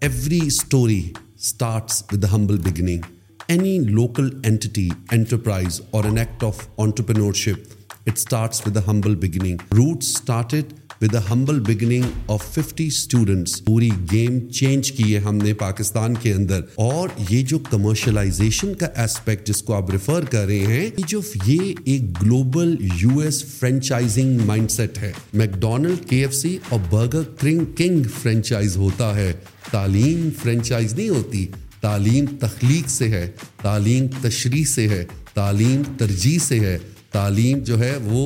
Every 0.00 0.48
story 0.50 1.12
starts 1.34 2.04
with 2.08 2.20
the 2.20 2.28
humble 2.28 2.56
beginning. 2.56 3.02
Any 3.48 3.80
local 3.80 4.30
entity, 4.46 4.92
enterprise, 5.10 5.80
or 5.90 6.06
an 6.06 6.18
act 6.18 6.44
of 6.44 6.54
entrepreneurship, 6.76 7.74
it 8.06 8.16
starts 8.16 8.64
with 8.64 8.76
a 8.76 8.82
humble 8.86 9.16
beginning. 9.16 9.58
Roots 9.72 10.06
started 10.06 10.76
with 11.02 11.14
a 11.14 11.18
humble 11.30 11.58
beginning 11.66 12.02
of 12.34 12.42
fifty 12.54 12.86
students 12.86 13.64
پوری 13.64 13.88
game 14.12 14.38
change 14.54 14.90
کی 14.92 15.14
ہے 15.14 15.20
ہم 15.24 15.36
نے 15.42 15.52
پاکستان 15.60 16.14
کے 16.22 16.32
اندر 16.34 16.60
اور 16.84 17.08
یہ 17.28 17.42
جو 17.52 17.58
کمرشلائزیشن 17.70 18.74
کا 18.80 18.86
ایسپیکٹ 19.02 19.46
جس 19.48 19.62
کو 19.66 19.74
آپ 19.74 19.90
ریفر 19.90 20.24
کر 20.30 20.46
رہے 20.46 20.74
ہیں 20.76 20.88
جو 21.08 21.20
یہ 21.46 21.62
ایک 21.92 22.22
global 22.22 22.74
U 23.02 23.18
S 23.24 23.42
franchising 23.58 24.38
mind 24.46 24.70
set 24.70 24.98
ہے 25.02 25.12
make 25.32 25.54
Donald 25.60 26.08
K 26.08 26.20
F 26.24 26.34
C 26.34 26.56
اور 26.68 26.80
برگر 26.90 27.22
کرنگ 27.40 27.64
کنگ 27.78 28.02
فرینچائز 28.22 28.76
ہوتا 28.84 29.14
ہے 29.16 29.32
تعلیم 29.70 30.28
فرینچائز 30.42 30.94
نہیں 30.94 31.08
ہوتی 31.08 31.46
تعلیم 31.80 32.24
تخلیق 32.40 32.88
سے 32.90 33.08
ہے 33.10 33.26
تعلیم 33.62 34.06
تشریح 34.22 34.64
سے 34.74 34.88
ہے 34.88 35.04
تعلیم 35.34 35.82
ترجیح 35.98 36.38
سے 36.48 36.60
ہے 36.60 36.78
تعلیم 37.12 37.58
جو 37.68 37.78
ہے 37.80 37.96
وہ 38.04 38.24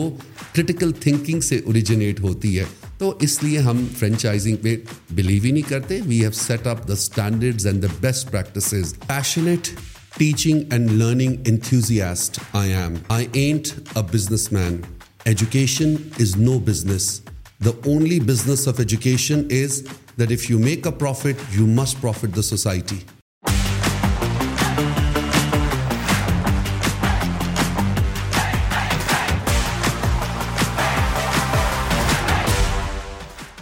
کرٹیکل 0.54 0.92
تھنکنگ 1.00 1.40
سے 1.48 1.58
اوریجنیٹ 1.64 2.20
ہوتی 2.20 2.58
ہے 2.58 2.64
تو 2.98 3.12
اس 3.26 3.42
لیے 3.42 3.58
ہم 3.68 3.84
فرینچائزنگ 3.98 4.56
پہ 4.62 4.76
بلیو 5.14 5.42
ہی 5.44 5.50
نہیں 5.50 5.68
کرتے 5.68 6.00
we 6.06 6.20
have 6.20 6.30
set 6.40 6.66
up 6.66 6.86
the 6.88 6.92
standard 6.92 7.66
and 7.66 7.82
the 7.82 7.86
best 8.00 8.30
practices 8.30 8.94
passionate 9.06 9.68
teaching 10.18 10.72
and 10.72 10.90
learning 11.02 11.36
enthusiast 11.50 12.38
I 12.62 12.72
am 12.74 12.94
I 13.16 13.26
ain't 13.46 13.68
a 13.96 14.02
businessman 14.52 14.80
education 15.24 15.94
is 16.20 16.36
no 16.38 16.58
business 16.68 17.08
the 17.64 17.70
only 17.84 18.20
business 18.34 18.68
of 18.68 18.80
education 18.80 19.42
is 19.64 19.82
that 20.18 20.30
if 20.30 20.50
you 20.50 20.58
make 20.58 20.86
a 20.86 20.92
profit 20.98 21.44
you 21.58 21.66
must 21.66 22.00
profit 22.00 22.36
the 22.36 22.42
society 22.42 22.96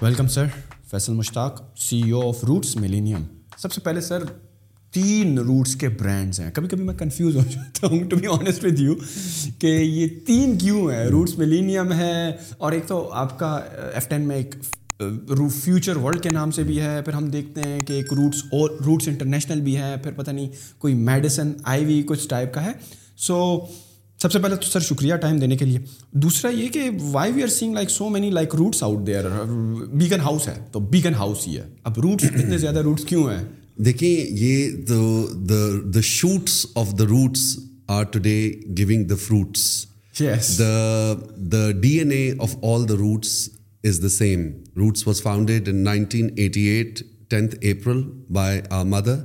welcome 0.03 0.27
sir 0.33 0.47
Faisal 0.91 1.13
Mushtaq 1.13 1.61
C 1.79 1.99
O 2.13 2.21
of 2.29 2.43
Roots 2.49 2.75
Millennium 2.77 3.25
سب 3.63 3.73
سے 3.73 3.81
پہلے 3.85 4.01
sir 4.01 4.23
تین 4.95 5.37
Roots 5.49 5.75
کے 5.81 5.89
brands 6.01 6.41
ہیں 6.41 6.51
کبھی 6.55 6.69
کبھی 6.69 6.85
میں 6.85 6.95
confuse 6.99 7.37
ہو 7.37 7.41
جاتا 7.51 7.87
ہوں 7.87 8.05
to 8.11 8.17
be 8.21 8.27
honest 8.39 8.65
with 8.65 8.79
you 8.81 8.95
کہ 9.61 9.67
یہ 9.67 10.07
تین 10.27 10.57
کیوں 10.59 10.91
ہیں 10.91 11.05
روٹس 11.11 11.37
ملینیم 11.39 11.93
ہے 11.99 12.15
اور 12.59 12.73
ایک 12.73 12.87
تو 12.89 13.03
آپ 13.25 13.39
کا 13.39 13.55
ایف 13.93 14.09
ٹین 14.09 14.27
میں 14.29 14.37
ایک 14.37 14.55
فیوچر 15.61 15.97
ورلڈ 16.05 16.23
کے 16.23 16.31
نام 16.35 16.51
سے 16.51 16.63
بھی 16.71 16.81
ہے 16.81 17.01
پھر 17.05 17.13
ہم 17.13 17.29
دیکھتے 17.37 17.63
ہیں 17.69 17.79
کہ 17.87 17.93
ایک 17.93 18.13
روٹس 18.23 18.43
اور 18.53 18.71
روٹس 18.87 19.09
انٹرنیشنل 19.09 19.61
بھی 19.69 19.77
ہے 19.81 19.95
پھر 20.03 20.13
پتہ 20.23 20.31
نہیں 20.31 20.49
کوئی 20.81 20.95
میڈیسن 21.11 21.53
آئی 21.75 21.85
وی 21.93 22.03
کچھ 22.09 22.29
ٹائپ 22.29 22.55
کا 22.55 22.65
ہے 22.67 22.73
سو 23.27 23.39
so, 23.45 23.67
سب 24.23 24.33
سے 24.33 24.39
پہلے 24.39 24.57
تو 24.61 24.71
سر 24.71 24.81
شکریہ 24.87 25.15
ٹائم 25.21 25.37
دینے 25.39 25.57
کے 25.57 25.65
لیے 25.65 25.79
دوسرا 26.23 26.51
یہ 26.55 26.69
کہ 26.73 26.81
why 27.13 27.33
we 27.33 27.43
are 27.43 27.49
saying 27.55 27.75
like 27.75 27.91
so 27.91 28.09
many 28.17 28.31
like 28.31 28.55
Roots 28.59 28.83
out 28.83 29.07
there 29.07 29.27
Beaconhouse 30.25 30.49
ہے 30.49 30.55
تو 30.73 30.81
بیگن 30.91 31.15
ہاؤس 31.19 31.47
ہی 31.49 31.57
ہے 31.59 31.63
اب 31.91 31.99
روٹس 32.03 32.25
اتنے 32.35 32.59
زیادہ 32.65 32.79
روٹس 32.89 33.05
کیوں 33.11 33.23
ہیں 33.31 33.43
دیکھیں 33.85 34.09
یہ 34.11 34.71
the 34.89 35.55
the 35.95 36.01
shoots 36.09 36.65
of 36.83 36.93
the 36.99 37.05
roots 37.11 37.47
are 37.97 38.05
today 38.23 38.37
going 38.81 39.05
the 39.11 39.15
fruits 39.27 39.65
the 40.59 41.13
the 41.53 41.71
D 41.81 41.97
N 41.99 42.13
A 42.13 42.31
of 42.49 42.57
all 42.73 42.89
the 42.89 42.95
Roots 42.99 43.29
is 43.89 44.03
the 44.03 44.09
same 44.19 44.47
Roots 44.81 45.07
was 45.07 45.23
founded 45.23 45.69
in 45.69 45.83
nineteen 45.85 46.29
eighty 46.37 46.67
eight 46.75 47.03
tenth 47.31 47.55
April 47.57 48.03
by 48.35 48.61
a 48.71 48.83
mother 48.95 49.19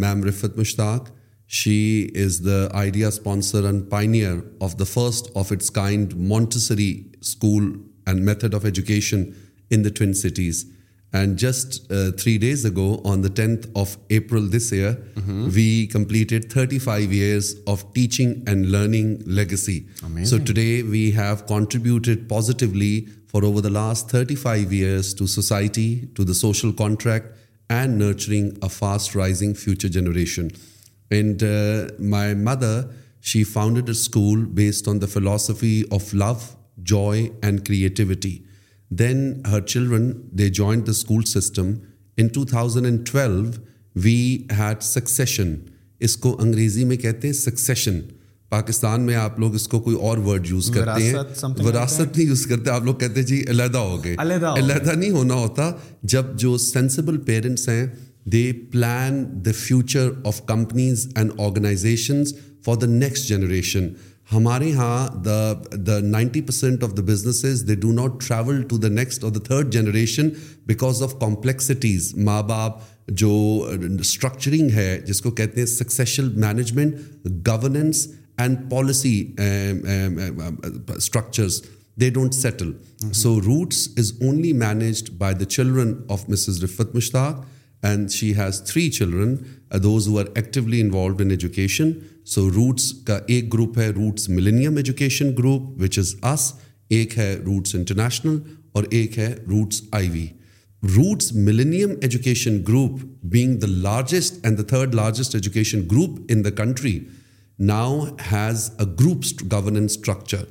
ma'am 0.00 0.24
Rifat 0.24 0.58
Mushtaq 0.58 1.12
She 1.46 2.10
is 2.14 2.42
the 2.42 2.70
idea 2.74 3.10
sponsor 3.12 3.66
and 3.66 3.88
pioneer 3.88 4.44
of 4.60 4.78
the 4.78 4.86
first 4.86 5.30
of 5.34 5.52
its 5.52 5.70
kind 5.70 6.16
Montessori 6.16 7.12
school 7.20 7.74
and 8.06 8.24
method 8.24 8.54
of 8.54 8.64
education 8.64 9.36
in 9.70 9.82
the 9.82 9.90
Twin 9.90 10.14
Cities. 10.14 10.66
And 11.12 11.38
just 11.38 11.92
uh, 11.92 12.10
3 12.10 12.38
days 12.38 12.64
ago, 12.64 13.00
on 13.04 13.20
the 13.20 13.30
10th 13.30 13.70
of 13.76 13.98
April 14.10 14.42
this 14.42 14.72
year, 14.72 14.94
mm-hmm. 15.14 15.54
we 15.54 15.86
completed 15.86 16.52
35 16.52 17.12
years 17.12 17.54
of 17.68 17.94
teaching 17.94 18.42
and 18.48 18.72
learning 18.72 19.22
legacy. 19.24 19.86
Amazing. 20.02 20.26
So 20.26 20.44
today 20.44 20.82
we 20.82 21.12
have 21.12 21.46
contributed 21.46 22.28
positively 22.28 23.06
for 23.28 23.44
over 23.44 23.60
the 23.60 23.70
last 23.70 24.10
35 24.10 24.72
years 24.72 25.14
to 25.14 25.28
society, 25.28 26.08
to 26.16 26.24
the 26.24 26.34
social 26.34 26.72
contract, 26.72 27.28
and 27.70 27.96
nurturing 27.96 28.58
a 28.60 28.68
fast 28.68 29.14
rising 29.14 29.54
future 29.54 29.88
generation. 29.88 30.54
And 31.10 31.42
my 32.10 32.34
mother 32.44 32.80
she 33.30 33.42
founded 33.52 33.90
school 33.90 34.44
based 34.54 34.88
on 34.88 35.00
the 35.00 35.06
philosophy 35.12 35.82
of 35.96 36.12
love 36.14 36.32
joy 36.90 37.26
and 37.42 37.60
creativity 37.66 38.36
then 38.98 39.32
her 39.50 39.60
children 39.60 40.10
they 40.38 40.48
join 40.58 40.80
the 40.86 40.90
school 40.90 41.22
system 41.26 41.72
in 42.20 42.26
two 42.34 42.44
thousand 42.46 42.86
and 42.86 43.06
twelve 43.10 43.50
we 44.04 44.16
had 44.58 44.82
succession 44.82 45.54
اس 46.06 46.16
کو 46.16 46.36
انگریزی 46.42 46.84
میں 46.84 46.96
کہتے 46.96 47.28
ہیں 47.28 47.34
succession 47.34 48.00
Pakistan 48.50 49.00
میں 49.06 49.14
آپ 49.16 49.38
لوگ 49.40 49.54
اس 49.54 49.66
کو 49.68 49.78
کوئی 49.80 49.96
اور 50.08 50.18
ورڈ 50.24 50.46
یوز 50.50 50.70
کرتے 50.74 51.02
ہیں 51.02 51.12
وراثت 51.64 52.16
نہیں 52.16 52.26
یوز 52.28 52.44
کرتے 52.46 52.70
آپ 52.70 52.84
لوگ 52.84 52.94
کہتے 52.96 53.20
ہیں 53.20 53.26
جی 53.26 53.42
علیحدہ 53.50 53.78
ہو 53.78 54.02
گئے 54.04 54.14
علیحدہ 54.22 54.92
نہیں 54.92 55.10
ہونا 55.10 55.34
ہوتا 55.34 55.70
جب 56.14 56.36
جو 56.38 56.56
سینسیبل 56.64 57.16
پیرنٹس 57.30 57.68
ہیں 57.68 57.86
they 58.32 58.50
plan 58.72 59.22
the 59.44 59.50
future 59.58 60.08
of 60.26 60.40
companies 60.46 61.06
and 61.16 61.30
organizations 61.46 62.32
for 62.64 62.76
the 62.82 62.86
next 62.86 63.28
generation 63.28 63.88
ہمارے 64.32 64.68
یہاں 64.68 65.22
the 65.24 65.52
the 65.86 65.98
ninety 66.02 66.40
percent 66.42 66.84
of 66.84 66.96
the 66.96 67.02
businesses 67.12 67.66
they 67.68 67.74
do 67.80 67.92
not 67.92 68.20
travel 68.26 68.62
to 68.68 68.76
the 68.78 68.88
next 68.88 69.24
اور 69.24 69.32
the 69.32 69.40
third 69.46 69.72
generation 69.72 70.28
because 70.66 71.02
of 71.02 71.14
complexities 71.20 72.14
ماں 72.28 72.42
باپ 72.48 72.78
جو 73.20 73.32
structuring 74.00 74.70
ہے 74.74 74.98
جس 75.06 75.20
کو 75.22 75.30
کہتے 75.30 75.60
ہیں 75.60 75.66
succession 75.68 76.28
management 76.44 77.26
governance 77.48 78.06
and 78.42 78.58
policy 78.70 79.16
structures 80.96 81.60
they 82.00 82.08
don't 82.10 82.34
settle 82.34 82.72
so 83.14 83.38
Roots 83.40 83.86
is 83.98 84.12
only 84.20 84.52
managed 84.62 85.10
by 85.18 85.34
the 85.40 85.44
children 85.44 85.92
of 86.12 86.28
Mrs 86.30 86.62
Rifat 86.64 86.94
Mushtaq 86.96 87.44
and 87.88 88.10
she 88.10 88.32
has 88.36 88.60
three 88.66 88.88
children 88.98 89.34
those 89.82 90.06
who 90.08 90.18
are 90.18 90.24
actually 90.36 90.80
involved 90.80 91.20
in 91.22 91.30
education 91.30 91.90
so 92.34 92.48
Roots 92.50 92.90
کا 93.06 93.18
ایک 93.34 93.52
group 93.54 93.78
ہے 93.78 93.88
Roots 93.96 94.28
millennium 94.28 94.76
education 94.76 95.32
group 95.38 95.62
which 95.82 95.98
is 95.98 96.14
اس 96.32 96.52
ایک 96.96 97.16
ہے 97.18 97.34
roots 97.46 97.74
international 97.74 98.38
اور 98.76 98.84
ایک 98.98 99.18
ہے 99.18 99.32
Roots 99.50 99.82
I 99.98 100.08
V 100.12 100.26
Roots 100.96 101.32
millennium 101.32 101.92
education 102.02 102.58
group 102.68 103.04
being 103.34 103.56
the 103.60 103.66
largest 103.66 104.44
and 104.46 104.58
the 104.58 104.62
third 104.72 104.94
largest 104.94 105.34
education 105.34 105.82
group 105.90 106.20
in 106.32 106.44
the 106.44 106.50
country 106.62 106.98
now 107.70 108.00
has 108.32 108.70
a 108.80 108.86
group 109.00 109.42
governance 109.52 109.96
structure 109.98 110.42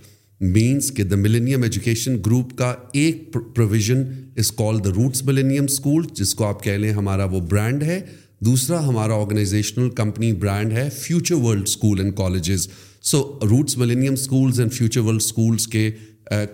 means 0.51 0.91
کہ 0.95 1.03
the 1.03 1.15
millennium 1.15 1.63
education 1.63 2.15
group 2.25 2.57
کا 2.57 2.73
ایک 3.01 3.33
provision 3.55 4.03
is 4.37 4.51
call 4.51 4.79
the 4.85 4.89
Roots 4.95 5.21
millennium 5.25 5.63
school 5.63 6.05
جس 6.15 6.33
کو 6.35 6.45
آپ 6.45 6.63
کہہ 6.63 6.77
لیں 6.77 6.91
ہمارا 6.93 7.25
وہ 7.31 7.39
برانڈ 7.49 7.83
ہے 7.83 7.99
دوسرا 8.45 8.79
ہمارا 8.87 9.15
آرگنائزیشنل 9.21 9.89
کمپنی 9.97 10.31
برانڈ 10.41 10.73
ہے 10.77 10.87
Future 10.97 11.35
World 11.43 11.63
School 11.67 11.99
and 12.01 12.15
colleges 12.17 12.67
so 13.11 13.21
Roots 13.49 13.77
Millennium 13.77 14.13
schools 14.13 14.59
and 14.59 14.73
Future 14.73 14.99
World 15.01 15.21
schools 15.21 15.67
کے 15.67 15.89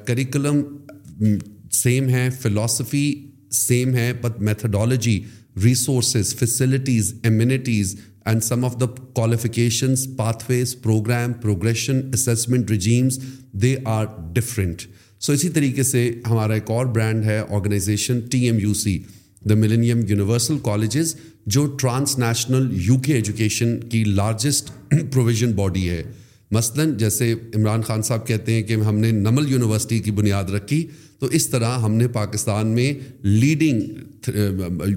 کریکلم 0.08 0.62
سیم 1.84 2.10
ہے 2.10 2.28
فلاسفی 2.42 3.14
سیم 3.66 3.96
ہے 3.96 4.12
but 4.22 4.40
methodology 4.42 5.20
resources 5.64 6.36
facilities 6.40 7.14
amenities 7.28 7.96
and 8.26 8.44
some 8.44 8.64
of 8.66 8.80
the 8.82 8.86
qualifications 9.16 10.08
pathways 10.50 10.76
program 10.82 11.34
progression 11.42 12.00
assessment 12.14 12.72
regimes 12.72 13.20
they 13.62 13.76
are 13.98 14.06
different 14.34 14.82
so 15.26 15.34
اسی 15.34 15.50
طریقے 15.56 15.84
سے 15.84 16.10
ہمارا 16.30 16.54
ایک 16.54 16.70
اور 16.72 16.86
brand 16.96 17.26
ہے 17.26 17.38
organization 17.50 18.20
T 18.32 18.40
M 18.46 18.60
U 18.62 18.74
C 18.84 18.98
the 19.50 19.56
Millennium 19.56 20.00
Universal 20.10 20.58
colleges 20.64 21.16
جو 21.56 21.66
trans 21.82 22.18
national 22.20 22.68
U 22.88 22.98
کے 23.06 23.14
education 23.16 23.80
کی 23.90 24.04
لارجسٹ 24.04 24.72
پروویژن 24.90 25.52
باڈی 25.56 25.90
ہے 25.90 26.02
مثلاً 26.52 26.96
جیسے 26.98 27.34
عمران 27.56 27.82
خان 27.88 28.02
صاحب 28.04 28.26
کہتے 28.28 28.54
ہیں 28.54 28.62
کہ 28.68 28.74
ہم 28.88 28.98
نے 29.00 29.12
نمل 29.12 29.52
یونیورسٹی 29.52 30.00
کی 30.06 30.12
بنیاد 30.20 30.50
رکھی 30.56 30.86
تو 31.20 31.28
اس 31.38 31.48
طرح 31.50 31.78
ہم 31.84 31.94
نے 31.94 32.08
پاکستان 32.08 32.68
میں 32.76 32.94
لیڈنگ 33.24 33.82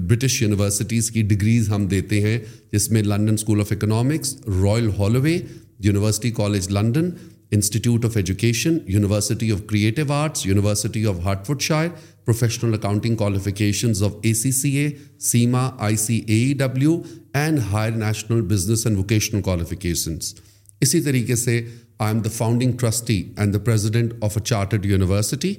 برٹش 0.07 0.41
یونیورسٹیز 0.41 1.09
کی 1.11 1.21
ڈگریز 1.31 1.69
ہم 1.69 1.85
دیتے 1.93 2.19
ہیں 2.21 2.37
جس 2.73 2.89
میں 2.91 3.01
London 3.03 3.33
School 3.33 3.59
of 3.61 3.71
Economics 3.71 4.35
Royal 4.61 4.89
Holloway 4.99 5.37
University 5.83 6.31
College 6.37 6.69
London 6.77 7.09
Institute 7.55 8.05
of 8.05 8.15
Education 8.17 8.77
University 8.93 9.51
of 9.51 9.59
Creative 9.69 10.11
Arts 10.13 10.45
University 10.45 11.05
of 11.13 11.27
Bedfordshire 11.61 11.89
professional 12.25 12.73
accounting 12.73 13.15
qualifications 13.15 14.03
of 14.03 14.13
A 14.21 14.33
C 14.33 14.51
C 14.59 14.71
A 14.77 14.87
CIMA 15.31 15.69
I 15.85 15.95
C 16.05 16.19
A 16.27 16.43
W 16.59 16.97
and 17.43 17.59
Higher 17.71 17.91
National 18.05 18.41
Business 18.55 18.85
and 18.87 18.97
vocational 18.99 19.41
qualifications 19.41 20.33
اسی 20.81 21.01
طریقے 21.01 21.35
سے 21.43 21.61
I 21.99 22.13
am 22.13 22.21
the 22.25 22.29
founding 22.37 22.71
trustee 22.79 23.21
and 23.37 23.53
the 23.53 23.59
president 23.65 24.13
of 24.23 24.37
a 24.37 24.43
chartered 24.47 24.85
university 24.85 25.53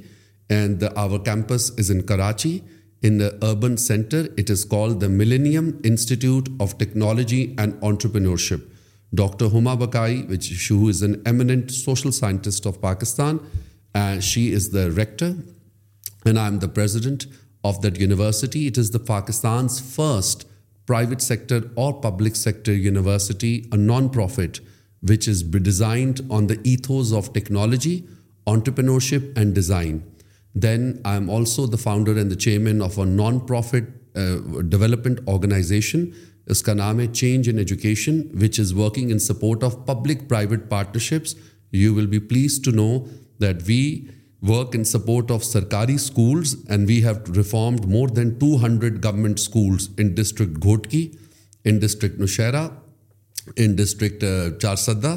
And 0.51 0.83
our 0.97 1.19
campus 1.19 1.71
is 1.79 1.91
in 1.91 2.07
Karachi. 2.07 2.63
In 3.03 3.19
the 3.19 3.39
urban 3.45 3.77
center, 3.77 4.29
it 4.37 4.51
is 4.51 4.65
called 4.65 5.01
the 5.01 5.09
Millennium 5.09 5.81
Institute 5.85 6.49
of 6.61 6.79
Technology 6.79 7.55
and 7.59 7.75
Entrepreneurship. 7.81 8.63
Dr. 9.15 9.47
Huma 9.47 9.79
Bakai, 9.79 10.69
who 10.69 10.89
is 10.89 11.03
an 11.03 11.23
eminent 11.25 11.71
social 11.71 12.13
scientist 12.13 12.67
of 12.67 12.83
Pakistan, 12.83 13.41
she 14.21 14.53
is 14.53 14.71
the 14.71 14.91
rector, 14.91 15.37
and 16.25 16.39
I 16.39 16.47
am 16.47 16.59
the 16.59 16.69
president 16.69 17.27
of 17.63 17.81
that 17.83 17.99
university. 17.99 18.67
It 18.67 18.77
is 18.77 18.91
the 18.91 18.99
Pakistan's 18.99 19.79
first 19.81 20.47
private 20.87 21.23
sector 21.23 21.71
or 21.77 22.01
public 22.01 22.35
sector 22.35 22.73
university, 22.73 23.67
a 23.73 23.77
non-profit, 23.77 24.61
which 25.03 25.29
is 25.29 25.43
designed 25.43 26.23
on 26.31 26.47
the 26.49 26.59
ethos 26.65 27.13
of 27.13 27.33
technology, 27.33 28.05
entrepreneurship, 28.47 29.37
and 29.37 29.55
design. 29.55 30.03
Then 30.63 30.91
I 31.05 31.19
am 31.19 31.31
also 31.35 31.65
the 31.67 31.77
founder 31.83 32.17
and 32.17 32.31
the 32.31 32.37
chairman 32.41 32.83
of 32.83 32.99
a 32.99 33.05
non 33.05 33.39
profit 33.47 34.17
development 34.71 35.21
organization 35.29 36.05
اس 36.55 36.63
کا 36.63 36.73
نام 36.75 37.01
ہے 37.01 37.07
Change 37.13 37.49
in 37.53 37.59
Education 37.59 38.21
which 38.43 38.61
is 38.61 38.73
working 38.75 39.11
in 39.11 39.19
support 39.19 39.65
of 39.65 39.75
public 39.87 40.29
private 40.29 40.69
partnerships 40.69 41.35
you 41.73 41.95
will 41.95 42.07
be 42.07 42.19
please 42.29 42.61
to 42.65 42.71
know 42.75 42.89
that 43.43 43.63
we 43.69 43.81
work 44.49 44.77
in 44.77 44.85
support 44.85 45.31
of 45.31 45.45
سرکاری 45.45 45.95
schools 45.95 46.55
and 46.69 46.89
we 46.89 47.03
have 47.05 47.33
reformed 47.37 47.85
more 47.93 48.09
than 48.17 48.31
two 48.41 48.55
hundred 48.65 49.05
government 49.05 49.39
schools 49.39 49.89
in 49.99 50.09
district 50.15 50.63
Ghotki 50.63 51.07
in 51.65 51.79
district 51.79 52.21
Nowshera 52.21 52.67
in 53.57 53.75
district 53.77 54.25
Charsadda 54.63 55.17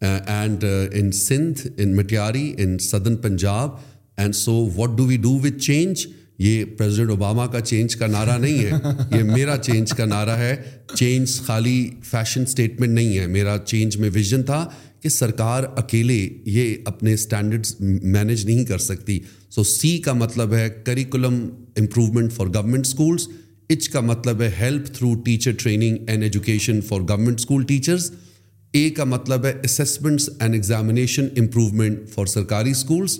and 0.00 0.64
in 0.98 1.10
Sindh 1.24 1.66
in 1.76 1.96
Matiari 1.96 2.52
in 2.62 2.78
southern 2.88 3.16
Punjab 3.26 3.70
and 4.18 4.34
so 4.34 4.52
what 4.74 4.96
do 4.96 5.06
we 5.06 5.16
do 5.22 5.30
with 5.42 5.58
change 5.66 6.06
یہ 6.38 6.64
president 6.78 7.10
Obama 7.10 7.46
کا 7.52 7.60
change 7.60 7.94
کا 7.96 8.06
نعرہ 8.06 8.36
نہیں 8.38 8.58
ہے 8.58 9.16
یہ 9.18 9.22
میرا 9.34 9.56
change 9.62 9.90
کا 9.96 10.04
نعرہ 10.04 10.36
ہے 10.38 10.54
چینج 10.94 11.36
خالی 11.46 11.78
فیشن 12.10 12.42
اسٹیٹمنٹ 12.48 12.92
نہیں 12.94 13.16
ہے 13.18 13.26
میرا 13.36 13.56
چینج 13.64 13.96
میں 13.98 14.10
ویژن 14.12 14.42
تھا 14.50 14.66
کہ 15.02 15.08
سرکار 15.08 15.64
اکیلے 15.76 16.16
یہ 16.50 16.74
اپنے 16.90 17.12
اسٹینڈرڈس 17.14 17.74
مینج 17.80 18.44
نہیں 18.46 18.64
کر 18.68 18.78
سکتی 18.88 19.18
سو 19.54 19.62
سی 19.72 19.96
کا 20.04 20.12
مطلب 20.12 20.54
ہے 20.54 20.68
curriculum 20.86 21.38
improvement 21.80 22.32
for 22.32 22.46
government 22.54 22.86
schools 22.86 23.28
H 23.68 23.88
کا 23.90 24.00
مطلب 24.00 24.42
ہے 24.42 24.50
help 24.58 24.86
through 24.94 25.14
teacher 25.24 25.52
training 25.58 25.96
and 26.08 26.22
education 26.22 26.80
for 26.88 27.00
government 27.08 27.38
school 27.40 27.62
teachers 27.68 28.10
A 28.74 28.88
کا 28.96 29.04
مطلب 29.14 29.44
ہے 29.46 29.52
assessments 29.64 30.28
and 30.40 30.54
examination 30.54 31.28
improvement 31.40 32.08
for 32.14 32.26
سرکاری 32.36 32.70
اسکولس 32.70 33.18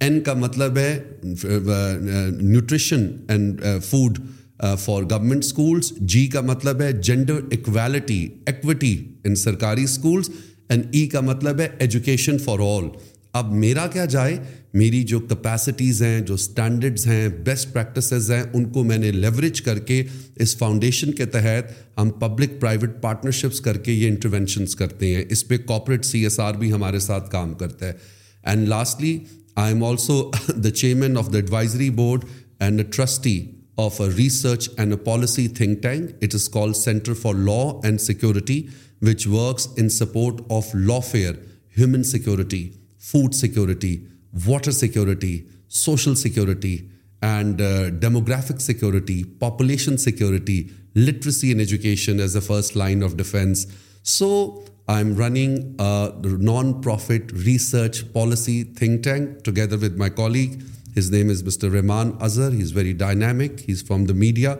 این 0.00 0.20
کا 0.24 0.32
مطلب 0.34 0.78
ہے 0.78 0.98
nutrition 2.40 3.06
and 3.28 3.60
food 3.88 4.18
for 4.78 5.02
government 5.10 5.44
schools 5.44 5.92
G 6.00 6.26
کا 6.32 6.40
مطلب 6.40 6.80
ہے 6.82 6.90
جینڈر 7.06 7.38
اکویلٹی 7.52 8.26
ایکوٹی 8.46 8.96
ان 9.24 9.34
سرکاری 9.36 9.82
اسکولس 9.84 10.30
اینڈ 10.70 10.86
ای 10.96 11.06
کا 11.12 11.20
مطلب 11.20 11.60
ہے 11.60 11.68
ایجوکیشن 11.78 12.38
فار 12.44 12.58
آل 12.68 12.88
اب 13.38 13.52
میرا 13.52 13.86
کیا 13.92 14.04
جائے 14.04 14.36
میری 14.78 15.02
جو 15.12 15.18
کپیسٹیز 15.20 16.02
ہیں 16.02 16.20
جو 16.26 16.34
اسٹینڈرڈز 16.34 17.06
ہیں 17.06 17.28
بیسٹ 17.44 17.72
پریکٹسز 17.72 18.30
ہیں 18.30 18.42
ان 18.54 18.64
کو 18.72 18.82
میں 18.84 18.98
نے 18.98 19.10
لیوریج 19.12 19.60
کر 19.62 19.78
کے 19.88 20.02
اس 20.42 20.56
فاؤنڈیشن 20.58 21.12
کے 21.20 21.26
تحت 21.34 21.72
ہم 22.00 22.10
پبلک 22.20 22.60
پرائیویٹ 22.60 23.00
پارٹنرشپس 23.02 23.60
کر 23.60 23.78
کے 23.84 23.92
یہ 23.92 24.08
انٹروینشنس 24.08 24.76
کرتے 24.76 25.14
ہیں 25.14 25.24
اس 25.30 25.46
پہ 25.48 25.56
کاپوریٹ 25.66 26.04
سی 26.04 26.22
ایس 26.24 26.38
آر 26.40 26.54
بھی 26.58 26.72
ہمارے 26.72 26.98
ساتھ 27.08 27.30
کام 27.30 27.54
کرتا 27.62 27.86
ہے 27.88 27.92
and 28.42 28.68
lastly 28.68 29.18
I 29.56 29.70
am 29.70 29.82
also 29.82 30.30
the 30.48 30.70
chairman 30.70 31.16
of 31.16 31.32
the 31.32 31.38
advisory 31.38 31.90
board 31.90 32.24
and 32.60 32.80
a 32.80 32.84
trustee 32.84 33.54
of 33.76 33.98
a 34.00 34.10
research 34.10 34.68
and 34.78 34.92
a 34.92 34.96
policy 34.96 35.48
think 35.48 35.82
tank. 35.82 36.14
It 36.20 36.34
is 36.34 36.48
called 36.48 36.76
Center 36.76 37.14
for 37.14 37.34
Law 37.34 37.80
and 37.82 38.00
Security, 38.00 38.70
which 39.00 39.26
works 39.26 39.68
in 39.76 39.90
support 39.90 40.40
of 40.50 40.64
lawfare, 40.72 41.40
human 41.68 42.04
security, 42.04 42.72
food 42.98 43.34
security, 43.34 44.06
water 44.46 44.72
security, 44.72 45.46
social 45.68 46.14
security, 46.14 46.88
and 47.20 47.60
uh, 47.60 47.90
demographic 47.90 48.60
security, 48.60 49.24
population 49.24 49.98
security, 49.98 50.70
literacy 50.94 51.50
and 51.50 51.60
education 51.60 52.20
as 52.20 52.34
the 52.34 52.40
first 52.40 52.76
line 52.76 53.02
of 53.02 53.16
defense. 53.16 53.66
So 54.02 54.60
I'm 54.86 55.16
running 55.16 55.76
a 55.78 56.12
non-profit 56.22 57.32
research 57.32 58.12
policy 58.12 58.64
think 58.64 59.04
tank 59.04 59.42
together 59.42 59.78
with 59.78 59.96
my 59.96 60.10
colleague. 60.10 60.62
His 60.94 61.10
name 61.10 61.30
is 61.30 61.42
Mr. 61.42 61.70
Rehman 61.70 62.20
Azhar. 62.20 62.50
He's 62.50 62.70
very 62.70 62.92
dynamic. 62.92 63.60
He's 63.60 63.80
from 63.80 64.04
the 64.04 64.12
media, 64.12 64.58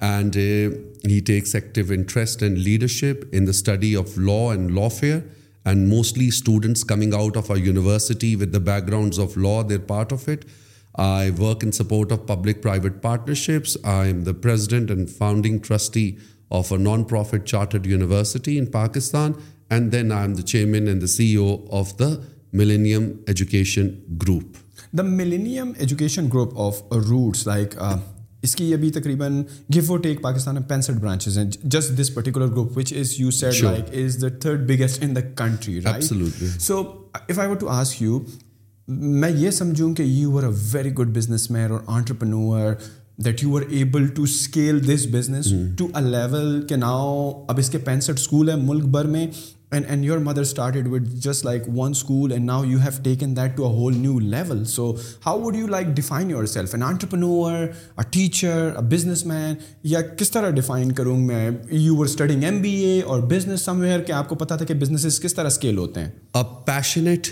and 0.00 0.36
uh, 0.36 0.76
he 1.06 1.20
takes 1.20 1.54
active 1.54 1.92
interest 1.92 2.42
and 2.42 2.58
leadership 2.58 3.28
in 3.32 3.44
the 3.44 3.52
study 3.52 3.94
of 3.94 4.18
law 4.18 4.50
and 4.50 4.72
lawfare, 4.72 5.22
and 5.64 5.88
mostly 5.88 6.32
students 6.32 6.82
coming 6.82 7.14
out 7.14 7.36
of 7.36 7.48
our 7.48 7.58
university 7.58 8.34
with 8.34 8.50
the 8.50 8.58
backgrounds 8.58 9.18
of 9.18 9.36
law, 9.36 9.62
they're 9.62 9.78
part 9.78 10.10
of 10.10 10.26
it. 10.26 10.46
I 10.96 11.30
work 11.30 11.62
in 11.62 11.70
support 11.70 12.10
of 12.10 12.26
public-private 12.26 13.00
partnerships. 13.00 13.76
I 13.84 14.06
am 14.06 14.24
the 14.24 14.34
president 14.34 14.90
and 14.90 15.08
founding 15.08 15.60
trustee 15.60 16.18
of 16.50 16.72
a 16.72 16.76
non-profit 16.76 17.46
chartered 17.46 17.86
university 17.86 18.58
in 18.58 18.66
Pakistan, 18.66 19.40
اس 28.42 28.54
کی 28.56 28.72
ابھی 28.74 28.90
تقریباً 28.90 29.40
یہ 39.40 39.50
سمجھوں 39.50 39.92
کہ 39.94 40.02
you 40.02 40.38
are 40.38 40.42
a 40.44 40.50
very 40.72 40.90
good 40.98 41.14
businessman 41.50 41.70
اور 41.70 41.80
entrepreneur 41.96 42.72
that 43.24 43.42
you 43.42 43.56
are 43.56 43.62
able 43.72 44.06
to 44.06 44.14
to 44.14 44.22
scale 44.22 44.80
this 44.94 45.06
business 45.12 45.52
a 45.82 46.00
level 46.10 46.60
کے 46.68 46.76
now 46.76 47.30
اب 47.48 47.58
اس 47.58 47.70
کے 47.70 47.78
پینسٹھ 47.84 48.10
اسکول 48.20 48.48
ہیں 48.50 48.56
ملک 48.62 48.84
بھر 48.98 49.06
میں 49.16 49.26
and 49.74 49.84
and 49.88 50.04
your 50.04 50.18
mother 50.18 50.40
started 50.40 50.86
what 50.92 51.02
just 51.24 51.44
like 51.44 51.62
one 51.74 51.90
school 51.96 52.32
and 52.32 52.44
now 52.44 52.64
you 52.66 52.78
have 52.82 53.02
taken 53.02 53.36
that 53.36 53.56
to 53.56 53.66
whole 53.74 53.96
new 53.96 54.18
level 54.20 54.64
so 54.68 54.86
how 55.26 55.40
would 55.42 55.56
you 55.56 55.66
like 55.66 55.86
define 55.96 56.30
yourself 56.54 56.74
an 56.74 56.82
entrepreneur 56.82 57.52
a 57.52 58.02
teacher 58.12 58.70
a 58.76 58.82
businessman 59.26 59.54
یا 59.92 60.00
کس 60.18 60.30
طرح 60.30 60.50
define 60.56 60.90
کروں 61.00 61.16
میں 61.18 61.48
you 61.72 61.96
were 61.96 62.06
studying 62.06 62.44
M 62.44 62.60
B 62.62 62.72
A 62.84 63.00
اور 63.02 63.20
business 63.34 63.64
some 63.64 63.80
where 63.80 64.00
کہ 64.06 64.12
آپ 64.12 64.28
کو 64.28 64.34
پتا 64.44 64.56
تھا 64.56 64.64
کہ 64.66 64.74
بزنس 64.82 65.20
کس 65.22 65.34
طرح 65.34 65.46
اسکیل 65.54 65.78
ہوتے 65.84 66.00
ہیں 66.00 66.10
a 66.34 66.42
passionate 66.72 67.28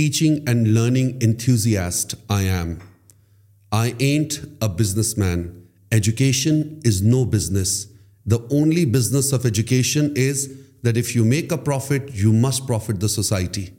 teaching 0.00 0.48
and 0.48 0.68
learning 0.68 1.22
enthusiast 1.26 2.14
I 2.38 2.48
am 2.48 2.74
I 3.82 3.92
ain't 4.10 4.32
a 4.62 4.68
businessman 5.18 5.46
education 5.96 6.60
is 6.86 7.02
no 7.02 7.24
business 7.38 7.84
the 8.30 8.36
only 8.50 8.86
business 9.00 9.32
of 9.34 9.44
education 9.44 10.08
is 10.28 10.48
that 10.82 10.96
if 10.96 11.14
you 11.14 11.24
make 11.24 11.52
a 11.52 11.58
profit, 11.58 12.10
you 12.12 12.32
must 12.32 12.66
profit 12.66 13.00
the 13.00 13.08
society. 13.08 13.74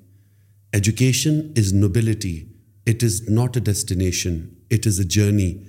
Education 0.73 1.53
is 1.55 1.73
nobility. 1.73 2.49
It 2.85 3.03
is 3.03 3.29
not 3.29 3.55
a 3.55 3.61
destination. 3.61 4.55
It 4.69 4.85
is 4.85 4.99
a 4.99 5.05
journey. 5.05 5.65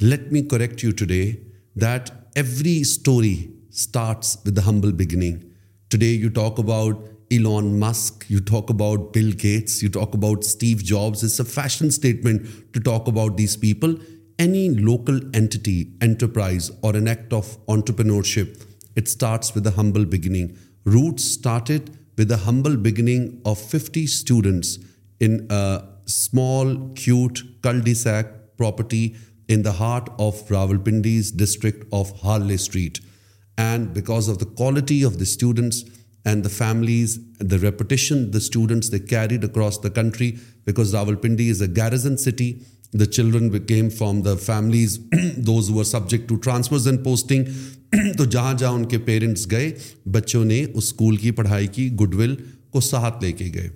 Let 0.00 0.32
me 0.32 0.42
correct 0.42 0.82
you 0.82 0.92
today 0.92 1.40
that 1.76 2.10
every 2.34 2.84
story 2.84 3.52
starts 3.70 4.38
with 4.44 4.54
the 4.54 4.62
humble 4.62 4.92
beginning. 4.92 5.52
Today 5.88 6.12
you 6.12 6.30
talk 6.30 6.58
about 6.58 7.08
Elon 7.32 7.78
Musk, 7.78 8.26
you 8.28 8.40
talk 8.40 8.70
about 8.70 9.12
Bill 9.12 9.30
Gates, 9.30 9.82
you 9.82 9.88
talk 9.88 10.14
about 10.14 10.42
Steve 10.42 10.82
Jobs. 10.82 11.22
It's 11.22 11.38
a 11.38 11.44
fashion 11.44 11.90
statement 11.92 12.72
to 12.72 12.80
talk 12.80 13.06
about 13.06 13.36
these 13.36 13.56
people. 13.56 13.96
Any 14.38 14.70
local 14.70 15.20
entity, 15.34 15.92
enterprise, 16.00 16.72
or 16.82 16.96
an 16.96 17.06
act 17.06 17.32
of 17.32 17.64
entrepreneurship, 17.66 18.64
it 18.96 19.08
starts 19.08 19.54
with 19.54 19.64
a 19.66 19.72
humble 19.72 20.04
beginning. 20.04 20.58
Roots 20.84 21.24
started 21.24 21.98
with 22.16 22.30
a 22.30 22.38
humble 22.38 22.76
beginning 22.76 23.40
of 23.44 23.58
50 23.58 24.06
students 24.06 24.78
in 25.18 25.46
a 25.50 25.82
small, 26.06 26.90
cute 26.90 27.42
cul-de-sac 27.62 28.56
property 28.56 29.14
in 29.48 29.62
the 29.62 29.72
heart 29.72 30.08
of 30.18 30.48
Rawalpindi's 30.48 31.32
district 31.32 31.86
of 31.92 32.20
Harley 32.20 32.56
Street. 32.56 33.00
And 33.58 33.92
because 33.92 34.28
of 34.28 34.38
the 34.38 34.46
quality 34.46 35.02
of 35.02 35.18
the 35.18 35.26
students 35.26 35.84
and 36.24 36.44
the 36.44 36.48
families, 36.48 37.18
the 37.38 37.58
reputation 37.58 38.30
the 38.30 38.40
students 38.40 38.88
they 38.88 39.00
carried 39.00 39.44
across 39.44 39.78
the 39.78 39.90
country, 39.90 40.38
because 40.64 40.94
Rawalpindi 40.94 41.48
is 41.48 41.60
a 41.60 41.68
garrison 41.68 42.16
city, 42.16 42.64
the 42.98 43.04
children 43.06 43.50
we came 43.54 43.88
from 43.98 44.20
the 44.22 44.34
families 44.44 44.98
those 45.46 45.68
who 45.70 45.82
subject 45.84 46.28
to 46.28 46.36
transfers 46.44 46.86
and 46.88 47.02
posting 47.04 47.44
تو 48.18 48.24
جہاں 48.30 48.54
جہاں 48.58 48.72
ان 48.74 48.84
کے 48.88 48.98
parents 49.08 49.50
گئے 49.50 49.70
بچوں 50.12 50.44
نے 50.44 50.60
اس 50.62 50.84
school 50.84 51.16
کی 51.16 51.30
پڑھائی 51.40 51.66
کی 51.72 51.88
گڈ 52.00 52.14
ول 52.20 52.34
کو 52.72 52.80
ساتھ 52.88 53.22
لے 53.24 53.30
کے 53.32 53.44
گئے 53.54 53.68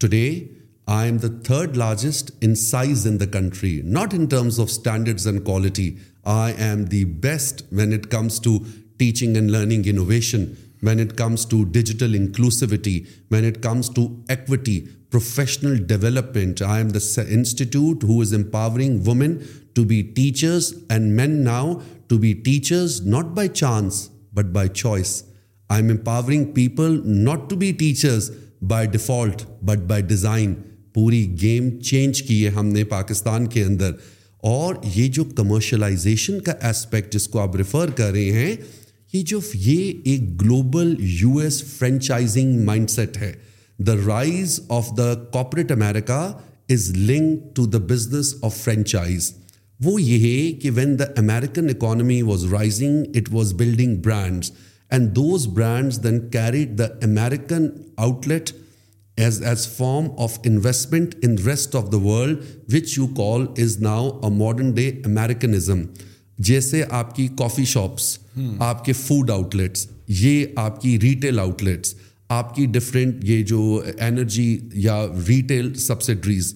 today 0.00 0.22
I 0.96 1.08
am 1.10 1.16
the 1.22 1.28
third 1.44 1.76
largest 1.76 2.30
in 2.40 2.54
size 2.54 3.06
in 3.06 3.18
the 3.20 3.26
country 3.38 3.80
not 3.84 4.14
in 4.14 4.26
terms 4.34 4.60
of 4.60 4.68
standards 4.70 5.26
and 5.26 5.42
quality 5.44 5.90
I 6.36 6.54
am 6.68 6.84
the 6.92 7.04
best 7.24 7.62
when 7.72 7.92
it 7.92 8.06
comes 8.10 8.40
to 8.44 8.56
teaching 8.98 9.36
and 9.36 9.50
learning 9.50 9.86
innovation 9.92 10.44
when 10.82 11.00
it 11.00 11.16
comes 11.18 11.46
to 11.50 11.62
digital 11.72 12.14
inclusivity 12.20 13.00
when 13.30 13.44
it 13.44 13.62
comes 13.62 13.90
to 13.94 14.06
equity 14.30 14.80
professional 15.10 15.74
development 15.88 16.62
I 16.62 16.82
am 16.82 16.88
the 16.94 17.20
institute 17.22 18.04
who 18.04 18.20
is 18.20 18.34
empowering 18.34 18.98
women 19.06 19.36
to 19.74 19.84
be 19.92 20.00
teachers 20.16 20.72
and 20.88 21.12
men 21.20 21.40
now 21.44 21.72
to 22.08 22.18
be 22.24 22.32
teachers 22.44 23.00
not 23.04 23.26
by 23.36 23.48
chance 23.54 24.08
but 24.34 24.46
by 24.56 24.68
choice 24.74 25.22
I 25.68 25.82
am 25.82 25.90
empowering 25.96 26.44
people 26.54 27.00
not 27.22 27.48
to 27.50 27.56
be 27.56 27.72
teachers 27.78 28.30
by 28.68 28.86
default 28.92 29.42
but 29.64 29.84
by 29.88 30.02
design 30.08 30.54
پوری 30.94 31.26
game 31.42 31.70
change 31.90 32.22
کی 32.28 32.44
ہے 32.44 32.50
ہم 32.50 32.68
نے 32.72 32.84
پاکستان 32.92 33.46
کے 33.48 33.64
اندر 33.64 33.92
اور 34.54 34.74
یہ 34.94 35.08
جو 35.12 35.24
کمرشلائزیشن 35.36 36.40
کا 36.46 36.52
اسپیکٹ 36.68 37.12
جس 37.14 37.28
کو 37.28 37.38
آپ 37.40 37.56
ریفر 37.56 37.90
کر 37.96 38.10
رہے 38.12 38.30
ہیں 38.44 38.54
یہ 39.12 39.22
جو 39.26 39.40
یہ 39.54 39.92
ایک 40.08 40.40
global 40.40 40.94
U 41.20 41.36
S 41.42 41.62
franchising 41.78 42.64
mindset 42.90 43.16
ہے 43.20 43.32
the 43.86 43.94
rise 44.06 44.58
of 44.76 44.86
the 44.98 45.12
corporate 45.32 45.70
America 45.72 46.18
is 46.74 46.90
link 46.96 47.42
to 47.56 47.66
the 47.66 47.78
business 47.90 48.34
of 48.44 48.56
franchise 48.64 49.32
وہ 49.84 50.00
یہ 50.02 50.24
ہے 50.26 50.52
کہ 50.62 50.70
when 50.74 50.98
the 50.98 51.04
American 51.18 51.68
economy 51.70 52.20
was 52.30 52.44
rising 52.52 53.16
it 53.18 53.28
was 53.32 53.52
building 53.58 53.96
brands 54.04 54.50
and 54.90 55.10
those 55.16 55.46
brands 55.56 56.02
then 56.04 56.18
carry 56.32 56.64
American 57.02 57.66
outlet 58.28 58.50
as 59.16 59.42
as 59.50 59.66
form 59.76 60.08
of 60.24 60.38
investment 60.46 61.14
in 61.26 61.36
rest 61.46 61.74
of 61.76 61.90
the 61.92 61.98
world 62.08 62.74
which 62.74 62.98
you 62.98 63.06
call 63.16 63.46
as 63.64 63.78
now 63.82 64.08
a 64.10 64.30
modern 64.38 64.72
day 64.74 64.88
Americanism 65.06 65.82
جیسے 66.48 66.82
آپ 66.88 67.14
کی 67.14 67.26
کافی 67.38 67.64
shops 67.68 68.16
hmm. 68.38 68.52
آپ 68.58 68.84
کے 68.84 68.92
food 69.06 69.30
out 69.30 69.54
let's 69.56 69.86
یہ 70.22 70.44
آپ 70.66 70.80
کی 70.80 70.98
retail 71.02 71.38
out 71.40 71.62
let's 71.62 71.94
آپ 72.36 72.54
کی 72.54 72.64
ڈفرینٹ 72.72 73.22
یہ 73.24 73.42
جو 73.48 73.60
انرجی 74.06 74.48
یا 74.84 74.96
ریٹیل 75.28 75.72
سبسڈریز 75.80 76.52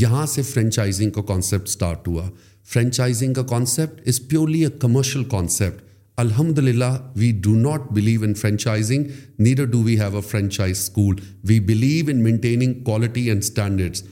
یہاں 0.00 0.24
سے 0.34 0.42
فرینچائزنگ 0.42 1.10
کا 1.16 1.22
کانسیپٹ 1.28 1.68
اسٹارٹ 1.68 2.06
ہوا 2.08 2.28
فرینچائزنگ 2.72 3.32
کا 3.34 3.42
concept 3.48 4.08
is 4.08 4.20
purely 4.28 4.62
a 4.64 4.70
commercial 4.82 5.24
concept 5.30 5.82
الحمد 6.20 6.58
للہ 6.58 6.84
we 7.16 7.30
do 7.44 7.54
not 7.56 7.90
believe 7.94 8.22
in 8.24 8.32
franchising 8.34 9.04
neither 9.42 9.64
do 9.74 9.82
we 9.82 9.98
have 10.00 10.16
a 10.16 10.20
franchise 10.28 10.78
school 10.78 11.16
we 11.48 11.58
believe 11.68 12.04
in 12.12 12.22
maintaining 12.24 12.82
quality 12.84 13.28
and 13.28 13.42
standards 13.42 14.02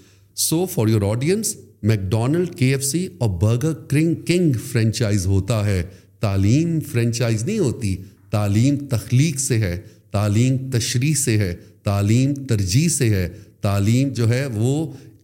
so 0.48 0.64
for 0.72 0.88
your 0.88 1.02
audience 1.12 1.54
McDonald 2.10 2.54
K 2.58 2.70
F 2.74 2.84
C 2.90 3.06
اور 3.18 3.30
burger 3.46 3.72
کرنگ 3.90 4.14
king 4.26 4.52
franchise 4.72 5.26
ہوتا 5.32 5.64
ہے 5.66 5.82
تعلیم 6.20 6.78
franchise 6.92 7.44
نہیں 7.44 7.58
ہوتی 7.58 7.96
تعلیم 8.30 8.76
تخلیق 8.90 9.40
سے 9.40 9.58
ہے 9.60 9.76
تعلیم 10.12 10.56
تشریح 10.70 11.14
سے 11.16 11.36
ہے 11.38 11.54
تعلیم 11.84 12.34
ترجیح 12.48 12.88
سے 12.96 13.08
ہے 13.10 13.28
تعلیم 13.62 14.08
جو 14.18 14.28
ہے 14.28 14.44
وہ 14.54 14.72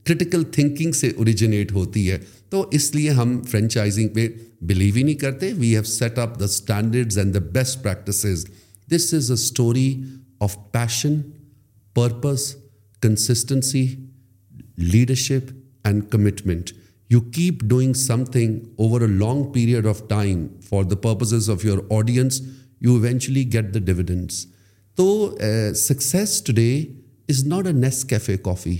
کرٹیکل 0.07 0.43
تھنکنگ 0.53 0.93
سے 1.01 1.09
اوریجنیٹ 1.17 1.73
ہوتی 1.73 2.11
ہے 2.11 2.19
تو 2.51 2.65
اس 2.79 2.95
لیے 2.95 3.11
ہم 3.19 3.39
فرینچائزنگ 3.51 4.09
پہ 4.15 4.29
بلیو 4.69 4.95
ہی 4.95 5.03
نہیں 5.03 5.15
کرتے 5.25 5.53
we 5.59 5.75
have 5.75 5.83
set 5.97 6.19
up 6.19 6.39
the 6.41 6.45
standards 6.45 7.19
and 7.19 7.35
the 7.35 7.39
best 7.59 7.83
practices 7.83 8.47
this 8.95 9.13
is 9.15 9.31
a 9.31 9.35
story 9.43 9.91
of 10.47 10.57
passion 10.73 11.21
purpose 11.95 12.55
consistency 13.03 13.87
leadership 14.93 15.53
and 15.89 16.03
commitment 16.11 16.71
you 17.11 17.21
keep 17.37 17.61
doing 17.69 17.93
something 18.33 18.59
over 18.79 19.01
a 19.01 19.07
long 19.19 19.45
period 19.53 19.87
of 19.87 20.03
time 20.09 20.47
for 20.69 20.85
the 20.91 20.97
purposes 21.03 21.51
of 21.51 21.65
your 21.65 21.79
audience 21.99 22.41
you 22.87 23.03
eventually 23.05 23.45
get 23.53 23.73
the 23.75 23.79
dividends 23.93 24.47
تو 24.99 25.37
success 25.77 26.31
today 26.53 26.71
is 27.29 27.43
not 27.47 27.67
a 27.67 27.73
Nescafe 28.11 28.37
coffee 28.45 28.75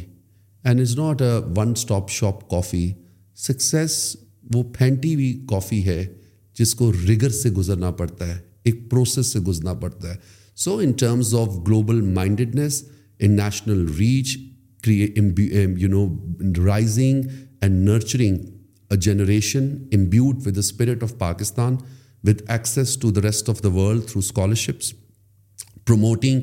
and 0.69 0.81
is 0.81 0.95
not 0.99 1.21
a 1.23 1.29
one 1.57 1.73
stop 1.77 2.11
shop 2.11 2.41
coffee 2.51 2.81
success 3.43 3.95
وہ 4.55 4.63
پھینٹی 4.79 5.13
ہوئی 5.15 5.33
کافی 5.51 5.83
ہے 5.87 6.05
جس 6.59 6.75
کو 6.81 6.91
رگر 7.09 7.29
سے 7.43 7.51
گزرنا 7.61 7.91
پڑتا 8.01 8.29
ہے 8.35 8.39
ایک 8.67 8.81
پروسیس 8.91 9.27
سے 9.33 9.41
گزرنا 9.49 9.75
پڑتا 9.85 10.11
ہے 10.15 10.17
so 10.65 10.77
in 10.85 10.93
terms 11.07 11.35
of 11.41 11.57
global 11.69 12.01
mindedness 12.19 12.83
in 13.21 13.37
national 13.37 13.87
reach 13.99 14.37
you 14.89 15.89
know 15.89 16.05
raising 16.67 17.23
and 17.61 17.89
nurturing 17.89 18.37
a 18.91 18.97
generation 19.11 19.69
imbued 19.99 20.45
the 20.55 20.59
spirit 20.67 21.03
of 21.03 21.17
Pakistan 21.19 21.77
with 22.29 22.43
access 22.59 22.97
to 23.03 23.11
the 23.19 23.23
rest 23.31 23.49
of 23.51 23.63
the 23.65 23.75
world 23.83 24.07
through 24.07 24.19
scholarships 24.19 24.93
promoting 25.89 26.41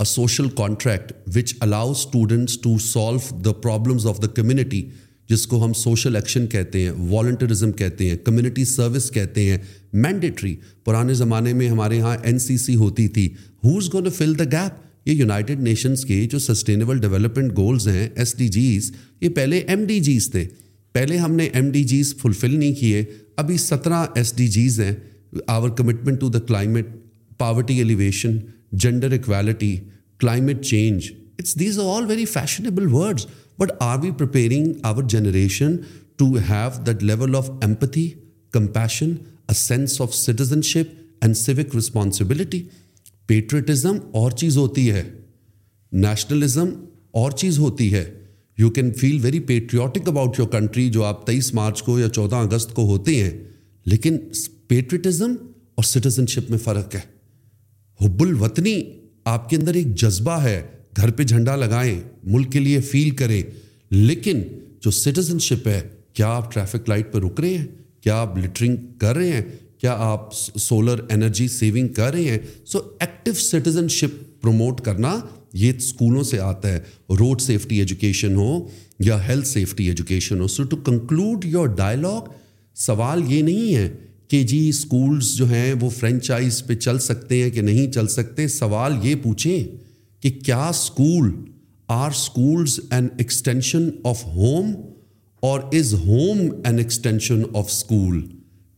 a 0.00 0.04
social 0.06 0.48
contract 0.56 1.12
which 1.36 1.54
allow 1.60 1.90
students 1.90 2.58
to 2.62 2.76
solve 2.84 3.18
the 3.44 3.52
problems 3.62 4.06
of 4.06 4.20
the 4.22 4.26
community 4.36 4.80
جس 5.28 5.46
کو 5.46 5.64
ہم 5.64 5.72
social 5.78 6.16
action 6.16 6.46
کہتے 6.54 6.80
ہیں 6.84 6.90
والنٹرزم 7.10 7.72
کہتے 7.80 8.08
ہیں 8.10 8.16
community 8.24 8.64
service 8.64 9.10
کہتے 9.14 9.44
ہیں 9.50 9.58
mandatory 10.04 10.54
پرانے 10.84 11.14
زمانے 11.14 11.52
میں 11.54 11.68
ہمارے 11.68 11.96
یہاں 11.96 12.16
این 12.22 12.38
سی 12.46 12.56
سی 12.58 12.74
ہوتی 12.76 13.06
تھی 13.18 13.28
who's 13.64 13.84
is 13.84 13.92
gone 13.94 14.10
fill 14.16 14.38
the 14.38 14.44
gap 14.52 15.08
یہ 15.08 15.14
یونائٹیڈ 15.16 15.60
نیشنز 15.68 16.04
کے 16.04 16.24
جو 16.30 16.38
سسٹینیبل 16.48 16.98
ڈیولپمنٹ 17.00 17.56
گولز 17.56 17.88
ہیں 17.88 18.08
ایس 18.16 18.36
ڈی 18.38 18.48
جیز 18.58 18.92
یہ 19.20 19.28
پہلے 19.36 19.58
ایم 19.66 19.84
ڈی 19.86 20.00
جیز 20.10 20.30
تھے 20.30 20.44
پہلے 20.92 21.16
ہم 21.18 21.34
نے 21.36 21.44
ایم 21.52 21.70
ڈی 21.72 21.84
جیز 21.94 22.14
فلفل 22.22 22.58
نہیں 22.58 22.74
کیے 22.80 23.04
ابھی 23.42 23.56
سترہ 23.68 24.04
ایس 24.18 24.36
ڈی 24.36 24.48
جیز 24.58 24.80
ہیں 24.80 24.92
our 25.46 25.70
commitment 25.78 26.20
to 26.20 26.28
the 26.28 26.40
climate 26.48 26.86
poverty 27.38 27.76
alleviation 27.78 28.36
gender 28.82 29.12
equality 29.12 29.76
climate 30.20 30.64
change 30.64 31.10
it's 31.38 31.58
these 31.60 31.78
are 31.78 31.86
all 31.96 32.06
very 32.08 32.24
fashionable 32.32 32.86
words 32.92 33.26
but 33.60 33.72
are 33.82 33.98
we 34.02 34.10
preparing 34.18 34.72
our 34.86 35.02
generation 35.08 35.76
to 36.18 36.30
have 36.48 36.82
that 36.86 37.02
level 37.02 37.36
of 37.36 37.50
empathy 37.62 38.08
compassion 38.52 39.12
a 39.48 39.54
sense 39.58 40.00
of 40.00 40.14
citizenship 40.72 40.96
and 41.24 41.36
civic 41.36 41.76
responsibility 41.76 42.62
patriotism 43.28 43.96
اور 44.20 44.30
چیز 44.40 44.56
ہوتی 44.56 44.90
ہے 44.90 45.02
nationalism 46.06 46.68
اور 47.22 47.30
چیز 47.40 47.58
ہوتی 47.58 47.92
ہے 47.94 48.04
you 48.58 48.70
can 48.76 48.92
feel 49.00 49.18
very 49.22 49.40
patriotic 49.50 50.08
about 50.08 50.38
your 50.38 50.48
country 50.52 50.88
جو 50.92 51.04
آپ 51.04 51.26
تیئیس 51.26 51.52
مارچ 51.54 51.82
کو 51.82 51.98
یا 51.98 52.08
چودہ 52.14 52.36
اگست 52.36 52.72
کو 52.74 52.86
ہوتے 52.86 53.22
ہیں 53.22 53.30
لیکن 53.90 54.16
پیٹریٹزم 54.68 55.34
اور 55.76 55.84
سٹیزن 55.84 56.26
شپ 56.28 56.50
میں 56.50 56.58
فرق 56.64 56.94
ہے 56.94 57.00
حب 58.00 58.22
الوطنی 58.22 58.80
آپ 59.30 59.48
کے 59.50 59.56
اندر 59.56 59.74
ایک 59.74 59.94
جذبہ 60.00 60.40
ہے 60.42 60.60
گھر 60.96 61.10
پہ 61.16 61.22
جھنڈا 61.22 61.54
لگائیں 61.56 62.00
ملک 62.32 62.50
کے 62.52 62.58
لیے 62.60 62.80
فیل 62.90 63.10
کریں 63.16 63.40
لیکن 63.90 64.42
جو 64.84 64.90
سٹیزن 64.90 65.38
شپ 65.48 65.66
ہے 65.68 65.80
کیا 66.14 66.28
آپ 66.36 66.52
ٹریفک 66.52 66.88
لائٹ 66.88 67.12
پہ 67.12 67.18
رک 67.24 67.40
رہے 67.40 67.56
ہیں 67.56 67.66
کیا 68.02 68.20
آپ 68.20 68.36
لٹرنگ 68.38 68.76
کر 69.00 69.16
رہے 69.16 69.32
ہیں 69.32 69.42
کیا 69.80 69.94
آپ 70.10 70.34
سولر 70.34 71.00
انرجی 71.14 71.46
سیونگ 71.48 71.88
کر 71.94 72.12
رہے 72.12 72.24
ہیں 72.30 72.38
سو 72.66 72.78
ایکٹیو 73.00 73.34
سٹیزن 73.34 73.88
شپ 73.98 74.20
پروموٹ 74.42 74.80
کرنا 74.84 75.18
یہ 75.64 75.72
اسکولوں 75.76 76.22
سے 76.24 76.40
آتا 76.40 76.72
ہے 76.72 76.78
روڈ 77.18 77.40
سیفٹی 77.40 77.78
ایجوکیشن 77.78 78.34
ہو 78.36 78.58
یا 79.04 79.20
health 79.28 79.46
safety 79.48 79.84
education 79.88 80.40
who 80.40 80.46
so 80.56 80.64
to 80.70 80.76
conclude 80.86 81.44
your 81.54 81.68
dialogue 81.76 82.28
سوال 82.86 83.22
یہ 83.32 83.42
نہیں 83.42 83.74
ہے 83.76 83.88
کہ 84.30 84.42
جی 84.46 84.68
اسکولز 84.68 85.30
جو 85.34 85.48
ہیں 85.50 85.72
وہ 85.80 85.88
فرینچائز 85.98 86.62
پہ 86.66 86.74
چل 86.86 86.98
سکتے 87.04 87.42
ہیں 87.42 87.50
کہ 87.50 87.60
نہیں 87.62 87.92
چل 87.92 88.08
سکتے 88.18 88.46
سوال 88.54 88.96
یہ 89.02 89.14
پوچھیں 89.22 89.64
کہ 90.22 90.30
کیا 90.46 90.66
school 90.68 91.30
are 92.02 92.10
schools 92.16 92.78
an 92.90 93.08
extension 93.16 93.88
of 94.10 94.24
home 94.34 94.72
or 95.50 95.60
is 95.78 95.94
home 96.06 96.46
an 96.64 96.78
extension 96.78 97.42
of 97.58 97.66
school 97.70 98.20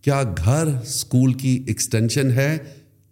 کیا 0.05 0.23
گھر 0.39 0.67
اسکول 0.83 1.33
کی 1.43 1.59
ایکسٹینشن 1.69 2.31
ہے 2.37 2.57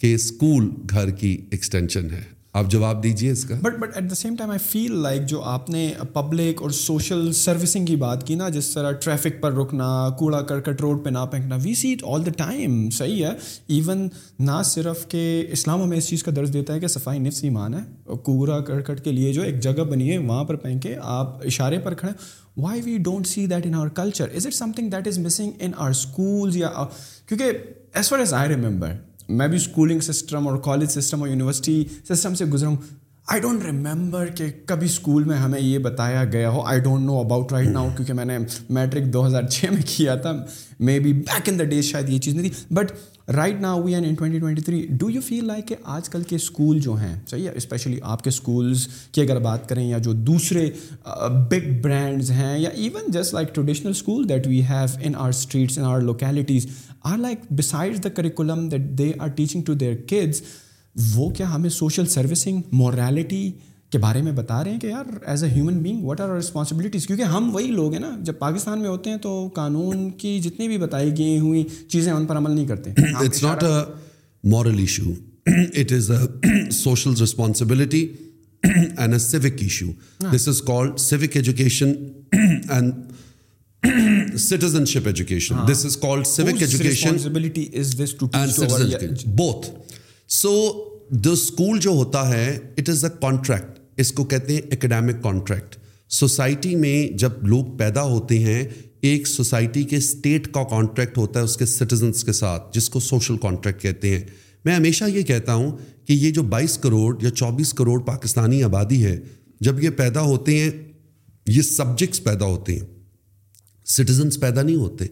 کہ 0.00 0.14
اسکول 0.14 0.68
گھر 0.94 1.10
کی 1.22 1.36
ایکسٹینشن 1.50 2.10
ہے 2.12 2.22
آپ 2.58 2.70
جواب 2.70 3.02
دیجیے 3.02 3.30
اس 3.30 3.42
کا 3.48 3.54
but 3.62 3.74
but 3.80 3.96
at 3.96 4.08
the 4.10 4.14
same 4.14 4.34
time 4.36 4.50
I 4.50 4.58
feel 4.68 4.92
like 5.02 5.26
جو 5.28 5.40
آپ 5.50 5.68
نے 5.70 5.82
پبلک 6.12 6.62
اور 6.62 6.70
سوشل 6.78 7.32
سروسنگ 7.40 7.86
کی 7.86 7.94
بات 7.96 8.26
کی 8.26 8.34
نا 8.34 8.48
جس 8.56 8.70
طرح 8.70 8.92
ٹریفک 9.04 9.40
پر 9.42 9.52
رکنا 9.56 9.88
کوڑا 10.18 10.40
کرکٹ 10.48 10.80
روڈ 10.80 11.04
پہ 11.04 11.10
نہ 11.10 11.24
پھینکنا 11.30 11.56
we 11.64 11.74
see 11.82 11.92
it 11.92 12.02
all 12.14 12.24
the 12.26 12.30
time 12.36 12.74
صحیح 12.98 13.24
ہے 13.26 13.30
ایون 13.76 14.06
نہ 14.46 14.60
صرف 14.72 15.06
کہ 15.10 15.22
اسلام 15.58 15.82
ہمیں 15.82 15.96
اس 15.98 16.08
چیز 16.08 16.22
کا 16.24 16.32
درج 16.36 16.52
دیتا 16.52 16.74
ہے 16.74 16.80
کہ 16.80 16.86
صفائی 16.96 17.18
نفس 17.28 17.42
ایمان 17.44 17.74
ہے 17.74 18.12
کوڑا 18.24 18.60
کرکٹ 18.72 19.04
کے 19.04 19.12
لیے 19.12 19.32
جو 19.32 19.42
ایک 19.42 19.60
جگہ 19.68 19.84
بنی 19.90 20.10
ہے 20.10 20.18
وہاں 20.26 20.44
پر 20.44 20.56
پھینکے 20.66 20.96
آپ 21.18 21.40
اشارے 21.52 21.78
پر 21.84 21.94
کھڑے 22.02 22.12
why 22.62 22.80
we 22.84 22.96
don't 23.10 23.26
see 23.26 23.46
that 23.54 23.66
in 23.66 23.74
our 23.74 23.88
culture 24.02 24.34
is 24.36 24.46
it 24.46 24.54
something 24.76 24.90
that 24.96 25.08
is 25.08 25.18
missing 25.28 25.52
in 25.60 25.70
our 25.84 25.90
schools 25.90 26.56
یا 26.56 26.70
کیونکہ 27.28 27.52
as 27.98 28.08
far 28.08 28.18
as 28.18 28.34
I 28.42 28.48
remember 28.54 28.96
میں 29.28 29.48
بھی 29.48 29.56
اسکولنگ 29.56 30.00
سسٹم 30.00 30.46
اور 30.48 30.56
کالج 30.64 30.90
سسٹم 31.00 31.20
اور 31.20 31.28
یونیورسٹی 31.28 31.82
سسٹم 32.08 32.34
سے 32.34 32.44
گزرا 32.52 32.68
ہوں 32.68 32.76
آئی 33.30 33.40
ڈونٹ 33.40 33.64
ریممبر 33.64 34.26
کہ 34.36 34.44
کبھی 34.66 34.86
اسکول 34.86 35.24
میں 35.24 35.36
ہمیں 35.38 35.58
یہ 35.60 35.78
بتایا 35.86 36.24
گیا 36.32 36.50
ہو 36.50 36.60
I 36.66 36.80
don't 36.80 37.04
know 37.06 37.18
about 37.20 37.52
right 37.52 37.68
now 37.72 37.88
کیونکہ 37.96 38.12
میں 38.12 38.24
نے 38.24 38.38
میٹرک 38.78 39.12
دو 39.12 39.26
ہزار 39.26 39.46
چھ 39.48 39.72
میں 39.72 39.82
کیا 39.96 40.14
تھا 40.22 40.32
maybe 41.00 41.12
back 41.12 41.48
in 41.48 41.58
the 41.58 41.64
days 41.70 41.84
شاید 41.84 42.08
یہ 42.08 42.18
چیز 42.18 42.34
نہیں 42.34 42.48
تھی 42.54 42.74
but 42.74 42.92
right 43.36 43.60
now 43.60 43.82
we 43.82 43.94
an 43.94 44.04
in 44.08 44.14
twenty 44.18 44.38
twenty 44.38 44.62
three 44.62 44.86
do 44.98 45.10
you 45.10 45.20
feel 45.26 45.46
like 45.46 45.66
کہ 45.68 45.74
آج 45.96 46.08
کل 46.08 46.22
کے 46.28 46.36
اسکول 46.36 46.78
جو 46.82 46.94
ہیں 47.00 47.14
صحیح 47.30 47.48
ہے 47.48 47.52
اسپیشلی 47.56 47.98
آپ 48.02 48.22
کے 48.24 48.30
اسکولس 48.30 48.86
کی 49.12 49.20
اگر 49.20 49.40
بات 49.46 49.68
کریں 49.68 49.84
یا 49.88 49.98
جو 50.06 50.12
دوسرے 50.30 50.68
بگ 51.50 51.70
برانڈز 51.82 52.30
ہیں 52.30 52.58
یا 52.58 52.68
even 52.70 53.10
just 53.20 53.34
like 53.34 53.54
traditional 53.54 53.90
school 53.90 54.28
that 54.28 54.46
we 54.46 54.62
have 54.70 54.96
in 55.02 55.16
our 55.16 55.28
streets 55.28 55.78
in 55.78 55.84
our 55.88 56.00
localities 56.00 56.66
are 57.10 57.18
like 57.18 57.52
beside 57.58 58.02
the 58.04 58.08
curriculum 58.16 58.68
that 58.68 58.80
they 58.98 59.10
are 59.18 59.28
teaching 59.36 59.62
to 59.66 59.74
their 59.82 59.94
kids 60.08 60.42
وہ 61.14 61.28
کیا 61.36 61.54
ہمیں 61.54 61.70
سوشل 61.70 62.06
سروسنگ 62.08 62.60
موریلٹی 62.76 63.50
کے 63.92 63.98
بارے 63.98 64.22
میں 64.22 64.32
بتا 64.36 64.62
رہے 64.64 64.70
ہیں 64.70 64.80
کہ 64.80 64.86
یار 64.86 65.04
as 65.28 65.42
a 65.44 65.50
human 65.50 65.78
being 65.82 66.02
what 66.04 66.20
are 66.20 66.28
responsibilities 66.36 67.06
کیونکہ 67.06 67.22
ہم 67.34 67.54
وہی 67.54 67.66
لوگ 67.70 67.92
ہیں 67.92 68.00
نا 68.00 68.10
جب 68.24 68.38
پاکستان 68.38 68.80
میں 68.80 68.88
ہوتے 68.88 69.10
ہیں 69.10 69.16
تو 69.22 69.32
قانون 69.54 70.08
کی 70.20 70.38
جتنی 70.44 70.68
بھی 70.68 70.78
بتائی 70.78 71.16
گئی 71.18 71.38
ہوئی 71.40 71.64
چیزیں 71.88 72.12
ان 72.12 72.26
پر 72.26 72.36
عمل 72.36 72.50
نہیں 72.54 72.66
کرتے 72.66 72.90
it's 73.24 73.42
not 73.42 73.62
a 73.64 73.78
moral 74.50 74.78
issue 74.78 75.12
it 75.80 75.92
is 75.92 76.10
a 76.10 76.70
social 76.82 77.14
responsibility 77.22 78.06
and 78.74 79.12
a 79.12 79.18
civic 79.18 79.62
issue 79.62 79.86
this 80.34 80.48
is 80.48 80.62
called 80.66 80.98
civic 81.00 81.36
education 81.36 81.92
and 82.70 82.92
ship 83.84 85.06
education 85.06 85.56
this 85.72 85.84
is 85.86 85.96
called 86.00 86.26
civic 86.26 86.62
education 86.62 87.16
both 89.36 89.68
so 90.36 90.52
the 91.24 91.30
school 91.32 91.78
جو 91.80 91.90
ہوتا 91.90 92.26
ہے 92.32 92.58
it 92.78 92.88
is 92.88 93.04
a 93.04 93.10
contract 93.20 93.78
اس 94.00 94.12
کو 94.12 94.24
کہتے 94.32 94.54
ہیں 94.54 94.60
academic 94.72 95.22
contract 95.22 95.76
society 96.14 96.74
میں 96.76 96.94
جب 97.18 97.42
لوگ 97.48 97.76
پیدا 97.78 98.02
ہوتے 98.06 98.38
ہیں 98.44 98.62
ایک 99.10 99.26
سوسائٹی 99.28 99.82
کے 99.92 99.96
اسٹیٹ 99.96 100.46
کا 100.54 100.62
کانٹریکٹ 100.70 101.18
ہوتا 101.18 101.40
ہے 101.40 101.44
اس 101.44 101.56
کے 101.56 101.66
سٹیزنس 101.66 102.24
کے 102.24 102.32
ساتھ 102.32 102.72
جس 102.74 102.88
کو 102.90 103.00
سوشل 103.00 103.36
کانٹریکٹ 103.42 103.82
کہتے 103.82 104.10
ہیں 104.16 104.22
میں 104.64 104.74
ہمیشہ 104.74 105.04
یہ 105.14 105.22
کہتا 105.22 105.54
ہوں 105.54 105.70
کہ 106.06 106.12
یہ 106.12 106.30
جو 106.38 106.42
بائیس 106.54 106.76
کروڑ 106.82 107.14
یا 107.22 107.30
چوبیس 107.30 107.72
کروڑ 107.80 108.00
پاکستانی 108.06 108.62
آبادی 108.64 109.04
ہے 109.04 109.18
جب 109.68 109.82
یہ 109.84 109.90
پیدا 109.96 110.20
ہوتے 110.30 110.58
ہیں 110.60 110.70
یہ 111.50 111.62
سبجیکٹس 111.62 112.24
پیدا 112.24 112.46
ہوتے 112.46 112.78
ہیں 112.78 112.86
سٹیزنس 113.96 114.38
پیدا 114.40 114.62
نہیں 114.62 114.76
ہوتے 114.76 115.04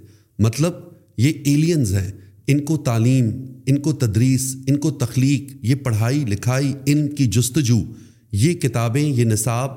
مطلب 0.45 0.73
یہ 1.19 1.33
ایلینز 1.51 1.95
ہیں 1.95 2.11
ان 2.53 2.65
کو 2.65 2.77
تعلیم 2.89 3.31
ان 3.71 3.81
کو 3.83 3.93
تدریس 4.01 4.55
ان 4.69 4.77
کو 4.81 4.91
تخلیق 5.05 5.55
یہ 5.69 5.75
پڑھائی 5.85 6.19
لکھائی 6.29 6.73
ان 6.93 7.07
کی 7.15 7.27
جستجو 7.37 7.77
یہ 8.43 8.55
کتابیں 8.63 9.03
یہ 9.03 9.25
نصاب 9.25 9.71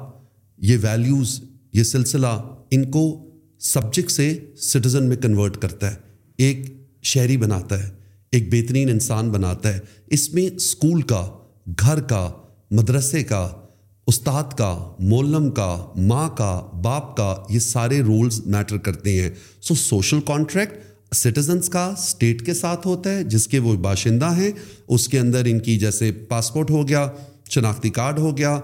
یہ 0.70 0.78
ویلیوز 0.82 1.40
یہ 1.74 1.84
سلسلہ 1.94 2.28
ان 2.78 2.84
کو 2.92 3.04
سبجیکٹ 3.74 4.12
سے 4.12 4.30
سٹیزن 4.68 5.08
میں 5.10 5.18
کنورٹ 5.24 5.58
کرتا 5.62 5.92
ہے 5.94 5.98
ایک 6.48 6.66
شہری 7.14 7.38
بناتا 7.38 7.84
ہے 7.84 7.90
ایک 8.38 8.54
بہترین 8.54 8.90
انسان 8.90 9.30
بناتا 9.32 9.74
ہے 9.76 9.80
اس 10.18 10.34
میں 10.34 10.46
اسکول 10.56 11.02
کا 11.14 11.26
گھر 11.86 12.02
کا 12.10 12.28
مدرسے 12.78 13.24
کا 13.32 13.42
استاد 14.10 14.54
کا 14.58 14.68
مولم 15.10 15.50
کا 15.58 15.68
ماں 16.08 16.28
کا 16.38 16.50
باپ 16.84 17.16
کا 17.18 17.34
یہ 17.50 17.60
سارے 17.60 18.00
رولز 18.06 18.40
میٹر 18.54 18.78
کرتے 18.86 19.12
ہیں 19.22 19.30
سو 19.68 19.76
سوشل 19.82 20.20
کانٹریکٹ 20.28 21.14
سٹیزنس 21.16 21.68
کا 21.76 21.84
اسٹیٹ 21.98 22.42
کے 22.46 22.54
ساتھ 22.62 22.88
ہوتا 22.88 23.12
ہے 23.18 23.24
جس 23.34 23.46
کے 23.48 23.60
وہ 23.66 23.76
باشندہ 23.84 24.30
ہیں 24.38 24.50
اس 24.96 25.08
کے 25.10 25.20
اندر 25.20 25.46
ان 25.52 25.60
کی 25.68 25.78
جیسے 25.84 26.12
پاسپورٹ 26.30 26.72
ہو 26.72 26.88
گیا 26.88 27.08
شناختی 27.56 27.90
کارڈ 28.00 28.20
ہو 28.20 28.36
گیا 28.38 28.58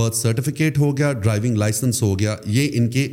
برتھ 0.00 0.16
سرٹیفکیٹ 0.16 0.78
ہو 0.78 0.96
گیا 0.98 1.12
ڈرائیونگ 1.22 1.56
لائسنس 1.64 2.02
ہو 2.02 2.18
گیا 2.18 2.36
یہ 2.58 2.68
ان 2.80 2.90
کے 2.96 3.06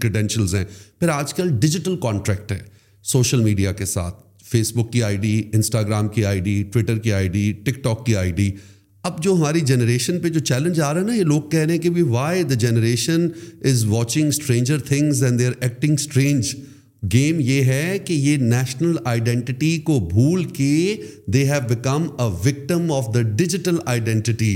کریڈینشلز 0.00 0.54
ہیں 0.54 0.64
پھر 1.00 1.08
آج 1.18 1.34
کل 1.34 1.56
ڈیجیٹل 1.60 1.96
کانٹریکٹ 2.02 2.52
ہے 2.52 2.60
سوشل 3.12 3.40
میڈیا 3.44 3.72
کے 3.82 3.86
ساتھ 3.94 4.20
فیس 4.50 4.72
بک 4.76 4.92
کی 4.92 5.02
آئی 5.10 5.16
ڈی 5.26 5.32
انسٹاگرام 5.54 6.08
کی 6.18 6.24
آئی 6.32 6.40
ڈی 6.50 6.62
ٹویٹر 6.72 6.98
کی 7.06 7.12
آئی 7.20 7.28
ڈی 7.38 7.50
ٹک 7.64 7.82
ٹاک 7.84 8.06
کی 8.06 8.16
آئی 8.22 8.30
ڈی 8.42 8.50
اب 9.08 9.20
جو 9.22 9.32
ہماری 9.34 9.60
جنریشن 9.68 10.18
پہ 10.20 10.28
جو 10.28 10.40
چیلنج 10.48 10.80
آ 10.80 10.92
رہا 10.94 11.00
ہے 11.00 11.06
نا 11.06 11.14
یہ 11.14 11.22
لوگ 11.24 11.42
کہہ 11.50 11.58
رہے 11.60 11.74
ہیں 11.74 11.80
کہ 11.82 12.02
why 12.08 12.42
the 12.48 12.54
generation 12.64 13.26
is 13.70 13.84
watching 13.88 14.28
Stranger 14.28 14.78
Things 14.88 15.22
and 15.24 15.38
they 15.38 15.46
are 15.46 15.52
acting 15.60 15.94
strange 15.98 16.54
game 17.12 17.38
یہ 17.44 17.64
ہے 17.72 17.96
کہ 18.06 18.12
یہ 18.24 18.36
نیشنل 18.50 18.96
آئیڈینٹی 19.12 19.76
کو 19.84 19.98
بھول 20.12 20.44
کے 20.58 20.96
they 21.32 21.44
have 21.50 21.60
become 21.68 22.06
a 22.22 22.26
victim 22.48 22.92
of 22.92 23.08
the 23.14 23.22
digital 23.36 23.76
identity 23.86 24.52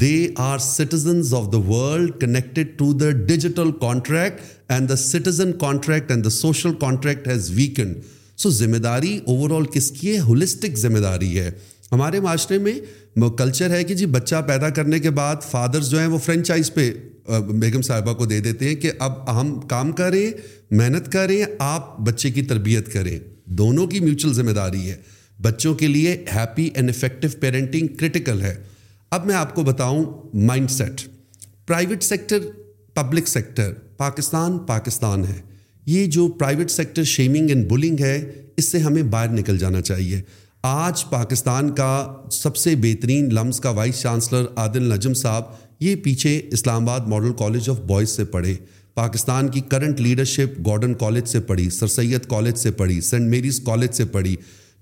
they 0.00 0.12
are 0.48 0.58
citizens 0.64 1.34
of 1.34 1.52
the 1.52 1.58
world 1.70 2.10
connected 2.20 2.78
to 2.78 2.92
the 2.98 3.10
digital 3.26 3.70
contract 3.80 4.70
and 4.72 4.88
the 4.88 4.96
citizen 5.06 5.52
contract 5.60 6.10
and 6.10 6.24
the 6.24 6.30
social 6.30 6.74
contract 6.80 7.28
has 7.28 7.50
weakened 7.56 7.96
so 8.42 8.50
ذمہ 8.62 8.76
داری 8.84 9.16
over 9.26 9.56
all 9.60 9.64
کس 9.72 9.90
کی 10.00 10.14
ہے 10.14 10.18
holistic 10.28 10.78
ذمہ 10.78 10.98
داری 10.98 11.38
ہے 11.38 11.50
ہمارے 11.92 12.18
معاشرے 12.20 12.58
میں 12.64 12.72
کلچر 13.38 13.70
ہے 13.76 13.82
کہ 13.84 13.94
جی 13.94 14.06
بچہ 14.06 14.42
پیدا 14.48 14.68
کرنے 14.74 14.98
کے 15.00 15.10
بعد 15.10 15.42
فادرز 15.50 15.88
جو 15.90 15.98
ہیں 15.98 16.06
وہ 16.08 16.18
فرینچائز 16.24 16.72
پہ 16.74 16.90
بیگم 17.60 17.82
صاحبہ 17.82 18.12
کو 18.18 18.26
دے 18.26 18.38
دیتے 18.40 18.68
ہیں 18.68 18.74
کہ 18.80 18.90
اب 19.06 19.40
ہم 19.40 19.58
کام 19.68 19.90
کریں 20.00 20.30
محنت 20.80 21.10
کریں 21.12 21.42
آپ 21.58 21.98
بچے 22.06 22.30
کی 22.30 22.42
تربیت 22.52 22.92
کریں 22.92 23.18
دونوں 23.60 23.86
کی 23.86 24.00
میوچل 24.00 24.32
ذمہ 24.34 24.50
داری 24.60 24.90
ہے 24.90 24.96
بچوں 25.42 25.74
کے 25.74 25.86
لیے 25.86 26.16
happy 26.34 26.68
and 26.74 26.90
effective 26.90 27.28
parenting 27.40 27.86
critical 28.00 28.40
ہے 28.42 28.54
اب 29.16 29.26
میں 29.26 29.34
آپ 29.34 29.54
کو 29.54 29.62
بتاؤں 29.64 30.04
mindset 30.70 31.00
private 31.66 32.02
sector 32.02 32.46
public 32.94 33.28
sector 33.28 33.72
Pakistan 33.96 34.58
Pakistan 34.66 35.24
ہے 35.28 35.40
یہ 35.86 36.06
جو 36.16 36.28
private 36.38 36.70
sector 36.70 37.04
shaming 37.16 37.50
and 37.50 37.68
bullying 37.70 38.00
ہے 38.04 38.18
اس 38.56 38.68
سے 38.72 38.78
ہمیں 38.78 39.02
باہر 39.02 39.32
نکل 39.38 39.58
جانا 39.58 39.80
چاہیے 39.80 40.20
آج 40.68 41.04
پاکستان 41.10 41.70
کا 41.74 42.24
سب 42.32 42.56
سے 42.56 42.74
بہترین 42.80 43.28
لمز 43.34 43.60
کا 43.60 43.70
وائس 43.76 44.00
چانسلر 44.00 44.46
عادل 44.60 44.92
نجم 44.94 45.12
صاحب 45.20 45.44
یہ 45.82 45.94
پیچھے 46.04 46.36
اسلام 46.52 46.82
آباد 46.88 47.06
ماڈل 47.08 47.32
کالج 47.38 47.70
آف 47.70 47.78
بوائز 47.86 48.08
سے 48.16 48.24
پڑھے 48.34 48.54
پاکستان 48.94 49.48
کی 49.50 49.60
کرنٹ 49.70 50.00
لیڈرشپ 50.00 50.58
گارڈن 50.66 50.94
کالج 51.02 51.26
سے 51.28 51.40
پڑھی 51.50 51.68
سر 51.78 51.86
سید 51.94 52.26
کالج 52.30 52.56
سے 52.62 52.70
پڑھی 52.80 53.00
سینٹ 53.08 53.30
میریز 53.30 53.60
کالج 53.66 53.94
سے 53.96 54.04
پڑھی 54.16 54.34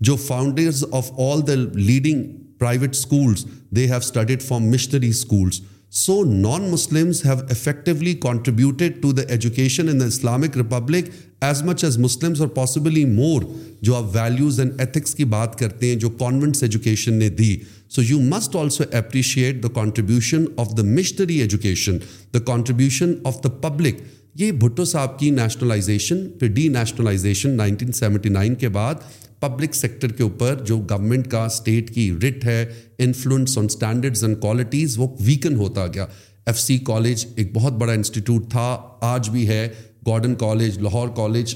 جو 0.08 0.16
founders 0.26 0.84
of 0.90 1.10
all 1.30 1.46
the 1.48 1.54
leading 1.74 2.22
private 2.60 2.96
schools 2.96 3.44
they 3.76 3.86
have 3.86 3.96
studied 4.02 4.42
from 4.42 4.68
missionary 4.70 5.08
schools 5.08 5.60
so 5.96 6.22
non 6.24 6.62
Muslims 6.70 7.24
have 7.26 7.34
effectively 7.50 8.12
contributed 8.22 9.00
to 9.02 9.12
the 9.12 9.22
education 9.32 9.88
in 9.88 10.00
the 10.00 10.04
Islamic 10.06 10.56
republic 10.56 11.04
as 11.44 11.62
much 11.64 11.84
as 11.84 11.96
Muslim 11.98 12.32
اور 12.40 12.48
possibly 12.56 13.04
مور 13.12 13.42
جو 13.82 13.94
آپ 13.96 14.04
values 14.16 14.58
and 14.60 14.80
ethics 14.80 15.14
کی 15.14 15.24
بات 15.34 15.58
کرتے 15.58 15.88
ہیں 15.90 15.96
جو 16.00 16.10
convents 16.20 16.62
education 16.62 17.14
نے 17.18 17.28
دی 17.38 17.56
so 17.94 18.02
you 18.08 18.20
must 18.22 18.56
also 18.60 18.84
appreciate 18.98 19.62
the 19.62 19.68
contribution 19.74 20.44
of 20.56 20.76
the 20.78 20.82
missionary 20.90 21.38
education 21.40 21.96
the 22.34 22.40
contribution 22.46 23.12
of 23.32 23.42
the 23.44 23.48
public 23.68 24.02
یہ 24.36 24.50
بھٹو 24.60 24.84
صاحب 24.84 25.18
کی 25.18 25.28
نیشنلائزیشن 25.30 26.28
پھر 26.40 26.48
D 26.54 26.66
nationalisation 26.68 27.56
nineteen 27.56 27.92
seventy 27.92 28.28
nine 28.28 28.54
کے 28.54 28.68
بعد 28.68 28.94
پبلک 29.40 29.74
سیکٹر 29.74 30.12
کے 30.12 30.22
اوپر 30.22 30.62
جو 30.66 30.76
گورنمنٹ 30.90 31.28
کا 31.30 31.44
اسٹیٹ 31.46 31.94
کی 31.94 32.10
رٹ 32.22 32.44
ہے 32.44 32.64
influence 33.06 33.56
on 33.58 33.64
standards 33.70 34.24
and 34.24 34.40
qualities 34.40 34.98
وہ 34.98 35.06
ویکن 35.26 35.54
ہوتا 35.58 35.86
گیا 35.94 36.06
ایف 36.46 36.58
سی 36.60 36.78
کالج 36.86 37.26
ایک 37.36 37.52
بہت 37.56 37.72
بڑا 37.80 37.92
انسٹیٹیوٹ 37.92 38.50
تھا 38.50 38.76
آج 39.14 39.30
بھی 39.30 39.46
ہے 39.48 39.68
گارڈن 40.06 40.34
کالج 40.40 40.78
لاہور 40.82 41.08
کالج 41.16 41.54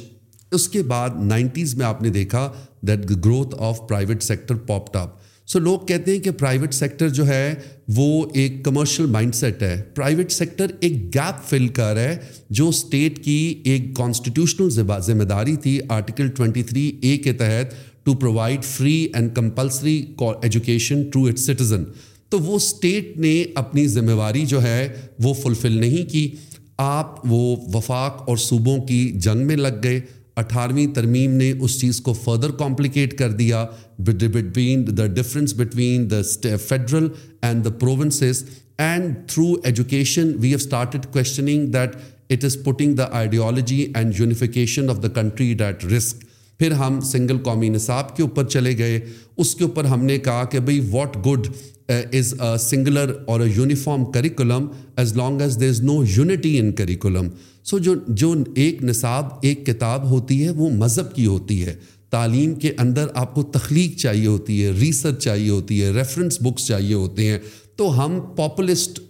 اس 0.55 0.69
کے 0.69 0.83
بعد 0.89 1.11
نائنٹیز 1.23 1.75
میں 1.77 1.87
آپ 1.87 2.03
نے 2.03 2.09
دیکھا 2.17 2.51
that 2.87 3.11
growth 3.25 3.55
of 3.69 3.81
private 3.89 4.23
sector 4.23 4.55
pop 4.67 4.93
top 4.93 5.21
so 5.51 5.59
لوگ 5.59 5.79
کہتے 5.87 6.13
ہیں 6.13 6.19
کہ 6.23 6.31
پرائیویٹ 6.39 6.75
سیکٹر 6.75 7.09
جو 7.15 7.27
ہے 7.29 7.55
وہ 7.97 8.25
ایک 8.41 8.63
کمرشل 8.65 9.07
مائنڈ 9.17 9.35
سیٹ 9.35 9.63
ہے 9.63 9.81
پرائیویٹ 9.95 10.33
سیکٹر 10.33 10.71
ایک 10.81 11.03
گیپ 11.15 11.43
فل 11.49 11.67
کر 11.79 11.97
ہے 11.99 12.17
جو 12.59 12.69
اسٹیٹ 12.69 13.23
کی 13.25 13.39
ایک 13.73 13.95
کانسٹیٹیوشنل 13.97 14.99
ذمہ 15.07 15.25
داری 15.33 15.57
تھی 15.63 15.79
آرٹیکل 15.97 16.29
ٹوینٹی 16.37 16.63
تھری 16.71 16.91
اے 17.03 17.17
کے 17.25 17.33
تحت 17.43 17.75
to 18.05 18.15
provide 18.21 18.65
free 18.65 18.95
and 19.15 19.35
compulsory 19.37 20.01
education 20.43 21.03
to 21.13 21.25
it 21.29 21.39
citizen 21.39 21.85
تو 22.31 22.39
وہ 22.41 22.57
اسٹیٹ 22.57 23.17
نے 23.21 23.35
اپنی 23.63 23.87
ذمہ 23.89 24.17
داری 24.19 24.45
جو 24.55 24.63
ہے 24.63 24.89
وہ 25.23 25.35
فلفل 25.43 25.79
نہیں 25.81 26.11
کی 26.13 26.29
آپ 26.85 27.15
وہ 27.31 27.57
وفاق 27.75 28.23
اور 28.29 28.37
صوبوں 28.45 28.77
کی 28.87 29.05
جنگ 29.23 29.47
میں 29.47 29.57
لگ 29.57 29.83
گئے 29.83 30.01
اٹھارویں 30.41 30.87
ترمیم 30.95 31.33
نے 31.37 31.51
اس 31.59 31.79
چیز 31.81 32.01
کو 32.01 32.13
فردر 32.25 32.51
کمپلیکیٹ 32.59 33.17
کر 33.19 33.33
دیا 33.41 33.65
between 34.07 34.87
the 34.97 35.07
difference 35.15 35.55
between 35.57 36.11
the 36.11 36.21
federal 36.69 37.09
and 37.43 37.65
the 37.65 37.71
provinces 37.81 38.43
and 38.85 39.15
through 39.33 39.53
education 39.65 40.31
we 40.41 40.49
have 40.49 40.59
started 40.61 41.07
questioning 41.13 41.67
that 41.73 41.97
it 42.33 42.45
is 42.45 42.57
putting 42.65 42.95
the 42.97 43.07
ideology 43.19 43.85
and 43.95 44.21
unification 44.21 44.91
of 44.91 45.03
the 45.03 45.09
country 45.21 45.53
that 45.59 45.85
risk 45.97 46.25
پھر 46.59 46.73
ہم 46.81 47.01
single 47.13 47.39
قومی 47.45 47.69
نصاب 47.69 48.17
کے 48.17 48.23
اوپر 48.23 48.45
چلے 48.49 48.77
گئے 48.79 48.99
اس 49.43 49.55
کے 49.55 49.65
اوپر 49.65 49.85
ہم 49.93 50.05
نے 50.05 50.19
کہا 50.29 50.45
کہ 50.51 50.61
بھائی 50.67 50.81
what 50.91 51.17
good 51.27 51.47
is 52.15 52.35
a 52.41 52.57
singular 52.61 53.13
or 53.27 53.41
a 53.41 53.49
uniform 53.57 54.05
curriculum 54.13 54.67
as 55.03 55.17
long 55.17 55.41
as 55.43 55.61
there 55.61 55.69
is 55.71 55.81
no 55.83 56.03
unity 56.17 56.59
in 56.59 56.73
curriculum 56.81 57.29
so 57.65 57.79
جو 57.79 57.95
جو 58.09 58.33
ایک 58.63 58.83
نصاب 58.85 59.27
ایک 59.47 59.65
کتاب 59.67 60.11
ہوتی 60.11 60.43
ہے 60.45 60.51
وہ 60.57 60.71
مذہب 60.79 61.15
کی 61.15 61.27
ہوتی 61.27 61.65
ہے 61.67 61.75
تعلیم 62.11 62.55
کے 62.63 62.73
اندر 62.79 63.07
آپ 63.23 63.35
کو 63.35 63.43
تخلیق 63.53 63.97
چاہیے 63.99 64.27
ہوتی 64.27 64.65
ہے 64.65 64.71
ریسرچ 64.81 65.23
چاہیے 65.25 65.51
ہوتی 65.51 65.83
ہے 65.83 65.91
ریفرنس 65.99 66.39
بکس 66.43 66.67
چاہیے 66.67 66.95
ہوتے 66.95 67.29
ہیں 67.29 67.39
تو 67.77 67.89
ہم 68.05 68.19
پاپولسٹ 68.37 69.01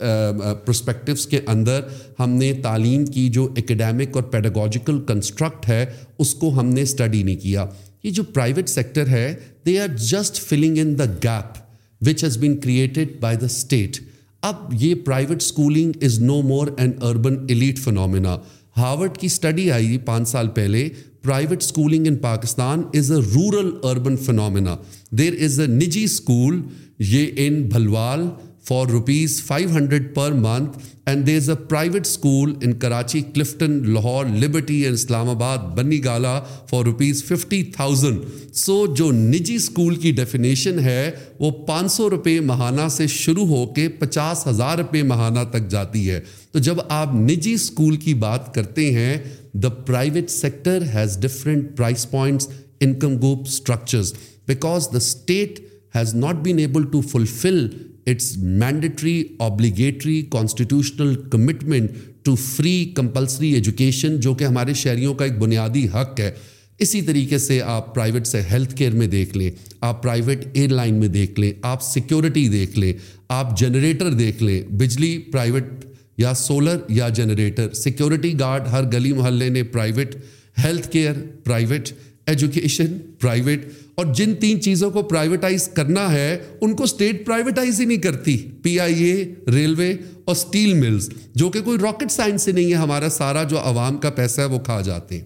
پرسپیکٹوس 0.67 1.27
کے 1.27 1.41
اندر 1.55 1.81
ہم 2.19 2.31
نے 2.43 2.53
تعلیم 2.62 3.05
کی 3.17 3.29
جو 3.37 3.49
اکیڈیمک 3.62 4.17
اور 4.17 4.23
پیڈاگوجیکل 4.35 5.01
کنسٹرکٹ 5.09 5.69
ہے 5.69 5.85
اس 6.25 6.35
کو 6.43 6.51
ہم 6.61 6.67
نے 6.75 6.83
اسٹڈی 6.83 7.23
نہیں 7.23 7.41
کیا 7.43 7.67
یہ 8.05 8.11
جو 8.11 8.23
پرائیویٹ 8.35 8.69
سیکٹر 8.69 9.09
ہے 9.09 9.25
they 9.67 9.79
are 9.81 9.97
just 10.11 10.41
filling 10.49 10.79
in 10.83 10.99
the 10.99 11.05
gap 11.25 11.61
which 12.07 12.25
has 12.25 12.38
been 12.38 12.57
created 12.61 13.19
by 13.21 13.37
the 13.41 13.47
state 13.47 13.99
اب 14.46 14.72
یہ 14.78 14.94
private 15.05 15.42
schooling 15.42 16.02
is 16.05 16.18
no 16.22 16.40
more 16.42 16.66
an 16.83 16.92
urban 17.09 17.35
elite 17.48 17.78
phenomena 17.78 18.35
Harvard 18.76 19.18
کی 19.18 19.26
اسٹڈی 19.26 19.70
آئی 19.72 19.98
پانچ 20.07 20.28
سال 20.28 20.48
پہلے 20.55 20.88
private 21.24 21.62
schooling 21.62 22.07
in 22.07 22.16
Pakistan 22.22 22.83
is 22.98 23.11
a 23.12 23.18
rural 23.35 23.70
urban 23.90 24.16
phenomena 24.24 24.76
there 25.18 25.35
is 25.44 25.59
a 25.61 25.66
نجی 25.74 26.02
school 26.05 26.61
یہ 27.11 27.31
in 27.46 27.62
Bhalwal 27.72 28.26
for 28.68 28.87
rupees 28.88 29.42
five 29.44 29.68
hundred 29.77 30.05
per 30.14 30.33
month 30.40 30.77
and 31.11 31.27
there 31.27 31.37
is 31.37 31.48
a 31.51 31.55
private 31.68 32.07
school 32.07 32.53
in 32.64 32.72
Karachi 32.81 33.20
Clifton 33.35 33.79
Lahore 33.92 34.27
Liberty 34.42 34.75
and 34.83 34.94
Islamabad 35.31 35.59
Bani 35.77 36.03
Gala 36.05 36.38
for 36.70 36.85
rupees 36.85 37.22
fifty 37.29 37.62
thousand 37.77 38.20
so 38.57 38.85
جو 38.96 39.11
نجی 39.12 39.55
school 39.55 39.96
کی 40.05 40.11
definition 40.20 40.79
ہے 40.85 41.11
وہ 41.40 41.51
پانچ 41.68 41.92
سو 41.92 42.09
روپئے 42.11 42.38
ماہانہ 42.53 42.88
سے 42.96 43.07
شروع 43.18 43.46
ہو 43.46 43.64
کے 43.77 43.88
پچاس 43.98 44.46
ہزار 44.46 44.79
روپئے 44.79 45.03
ماہانہ 45.11 45.44
تک 45.53 45.68
جاتی 45.70 46.09
ہے 46.11 46.20
تو 46.53 46.59
جب 46.68 46.81
آپ 46.88 47.14
نجی 47.14 47.53
اسکول 47.55 47.96
کی 48.07 48.14
بات 48.27 48.53
کرتے 48.55 48.90
ہیں 48.98 49.16
the 49.62 49.68
private 49.87 50.31
sector 50.31 50.85
has 50.94 51.18
different 51.22 51.77
price 51.77 52.09
points 52.11 52.48
income 52.81 53.16
group 53.22 53.46
structures 53.48 54.14
because 54.48 54.88
the 54.92 54.96
state 54.96 55.61
has 55.94 56.14
not 56.14 56.37
been 56.42 56.59
able 56.59 56.85
to 56.92 57.01
fulfil 57.11 57.66
its 58.11 58.37
mandatory 58.38 59.23
obligatory 59.41 60.21
constitutional 60.31 61.15
commitment 61.31 61.91
to 62.25 62.35
free 62.37 62.85
compulsory 62.97 63.51
education 63.55 64.17
جو 64.21 64.35
کہ 64.35 64.45
ہمارے 64.45 64.75
شہریوں 64.83 65.15
کا 65.15 65.25
ایک 65.25 65.38
بنیادی 65.38 65.87
حق 65.95 66.21
ہے 66.21 66.31
اسی 66.83 67.01
طریقے 67.03 67.38
سے 67.38 67.61
آپ 67.62 67.95
پرائیویٹ 67.95 68.27
سے 68.27 68.41
ہیلتھ 68.51 68.75
کیئر 68.77 68.93
میں 69.01 69.07
دیکھ 69.09 69.37
لیں 69.37 69.51
آپ 69.88 70.03
پرائیویٹ 70.03 70.45
ایئر 70.53 70.71
لائن 70.79 70.95
میں 71.01 71.09
دیکھ 71.09 71.38
لیں 71.41 71.53
آپ 71.73 71.83
سیکیورٹی 71.83 72.49
دیکھ 72.49 72.79
لیں 72.79 72.93
آپ 73.38 73.57
جنریٹر 73.59 74.12
دیکھ 74.21 74.43
لیں 74.43 74.62
بجلی 74.79 75.17
پرائیویٹ 75.33 75.85
یا 76.19 76.33
سولر 76.37 76.77
یا 76.97 77.09
جنریٹر 77.19 77.73
سیکیورٹی 77.75 78.38
گارڈ 78.41 78.67
ہر 78.73 78.93
گلی 78.93 79.12
محلے 79.12 79.49
نے 79.49 79.62
private 79.77 80.15
health 80.65 80.88
care 80.93 81.12
private 81.45 81.91
education 82.29 82.99
private 83.21 83.69
اور 83.98 84.07
جن 84.16 84.35
تین 84.40 84.61
چیزوں 84.62 84.90
کو 84.90 85.02
پرائیویٹائز 85.09 85.66
کرنا 85.76 86.11
ہے 86.12 86.28
ان 86.61 86.74
کو 86.76 86.85
اسٹیٹ 86.85 87.24
پرائیوٹائز 87.26 87.81
ہی 87.81 87.85
نہیں 87.87 87.98
کرتی 88.02 88.37
پی 88.62 88.78
آئی 88.81 89.02
اے 89.05 89.16
ریلوے 89.55 89.90
اور 90.24 90.35
اسٹیل 90.37 90.72
ملز 90.81 91.09
جو 91.40 91.50
کہ 91.57 91.61
کوئی 91.64 91.78
راکٹ 91.83 92.12
سائنس 92.12 92.42
سے 92.42 92.52
نہیں 92.52 92.70
ہے 92.70 92.76
ہمارا 92.85 93.09
سارا 93.18 93.42
جو 93.50 93.59
عوام 93.61 93.96
کا 94.05 94.11
پیسہ 94.20 94.40
ہے 94.40 94.46
وہ 94.55 94.59
کھا 94.66 94.81
جاتے 94.87 95.18
ہیں 95.18 95.24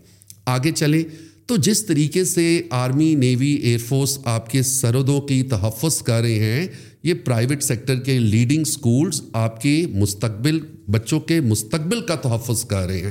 آگے 0.54 0.72
چلیں 0.80 1.02
تو 1.48 1.56
جس 1.66 1.84
طریقے 1.86 2.24
سے 2.24 2.46
آرمی 2.82 3.14
نیوی 3.18 3.50
ایئر 3.68 3.78
فورس 3.88 4.18
آپ 4.34 4.48
کے 4.50 4.62
سرحدوں 4.70 5.20
کی 5.28 5.42
تحفظ 5.50 6.00
کر 6.02 6.20
رہے 6.22 6.38
ہیں 6.52 6.66
یہ 7.04 7.14
پرائیویٹ 7.24 7.62
سیکٹر 7.62 8.00
کے 8.08 8.18
لیڈنگ 8.18 8.62
اسکولس 8.66 9.20
آپ 9.44 9.60
کے 9.62 9.80
مستقبل 9.94 10.58
بچوں 10.92 11.20
کے 11.30 11.40
مستقبل 11.40 12.00
کا 12.06 12.14
تحفظ 12.22 12.64
کر 12.72 12.86
رہے 12.86 13.00
ہیں 13.00 13.10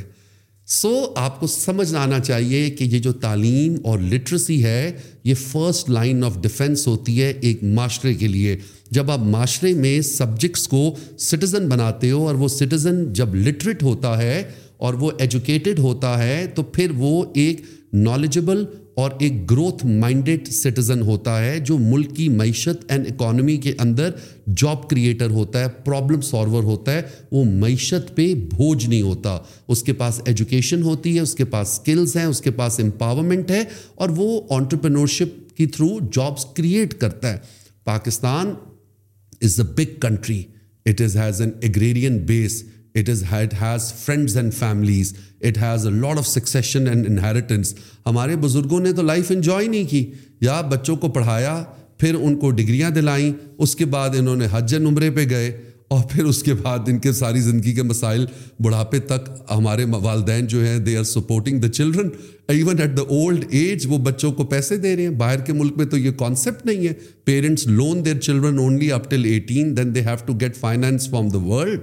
سو 0.74 0.90
آپ 1.18 1.40
کو 1.40 1.48
سمجھ 1.48 1.92
لانا 1.94 2.20
چاہیے 2.20 2.70
کہ 2.76 2.84
یہ 2.92 3.00
جو 3.00 3.12
تعلیم 3.22 3.76
اور 3.88 4.00
لٹریسی 4.00 4.64
ہے 4.64 4.92
یہ 5.24 5.34
فرسٹ 5.42 5.90
لائن 5.90 6.24
آف 6.26 6.38
ڈیفینس 6.42 6.86
ہوتی 6.88 7.22
ہے 7.22 7.28
ایک 7.50 7.64
معاشرے 7.64 8.14
کے 8.22 8.28
لیے 8.28 8.56
جب 8.98 9.12
آپ 9.12 9.20
معاشرے 9.34 9.74
میں 9.82 10.00
سبجیکٹس 10.08 10.68
کو 10.68 10.82
سٹیزن 11.28 11.68
بناتے 11.70 12.12
ہو 12.12 12.26
اور 12.28 12.36
وہ 12.36 12.48
سٹیزن 12.58 13.04
جب 13.20 13.36
لٹریٹ 13.36 13.84
ہوتا 13.84 14.18
ہے 14.22 14.44
اور 14.86 14.94
وہ 15.02 15.12
ایجوکیٹڈ 15.20 15.80
ہوتا 15.80 16.18
ہے 16.24 16.46
تو 16.56 16.64
پھر 16.74 16.92
وہ 17.00 17.24
ایک 17.44 17.62
نالجبل 17.94 18.66
اور 19.02 19.12
ایک 19.20 19.34
گروتھ 19.50 19.86
مائنڈیڈ 19.86 20.48
سٹیزن 20.54 21.02
ہوتا 21.06 21.40
ہے 21.46 21.58
جو 21.70 21.78
ملک 21.78 22.16
کی 22.16 22.28
معیشت 22.30 22.92
اینڈ 22.92 23.08
اکانومی 23.12 23.56
کے 23.64 23.74
اندر 23.86 24.10
جاب 24.58 24.88
کریٹر 24.90 25.30
ہوتا 25.30 25.60
ہے 25.64 25.70
پرابلم 25.86 26.22
سالور 26.28 26.64
ہوتا 26.64 26.94
ہے 26.94 27.02
وہ 27.32 27.44
معیشت 27.46 28.16
پہ 28.18 28.34
بھوج 28.50 28.88
نہیں 28.88 29.02
ہوتا 29.02 29.38
اس 29.74 29.82
کے 29.84 29.94
پاس 30.04 30.20
ایجوکیشن 30.26 30.82
ہوتی 30.84 31.16
ہے 31.16 31.20
اس 31.22 31.34
کے 31.36 31.46
پاس 31.56 31.70
سکلز 31.82 32.16
ہیں 32.18 32.24
اس 32.26 32.42
کے 32.42 32.52
پاس 32.62 32.80
امپاورمنٹ 32.84 33.52
ہے 33.52 33.62
اور 34.02 34.10
وہ 34.16 34.40
آنٹرپرنورشپ 34.58 35.56
کے 35.58 35.66
تھرو 35.76 35.88
جابس 36.16 36.46
کریئٹ 36.58 36.94
کرتا 37.02 37.34
ہے 37.34 37.38
Pakistan 37.92 38.54
is 39.46 39.60
a 39.64 39.68
big 39.78 40.00
country 40.08 40.42
it 40.90 41.02
is 41.02 41.18
has 41.18 41.42
an 41.42 41.52
agrarian 41.62 42.18
base 42.32 42.64
it 43.00 43.10
is 43.10 43.24
at 43.34 43.54
has 43.62 43.92
friends 44.04 44.36
and 44.38 44.54
families 44.54 45.14
it 45.48 45.58
has 45.62 45.86
a 45.88 45.92
load 45.94 46.18
of 46.18 46.28
succession 46.28 46.88
and 46.88 47.06
inheritance 47.10 47.74
ہمارے 48.06 48.36
بزرگوں 48.44 48.80
نے 48.82 48.92
تو 48.96 49.02
لائف 49.04 49.32
انجوائے 49.36 49.68
نہیں 49.68 49.86
کی 49.90 50.06
یا 50.42 50.60
بچوں 50.72 50.96
کو 51.02 51.08
پڑھایا 51.18 51.64
پھر 52.00 52.16
ان 52.22 52.36
کو 52.40 52.52
ڈگریاں 52.52 52.90
دلائیں 52.92 53.32
اس 53.64 53.76
کے 53.76 53.86
بعد 53.96 54.16
انہوں 54.20 54.36
نے 54.36 54.48
حج 54.52 54.76
عمرے 54.76 55.10
پہ 55.18 55.26
گئے 55.30 55.52
اور 55.96 56.04
پھر 56.12 56.24
اس 56.26 56.42
کے 56.44 56.54
بعد 56.62 56.88
ان 56.90 56.98
کے 57.00 57.12
ساری 57.14 57.42
زندگی 57.42 57.74
کے 57.76 57.84
مسائل 57.84 58.26
بڑھاپے 58.64 59.00
تک 59.10 59.30
ہمارے 59.50 59.84
والدین 60.04 60.48
جو 60.54 60.64
ہیں 60.66 60.78
they 60.86 60.96
are 60.98 61.04
supporting 61.10 61.60
the 61.62 61.68
children 61.78 62.10
even 62.54 62.80
at 62.82 62.98
the 62.98 63.02
old 63.18 63.46
age 63.58 63.86
وہ 63.90 63.98
بچوں 64.08 64.32
کو 64.40 64.44
پیسے 64.54 64.78
دے 64.86 64.96
رہے 64.96 65.04
ہیں 65.04 65.10
باہر 65.26 65.42
کے 65.46 65.54
ملک 65.54 65.78
میں 65.78 65.86
تو 65.92 65.98
یہ 65.98 66.12
کانسیپٹ 66.20 66.66
نہیں 66.66 66.88
ہے 66.88 66.94
parents 67.26 67.68
loan 67.68 68.04
their 68.06 68.20
children 68.30 68.60
only 68.60 68.92
up 68.92 69.10
till 69.12 69.26
eighteen 69.34 69.78
then 69.78 69.94
they 69.96 70.02
have 70.08 70.26
to 70.26 70.34
get 70.42 70.58
finance 70.58 71.10
from 71.10 71.28
the 71.34 71.44
world 71.48 71.82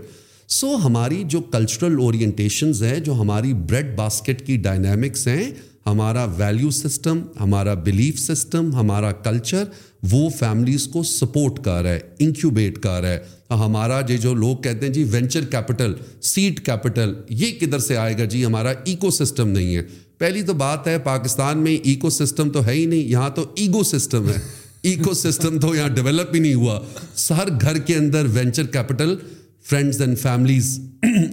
so 0.52 0.68
ہماری 0.84 1.22
جو 1.32 1.40
کلچرل 1.52 1.94
اورینٹیشنز 2.02 2.82
ہیں 2.82 2.98
جو 3.04 3.12
ہماری 3.20 3.52
بریڈ 3.68 3.94
باسکٹ 3.96 4.40
کی 4.46 4.56
ڈائنامکس 4.66 5.26
ہیں 5.28 5.44
ہمارا 5.86 6.24
ویلیو 6.38 6.70
سسٹم 6.78 7.20
ہمارا 7.40 7.74
بلیف 7.84 8.18
سسٹم 8.20 8.70
ہمارا 8.74 9.12
کلچر 9.24 9.62
وہ 10.10 10.28
فیملیز 10.38 10.86
کو 10.92 11.02
سپورٹ 11.12 11.62
کر 11.64 11.82
رہا 11.82 11.92
ہے 11.92 12.00
انکیوبیٹ 12.24 12.78
کر 12.82 13.00
رہا 13.02 13.10
ہے 13.12 13.54
ہمارا 13.64 14.00
جی 14.10 14.18
جو 14.26 14.34
لوگ 14.44 14.56
کہتے 14.62 14.86
ہیں 14.86 14.92
جی 14.92 15.04
وینچر 15.16 15.44
کیپٹل 15.56 15.94
سیٹ 16.34 16.64
کیپٹل 16.66 17.14
یہ 17.44 17.58
کدھر 17.60 17.78
سے 17.88 17.96
آئے 18.04 18.18
گا 18.18 18.24
جی 18.34 18.44
ہمارا 18.44 18.72
ایکو 18.84 19.10
سسٹم 19.24 19.48
نہیں 19.56 19.74
ہے 19.76 19.82
پہلی 20.18 20.42
تو 20.50 20.54
بات 20.68 20.86
ہے 20.88 20.98
پاکستان 21.10 21.62
میں 21.64 21.76
ایکو 21.92 22.10
سسٹم 22.22 22.50
تو 22.58 22.66
ہے 22.66 22.72
ہی 22.74 22.84
نہیں 22.86 23.00
یہاں 23.08 23.30
تو 23.40 23.44
ایگو 23.62 23.82
سسٹم 23.96 24.28
ہے 24.28 24.38
ایکو 24.90 25.14
سسٹم 25.26 25.58
تو 25.60 25.74
یہاں 25.74 25.88
ڈیولپ 26.00 26.34
ہی 26.34 26.40
نہیں 26.40 26.54
ہوا 26.64 26.78
ہر 27.38 27.48
گھر 27.60 27.78
کے 27.88 27.94
اندر 27.96 28.26
venture 28.32 28.66
capital 28.76 29.16
friends 29.70 30.01
and 30.03 30.18
families 30.18 30.79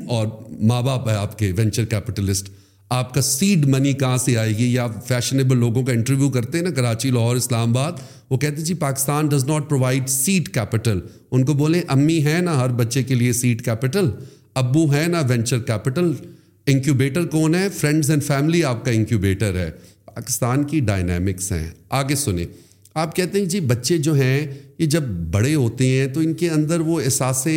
اور 0.07 0.27
ماں 0.69 0.81
باپ 0.83 1.07
ہے 1.09 1.13
آپ 1.15 1.37
کے 1.39 1.51
وینچر 1.57 1.85
کیپٹلسٹ 1.89 2.49
آپ 2.99 3.13
کا 3.13 3.21
سیڈ 3.21 3.65
منی 3.69 3.91
کہاں 3.93 4.17
سے 4.17 4.35
آئے 4.37 4.55
گی 4.57 4.71
یا 4.73 4.85
فیشنیبل 5.07 5.57
لوگوں 5.59 5.83
کا 5.85 5.91
انٹرویو 5.93 6.29
کرتے 6.37 6.57
ہیں 6.57 6.65
نا 6.65 6.71
کراچی 6.75 7.09
لاہور 7.11 7.35
اسلام 7.35 7.69
آباد 7.69 7.99
وہ 8.29 8.37
کہتے 8.37 8.55
ہیں 8.57 8.63
جی 8.65 8.73
Pakistan 8.83 9.27
does 9.29 9.43
not 9.47 9.69
provide 9.69 10.09
seed 10.09 10.53
capital 10.53 10.99
ان 11.31 11.45
کو 11.45 11.53
بولیں 11.61 11.81
امی 11.95 12.23
ہے 12.25 12.39
نا 12.43 12.57
ہر 12.59 12.69
بچے 12.81 13.03
کے 13.03 13.15
لیے 13.15 13.33
سیٹ 13.41 13.63
کیپٹل 13.65 14.09
ابو 14.63 14.85
ہے 14.93 15.05
نا 15.09 15.21
وینچر 15.29 15.59
کیپٹل 15.67 16.11
انکیوبیٹر 16.73 17.25
کون 17.31 17.55
ہے 17.55 17.67
فرینڈز 17.79 18.09
اینڈ 18.11 18.23
فیملی 18.23 18.63
آپ 18.71 18.83
کا 18.85 18.91
انکیوبیٹر 18.91 19.55
ہے 19.59 19.69
پاکستان 20.15 20.63
کی 20.67 20.79
ڈائنامکس 20.91 21.51
ہیں 21.51 21.67
آگے 22.01 22.15
سنیں 22.25 22.45
آپ 22.99 23.15
کہتے 23.15 23.39
ہیں 23.39 23.45
جی 23.47 23.59
بچے 23.73 23.97
جو 24.09 24.13
ہیں 24.13 24.39
یہ 24.79 24.85
جب 24.95 25.03
بڑے 25.31 25.53
ہوتے 25.55 25.87
ہیں 25.97 26.07
تو 26.13 26.19
ان 26.19 26.33
کے 26.41 26.49
اندر 26.49 26.79
وہ 26.89 26.99
احساس 27.01 27.47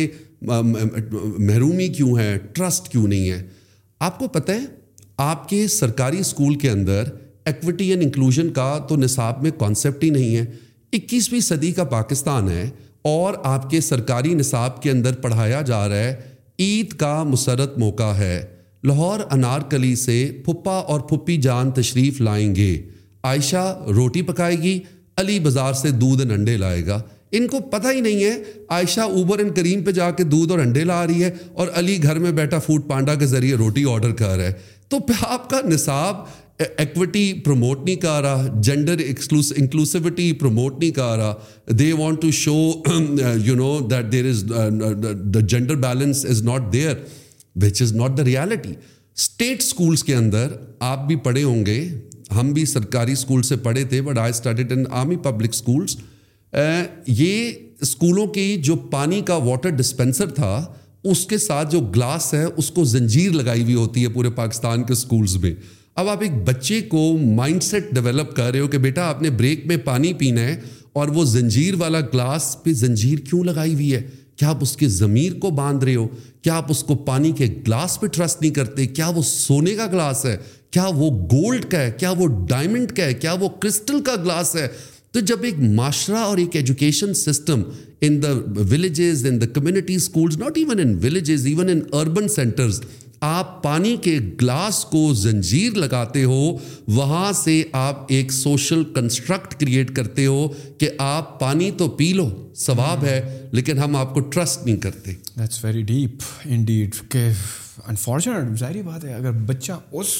محرومی 0.47 1.87
کیوں 1.95 2.17
ہے 2.17 2.37
ٹرسٹ 2.53 2.87
کیوں 2.91 3.07
نہیں 3.07 3.29
ہے 3.29 3.41
آپ 4.07 4.17
کو 4.19 4.27
پتہ 4.27 4.51
ہے 4.51 4.65
آپ 5.25 5.47
کے 5.49 5.65
سرکاری 5.75 6.19
اسکول 6.19 6.55
کے 6.59 6.69
اندر 6.69 7.09
ایکوٹی 7.51 7.89
اینڈ 7.91 8.03
انکلوژن 8.03 8.49
کا 8.53 8.77
تو 8.89 8.95
نصاب 8.97 9.41
میں 9.43 9.51
کانسیپٹ 9.59 10.03
ہی 10.03 10.09
نہیں 10.09 10.35
ہے 10.35 10.41
اکیسویں 10.97 11.39
صدی 11.49 11.71
کا 11.79 11.83
پاکستان 11.93 12.49
ہے 12.51 12.69
اور 13.13 13.33
آپ 13.43 13.69
کے 13.69 13.81
سرکاری 13.81 14.33
نصاب 14.33 14.81
کے 14.81 14.91
اندر 14.91 15.15
پڑھایا 15.21 15.61
جا 15.69 15.87
رہا 15.89 15.97
ہے 16.03 16.13
عید 16.59 16.93
کا 16.99 17.21
مسرت 17.27 17.77
موقع 17.79 18.11
ہے 18.17 18.41
لاہور 18.87 19.19
انار 19.31 19.61
کلی 19.69 19.95
سے 19.95 20.17
پھپا 20.45 20.77
اور 20.93 20.99
پھپی 21.09 21.37
جان 21.41 21.71
تشریف 21.79 22.21
لائیں 22.21 22.53
گے 22.55 22.71
عائشہ 23.31 23.65
روٹی 23.95 24.21
پکائے 24.29 24.55
گی 24.61 24.79
علی 25.21 25.39
بازار 25.39 25.73
سے 25.81 25.91
دودھ 25.99 26.31
انڈے 26.31 26.57
لائے 26.57 26.85
گا 26.87 27.01
ان 27.37 27.47
کو 27.47 27.59
پتہ 27.71 27.87
ہی 27.95 27.99
نہیں 28.01 28.23
ہے 28.23 28.33
عائشہ 28.77 29.01
اوبر 29.19 29.39
ان 29.39 29.53
کریم 29.53 29.83
پہ 29.83 29.91
جا 29.99 30.09
کے 30.17 30.23
دودھ 30.33 30.51
اور 30.51 30.59
انڈے 30.59 30.83
لا 30.83 31.05
رہی 31.07 31.23
ہے 31.23 31.29
اور 31.59 31.67
علی 31.79 31.97
گھر 32.03 32.19
میں 32.25 32.31
بیٹھا 32.39 32.59
فوڈ 32.65 32.87
پانڈا 32.87 33.15
کے 33.21 33.25
ذریعے 33.31 33.55
روٹی 33.61 33.83
آرڈر 33.93 34.11
کر 34.19 34.35
رہا 34.37 34.45
ہے 34.47 34.53
تو 34.89 34.99
پھر 35.07 35.23
آپ 35.35 35.49
کا 35.49 35.59
نصاب 35.67 36.23
ایکوٹی 36.77 37.23
پروموٹ 37.45 37.79
نہیں 37.85 37.95
کر 38.03 38.21
رہا 38.23 38.53
جینڈر 38.67 39.01
انکلوسیوٹی 39.55 40.31
پروموٹ 40.43 40.79
نہیں 40.79 40.91
کر 40.99 41.15
رہا 41.23 41.33
they 41.79 41.91
want 42.03 42.21
to 42.21 42.31
show 42.41 42.53
you 43.45 43.55
know 43.55 43.77
that 43.91 44.11
there 44.11 44.25
is 44.29 44.43
the 44.49 45.39
gender 45.39 45.75
balance 45.89 46.23
is 46.29 46.43
not 46.51 46.71
there 46.73 46.93
which 47.63 47.81
is 47.81 47.93
not 47.95 48.17
the 48.17 48.23
reality 48.31 48.73
state 49.15 49.61
schools 49.63 50.03
کے 50.03 50.15
اندر 50.15 50.55
آپ 50.93 51.07
بھی 51.07 51.15
پڑھے 51.25 51.43
ہوں 51.43 51.65
گے 51.65 51.81
ہم 52.39 52.53
بھی 52.53 52.65
سرکاری 52.77 53.11
اسکول 53.21 53.41
سے 53.49 53.55
پڑھے 53.69 53.83
تھے 53.89 54.01
but 54.01 54.17
I 54.17 54.29
started 54.37 54.71
in 54.71 54.83
Army 55.01 55.15
Public 55.23 55.49
Schools 55.53 55.97
یہ 56.55 57.51
اسکولوں 57.81 58.25
کی 58.33 58.45
جو 58.63 58.75
پانی 58.91 59.21
کا 59.27 59.35
واٹر 59.43 59.69
ڈسپینسر 59.77 60.29
تھا 60.35 60.65
اس 61.11 61.25
کے 61.27 61.37
ساتھ 61.37 61.71
جو 61.71 61.79
گلاس 61.95 62.33
ہے 62.33 62.43
اس 62.45 62.69
کو 62.71 62.83
زنجیر 62.91 63.31
لگائی 63.31 63.63
ہوئی 63.63 63.73
ہوتی 63.75 64.03
ہے 64.03 64.09
پورے 64.09 64.29
پاکستان 64.35 64.83
کے 64.83 64.93
اسکولس 64.93 65.35
میں 65.41 65.53
اب 66.01 66.07
آپ 66.09 66.21
ایک 66.23 66.35
بچے 66.47 66.79
کو 66.89 67.11
مائنڈ 67.35 67.63
سیٹ 67.63 67.89
ڈیولپ 67.95 68.35
کر 68.35 68.51
رہے 68.51 68.59
ہو 68.59 68.67
کہ 68.67 68.77
بیٹا 68.85 69.07
آپ 69.09 69.21
نے 69.21 69.29
بریک 69.39 69.65
میں 69.67 69.77
پانی 69.85 70.13
پینا 70.21 70.41
ہے 70.41 70.55
اور 71.01 71.07
وہ 71.13 71.23
زنجیر 71.25 71.75
والا 71.79 71.99
گلاس 72.13 72.55
پہ 72.63 72.73
زنجیر 72.85 73.19
کیوں 73.29 73.43
لگائی 73.43 73.73
ہوئی 73.73 73.93
ہے 73.93 74.01
کیا 74.37 74.49
آپ 74.49 74.57
اس 74.61 74.75
کے 74.77 74.87
ضمیر 74.89 75.33
کو 75.39 75.49
باندھ 75.59 75.83
رہے 75.85 75.95
ہو 75.95 76.07
کیا 76.43 76.55
آپ 76.57 76.71
اس 76.71 76.83
کو 76.83 76.95
پانی 77.09 77.31
کے 77.37 77.45
گلاس 77.67 77.99
پہ 78.01 78.07
ٹرسٹ 78.15 78.41
نہیں 78.41 78.53
کرتے 78.53 78.85
کیا 78.87 79.09
وہ 79.15 79.21
سونے 79.25 79.73
کا 79.75 79.87
گلاس 79.91 80.25
ہے 80.25 80.35
کیا 80.71 80.85
وہ 80.95 81.09
گولڈ 81.31 81.65
کا 81.71 81.79
ہے 81.79 81.91
کیا 81.99 82.11
وہ 82.17 82.27
ڈائمنڈ 82.49 82.91
کا 82.97 83.03
ہے 83.05 83.13
کیا 83.13 83.33
وہ 83.39 83.49
کرسٹل 83.61 84.01
کا 84.03 84.15
گلاس 84.23 84.55
ہے 84.55 84.67
تو 85.13 85.19
جب 85.29 85.43
ایک 85.45 85.57
معاشرہ 85.59 86.17
اور 86.27 86.37
ایک 86.43 86.55
education 86.55 87.13
system 87.13 87.61
in 88.05 88.21
the 88.21 88.31
villages 88.71 89.25
in 89.29 89.39
the 89.41 89.45
community 89.57 89.95
schools 89.95 90.37
not 90.41 90.57
even 90.57 90.79
in 90.81 90.93
villages 91.03 91.45
even 91.47 91.69
in 91.69 91.79
urban 91.99 92.27
centres 92.35 92.81
آپ 93.29 93.61
پانی 93.63 93.95
کے 94.03 94.17
گلاس 94.41 94.83
کو 94.91 95.03
زنجیر 95.17 95.75
لگاتے 95.77 96.23
ہو 96.31 96.41
وہاں 96.95 97.31
سے 97.43 97.61
آپ 97.85 98.05
ایک 98.13 98.31
سوشل 98.33 98.83
کنسٹرکٹ 98.95 99.59
کریٹ 99.59 99.95
کرتے 99.95 100.25
ہو 100.25 100.47
کہ 100.79 100.89
آپ 101.11 101.39
پانی 101.39 101.69
تو 101.77 101.87
پی 102.01 102.11
لو 102.13 102.29
ثواب 102.65 103.03
ہے 103.05 103.19
لیکن 103.51 103.79
ہم 103.83 103.95
آپ 103.95 104.13
کو 104.13 104.19
ٹرسٹ 104.33 104.65
نہیں 104.65 104.77
کرتے 104.87 105.11
دیٹس 105.37 105.63
ویری 105.65 105.81
ڈیپ 105.93 106.23
انڈیڈ 106.45 106.95
کہ 107.11 107.27
انفارچونیٹ 107.87 108.59
ظاہری 108.59 108.81
بات 108.91 109.05
ہے 109.05 109.13
اگر 109.13 109.31
بچہ 109.47 109.79
اس 109.91 110.15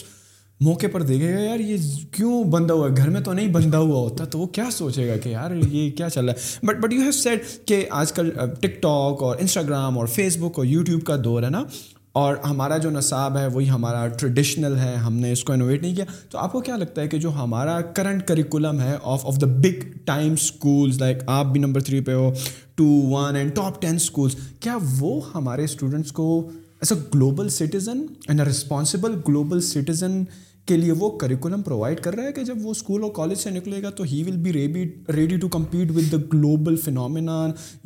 موقع 0.63 0.88
پر 0.91 0.99
دیکھے 1.08 1.34
گا 1.34 1.39
یار 1.39 1.60
یہ 1.60 1.78
کیوں 2.15 2.43
بندہ 2.52 2.73
ہوا 2.73 2.88
ہے 2.89 2.95
گھر 2.97 3.10
میں 3.13 3.21
تو 3.21 3.32
نہیں 3.34 3.47
بندہ 3.52 3.78
ہوا 3.78 3.99
ہوتا 3.99 4.26
تو 4.34 4.39
وہ 4.39 4.45
کیا 4.58 4.65
سوچے 4.71 5.08
گا 5.08 5.15
کہ 5.23 5.30
یار 5.30 5.52
یہ 5.71 5.89
کیا 5.97 6.10
چل 6.10 6.26
رہا 6.30 6.34
ہے 6.34 6.65
but 6.67 6.78
but 6.84 6.93
you 6.93 7.02
have 7.02 7.12
set 7.12 7.43
کہ 7.67 7.84
آج 8.02 8.12
کل 8.19 8.30
ٹک 8.62 8.82
ٹاک 8.84 9.23
اور 9.23 9.36
انسٹاگرام 9.39 9.97
اور 9.97 10.08
فیس 10.13 10.38
بک 10.41 10.58
اور 10.60 10.65
یوٹیوب 10.65 11.04
کا 11.06 11.15
دور 11.23 11.43
ہے 11.43 11.49
نا 11.56 11.63
اور 12.21 12.36
ہمارا 12.43 12.78
جو 12.78 12.89
نصاب 12.89 13.38
ہے 13.38 13.45
وہی 13.56 13.69
ہمارا 13.69 14.06
ٹریڈیشنل 14.21 14.78
ہے 14.80 14.93
ہم 15.06 15.13
نے 15.19 15.32
اس 15.32 15.43
کو 15.43 15.54
انوویٹ 15.54 15.82
نہیں 15.82 15.95
کیا 15.95 16.06
تو 16.32 16.38
آپ 16.38 16.52
کو 16.52 16.60
کیا 16.67 16.76
لگتا 16.78 17.02
ہے 17.02 17.08
کہ 17.13 17.17
جو 17.26 17.32
ہمارا 17.41 17.80
کرنٹ 17.95 18.23
کریکولم 18.28 18.80
ہے 18.82 18.95
of 19.02 19.26
of 19.28 19.41
the 19.41 19.45
big 19.65 19.84
time 20.06 20.32
schools 20.41 20.99
like 21.02 21.23
آپ 21.39 21.45
بھی 21.54 21.62
نمبر 21.62 21.82
تھری 21.89 22.02
پہ 22.10 22.13
ہو 22.15 22.32
two 22.78 22.86
one 23.13 23.36
and 23.36 23.56
top 23.56 23.82
ten 23.82 23.95
schools 24.04 24.36
کیا 24.60 24.78
وہ 24.99 25.19
ہمارے 25.34 25.63
اسٹوڈنٹس 25.71 26.12
کو 26.21 26.30
as 26.82 26.91
a 26.91 26.99
global 27.15 27.49
citizen 27.60 28.06
and 28.28 28.39
a 28.39 28.45
responsible 28.45 29.15
global 29.28 29.62
citizen 29.71 30.23
کے 30.67 30.76
لیے 30.78 30.91
وہ 30.99 31.10
کریکولم 31.19 31.62
پرووائڈ 31.62 31.99
کر 32.02 32.13
رہا 32.15 32.23
ہے 32.23 32.32
کہ 32.34 32.43
جب 32.43 32.65
وہ 32.65 32.71
اسکول 32.71 33.04
اور 33.04 33.12
کالج 33.15 33.38
سے 33.38 33.49
نکلے 33.52 33.82
گا 33.84 33.89
تو 33.97 34.04
he 34.12 34.21
will 34.28 34.36
be 34.43 34.54
ریبی 34.54 34.84
ready 35.15 35.36
to 35.38 35.47
compete 35.56 35.89
with 35.95 36.12
the 36.12 36.17
global 36.34 36.76
phenomena 36.84 37.38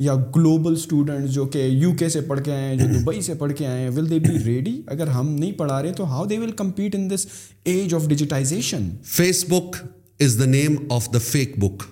یا 0.08 0.14
گلوبل 0.36 0.72
اسٹوڈنٹ 0.72 1.28
جو 1.38 1.46
کہ 1.52 1.64
یو 1.66 1.92
کے 1.98 2.08
سے 2.16 2.20
پڑھ 2.28 2.42
کے 2.44 2.52
آئے 2.54 2.68
ہیں 2.68 2.76
جو 2.78 2.86
دبئی 2.98 3.20
سے 3.30 3.34
پڑھ 3.42 3.52
کے 3.58 3.66
آئے 3.66 3.80
ہیں 3.82 3.88
ول 3.96 4.10
دے 4.10 4.18
بی 4.28 4.38
ریڈی 4.44 4.80
اگر 4.96 5.08
ہم 5.16 5.34
نہیں 5.34 5.52
پڑھا 5.58 5.82
رہے 5.82 5.92
تو 5.96 6.04
how 6.12 6.24
they 6.34 6.38
will 6.38 6.52
compete 6.62 6.94
in 6.96 7.10
this 7.14 7.26
age 7.74 7.94
of 7.94 8.06
digitization 8.08 8.88
Facebook 9.48 9.76
is 10.24 10.38
the 10.40 10.44
name 10.56 10.76
of 10.98 11.12
the 11.14 11.18
fake 11.30 11.58
book 11.64 11.82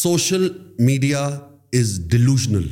social 0.00 0.48
media 0.78 1.26
is 1.80 1.98
delusional 2.10 2.66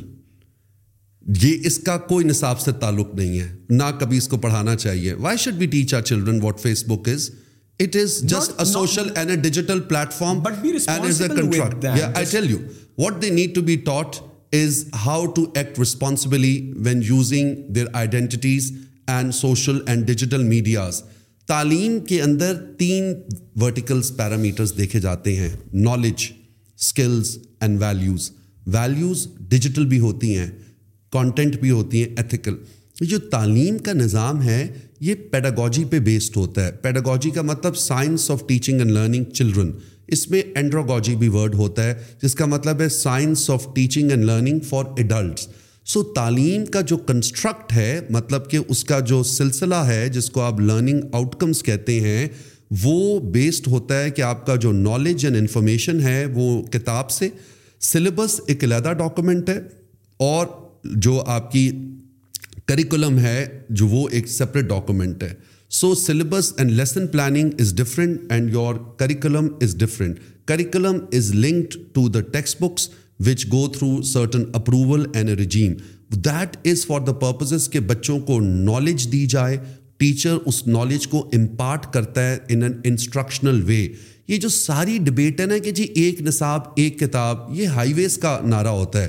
یہ 1.41 1.57
اس 1.67 1.77
کا 1.85 1.97
کوئی 2.11 2.25
نصاب 2.25 2.59
سے 2.59 2.71
تعلق 2.81 3.13
نہیں 3.15 3.39
ہے 3.39 3.47
نہ 3.69 3.83
کبھی 3.99 4.17
اس 4.17 4.27
کو 4.27 4.37
پڑھانا 4.45 4.75
چاہیے 4.75 5.13
why 5.25 5.37
should 5.41 5.55
be 5.57 5.65
teach 5.73 5.93
our 5.95 6.01
children 6.09 6.41
what 6.41 6.59
Facebook 6.87 7.09
is 7.09 7.29
it 7.83 7.95
is 8.01 8.17
just 8.29 8.51
a 8.59 8.65
social 8.71 9.07
and 9.15 9.29
a 9.29 9.35
digital 9.41 9.79
platform 10.13 10.45
you 10.63 12.57
what 12.97 13.21
they 13.21 13.29
need 13.31 13.53
to 13.55 13.61
be 13.67 13.75
taught 13.85 14.15
is 14.55 14.83
how 15.05 15.25
to 15.35 15.43
act 15.55 15.77
responsibly 15.79 16.55
when 16.85 17.01
using 17.09 17.53
their 17.75 17.85
identities 17.93 18.71
and 19.07 19.33
social 19.35 19.77
and 19.87 20.05
digital 20.07 20.43
medias 20.43 21.01
تعلیم 21.47 21.99
کے 22.09 22.21
اندر 22.21 22.55
تین 22.79 23.13
verticals 23.61 24.11
parameters 24.17 24.77
دیکھے 24.77 24.99
جاتے 25.01 25.35
ہیں 25.37 25.49
knowledge 25.85 26.25
skills 26.31 27.37
and 27.59 27.81
values 27.81 28.29
values 28.77 29.27
digital 29.49 29.85
بھی 29.93 29.99
ہوتی 29.99 30.35
ہیں 30.37 30.47
کانٹینٹ 31.11 31.55
بھی 31.59 31.71
ہوتی 31.71 32.01
ہیں 32.03 32.09
ایتھیکل 32.17 32.55
جو 33.09 33.17
تعلیم 33.31 33.77
کا 33.83 33.91
نظام 33.93 34.41
ہے 34.43 34.65
یہ 35.07 35.15
پیڈاگوجی 35.31 35.83
پہ 35.91 35.99
بیسڈ 36.07 36.37
ہوتا 36.37 36.65
ہے 36.65 36.71
پیڈاگوجی 36.81 37.29
کا 37.35 37.41
مطلب 37.51 37.75
science 37.77 38.29
of 38.31 38.41
teaching 38.47 38.79
and 38.79 38.91
learning 38.91 39.29
children 39.39 39.71
اس 40.15 40.29
میں 40.31 40.41
اینڈروگوجی 40.55 41.15
بھی 41.15 41.27
ورڈ 41.35 41.55
ہوتا 41.55 41.83
ہے 41.83 41.93
جس 42.23 42.35
کا 42.35 42.45
مطلب 42.55 42.81
ہے 42.81 42.89
science 42.89 43.49
of 43.49 43.67
teaching 43.75 44.11
and 44.11 44.23
learning 44.25 44.59
for 44.69 44.85
adults 44.97 45.47
so 45.93 46.03
تعلیم 46.13 46.65
کا 46.73 46.81
جو 46.91 46.97
کنسٹرکٹ 47.07 47.73
ہے 47.73 47.99
مطلب 48.09 48.49
کہ 48.49 48.57
اس 48.67 48.83
کا 48.85 48.99
جو 49.11 49.21
سلسلہ 49.37 49.75
ہے 49.87 50.07
جس 50.13 50.29
کو 50.31 50.41
آپ 50.41 50.59
لرننگ 50.59 51.01
آؤٹ 51.13 51.35
کمس 51.39 51.63
کہتے 51.63 51.99
ہیں 52.01 52.27
وہ 52.83 53.19
بیسڈ 53.33 53.67
ہوتا 53.67 54.01
ہے 54.03 54.09
کہ 54.17 54.21
آپ 54.21 54.45
کا 54.45 54.55
جو 54.65 54.71
نالج 54.71 55.25
اینڈ 55.25 55.37
انفارمیشن 55.37 56.01
ہے 56.01 56.23
وہ 56.33 56.61
کتاب 56.73 57.11
سے 57.11 57.29
سلیبس 57.91 58.39
ایک 58.47 58.63
علیحدہ 58.63 58.93
ڈاکومنٹ 58.97 59.49
ہے 59.49 59.59
اور 60.29 60.45
جو 60.85 61.19
آپ 61.27 61.51
کی 61.51 61.69
کریکولم 62.67 63.17
ہے 63.19 63.45
جو 63.69 63.87
وہ 63.87 64.07
ایک 64.11 64.27
سپریٹ 64.29 64.65
ڈاکومنٹ 64.69 65.23
ہے 65.23 65.33
so 65.79 65.93
syllabus 65.95 66.51
and 66.57 66.71
lesson 66.71 67.07
planning 67.07 67.61
is 67.61 67.73
different 67.77 68.31
and 68.31 68.51
your 68.53 68.75
curriculum 68.99 69.47
is 69.63 69.75
different 69.79 70.19
curriculum 70.47 70.97
is 71.17 71.33
linked 71.35 71.75
to 71.95 72.07
the 72.09 72.21
textbooks 72.61 72.89
which 73.27 73.45
go 73.51 73.67
through 73.77 74.01
certain 74.13 74.43
approval 74.59 75.05
and 75.13 75.39
regime 75.39 75.73
that 76.15 76.57
is 76.67 76.85
for 76.87 77.01
the 77.07 77.13
purposes 77.19 77.69
کہ 77.69 77.79
بچوں 77.87 78.19
کو 78.27 78.39
knowledge 78.41 79.07
دی 79.11 79.25
جائے 79.29 79.57
teacher 79.99 80.35
اس 80.45 80.65
knowledge 80.67 81.07
کو 81.07 81.27
impart 81.37 81.91
کرتا 81.93 82.29
ہے 82.29 82.37
in 82.49 82.63
an 82.63 82.79
instructional 82.83 83.61
وے 83.67 83.87
یہ 84.27 84.37
جو 84.37 84.49
ساری 84.49 84.97
ڈبیٹ 85.05 85.41
ہے 85.41 85.45
نا 85.45 85.57
کہ 85.63 85.71
جی 85.79 85.83
ایک 86.03 86.21
نصاب 86.27 86.63
ایک 86.81 86.99
کتاب 86.99 87.47
یہ 87.57 87.67
ہائی 87.77 87.93
ویز 87.93 88.17
کا 88.21 88.39
نعرہ 88.47 88.71
ہوتا 88.81 89.01
ہے 89.03 89.07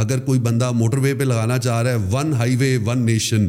اگر 0.00 0.18
کوئی 0.24 0.38
بندہ 0.40 0.70
موٹر 0.74 0.98
وے 0.98 1.12
پہ 1.14 1.24
لگانا 1.24 1.56
چاہ 1.58 1.80
رہا 1.82 1.90
ہے 1.90 2.04
ون 2.12 2.32
ہائی 2.34 2.54
وے 2.56 2.76
ون 2.84 2.98
نیشن 3.06 3.46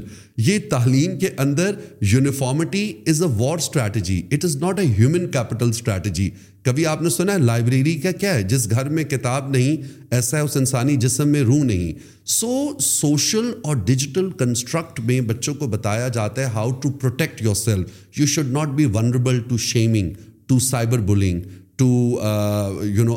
یہ 0.48 0.58
تعلیم 0.70 1.18
کے 1.20 1.28
اندر 1.40 1.76
uniformity 2.12 2.82
is 3.08 3.22
a 3.24 3.30
war 3.38 3.58
strategy 3.58 4.22
it 4.32 4.46
is 4.46 4.56
not 4.64 4.80
a 4.80 4.86
human 4.98 5.28
capital 5.32 5.70
strategy 5.70 6.30
کبھی 6.66 6.86
آپ 6.86 7.02
نے 7.02 7.10
سنا 7.10 7.34
ہے 7.34 7.38
لائبریری 7.38 7.94
کا 8.04 8.12
کیا 8.20 8.34
ہے 8.36 8.44
جس 8.54 8.70
گھر 8.72 8.90
میں 8.98 9.04
کتاب 9.04 9.50
نہیں 9.56 9.88
ایسا 10.18 10.38
ہے 10.38 10.42
اس 10.44 10.58
انسانی 10.58 10.96
جسم 11.06 11.30
میں 11.30 11.42
روح 11.44 11.64
نہیں 11.64 11.92
سو 12.40 12.52
سوشل 12.90 13.52
اور 13.64 13.76
ڈیجیٹل 13.86 14.30
کنسٹرکٹ 14.40 15.00
میں 15.10 15.20
بچوں 15.32 15.54
کو 15.60 15.68
بتایا 15.68 16.08
جاتا 16.20 16.42
ہے 16.42 16.48
how 16.56 16.72
to 16.84 16.92
protect 17.02 17.42
yourself 17.56 18.20
you 18.20 18.26
should 18.36 18.52
not 18.54 18.70
be 18.76 18.86
vulnerable 18.94 19.40
to 19.50 19.58
shaming 19.72 20.14
to 20.48 20.60
cyberbullying 21.12 21.42
to 21.84 22.82
you 22.96 23.04
know 23.04 23.16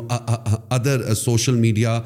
other 0.75 1.13
social 1.15 1.55
media 1.59 1.99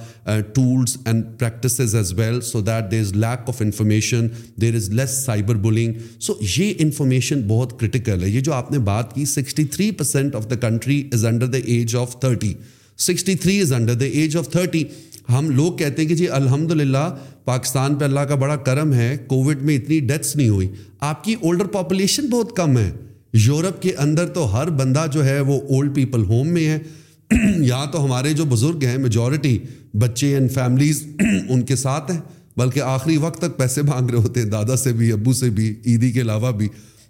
tools 0.53 0.95
and 1.05 1.23
practices 1.39 1.95
as 1.95 2.11
well 2.17 2.39
so 2.49 2.61
that 2.61 2.91
there 2.91 2.99
is 3.01 3.13
lack 3.13 3.49
of 3.49 3.61
information 3.61 4.27
there 4.61 4.75
is 4.75 4.89
less 4.99 5.17
cyberbullying 5.67 5.93
so 6.27 6.33
یہ 6.57 6.73
information 6.79 7.41
بہت 7.47 7.79
critical 7.79 8.23
ہے 8.23 8.29
یہ 8.29 8.39
جو 8.49 8.53
آپ 8.53 8.71
نے 8.71 8.79
بات 8.91 9.13
کی 9.15 9.25
sixty 9.33 9.63
three 9.75 9.89
percent 10.01 10.35
of 10.35 10.49
the 10.49 10.55
country 10.67 11.01
is 11.13 11.25
under 11.31 11.47
the 11.55 11.63
age 11.63 11.95
of 12.01 12.19
thirty 12.21 12.53
sixty 13.09 13.35
three 13.43 13.59
is 13.61 13.73
under 13.73 13.93
the 14.03 14.11
age 14.21 14.37
of 14.37 14.49
thirty 14.57 14.83
ہم 15.37 15.49
لوگ 15.57 15.77
کہتے 15.77 16.01
ہیں 16.01 16.09
کہ 16.09 16.15
جی 16.15 16.27
الحمد 16.41 16.71
للہ 16.81 17.09
پاکستان 17.45 17.95
پہ 17.99 18.05
اللہ 18.05 18.25
کا 18.29 18.35
بڑا 18.45 18.55
کرم 18.69 18.93
ہے 18.93 19.15
کووڈ 19.27 19.61
میں 19.65 19.75
اتنی 19.77 19.99
ڈیتھس 20.11 20.35
نہیں 20.35 20.49
ہوئی 20.49 20.67
آپ 21.11 21.23
کی 21.23 21.35
اولڈر 21.41 21.67
پاپولیشن 21.77 22.29
بہت 22.29 22.55
کم 22.57 22.77
ہے 22.77 22.89
یورپ 23.33 23.81
کے 23.81 23.93
اندر 24.03 24.27
تو 24.33 24.45
ہر 24.53 24.69
بندہ 24.77 25.05
جو 25.11 25.25
ہے 25.25 25.39
وہ 25.39 25.59
اولڈ 25.61 25.93
پیپل 25.95 26.23
ہوم 26.29 26.47
میں 26.53 26.67
ہے 26.67 26.77
یا 27.65 27.83
تو 27.91 28.03
ہمارے 28.05 28.33
جو 28.33 28.45
بزرگ 28.45 28.83
ہیں 28.85 28.97
میجورٹی 29.01 29.57
بچے 29.99 30.33
اینڈ 30.33 30.51
فیملیز 30.53 31.05
ان 31.49 31.61
کے 31.65 31.75
ساتھ 31.75 32.11
ہیں 32.11 32.19
بلکہ 32.57 32.79
آخری 32.85 33.17
وقت 33.17 33.39
تک 33.41 33.57
پیسے 33.57 33.81
مانگ 33.81 34.09
رہے 34.09 34.17
ہوتے 34.23 34.41
ہیں 34.41 34.47
دادا 34.49 34.75
سے 34.77 34.93
بھی 34.93 35.11
ابو 35.11 35.33
سے 35.33 35.49
بھی 35.59 35.73
عیدی 35.91 36.11
کے 36.11 36.21
علاوہ 36.21 36.51
بھی 36.57 36.67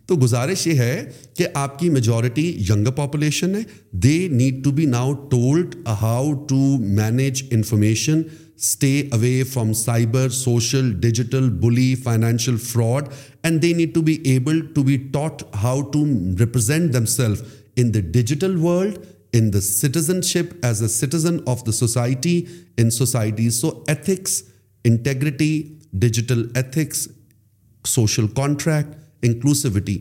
تو 0.07 0.15
گزارش 0.21 0.65
یہ 0.67 0.79
ہے 0.79 1.03
کہ 1.37 1.47
آپ 1.63 1.77
کی 1.79 1.89
میجورٹی 1.89 2.45
ینگ 2.69 2.87
پاپولیشن 2.95 3.55
ہے 3.55 3.61
they 4.03 4.15
need 4.31 4.63
to 4.63 4.71
be 4.77 4.85
now 4.85 5.13
told 5.31 5.75
how 6.01 6.31
to 6.49 6.55
manage 6.97 7.43
information 7.51 8.21
stay 8.63 8.89
away 9.11 9.29
from 9.51 9.71
cyber 9.73 10.27
social 10.39 10.91
digital 11.01 11.49
bully 11.61 11.93
financial 12.03 12.57
fraud 12.65 13.07
and 13.43 13.61
the 13.61 13.71
need 13.73 13.93
to 13.93 14.01
be 14.09 14.13
able 14.33 14.59
to 14.75 14.83
be 14.89 14.97
taught 15.13 15.41
how 15.61 15.81
to 15.93 16.03
represent 16.39 16.93
them 16.93 17.05
self 17.15 17.41
in 17.81 17.93
the 17.93 17.99
digital 18.11 18.55
world 18.65 18.97
in 19.37 19.51
the 19.53 19.61
citizenship 20.33 20.53
as 20.65 20.81
a 20.83 20.87
citizen 20.97 21.37
of 21.53 21.65
the 21.67 21.71
society 21.77 22.39
in 22.81 22.89
society 22.99 23.49
so 23.61 23.69
ethics 23.87 24.41
integrity 24.91 25.51
digital 26.05 26.47
ethics 26.55 27.07
social 27.95 28.27
contract 28.35 29.25
inclusivity 29.27 29.97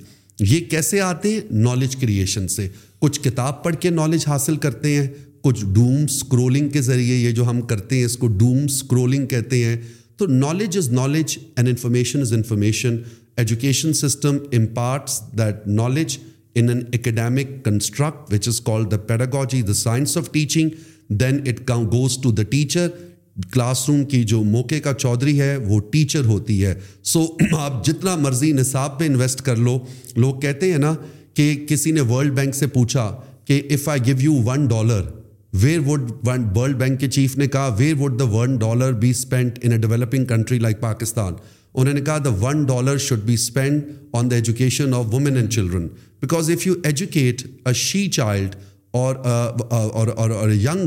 یہ 0.52 0.60
کیسے 0.70 1.00
آتے 1.00 1.38
knowledge 1.50 1.96
creation 2.00 2.48
سے 2.48 2.68
کچھ 3.00 3.20
کتاب 3.28 3.62
پڑھ 3.64 3.76
کے 3.80 3.90
knowledge 3.90 4.24
حاصل 4.28 4.56
کرتے 4.66 4.94
ہیں 4.96 5.06
کچھ 5.42 5.64
ڈوم 5.74 6.02
اسکرولنگ 6.04 6.68
کے 6.70 6.80
ذریعے 6.82 7.16
یہ 7.16 7.30
جو 7.34 7.48
ہم 7.50 7.60
کرتے 7.68 7.96
ہیں 7.96 8.04
اس 8.04 8.16
کو 8.22 8.26
ڈوم 8.38 8.64
اسکرولنگ 8.64 9.26
کہتے 9.26 9.64
ہیں 9.64 9.76
تو 10.18 10.26
knowledge 10.26 10.76
is 10.78 10.88
knowledge 10.92 11.36
and 11.56 11.68
information 11.68 12.20
is 12.20 12.32
information 12.32 12.96
education 13.40 13.92
system 14.00 14.36
imparts 14.56 15.20
that 15.38 15.66
knowledge 15.66 16.16
in 16.54 16.68
an 16.68 16.80
academic 16.92 17.64
construct 17.64 18.32
which 18.32 18.48
is 18.48 18.60
called 18.64 18.90
the 18.90 18.96
pedagogy 19.08 19.60
the 19.68 19.74
science 19.74 20.16
of 20.18 20.30
teaching 20.32 20.70
then 21.20 21.40
it 21.50 21.70
goes 21.92 22.18
to 22.22 22.30
the 22.32 22.42
teacher 22.50 22.88
classroom 23.88 24.04
کی 24.12 24.22
جو 24.30 24.42
موقع 24.44 24.78
کا 24.84 24.92
چودھری 24.98 25.40
ہے 25.40 25.56
وہ 25.68 25.78
teacher 25.92 26.24
ہوتی 26.26 26.64
ہے 26.64 26.74
سو 27.12 27.24
آپ 27.58 27.84
جتنا 27.86 28.14
مرضی 28.26 28.50
نصاب 28.52 28.98
پہ 28.98 29.06
انویسٹ 29.06 29.42
کر 29.44 29.56
لو 29.68 29.78
لوگ 30.16 30.40
کہتے 30.40 30.70
ہیں 30.72 30.78
نا 30.78 30.94
کہ 31.36 31.52
کسی 31.68 31.90
نے 31.92 32.00
ورلڈ 32.08 32.32
بینک 32.38 32.54
سے 32.54 32.66
پوچھا 32.78 33.10
کہ 33.48 33.60
if 33.74 33.88
I 33.88 34.04
give 34.06 34.20
you 34.20 34.34
one 34.46 34.66
dollar 34.68 35.02
where 35.62 35.78
would 35.86 36.10
world 36.56 36.76
bank 36.78 36.98
کے 37.00 37.06
چیف 37.10 37.36
نے 37.38 37.46
کہا 37.52 37.74
where 37.78 37.94
would 38.00 38.18
the 38.18 38.24
one 38.36 38.56
dollar 38.58 38.92
be 39.00 39.08
spend 39.10 39.58
in 39.62 39.72
a 39.72 39.78
developing 39.78 40.24
country 40.26 40.58
like 40.58 40.80
Pakistan 40.80 41.34
انہوں 41.74 41.94
نے 41.94 42.00
کہا 42.06 42.18
the 42.24 42.30
one 42.40 42.62
dollar 42.66 42.98
should 43.06 43.24
be 43.26 43.34
spend 43.34 43.82
on 44.18 44.30
the 44.30 44.36
education 44.36 44.94
of 44.94 45.06
women 45.12 45.36
and 45.36 45.50
children 45.52 45.86
because 46.20 46.50
if 46.50 46.66
you 46.66 46.74
educate 46.84 47.42
a 47.68 47.72
she 47.80 48.06
child 48.16 48.54
or 49.02 49.16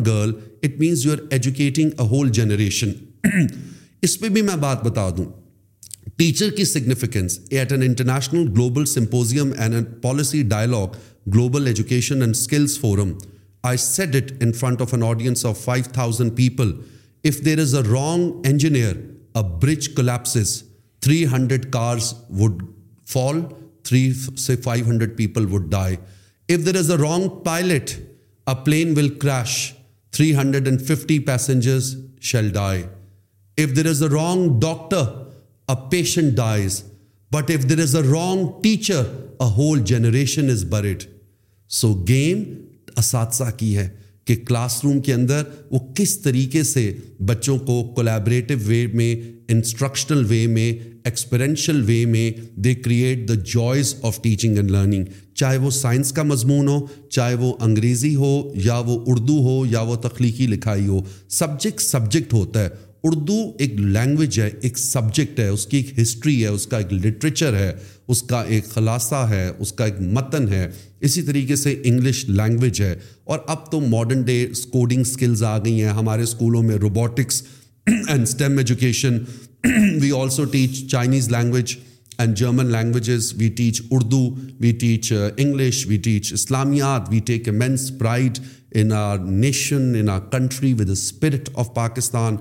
girl 0.08 0.34
it 0.66 0.80
means 0.80 1.06
you 1.06 1.12
are 1.14 1.24
educating 1.32 1.90
a 2.00 2.08
whole 2.12 2.30
generation 2.40 2.92
اس 4.08 4.20
پہ 4.20 4.30
بھی 4.30 4.42
میں 4.42 4.56
بات 4.60 4.84
بتا 4.86 5.10
دوں 5.18 5.26
teacher 6.18 6.50
کی 6.58 6.66
significance 6.66 7.40
at 7.50 7.72
an 7.72 7.82
international 7.84 8.48
global 8.56 8.86
symposium 8.86 9.52
and 9.58 9.86
policy 10.02 10.42
dialogue 10.56 10.96
global 11.34 11.68
education 11.68 12.22
and 12.22 12.36
skills 12.36 12.78
forum 12.80 13.14
I 13.64 13.78
said 13.78 14.14
it 14.14 14.42
in 14.42 14.52
front 14.54 14.82
of 14.82 14.94
an 14.94 15.02
audience 15.02 15.46
of 15.46 15.58
5,000 15.58 16.32
people. 16.32 16.74
If 17.24 17.44
there 17.44 17.58
is 17.58 17.74
a 17.74 17.84
wrong 17.84 18.46
engineer, 18.46 18.98
a 19.36 19.44
bridge 19.44 19.96
collapses, 19.96 20.66
300 21.02 21.72
cars 21.72 22.14
would 22.30 22.68
fall, 23.06 23.54
500 23.84 25.18
people 25.18 25.46
would 25.48 25.70
die. 25.70 26.00
If 26.48 26.66
there 26.66 26.76
is 26.76 26.90
a 26.90 26.98
wrong 26.98 27.42
pilot, 27.44 28.02
a 28.48 28.56
plane 28.56 28.96
will 28.96 29.10
crash, 29.12 29.74
350 30.12 31.20
passengers 31.22 31.96
shall 32.20 32.50
die. 32.50 32.90
If 33.56 33.76
there 33.76 33.88
is 33.88 34.02
a 34.02 34.10
wrong 34.10 34.60
doctor, 34.60 35.28
a 35.70 35.76
patient 35.76 36.36
dies. 36.36 36.84
But 37.32 37.50
if 37.50 37.68
there 37.70 37.80
is 37.80 37.96
a 37.96 38.04
wrong 38.04 38.62
teacher, 38.62 39.10
a 39.40 39.46
whole 39.46 39.78
generation 39.78 40.50
is 40.50 40.66
buried. 40.66 41.06
So 41.68 41.94
game 41.94 42.60
اساتذہ 43.00 43.50
کی 43.58 43.76
ہے 43.78 43.88
کہ 44.28 44.36
class 44.48 44.80
room 44.84 45.00
کے 45.06 45.14
اندر 45.14 45.44
وہ 45.72 45.80
کس 45.96 46.18
طریقے 46.22 46.62
سے 46.64 46.92
بچوں 47.30 47.58
کو 47.68 47.84
کولیبریٹو 47.96 48.54
وے 48.68 48.86
میں 48.94 49.14
انسٹرکشنل 49.54 50.24
وے 50.30 50.46
میں 50.48 50.72
ایکسپرینشل 51.06 51.82
وے 51.88 52.04
میں 52.08 52.30
they 52.64 52.74
create 52.76 53.28
the 53.30 53.34
joys 53.54 53.94
of 54.08 54.22
teaching 54.24 54.58
and 54.58 54.72
learning 54.72 55.06
چاہے 55.36 55.58
وہ 55.58 55.70
سائنس 55.80 56.12
کا 56.20 56.24
مضمون 56.24 56.68
ہو 56.68 56.80
چاہے 57.10 57.36
وہ 57.40 57.54
انگریزی 57.66 58.16
ہو 58.16 58.32
یا 58.66 58.78
وہ 58.86 58.98
اردو 59.12 59.38
ہو 59.48 59.62
یا 59.72 59.82
وہ 59.92 59.96
تخلیقی 60.08 60.48
لکھائی 60.48 60.88
ہو 60.88 61.00
سبجیکٹ 61.42 61.82
سبجیکٹ 61.82 62.34
ہوتا 62.34 62.64
ہے 62.64 62.70
اردو 63.08 63.36
ایک 63.60 63.72
لینگویج 63.80 64.40
ہے 64.40 64.50
ایک 64.68 64.78
سبجیکٹ 64.80 65.40
ہے 65.40 65.48
اس 65.48 65.66
کی 65.68 65.78
ایک 65.78 66.00
ہسٹری 66.00 66.34
ہے 66.44 66.48
اس 66.50 66.66
کا 66.68 66.78
ایک 66.78 66.92
لٹریچر 66.94 67.56
ہے 67.60 67.72
اس 68.14 68.22
کا 68.30 68.42
ایک 68.56 68.70
خلاصہ 68.76 69.16
ہے 69.30 69.48
اس 69.58 69.72
کا 69.80 69.86
ایک 69.86 69.96
متن 70.20 70.48
ہے 70.54 70.68
اسی 71.08 71.22
طریقے 71.30 71.56
سے 71.64 71.76
انگلش 71.84 72.24
لینگویج 72.28 72.82
ہے 72.82 72.94
اور 73.34 73.40
اب 73.56 73.70
تو 73.72 73.80
ماڈرن 73.96 74.22
ڈے 74.30 74.46
کوڈنگ 74.72 75.02
اسکلز 75.02 75.44
آ 75.52 75.58
گئی 75.66 75.82
ہیں 75.82 75.92
ہمارے 76.00 76.24
اسکولوں 76.30 76.64
میں 76.70 76.76
robotics 76.86 77.42
and 77.94 78.22
STEM 78.22 78.58
education 78.58 79.18
we 80.02 80.12
also 80.22 80.46
teach 80.56 80.84
Chinese 80.92 81.30
language 81.36 81.76
and 82.18 82.38
German 82.38 82.72
languages 82.72 83.34
we 83.38 83.50
teach 83.58 83.82
Urdu 83.92 84.24
we 84.62 84.72
teach 84.82 85.14
English 85.22 85.86
we 85.88 85.98
teach 86.10 86.34
Islamiat 86.34 87.10
we 87.12 87.20
take 87.28 87.48
immense 87.58 87.92
pride 88.00 88.40
in 88.82 88.92
our 89.06 89.18
nation 89.28 89.96
in 90.00 90.10
our 90.10 90.20
country 90.32 90.74
with 90.80 90.88
the 90.88 90.92
spirit 91.02 91.50
of 91.54 91.74
Pakistan 91.76 92.36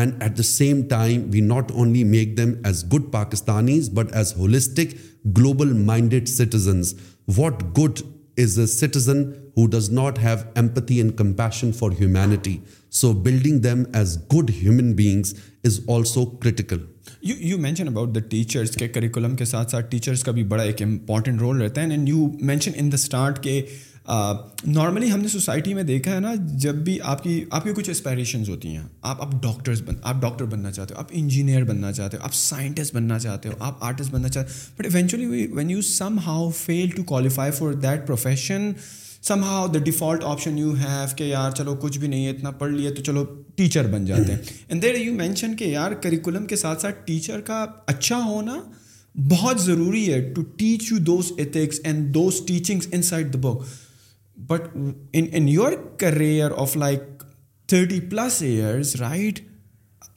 and 0.00 0.22
at 0.22 0.36
the 0.38 0.42
same 0.44 0.82
time 0.88 1.22
we 1.32 1.40
not 1.54 1.70
only 1.72 2.02
make 2.04 2.36
them 2.36 2.52
as 2.66 2.84
good 2.94 3.10
Pakistanis 3.12 3.88
but 3.98 4.14
as 4.16 4.32
holistic 4.36 4.94
global 5.38 5.72
minded 5.92 6.28
citizens 6.28 6.94
what 7.36 7.62
good 7.78 8.00
is 8.42 8.58
a 8.60 8.66
citizen 8.72 9.22
who 9.56 9.66
does 9.70 9.90
not 10.00 10.18
have 10.22 10.36
empathy 10.56 10.96
and 11.00 11.12
compassion 11.18 11.72
for 11.78 11.90
humanity 12.00 12.56
so 13.00 13.12
building 13.22 13.58
them 13.60 13.82
as 13.98 14.16
good 14.34 14.50
human 14.62 14.92
beings 14.96 15.34
is 15.64 15.80
also 15.94 16.24
critical 16.42 16.78
you 17.22 17.34
you 17.48 17.58
mention 17.58 17.88
about 17.88 18.14
the 18.14 18.20
teachers 18.30 18.74
کے 18.78 18.88
curriculum 18.88 19.34
کے 19.36 19.44
ساتھ 19.54 19.70
ساتھ 19.70 19.90
teachers 19.90 20.22
کا 20.24 20.32
بھی 20.32 20.42
بڑا 20.54 20.62
ایک 20.62 20.82
important 20.82 21.40
role 21.40 21.60
رہتا 21.62 21.82
ہے 21.82 21.86
and 21.90 22.08
you 22.08 22.26
mention 22.50 22.72
in 22.80 22.90
the 22.92 22.96
start 23.02 23.42
کہ 23.44 23.60
نارملی 24.66 25.10
ہم 25.12 25.20
نے 25.20 25.28
سوسائٹی 25.28 25.72
میں 25.74 25.82
دیکھا 25.82 26.14
ہے 26.14 26.20
نا 26.20 26.32
جب 26.60 26.74
بھی 26.84 26.98
آپ 27.12 27.22
کی 27.22 27.44
آپ 27.56 27.64
کی 27.64 27.72
کچھ 27.76 27.88
اسپائریشنز 27.90 28.48
ہوتی 28.48 28.68
ہیں 28.76 28.82
آپ 29.10 29.20
آپ 29.22 29.32
ڈاکٹرز 29.42 29.82
بن 29.86 29.94
آپ 30.02 30.20
ڈاکٹر 30.20 30.44
بننا 30.52 30.70
چاہتے 30.72 30.94
ہو 30.94 31.00
آپ 31.00 31.08
انجینئر 31.18 31.64
بننا 31.70 31.90
چاہتے 31.92 32.16
ہو 32.16 32.22
آپ 32.24 32.34
سائنٹسٹ 32.34 32.94
بننا 32.94 33.18
چاہتے 33.18 33.48
ہو 33.48 33.54
آپ 33.64 33.82
آرٹسٹ 33.84 34.10
بننا 34.12 34.28
چاہتے 34.28 34.52
ہو 34.52 34.78
but 34.82 34.94
eventually 34.94 35.26
when 35.54 35.70
you 35.70 35.80
somehow 36.26 36.48
fail 36.60 36.90
to 36.96 37.02
qualify 37.06 37.50
for 37.58 37.72
that 37.82 38.06
profession 38.06 38.70
somehow 39.44 39.66
the 39.72 39.78
default 39.84 40.24
option 40.24 40.58
you 40.58 40.72
have 40.78 41.16
کہ 41.16 41.24
یار 41.24 41.50
چلو 41.56 41.74
کچھ 41.80 41.98
بھی 41.98 42.08
نہیں 42.08 42.24
ہے 42.26 42.30
اتنا 42.30 42.50
پڑھ 42.62 42.72
لیے 42.72 42.90
تو 42.96 43.02
چلو 43.08 43.24
ٹیچر 43.56 43.86
بن 43.92 44.04
جاتے 44.06 44.32
ہیں 44.32 44.38
اینڈ 44.68 44.82
دیر 44.82 44.94
یو 45.00 45.12
مینشن 45.14 45.56
کہ 45.56 45.64
یار 45.72 45.92
کریکولم 46.02 46.46
کے 46.46 46.56
ساتھ 46.56 46.80
ساتھ 46.82 47.04
ٹیچر 47.06 47.40
کا 47.50 47.64
اچھا 47.94 48.22
ہونا 48.24 48.56
بہت 49.30 49.60
ضروری 49.60 50.12
ہے 50.12 50.20
to 50.34 50.42
teach 50.56 50.90
you 50.92 50.98
those 51.12 51.30
ethics 51.38 51.80
and 51.84 52.08
those 52.14 52.40
teachings 52.46 52.88
inside 53.02 53.32
the 53.34 53.38
book 53.48 53.62
But 54.38 54.72
in 55.12 55.48
your 55.48 55.76
career 55.98 56.46
of 56.46 56.76
like 56.76 57.22
30 57.66 58.02
plus 58.02 58.40
years, 58.40 59.00
right? 59.00 59.36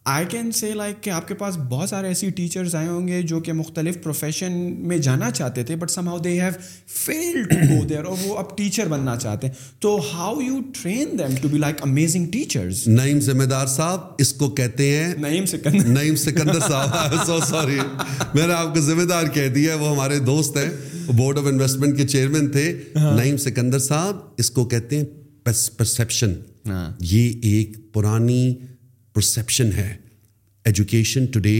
I 0.09 0.25
can 0.29 0.49
say 0.51 0.71
like 0.73 1.01
کہ 1.03 1.09
آپ 1.09 1.27
کے 1.27 1.33
پاس 1.39 1.57
بہت 1.69 1.89
سارے 1.89 2.07
ایسی 2.07 2.29
ٹیچرز 2.35 2.73
آئے 2.75 2.87
ہوں 2.87 3.07
گے 3.07 3.21
جو 3.31 3.39
کہ 3.39 3.53
مختلف 3.53 4.01
پروفیشن 4.03 4.51
میں 4.87 4.97
جانا 5.07 5.29
چاہتے 5.31 5.63
تھے 5.63 5.75
but 5.79 5.91
somehow 6.07 6.17
they 6.19 6.29
have 6.41 6.51
fail 6.93 7.43
to 7.49 7.55
go 7.73 7.83
there 7.89 8.03
اور 8.03 8.15
وہ 8.27 8.37
اب 8.37 8.55
ٹیچر 8.57 8.87
بننا 8.89 9.15
چاہتے 9.17 9.47
ہیں 9.47 9.53
تو 9.83 9.95
how 10.13 10.39
you 10.41 10.57
train 10.81 11.17
them 11.19 11.35
to 11.41 11.47
be 11.49 11.57
like 11.57 11.81
amazing 11.87 12.25
teachers 12.31 12.87
Naeem 12.87 13.19
Zamindar 13.51 13.67
Sahib 13.75 14.23
اس 14.25 14.33
کو 14.39 14.49
کہتے 14.61 14.89
ہیں 14.95 15.13
نعیم 15.17 15.45
سکندر 15.53 15.87
نعیم 15.89 16.15
سکندر 16.25 16.59
صاحب 16.67 17.15
سو 17.25 17.37
سوری 17.49 17.79
میں 18.33 18.47
نے 18.47 18.53
آپ 18.53 18.73
کو 18.75 18.81
ذمہ 18.89 19.03
دار 19.09 19.27
کہہ 19.33 19.47
دیا 19.55 19.73
ہے 19.73 19.79
وہ 19.79 19.91
ہمارے 19.91 20.19
دوست 20.31 20.57
ہیں 20.57 21.11
بورڈ 21.17 21.37
آف 21.39 21.47
انویسٹمنٹ 21.51 21.97
کے 21.97 22.07
چیئرمین 22.07 22.49
تھے 22.51 22.67
ہاں۔ 22.95 23.15
نعیم 23.17 23.37
سکندر 23.45 23.79
صاحب 23.89 24.19
اس 24.41 24.51
کو 24.51 24.65
کہتے 24.73 24.97
ہیں 24.97 25.05
پرسپشن 25.43 26.33
ہاں۔ 26.69 26.89
یہ 27.11 27.31
ایک 27.51 27.77
پرانی 27.93 28.43
پرسیپشن 29.15 29.71
ہے 29.77 29.91
education 30.65 31.25
today 31.47 31.57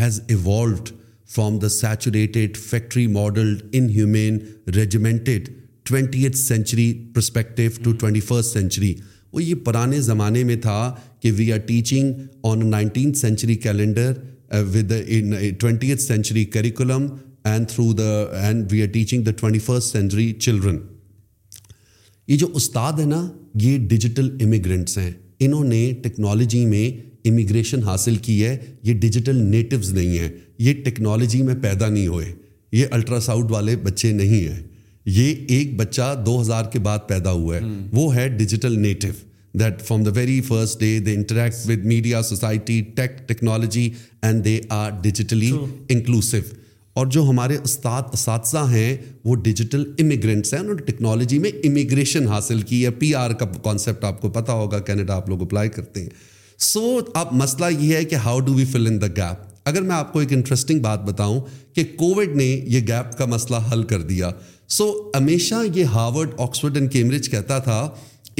has 0.00 0.20
evolved 0.28 0.88
from 1.34 1.58
the 1.58 1.68
saturated 1.68 2.56
factory 2.70 3.06
modeled 3.18 3.62
in 3.76 3.88
human 3.90 4.38
regimented 4.76 5.48
twenty 5.88 6.22
eight 6.24 6.36
century 6.36 6.92
perspective 7.14 7.70
to 7.82 7.92
twenty 8.00 8.20
first 8.28 8.52
century 8.52 8.94
وہ 9.32 9.42
یہ 9.42 9.54
پرانے 9.64 10.00
زمانے 10.02 10.42
میں 10.44 10.56
تھا 10.62 10.78
کہ 11.22 11.32
we 11.36 11.52
are 11.52 11.58
teaching 11.66 12.12
on 12.50 12.70
nineteenth 12.70 13.18
century 13.18 13.54
calendar 13.66 14.12
with 14.74 14.92
twenty 15.60 15.88
eighth 15.90 16.00
century 16.02 16.44
curriculum 16.56 17.06
and 17.50 17.68
through 17.68 17.92
the 17.98 18.10
end 18.44 18.72
we 18.72 18.82
are 18.82 18.88
teaching 18.92 19.22
the 19.24 19.30
twenty 19.40 19.58
first 19.66 19.92
century 19.96 20.32
children 20.46 20.78
یہ 22.28 22.36
جو 22.38 22.46
استاد 22.56 22.98
ہے 23.00 23.04
نا 23.06 23.26
یہ 23.62 23.78
ڈیجیٹل 23.88 24.28
امیگرنٹس 24.44 24.98
ہیں 24.98 25.10
انہوں 25.44 25.64
نے 25.64 25.82
ٹیکنالوجی 26.02 26.64
میں 26.66 26.88
امیگریشن 27.28 27.82
حاصل 27.84 28.16
کی 28.24 28.44
ہے 28.44 28.56
یہ 28.84 28.94
ڈیجیٹل 29.00 29.36
نیٹوز 29.50 29.92
نہیں 29.94 30.18
ہیں 30.18 30.28
یہ 30.64 30.74
ٹیکنالوجی 30.84 31.42
میں 31.42 31.54
پیدا 31.62 31.88
نہیں 31.88 32.06
ہوئے 32.06 32.26
یہ 32.72 32.86
الٹرا 32.96 33.20
ساؤنڈ 33.20 33.50
والے 33.50 33.76
بچے 33.84 34.12
نہیں 34.12 34.48
ہیں 34.48 34.60
یہ 35.18 35.34
ایک 35.56 35.74
بچہ 35.76 36.14
دو 36.26 36.40
ہزار 36.40 36.64
کے 36.72 36.78
بعد 36.88 36.98
پیدا 37.08 37.30
ہوا 37.32 37.56
ہے 37.56 37.60
وہ 37.92 38.14
ہے 38.16 38.28
digital 38.36 38.78
native 38.80 39.08
that 39.58 39.80
from 39.86 40.02
the 40.04 40.10
very 40.14 40.40
first 40.48 40.80
day 40.80 40.98
they 41.06 41.14
interact 41.14 41.68
with 41.68 41.84
media 41.92 42.22
society 42.22 42.80
tech 42.96 43.18
technology 43.28 43.88
and 44.22 44.44
they 44.44 44.58
are 44.82 44.90
digitally 45.02 45.50
inclusive 45.88 46.38
اور 46.96 47.06
جو 47.14 47.22
ہمارے 47.28 47.56
استاد 47.64 48.02
اساتذہ 48.12 48.58
ہیں 48.70 48.96
وہ 49.24 49.34
ڈیجیٹل 49.42 49.82
امیگرینٹس 50.00 50.52
ہیں 50.54 50.60
انہوں 50.60 50.74
نے 50.74 50.82
ٹیکنالوجی 50.84 51.38
میں 51.38 51.50
امیگریشن 51.66 52.26
حاصل 52.28 52.60
کی 52.70 52.84
ہے 52.84 52.90
پی 52.98 53.12
آر 53.14 53.30
کا 53.42 53.46
کانسیپٹ 53.64 54.04
آپ 54.04 54.20
کو 54.20 54.30
پتا 54.38 54.52
ہوگا 54.62 54.78
کینیڈا 54.88 55.16
آپ 55.16 55.28
لوگ 55.28 55.42
اپلائی 55.42 55.68
کرتے 55.76 56.02
ہیں 56.02 56.08
سو 56.70 56.80
اب 57.22 57.32
مسئلہ 57.42 57.66
یہ 57.80 57.94
ہے 57.96 58.04
کہ 58.04 58.14
how 58.24 58.40
do 58.48 58.54
we 58.54 58.64
fill 58.72 58.86
in 58.86 59.00
the 59.00 59.06
gap 59.16 59.48
اگر 59.68 59.82
میں 59.82 59.94
آپ 59.96 60.12
کو 60.12 60.18
ایک 60.18 60.32
انٹرسٹنگ 60.32 60.80
بات 60.82 61.04
بتاؤں 61.04 61.40
کہ 61.74 61.84
کووڈ 61.96 62.36
نے 62.36 62.44
یہ 62.68 62.80
گیپ 62.88 63.16
کا 63.18 63.24
مسئلہ 63.36 63.56
حل 63.72 63.82
کر 63.92 64.02
دیا 64.12 64.30
سو 64.78 64.92
ہمیشہ 65.16 65.54
یہ 65.74 65.84
ہارورڈ 65.96 66.30
آکسفرڈ 66.40 66.76
اینڈ 66.76 66.92
کیمبرج 66.92 67.28
کہتا 67.30 67.58
تھا 67.68 67.80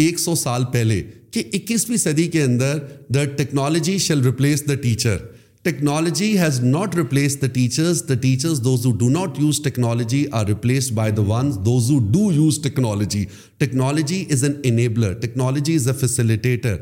ایک 0.04 0.18
سو 0.20 0.34
سال 0.44 0.64
پہلے 0.72 1.02
کہ 1.34 1.42
اکیسویں 1.54 1.96
صدی 1.98 2.26
کے 2.36 2.42
اندر 2.42 2.78
the 3.14 3.24
technology 3.36 3.96
shall 4.08 4.20
replace 4.24 4.68
the 4.68 4.74
teacher 4.82 5.16
Technology 5.62 6.36
has 6.36 6.60
not 6.60 6.94
replaced 6.94 7.42
the 7.42 7.48
teachers. 7.48 8.04
The 8.04 8.16
teachers, 8.16 8.62
those 8.62 8.82
who 8.82 8.96
do 8.96 9.10
not 9.10 9.38
use 9.38 9.60
technology, 9.60 10.26
are 10.32 10.46
replaced 10.46 10.94
by 10.94 11.10
those 11.10 11.90
who 11.90 12.00
do 12.00 12.30
use 12.30 12.56
technology. 12.56 13.28
Technology 13.58 14.22
is 14.22 14.42
an 14.42 14.54
enabler. 14.62 15.20
Technology 15.20 15.74
is 15.74 15.86
a 15.86 15.92
facilitator. 15.92 16.78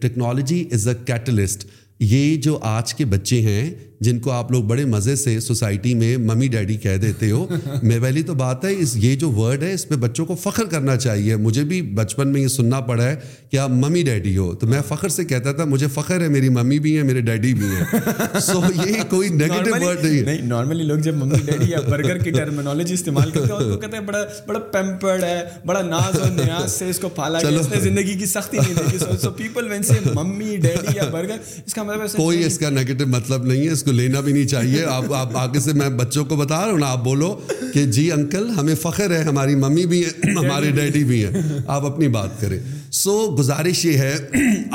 Technology 0.00 0.60
is 0.70 0.86
a 0.86 0.94
catalyst. 0.94 1.66
یہ 2.00 2.36
جو 2.42 2.56
آج 2.62 2.94
کے 2.94 3.04
بچے 3.04 3.40
ہیں 3.42 3.70
جن 4.04 4.18
کو 4.24 4.30
آپ 4.32 4.50
لوگ 4.52 4.62
بڑے 4.64 4.84
مزے 4.90 5.14
سے 5.16 5.38
سوسائٹی 5.40 5.94
میں 5.94 6.16
ممی 6.16 6.46
ڈیڈی 6.48 6.76
کہہ 6.82 6.96
دیتے 7.00 7.30
ہو 7.30 7.46
میں 7.82 7.98
پہلی 8.02 8.22
تو 8.30 8.34
بات 8.34 8.64
ہے 8.64 8.70
اس 8.82 8.94
یہ 8.96 9.14
جو 9.22 9.30
ورڈ 9.32 9.62
ہے 9.62 9.72
اس 9.74 9.86
پہ 9.88 9.94
بچوں 10.04 10.24
کو 10.26 10.34
فخر 10.42 10.64
کرنا 10.70 10.96
چاہیے 10.96 11.36
مجھے 11.46 11.64
بھی 11.72 11.80
بچپن 11.98 12.28
میں 12.32 12.40
یہ 12.40 12.46
سننا 12.48 12.80
پڑا 12.86 13.04
ہے 13.04 13.16
کہ 13.50 13.58
آپ 13.58 13.70
ممی 13.82 14.02
ڈیڈی 14.02 14.36
ہو 14.36 14.54
تو 14.60 14.66
میں 14.66 14.80
فخر 14.88 15.08
سے 15.16 15.24
کہتا 15.24 15.52
تھا 15.58 15.64
مجھے 15.72 15.86
فخر 15.94 16.20
ہے 16.20 16.28
میری 16.28 16.48
ممی 16.54 16.78
بھی 16.86 16.96
ہے 16.98 17.02
میرے 17.02 17.20
ڈیڈی 17.26 17.52
بھی 17.54 17.66
ہیں 17.74 18.40
سو 18.46 18.60
یہ 18.86 19.02
کوئی 19.10 19.28
نیگیٹو 19.32 19.84
ورڈ 19.84 20.04
نہیں 20.04 20.26
ہے 20.26 20.36
نارملی 20.46 20.84
لوگ 20.84 20.98
جب 21.08 21.16
ممی 21.16 21.42
ڈیڈی 21.50 21.70
یا 21.70 21.80
برگر 21.88 22.22
کی 22.22 22.30
ٹرمینالوجی 22.30 22.94
استعمال 22.94 23.30
کرتے 23.30 23.52
ہیں 23.52 23.58
تو 23.72 23.76
کہتے 23.80 23.96
ہیں 23.96 24.04
بڑا 24.04 24.24
بڑا 24.46 24.58
پیمپرڈ 24.72 25.24
ہے 25.24 25.40
بڑا 25.66 25.82
ناز 25.90 26.18
و 26.22 26.28
نیاز 26.42 26.70
سے 26.78 26.88
اس 26.90 26.98
کو 27.00 27.08
پالا 27.20 27.40
گیا 27.44 27.58
اس 27.60 27.68
نے 27.74 27.80
زندگی 27.80 28.16
کی 28.18 28.26
سختی 28.34 28.58
نہیں 28.58 28.74
دیکھی 28.82 29.16
so 29.22 29.30
people 29.42 29.70
when 29.72 29.82
say 29.92 29.98
mummy 30.14 30.56
daddy 30.64 30.96
یا 30.96 31.08
برگر 31.12 31.36
اس 31.66 31.74
کا 31.74 31.82
کوئی 32.16 32.44
اس 32.44 32.58
کا 32.58 32.68
نیگیٹو 32.70 33.06
مطلب 33.10 33.44
نہیں 33.46 33.66
ہے 33.66 33.72
اس 33.72 33.82
کو 33.82 33.92
لینا 33.92 34.20
بھی 34.20 34.32
نہیں 34.32 34.46
چاہیے 34.48 34.84
آپ 34.92 35.12
آپ 35.14 35.36
آگے 35.36 35.60
سے 35.60 35.72
میں 35.76 35.88
بچوں 35.98 36.24
کو 36.24 36.36
بتا 36.36 36.64
رہا 36.64 36.70
ہوں 36.72 36.78
نا 36.78 36.90
آپ 36.92 37.02
بولو 37.04 37.34
کہ 37.72 37.84
جی 37.96 38.10
انکل 38.12 38.48
ہمیں 38.58 38.74
فخر 38.82 39.16
ہے 39.16 39.22
ہماری 39.28 39.54
ممی 39.64 39.86
بھی 39.92 40.02
ہیں 40.04 40.30
ہمارے 40.38 40.70
ڈیڈی 40.76 41.04
بھی 41.04 41.24
ہیں 41.24 41.42
آپ 41.66 41.86
اپنی 41.92 42.08
بات 42.18 42.40
کریں 42.40 42.58
سو 43.02 43.16
گزارش 43.38 43.84
یہ 43.86 43.98
ہے 43.98 44.14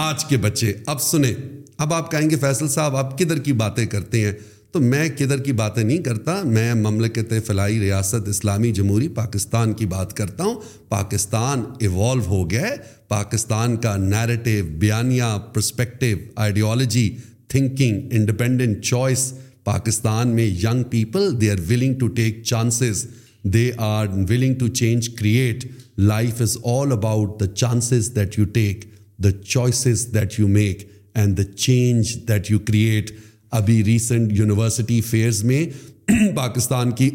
آج 0.08 0.26
کے 0.26 0.38
بچے 0.48 0.74
اب 0.94 1.02
سنیں 1.02 1.34
اب 1.84 1.94
آپ 1.94 2.12
کہیں 2.12 2.30
گے 2.30 2.36
فیصل 2.42 2.68
صاحب 2.70 2.96
آپ 2.98 3.18
کدھر 3.20 3.40
کی 3.48 3.54
باتیں 3.62 3.86
کرتے 3.86 4.24
ہیں 4.26 4.32
تو 4.76 4.80
میں 4.82 5.08
کدھر 5.18 5.40
کی 5.44 5.52
باتیں 5.60 5.84
نہیں 5.84 5.98
کرتا 6.04 6.34
میں 6.46 6.74
مملکت 6.76 7.34
فلاحی 7.48 7.80
ریاست 7.80 8.28
اسلامی 8.28 8.72
جمہوری 8.80 9.08
پاکستان 9.16 9.74
کی 9.82 9.86
بات 9.94 10.14
کرتا 10.18 10.44
ہوں 10.44 10.56
پاکستان 10.90 11.64
ایوالو 11.82 12.24
ہو 12.28 12.50
گیا 12.50 12.62
ہے 12.62 12.76
پاکستان 13.10 13.78
کا 13.86 13.96
narrative 13.98 14.66
بیانیا 14.80 15.30
perspective 15.54 16.06
ideology 16.46 17.08
thinking 17.50 18.14
independent 18.18 18.84
choice 18.86 19.32
Pakistan 19.66 20.36
میں 20.36 20.46
young 20.64 20.84
people 20.90 21.30
they 21.42 21.52
are 21.52 21.60
willing 21.70 21.98
to 22.00 22.08
take 22.18 22.44
chances 22.44 23.06
they 23.54 23.70
are 23.92 24.08
willing 24.30 24.56
to 24.60 24.68
change 24.82 25.10
create 25.20 25.66
life 26.08 26.42
is 26.42 26.58
all 26.78 26.92
about 26.92 27.40
the 27.42 27.48
chances 27.56 28.12
that 28.16 28.40
you 28.40 28.46
take 28.60 28.84
the 29.24 29.32
choices 29.46 30.06
that 30.16 30.40
you 30.40 30.48
make 30.60 30.88
and 31.16 31.38
the 31.38 31.44
change 31.54 32.14
that 32.30 32.52
you 32.52 32.60
create 32.68 33.12
ابھی 33.58 33.84
recent 33.84 34.32
university 34.40 35.00
fairs 35.10 35.44
میں 35.44 35.64
پاکستان 36.36 36.92
کی 36.98 37.10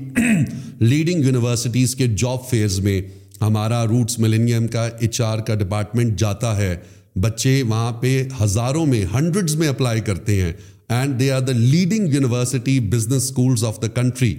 leading 0.80 1.24
universities 1.24 1.94
کے 1.96 2.06
job 2.18 2.48
fairs 2.50 2.78
میں 2.84 3.00
ہمارا 3.40 3.84
roots 3.88 4.18
millennium 4.18 4.66
کا 4.72 4.84
H 5.00 5.20
R 5.22 5.38
کا 5.46 5.54
department 5.54 6.18
جاتا 6.18 6.56
ہے 6.56 6.74
بچے 7.20 7.62
وہاں 7.68 7.92
پہ 8.00 8.22
ہزاروں 8.42 8.84
میں 8.86 9.04
ہنڈریڈز 9.14 9.56
میں 9.56 9.68
اپلائی 9.68 10.00
کرتے 10.06 10.40
ہیں 10.40 10.52
and 10.98 11.18
they 11.20 11.30
are 11.32 11.40
the 11.40 11.52
leading 11.56 12.12
university 12.14 12.78
business 12.94 13.22
schools 13.24 13.64
of 13.64 13.82
the 13.82 13.86
country 14.00 14.34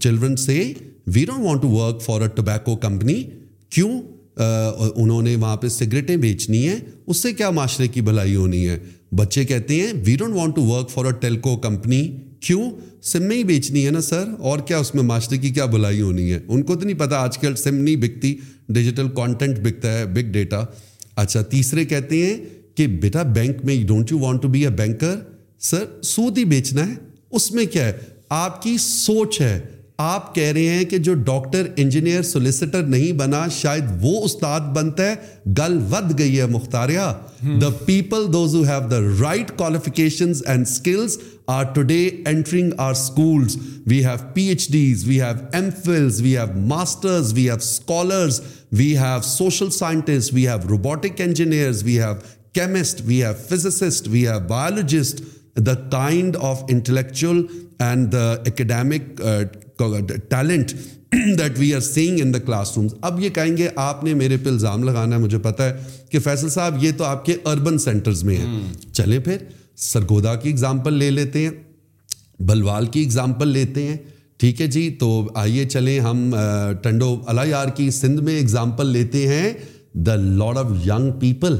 children 0.00 0.36
سے 0.36 0.62
we 1.14 1.24
don't 1.24 1.44
want 1.44 1.62
to 1.62 1.68
work 1.68 2.02
for 2.02 2.20
a 2.22 2.28
tobacco 2.34 2.76
company 2.84 3.22
کیوں 3.74 3.90
انہوں 4.94 5.20
نے 5.22 5.34
وہاں 5.40 5.56
پہ 5.56 5.68
سگریٹیں 5.68 6.16
بیچنی 6.16 6.66
ہیں 6.68 6.76
اس 7.06 7.16
سے 7.22 7.32
کیا 7.32 7.50
معاشرے 7.58 7.88
کی 7.88 8.00
بھلائی 8.02 8.34
ہونی 8.36 8.66
ہے 8.68 8.78
بچے 9.16 9.44
کہتے 9.44 9.74
ہیں 9.80 9.92
we 10.06 10.14
don't 10.16 10.34
want 10.36 10.54
to 10.56 10.62
work 10.66 10.90
for 10.90 11.04
a 11.04 11.10
telco 11.20 11.56
company 11.66 12.00
کیوں 12.46 12.70
سم 13.10 13.22
میں 13.28 13.36
ہی 13.36 13.44
بیچنی 13.50 13.84
ہے 13.86 13.90
نا 13.90 14.00
سر 14.06 14.28
اور 14.50 14.58
کیا 14.68 14.78
اس 14.84 14.94
میں 14.94 15.02
معاشرے 15.02 15.36
کی 15.38 15.50
کیا 15.58 15.64
بلائی 15.74 16.00
ہونی 16.00 16.32
ہے 16.32 16.38
ان 16.46 16.62
کو 16.62 16.74
تو 16.74 16.84
نہیں 16.86 16.98
پتا 16.98 17.18
آج 17.26 17.38
کل 17.38 17.54
سم 17.56 17.74
نہیں 17.74 17.96
بکتی 18.04 18.34
ڈیجیٹل 18.78 19.08
کانٹینٹ 19.16 19.58
بکتا 19.66 19.92
ہے 19.98 20.04
بگ 20.14 20.32
ڈیٹا 20.32 20.64
اچھا 21.22 21.42
تیسرے 21.52 21.84
کہتے 21.92 22.24
ہیں 22.26 22.36
کہ 22.76 22.86
بیٹا 23.04 23.22
بینک 23.38 23.64
میں 23.64 23.76
don't 23.88 24.12
you 24.12 24.18
want 24.18 24.42
to 24.42 24.48
be 24.56 24.64
a 24.64 24.70
banker 24.82 25.14
سر 25.70 25.84
سود 26.14 26.38
ہی 26.38 26.44
بیچنا 26.56 26.86
ہے 26.88 26.94
اس 27.38 27.50
میں 27.52 27.64
کیا 27.72 27.86
ہے 27.86 27.92
آپ 28.44 28.62
کی 28.62 28.76
سوچ 28.86 29.40
ہے 29.40 29.58
آپ 30.02 30.34
کہہ 30.34 30.50
رہے 30.52 30.68
ہیں 30.74 30.84
کہ 30.90 30.98
جو 31.06 31.12
ڈاکٹر 31.24 31.66
انجینئر 31.80 32.22
سولیسٹر 32.28 32.82
نہیں 32.86 33.12
بنا 33.18 33.46
شاید 33.56 33.90
وہ 34.00 34.24
استاد 34.24 34.60
بنتا 34.76 35.04
ہے 35.10 35.14
گل 35.58 35.76
ود 35.90 36.18
گئی 36.18 36.38
ہے 36.40 36.46
مختاریا 36.50 37.12
the 37.60 37.70
social 49.30 49.70
scientist 49.78 50.34
have 54.12 54.38
biologist 54.48 55.20
the 55.66 55.74
kind 55.90 56.36
of 56.50 56.62
intellectual 56.68 57.42
and 57.88 58.14
academic 58.14 59.20
talent 59.78 60.72
that 61.38 61.58
we 61.58 61.72
are 61.74 61.80
seeing 61.80 62.18
in 62.22 62.32
the 62.34 62.38
classroom 62.76 62.86
اب 63.08 63.20
یہ 63.20 63.30
کہیں 63.34 63.56
گے 63.56 63.68
آپ 63.80 64.02
نے 64.04 64.14
میرے 64.14 64.36
پہ 64.44 64.48
الزام 64.48 64.82
لگانا 64.84 65.16
ہے 65.16 65.20
مجھے 65.20 65.38
پتا 65.42 65.68
ہے 65.68 65.76
کہ 66.10 66.18
فیصل 66.24 66.48
صاحب 66.50 66.82
یہ 66.84 66.92
تو 66.98 67.04
آپ 67.04 67.24
کے 67.24 67.36
اربن 67.52 67.78
سینٹرز 67.86 68.22
میں 68.24 68.36
ہیں 68.38 68.62
چلیں 68.92 69.18
پھر 69.24 69.36
سرگودا 69.92 70.34
کی 70.34 70.48
ایگزامپل 70.48 70.94
لے 70.98 71.10
لیتے 71.10 71.44
ہیں 71.44 71.50
بلوال 72.48 72.86
کی 72.94 73.00
ایگزامپل 73.00 73.48
لیتے 73.58 73.86
ہیں 73.86 73.96
ٹھیک 74.40 74.60
ہے 74.60 74.66
جی 74.66 74.88
تو 75.00 75.08
آئیے 75.42 75.64
چلیں 75.74 75.98
ہم 76.00 76.28
ٹنڈو 76.82 77.16
یار 77.48 77.68
کی 77.76 77.90
سندھ 78.00 78.20
میں 78.24 78.34
ایگزامپل 78.38 78.86
لیتے 78.96 79.26
ہیں 79.28 79.52
the 80.06 80.14
load 80.16 80.56
of 80.58 80.70
young 80.86 81.10
people 81.20 81.56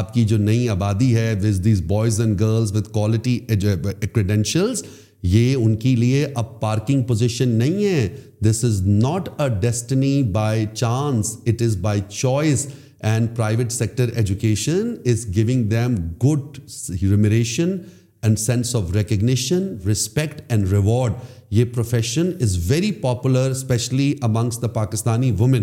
آپ 0.00 0.12
کی 0.14 0.24
جو 0.24 0.36
نئی 0.38 0.68
آبادی 0.68 1.14
ہے 1.14 1.32
was 1.42 1.60
these 1.64 1.82
boys 1.86 2.20
and 2.20 2.40
girls 2.40 2.72
with 2.76 2.88
quality 2.92 3.38
credentials 3.58 4.82
یہ 5.22 5.54
ان 5.56 5.74
کے 5.82 5.94
لیے 5.96 6.24
اب 6.36 6.58
پارکنگ 6.60 7.02
پوزیشن 7.08 7.48
نہیں 7.58 7.84
ہے 7.84 8.08
this 8.44 8.64
is 8.64 8.80
not 8.86 9.28
a 9.40 9.48
destiny 9.60 10.22
by 10.32 10.64
chance 10.74 11.36
it 11.46 11.62
is 11.62 11.76
by 11.80 12.00
choice 12.08 12.66
and 13.10 13.28
private 13.36 13.72
sector 13.72 14.10
education 14.14 14.92
is 15.12 15.26
going 15.36 15.64
them 15.70 15.94
good 16.24 16.58
remuneration 17.02 17.76
and 18.22 18.38
sense 18.38 18.74
of 18.76 18.92
recognition 18.96 19.68
respect 19.90 20.42
and 20.52 20.70
reward 20.72 21.12
یہ 21.54 21.64
profession 21.74 22.30
is 22.42 22.58
very 22.70 22.92
popular 23.00 23.50
especially 23.50 24.12
amongst 24.22 24.60
the 24.62 24.68
Pakistani 24.80 25.30
women 25.38 25.62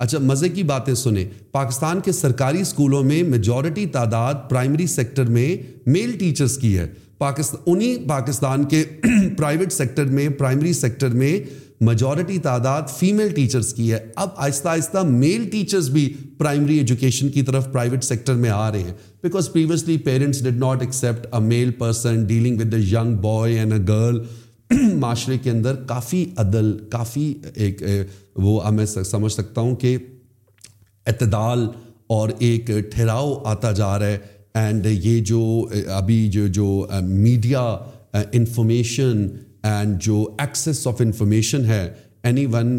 اچھا 0.00 0.18
مزے 0.22 0.48
کی 0.48 0.62
باتیں 0.62 0.94
سنیں 0.94 1.24
پاکستان 1.52 2.00
کے 2.04 2.12
سرکاری 2.12 2.60
اسکولوں 2.60 3.02
میں 3.04 3.22
میجورٹی 3.28 3.86
تعداد 3.92 4.48
پرائمری 4.48 4.86
سیکٹر 4.86 5.28
میں 5.36 5.54
میل 5.86 6.16
ٹیچرس 6.18 6.56
کی 6.58 6.76
ہے 6.78 6.86
پاکستان 7.18 7.62
انہی 7.70 7.94
پاکستان 8.08 8.64
کے 8.68 8.82
پرائیویٹ 9.38 9.72
سیکٹر 9.72 10.04
میں 10.18 10.28
پرائمری 10.38 10.72
سیکٹر 10.72 11.14
میں 11.22 11.38
میجورٹی 11.84 12.38
تعداد 12.42 12.82
فیمیل 12.98 13.32
ٹیچرس 13.34 13.72
کی 13.74 13.92
ہے 13.92 13.98
اب 14.22 14.28
آہستہ 14.34 14.68
آہستہ 14.68 14.98
میل 15.06 15.48
ٹیچرس 15.50 15.88
بھی 15.96 16.08
پرائمری 16.38 16.76
ایجوکیشن 16.78 17.28
کی 17.32 17.42
طرف 17.48 17.70
پرائیویٹ 17.72 18.04
سیکٹر 18.04 18.34
میں 18.44 18.50
آ 18.50 18.70
رہے 18.72 18.82
ہیں 18.82 18.92
because 19.22 19.50
previously 19.52 19.96
parents 20.04 20.42
did 20.44 20.56
not 20.60 20.82
accept 20.82 21.26
a 21.34 21.40
male 21.46 21.70
person 21.78 22.24
dealing 22.26 22.60
with 22.60 22.74
a 22.74 22.80
young 22.90 23.16
boy 23.22 23.58
and 23.58 23.72
a 23.72 23.78
girl 23.88 24.18
معاشرے 25.00 25.38
کے 25.42 25.50
اندر 25.50 25.76
کافی 25.88 26.24
عدل 26.38 26.76
کافی 26.92 27.32
ایک 27.54 27.82
وہ 28.42 28.62
میں 28.72 28.86
سمجھ 28.86 29.32
سکتا 29.32 29.60
ہوں 29.60 29.76
کہ 29.84 29.96
اعتدال 31.06 31.66
اور 32.16 32.28
ایک 32.48 32.70
ٹھہراؤ 32.92 33.34
آتا 33.48 33.72
جا 33.82 33.98
رہا 33.98 34.06
ہے 34.06 34.18
اینڈ 34.62 34.86
یہ 35.04 35.20
جو 35.30 35.40
ابھی 35.96 36.26
جو 36.36 36.46
جو 36.58 36.64
میڈیا 37.04 37.60
انفارمیشن 38.38 39.26
اینڈ 39.70 40.00
جو 40.02 40.24
ایکسیس 40.44 40.86
آف 40.86 41.00
انفارمیشن 41.00 41.64
ہے 41.64 41.82
anyone 42.52 42.76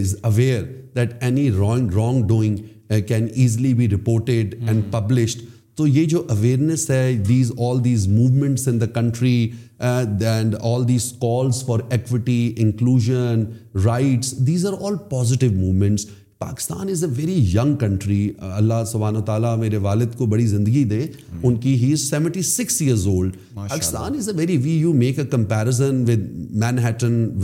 is 0.00 0.14
aware 0.30 0.62
that 0.96 1.14
any 1.24 1.50
wrong 1.58 1.90
wrongdoing 2.28 3.00
can 3.08 3.26
easily 3.42 3.72
be 3.74 3.88
reported 3.88 4.54
and 4.68 4.82
published 4.92 5.42
تو 5.76 5.86
یہ 5.86 6.04
جو 6.12 6.22
اویئرنیس 6.30 6.88
ہے 6.90 7.12
these 7.28 7.52
all 7.68 7.84
these 7.84 8.06
movements 8.08 8.68
in 8.68 8.80
the 8.80 8.86
country 8.94 9.36
and 9.80 10.54
all 10.62 10.86
these 10.88 11.04
calls 11.20 11.64
for 11.66 11.80
equity 11.92 12.42
inclusion 12.64 13.44
rights 13.84 14.34
these 14.46 14.66
are 14.66 14.72
all 14.86 14.96
positive 15.10 15.52
movements 15.52 16.06
Pakistan 16.42 16.88
is 16.90 17.02
a 17.04 17.10
very 17.16 17.34
young 17.54 17.74
country 17.80 18.22
اللہ 18.54 18.82
سبحانہ 18.92 19.18
تعالیٰ 19.26 19.56
میرے 19.58 19.76
والد 19.88 20.14
کو 20.18 20.26
بڑی 20.32 20.46
زندگی 20.52 20.82
دے 20.92 21.00
ان 21.42 21.56
کی 21.66 21.74
ہی 21.82 21.94
seventy 22.04 22.42
six 22.52 22.80
years 22.82 23.06
old 23.12 23.36
Pakistan 23.54 24.16
is 24.18 24.28
a 24.28 24.34
a 24.34 24.38
very 24.40 24.56
we 24.64 24.72
you 24.78 24.92
make 25.02 25.18
with 25.18 25.80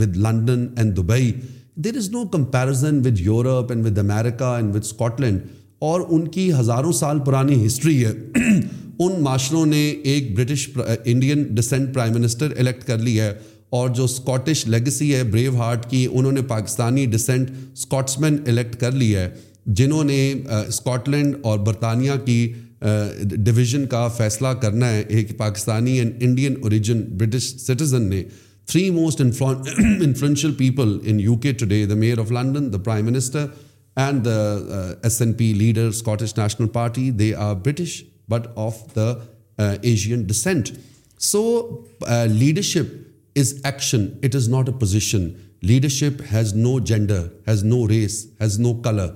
with 0.01 0.17
London 0.25 0.65
and 0.77 0.97
Dubai 0.97 1.31
there 1.85 1.97
is 1.97 2.09
no 2.11 2.25
comparison 2.33 2.99
with 3.05 3.19
Europe 3.27 3.71
and 3.71 3.85
with 3.85 3.97
America 3.99 4.51
with 4.73 4.75
Scotland 5.21 5.39
اور 5.91 6.01
ان 6.17 6.27
کی 6.37 6.51
ہزاروں 6.59 6.91
سال 7.03 7.19
پرانی 7.25 7.63
ہسٹری 7.65 8.03
ہے 8.05 8.11
ان 8.47 9.21
معاشروں 9.23 9.65
نے 9.65 9.83
ایک 10.13 10.33
British 10.39 10.69
Indian 11.03 11.43
descent 11.55 11.93
prime 11.93 12.13
minister 12.19 12.53
elect 12.59 12.83
کر 12.87 12.97
لی 13.07 13.19
ہے 13.19 13.31
اور 13.77 13.89
جو 13.95 14.03
اسکاٹش 14.03 14.65
لیگسی 14.67 15.13
ہے 15.15 15.23
بریو 15.23 15.55
ہارٹ 15.57 15.89
کی 15.89 16.07
انہوں 16.11 16.31
نے 16.31 16.41
پاکستانی 16.47 17.05
ڈسینٹ 17.11 17.49
اسکاٹس 17.73 18.19
مین 18.19 18.37
الیکٹ 18.49 18.75
کر 18.79 18.91
لی 18.91 19.15
ہے 19.15 19.29
جنہوں 19.79 20.03
نے 20.03 20.21
اسکاٹ 20.67 21.09
لینڈ 21.09 21.35
اور 21.47 21.59
برطانیہ 21.65 22.11
کی 22.25 22.41
ڈویژن 23.45 23.85
کا 23.89 24.07
فیصلہ 24.17 24.47
کرنا 24.61 24.89
ہے 24.91 25.03
ایک 25.17 25.37
Pakistani 25.37 25.97
and 25.99 26.13
Indian 26.25 26.55
origin 26.61 27.01
British 27.17 27.49
citizen 27.65 28.09
نے 28.09 28.23
three 28.71 28.89
most 28.91 29.21
influential 29.21 30.03
influential 30.05 30.53
people 30.57 30.97
in 31.09 31.19
U 31.19 31.35
K 31.43 31.51
today 31.59 31.85
the 31.89 31.95
mayor 31.95 32.19
of 32.19 32.31
London 32.31 32.71
the 32.73 32.77
prime 32.85 33.05
minister 33.05 33.45
and 34.03 34.25
the 34.25 34.91
S 35.03 35.21
N 35.21 35.33
P 35.37 35.51
leader 35.57 35.87
Scottish 35.87 36.37
National 36.37 36.67
Party 36.73 37.09
they 37.19 37.33
are 37.47 37.53
British 37.65 38.01
but 38.29 38.47
of 38.65 38.77
the 38.95 39.13
Asian 39.73 40.23
descent 40.27 40.69
so 41.31 41.45
leadership 42.37 42.95
is 43.39 43.53
action 43.65 44.05
it 44.23 44.35
is 44.35 44.47
not 44.49 44.69
a 44.69 44.73
position 44.79 45.27
leadership 45.67 46.21
has 46.33 46.53
no 46.55 46.77
gender 46.89 47.25
has 47.47 47.63
no 47.63 47.87
race 47.89 48.25
has 48.41 48.59
no 48.59 48.73
colour 48.83 49.07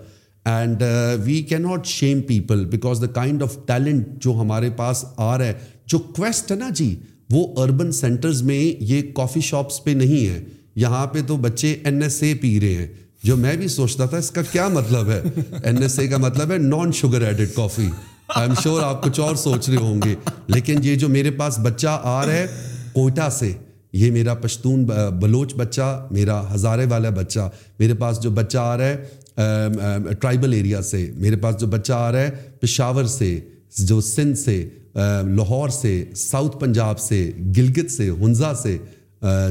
and 0.51 0.83
we 1.25 1.41
کی 1.49 1.57
not 1.59 1.85
shame 1.87 2.21
people 2.27 2.65
because 2.71 3.01
the 3.01 3.07
kind 3.15 3.43
of 3.43 3.57
talent 3.67 4.05
جو 4.23 4.33
ہمارے 4.39 4.69
پاس 4.77 5.03
آ 5.17 5.37
رہا 5.37 5.45
ہے 5.47 5.53
جو 5.91 5.99
quest 6.15 6.51
ہے 6.51 6.57
نا 6.57 6.69
جی 6.79 6.93
وہ 7.33 7.45
اربن 7.63 7.91
سینٹرز 7.99 8.41
میں 8.51 8.59
یہ 8.93 9.01
کافی 9.15 9.41
شاپس 9.49 9.83
پہ 9.83 9.91
نہیں 10.03 10.27
ہے 10.29 10.39
یہاں 10.83 11.05
پہ 11.13 11.21
تو 11.27 11.37
بچے 11.47 11.75
این 11.83 12.01
ایس 12.03 12.21
اے 12.23 12.33
پی 12.41 12.59
رہے 12.61 12.73
ہیں 12.75 12.87
جو 13.27 13.35
میں 13.43 13.55
بھی 13.57 13.67
سوچتا 13.73 14.05
تھا 14.11 14.17
اس 14.17 14.31
کا 14.37 14.41
کیا 14.51 14.67
مطلب 14.77 15.09
ہے 15.09 15.21
این 15.63 15.81
ایس 15.83 15.99
اے 15.99 16.07
کا 16.07 16.17
مطلب 16.27 16.51
ہے 16.51 16.57
non 16.69 16.91
sugar 17.01 17.21
added 17.27 17.53
coffee 17.55 17.87
I 18.35 18.47
am 18.49 18.55
sure 18.63 18.81
آپ 18.83 19.03
کچھ 19.03 19.19
اور 19.19 19.35
سوچ 19.43 19.69
رہے 19.69 19.81
ہوں 19.85 20.01
گے 20.05 20.15
لیکن 20.55 20.79
یہ 20.83 20.95
جو 21.03 21.09
میرے 21.19 21.31
پاس 21.43 21.59
بچہ 21.63 21.99
آ 22.03 22.25
رہا 22.25 22.33
ہے 22.33 22.45
کوئٹہ 22.93 23.29
سے 23.39 23.51
یہ 23.93 24.11
میرا 24.11 24.33
پشتون 24.43 24.83
بلوچ 25.21 25.53
بچہ 25.55 26.07
میرا 26.11 26.41
ہزارے 26.53 26.85
والا 26.89 27.09
بچہ 27.17 27.49
میرے 27.79 27.93
پاس 27.95 28.21
جو 28.21 28.29
بچہ 28.37 28.57
آ 28.57 28.77
رہا 28.77 28.85
ہے 28.87 30.13
ٹرائبل 30.21 30.53
ایریا 30.53 30.81
سے 30.91 31.09
میرے 31.17 31.35
پاس 31.41 31.59
جو 31.59 31.67
بچہ 31.67 31.93
آ 31.93 32.11
رہا 32.11 32.21
ہے 32.21 32.31
پشاور 32.61 33.05
سے 33.17 33.37
جو 33.77 33.99
سندھ 34.07 34.37
سے 34.39 34.55
لاہور 34.95 35.69
سے 35.81 35.93
ساؤتھ 36.15 36.57
پنجاب 36.61 36.99
سے 36.99 37.21
گلگت 37.57 37.91
سے 37.91 38.09
ہنزا 38.21 38.53
سے 38.61 38.77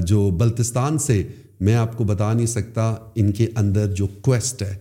جو 0.07 0.29
بلتستان 0.41 0.99
سے 1.07 1.23
میں 1.69 1.75
آپ 1.77 1.97
کو 1.97 2.05
بتا 2.05 2.33
نہیں 2.33 2.47
سکتا 2.55 2.95
ان 3.23 3.31
کے 3.39 3.47
اندر 3.57 3.93
جو 4.01 4.07
کویسٹ 4.29 4.63
ہے 4.63 4.75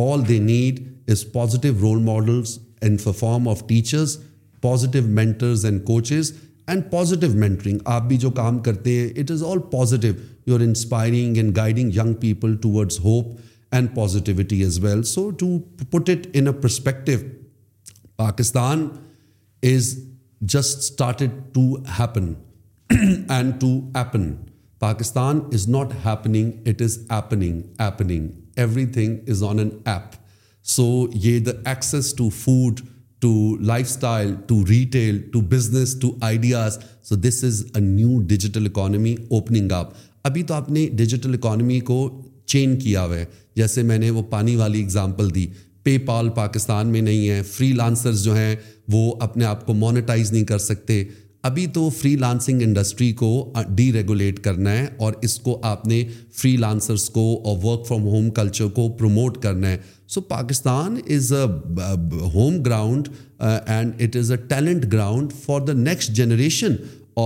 all 0.00 0.28
they 0.28 0.38
need 0.50 0.80
is 1.10 1.24
positive 1.32 1.74
role 1.80 1.98
models 2.04 2.58
and 2.82 3.00
form 3.18 3.48
of 3.48 3.62
teachers 3.68 4.16
positive 4.62 5.02
mentors 5.20 5.64
and 5.66 5.82
coaches 5.86 6.32
and 6.72 6.82
positive 6.90 7.30
mentoring 7.38 7.78
آپ 7.94 8.04
بھی 8.08 8.16
جو 8.18 8.30
کام 8.40 8.58
کرتے 8.62 8.90
ہیں 8.98 9.08
it 9.20 9.30
is 9.30 9.42
all 9.48 9.58
positive 9.70 10.12
you 10.46 10.54
are 10.56 10.60
inspiring 10.60 11.36
and 11.36 11.56
guiding 11.56 11.94
young 11.96 12.12
people 12.20 12.54
towards 12.62 12.98
hope 13.04 13.36
and 13.74 13.88
positivity 13.94 14.62
as 14.64 14.78
well 14.84 15.02
so 15.14 15.28
to 15.40 15.48
put 15.90 16.10
it 16.10 16.26
in 16.32 16.52
perspective 16.60 17.12
Pakistan 18.16 18.86
is 19.74 19.94
just 20.52 20.78
started 20.78 21.30
to 21.52 21.66
happen 21.98 22.32
and 22.98 23.52
to 23.60 23.68
happen 23.98 24.32
Pakistan 24.80 25.38
is 25.54 25.68
not 25.68 25.92
happening 26.04 26.50
it 26.68 26.82
is 26.82 26.98
happening 27.08 27.60
happening 27.82 28.28
everything 28.96 29.28
is 29.30 29.42
on 29.48 29.58
an 29.58 29.68
app 29.84 30.16
so 30.76 30.84
یہ 31.24 31.38
the 31.46 31.52
access 31.70 32.12
to 32.16 32.28
food 32.42 32.80
to 33.24 33.56
lifestyle 33.88 34.34
to 34.46 34.54
retail 34.68 35.18
to 35.32 35.40
business 35.50 35.94
to 36.00 36.10
ideas 36.28 36.76
so 37.08 37.16
this 37.26 37.42
is 37.44 37.62
a 37.74 37.80
new 37.80 38.18
digital 38.28 38.66
economy 38.66 39.14
opening 39.28 39.72
up 39.72 39.92
ابھی 40.28 40.42
تو 40.48 40.54
آپ 40.54 40.70
نے 40.70 40.86
digital 40.96 41.34
economy 41.34 41.78
کو 41.90 41.98
chain 42.52 42.76
کیا 42.78 43.04
ہوا 43.04 43.16
ہے 43.18 43.24
جیسے 43.56 43.82
میں 43.90 43.98
نے 43.98 44.10
وہ 44.16 44.22
پانی 44.30 44.56
والی 44.56 44.82
اگزامپل 44.82 45.34
دی 45.34 45.46
پے 45.84 45.96
پال 46.06 46.28
پاکستان 46.36 46.86
میں 46.92 47.00
نہیں 47.02 47.28
ہے 47.28 47.42
فری 47.52 47.72
لانسرز 47.76 48.22
جو 48.24 48.34
ہیں 48.36 48.54
وہ 48.92 49.00
اپنے 49.28 49.44
آپ 49.44 49.66
کو 49.66 49.74
مونیٹائز 49.74 50.32
نہیں 50.32 50.44
کر 50.52 50.58
سکتے 50.68 51.02
ابھی 51.48 51.66
تو 51.74 51.88
فری 51.96 52.14
لانسنگ 52.16 52.62
انڈسٹری 52.62 53.10
کو 53.12 53.28
ڈی 53.76 53.92
ریگولیٹ 53.92 54.38
کرنا 54.44 54.72
ہے 54.72 54.86
اور 55.04 55.12
اس 55.22 55.34
کو 55.46 55.58
آپ 55.70 55.86
نے 55.86 56.02
فری 56.36 56.56
لانسرس 56.56 57.08
کو 57.16 57.24
اور 57.46 57.56
ورک 57.64 57.86
فرام 57.86 58.02
ہوم 58.12 58.30
کلچر 58.38 58.68
کو 58.76 58.88
پروموٹ 58.98 59.36
کرنا 59.42 59.70
ہے 59.70 59.76
so 60.14 60.20
Pakistan 60.30 60.96
is 61.16 61.32
a 61.32 61.42
home 62.34 62.60
ground 62.66 63.08
and 63.66 64.00
it 64.02 64.16
is 64.20 64.30
a 64.32 64.36
talent 64.54 64.92
ground 64.92 65.32
for 65.42 65.60
the 65.66 65.72
next 65.82 66.10
generation 66.20 66.76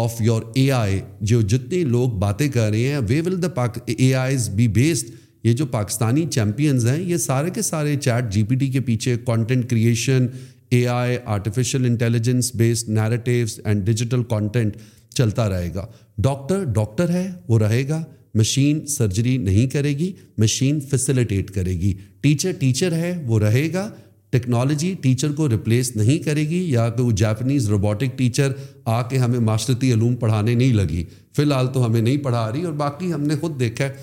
of 0.00 0.20
your 0.20 0.42
A 0.56 0.70
I 0.80 1.00
جو 1.32 1.40
جتنے 1.54 1.82
لوگ 1.94 2.18
باتیں 2.26 2.46
کر 2.48 2.70
رہے 2.70 2.88
ہیں 2.88 3.00
we 3.08 3.20
will 3.26 3.40
the 3.42 3.64
A 3.98 4.12
Is 4.14 4.48
be 4.56 4.68
based 4.80 5.14
یہ 5.46 5.52
جو 5.56 5.66
پاکستانی 5.78 6.26
چیمپئنز 6.34 6.86
ہیں 6.90 7.00
یہ 7.02 7.16
سارے 7.30 7.50
کے 7.54 7.62
سارے 7.72 7.96
چیٹ 8.04 8.32
جی 8.32 8.42
پی 8.48 8.56
ٹی 8.56 8.68
کے 8.70 8.80
پیچھے 8.90 9.16
content 9.26 9.70
creation 9.70 10.26
A 10.72 10.86
I 10.92 11.16
artificial 11.34 11.84
intelligence 11.86 12.50
based 12.58 12.88
narratives 12.88 13.58
and 13.64 13.84
digital 13.84 14.22
content 14.30 14.76
چلتا 15.14 15.48
رہے 15.50 15.70
گا 15.74 15.86
ڈاکٹر 16.22 16.64
ڈاکٹر 16.74 17.10
ہے 17.10 17.28
وہ 17.48 17.58
رہے 17.58 17.88
گا 17.88 18.02
مشین 18.38 18.84
سرجری 18.86 19.36
نہیں 19.44 19.68
کرے 19.72 19.92
گی 19.98 20.12
مشین 20.38 20.80
فیسیلیٹیٹ 20.90 21.50
کرے 21.50 21.72
گی 21.80 21.92
ٹیچر 22.22 22.52
ٹیچر 22.58 22.92
ہے 22.96 23.14
وہ 23.26 23.38
رہے 23.40 23.68
گا 23.72 23.88
ٹیکنالوجی 24.30 24.94
ٹیچر 25.02 25.32
کو 25.36 25.48
ریپلیس 25.48 25.94
نہیں 25.96 26.18
کرے 26.24 26.48
گی 26.48 26.62
یا 26.70 26.88
کوئی 26.96 27.14
جاپنیز 27.16 27.68
روبوٹک 27.70 28.18
ٹیچر 28.18 28.52
آ 28.96 29.00
کے 29.08 29.18
ہمیں 29.18 29.38
معاشرتی 29.38 29.92
علوم 29.92 30.16
پڑھانے 30.24 30.54
نہیں 30.54 30.72
لگی 30.74 31.02
فی 31.36 31.42
الحال 31.42 31.72
تو 31.72 31.84
ہمیں 31.86 32.00
نہیں 32.00 32.16
پڑھا 32.24 32.50
رہی 32.52 32.62
اور 32.64 32.72
باقی 32.82 33.12
ہم 33.12 33.22
نے 33.26 33.36
خود 33.40 33.58
دیکھا 33.60 33.84
ہے 33.84 33.94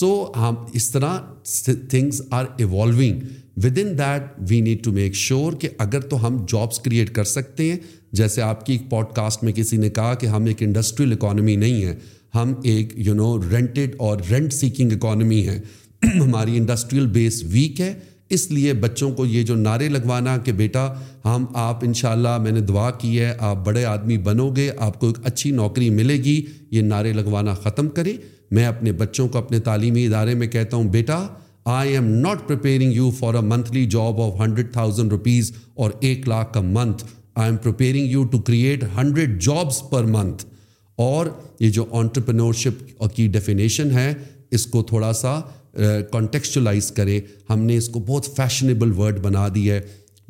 سو 0.00 0.12
ہم 0.36 0.54
اس 0.74 0.88
طرح 0.90 1.18
things 1.90 2.22
are 2.38 2.44
evolving 2.58 3.20
within 3.82 3.92
that 3.98 4.22
we 4.50 4.60
need 4.60 4.82
to 4.84 4.92
make 4.92 5.14
sure 5.14 5.52
کہ 5.60 5.68
اگر 5.78 6.00
تو 6.10 6.26
ہم 6.26 6.36
جابس 6.52 6.78
کریٹ 6.84 7.10
کر 7.14 7.24
سکتے 7.32 7.70
ہیں 7.70 7.76
جیسے 8.18 8.42
آپ 8.42 8.64
کی 8.66 8.72
ایک 8.72 8.88
پوڈ 8.90 9.12
کاسٹ 9.16 9.42
میں 9.44 9.52
کسی 9.52 9.76
نے 9.76 9.90
کہا 9.98 10.14
کہ 10.20 10.26
ہم 10.26 10.44
ایک 10.44 10.62
انڈسٹریل 10.62 11.12
اکانومی 11.12 11.54
نہیں 11.56 11.84
ہے 11.84 11.94
ہم 12.34 12.52
ایک 12.72 12.92
یو 13.06 13.14
نو 13.14 13.36
رینٹیڈ 13.50 13.94
اور 14.06 14.18
رینٹ 14.30 14.52
سیکنگ 14.52 14.92
اکانومی 14.92 15.46
ہے 15.48 15.58
ہماری 16.18 16.56
انڈسٹریل 16.58 17.06
بیس 17.12 17.42
ویک 17.52 17.80
ہے 17.80 17.92
اس 18.34 18.50
لیے 18.50 18.72
بچوں 18.82 19.10
کو 19.14 19.26
یہ 19.26 19.42
جو 19.46 19.54
نعرے 19.56 19.88
لگوانا 19.88 20.36
کہ 20.44 20.52
بیٹا 20.60 20.86
ہم 21.24 21.44
آپ 21.64 21.84
ان 21.84 21.92
شاء 22.00 22.10
اللہ 22.10 22.38
میں 22.42 22.52
نے 22.52 22.60
دعا 22.70 22.90
کی 23.00 23.18
ہے 23.20 23.32
آپ 23.38 23.64
بڑے 23.66 23.84
آدمی 23.84 24.16
بنو 24.28 24.48
گے 24.56 24.70
آپ 24.86 24.98
کو 25.00 25.06
ایک 25.06 25.18
اچھی 25.26 25.50
نوکری 25.60 25.90
ملے 25.98 26.16
گی 26.24 26.40
یہ 26.70 26.82
نعرے 26.82 27.12
لگوانا 27.12 27.54
ختم 27.64 27.88
کریں 27.98 28.12
میں 28.54 28.64
اپنے 28.66 28.92
بچوں 29.02 29.28
کو 29.28 29.38
اپنے 29.38 29.58
تعلیمی 29.68 30.06
ادارے 30.06 30.34
میں 30.40 30.46
کہتا 30.48 30.76
ہوں 30.76 30.88
بیٹا 30.92 31.26
I 31.72 31.92
am 31.96 32.06
not 32.20 32.40
preparing 32.46 32.92
you 32.94 33.10
for 33.18 33.34
a 33.34 33.40
monthly 33.42 33.84
job 33.90 34.20
of 34.20 34.40
hundred 34.40 34.72
thousand 34.72 35.12
rupees 35.12 35.50
اور 35.82 35.90
ایک 36.08 36.28
لاکھ 36.28 36.52
کا 36.54 36.60
month 36.60 37.04
I 37.34 37.48
am 37.50 37.56
preparing 37.62 38.10
you 38.10 38.24
to 38.32 38.38
create 38.46 38.84
hundred 38.96 39.40
jobs 39.42 39.80
per 39.90 40.04
month 40.16 40.44
اور 41.06 41.26
یہ 41.60 41.70
جو 41.76 41.84
آنٹرپرنورشپ 41.98 43.04
کی 43.16 43.26
ڈیفینیشن 43.38 43.90
ہے 43.98 44.12
اس 44.56 44.66
کو 44.72 44.82
تھوڑا 44.90 45.12
سا 45.22 45.38
کانٹیکسچلائز 46.12 46.90
کرے 46.96 47.18
ہم 47.50 47.62
نے 47.66 47.76
اس 47.76 47.88
کو 47.92 48.00
بہت 48.08 48.26
فیشنیبل 48.36 48.92
ورڈ 48.98 49.18
بنا 49.26 49.46
دی 49.54 49.70
ہے 49.70 49.80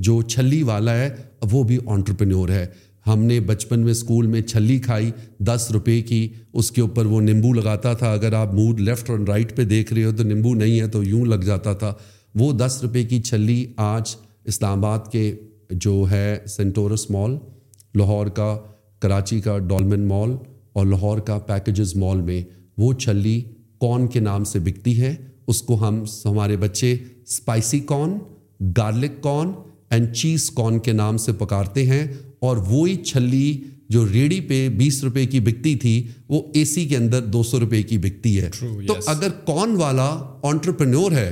جو 0.08 0.20
چھلی 0.34 0.62
والا 0.70 0.96
ہے 0.98 1.10
وہ 1.52 1.62
بھی 1.64 1.78
آنٹرپرینور 1.94 2.48
ہے 2.48 2.66
ہم 3.06 3.22
نے 3.24 3.38
بچپن 3.46 3.80
میں 3.84 3.90
اسکول 3.92 4.26
میں 4.26 4.40
چھلی 4.42 4.78
کھائی 4.84 5.10
دس 5.46 5.68
روپے 5.74 6.00
کی 6.02 6.26
اس 6.52 6.70
کے 6.72 6.80
اوپر 6.80 7.06
وہ 7.06 7.20
نیمبو 7.20 7.52
لگاتا 7.52 7.92
تھا 8.02 8.12
اگر 8.12 8.32
آپ 8.34 8.54
موڈ 8.54 8.80
لیفٹ 8.80 9.10
اور 9.10 9.18
رائٹ 9.28 9.56
پہ 9.56 9.64
دیکھ 9.72 9.92
رہے 9.92 10.04
ہو 10.04 10.12
تو 10.16 10.22
نیمبو 10.24 10.54
نہیں 10.54 10.80
ہے 10.80 10.86
تو 10.96 11.02
یوں 11.04 11.24
لگ 11.26 11.42
جاتا 11.46 11.72
تھا 11.82 11.92
وہ 12.40 12.52
دس 12.58 12.78
روپے 12.82 13.02
کی 13.06 13.20
چھلی 13.22 13.64
آج 13.92 14.14
اسلام 14.52 14.78
آباد 14.84 15.10
کے 15.12 15.32
جو 15.70 16.04
ہے 16.10 16.36
سینٹورس 16.56 17.10
مال 17.10 17.36
لاہور 17.98 18.26
کا 18.38 18.56
کراچی 19.00 19.40
کا 19.40 19.58
ڈولمن 19.68 20.06
مال 20.08 20.34
اور 20.74 20.86
لاہور 20.86 21.18
کا 21.26 21.38
پیکیجز 21.46 21.94
مال 21.96 22.20
میں 22.20 22.40
وہ 22.78 22.92
چھلی 23.04 23.40
کون 23.80 24.06
کے 24.12 24.20
نام 24.20 24.44
سے 24.52 24.58
بکتی 24.64 25.00
ہے 25.00 25.14
اس 25.52 25.62
کو 25.62 25.74
ہم 25.86 26.02
ہمارے 26.24 26.56
بچے 26.56 26.92
spicy 27.22 27.78
corn 27.88 28.18
garlic 28.76 29.20
corn 29.22 29.50
and 29.94 30.14
cheese 30.16 30.50
corn 30.56 30.78
کے 30.86 30.92
نام 30.92 31.16
سے 31.24 31.32
پکارتے 31.38 31.84
ہیں 31.86 32.06
اور 32.46 32.56
وہی 32.68 32.94
چھلی 33.08 33.46
جو 33.94 34.04
ریڑھی 34.12 34.40
پہ 34.48 34.58
بیس 34.78 35.02
روپے 35.04 35.24
کی 35.34 35.38
بکتی 35.48 35.74
تھی 35.82 35.92
وہ 36.28 36.40
اے 36.54 36.64
سی 36.70 36.84
کے 36.88 36.96
اندر 36.96 37.22
دو 37.36 37.42
سو 37.50 37.60
روپے 37.60 37.82
کی 37.90 37.98
بکتی 38.06 38.32
ہے 38.40 38.48
تو 38.88 38.94
اگر 39.12 39.30
کون 39.44 39.76
والا 39.80 40.08
آنٹرپرینور 40.50 41.12
ہے 41.18 41.28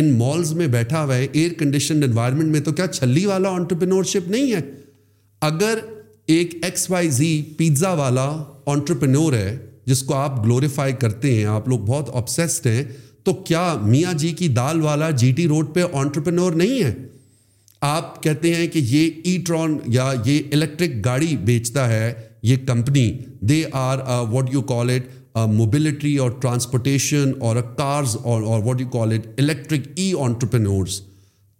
ان 0.00 0.10
مالز 0.18 0.52
میں 0.60 0.66
بیٹھا 0.74 1.02
ہوا 1.04 1.16
ہے 1.16 1.26
ایئر 1.32 1.76
انوائرمنٹ 1.90 2.52
میں 2.52 2.60
تو 2.68 2.72
کیا 2.80 2.86
چھلی 2.86 3.24
والا 3.26 3.48
آنٹرپرینور 8.72 9.32
ہے 9.34 9.52
جس 9.86 10.02
کو 10.08 10.14
آپ 10.14 10.44
گلوریفائی 10.44 10.92
کرتے 11.00 11.34
ہیں 11.34 11.44
آپ 11.58 11.68
لوگ 11.68 11.78
بہت 11.86 12.10
آبسیسڈ 12.22 12.66
ہیں 12.66 12.82
تو 13.24 13.32
کیا 13.50 13.62
میاں 13.84 14.12
جی 14.22 14.28
کی 14.40 14.48
دال 14.60 14.80
والا 14.82 15.10
جی 15.22 15.30
ٹی 15.36 15.46
روڈ 15.52 15.74
پہ 15.74 15.82
آنٹرپرینور 16.02 16.52
نہیں 16.62 16.82
ہے 16.82 16.92
آپ 17.88 18.22
کہتے 18.22 18.54
ہیں 18.54 18.66
کہ 18.72 18.78
یہ 18.88 19.10
ای 19.28 19.36
ٹرون 19.46 19.76
یا 19.92 20.10
یہ 20.24 20.40
الیکٹرک 20.52 21.04
گاڑی 21.04 21.36
بیچتا 21.44 21.88
ہے 21.92 22.12
یہ 22.42 22.56
company 22.66 23.08
they 23.48 23.62
are 23.82 23.98
what 24.30 24.52
you 24.52 24.60
call 24.72 24.90
it 24.94 25.36
mobility 25.52 26.16
اور 26.24 26.30
ٹرانسپورٹیشن 26.40 27.30
اور 27.46 27.56
کارز 27.76 28.16
اور 28.22 28.42
what 28.64 28.80
you 28.80 28.88
call 28.92 29.12
it 29.12 29.26
electric 29.40 29.86
e 29.96 30.12
entrepreneurs 30.24 31.00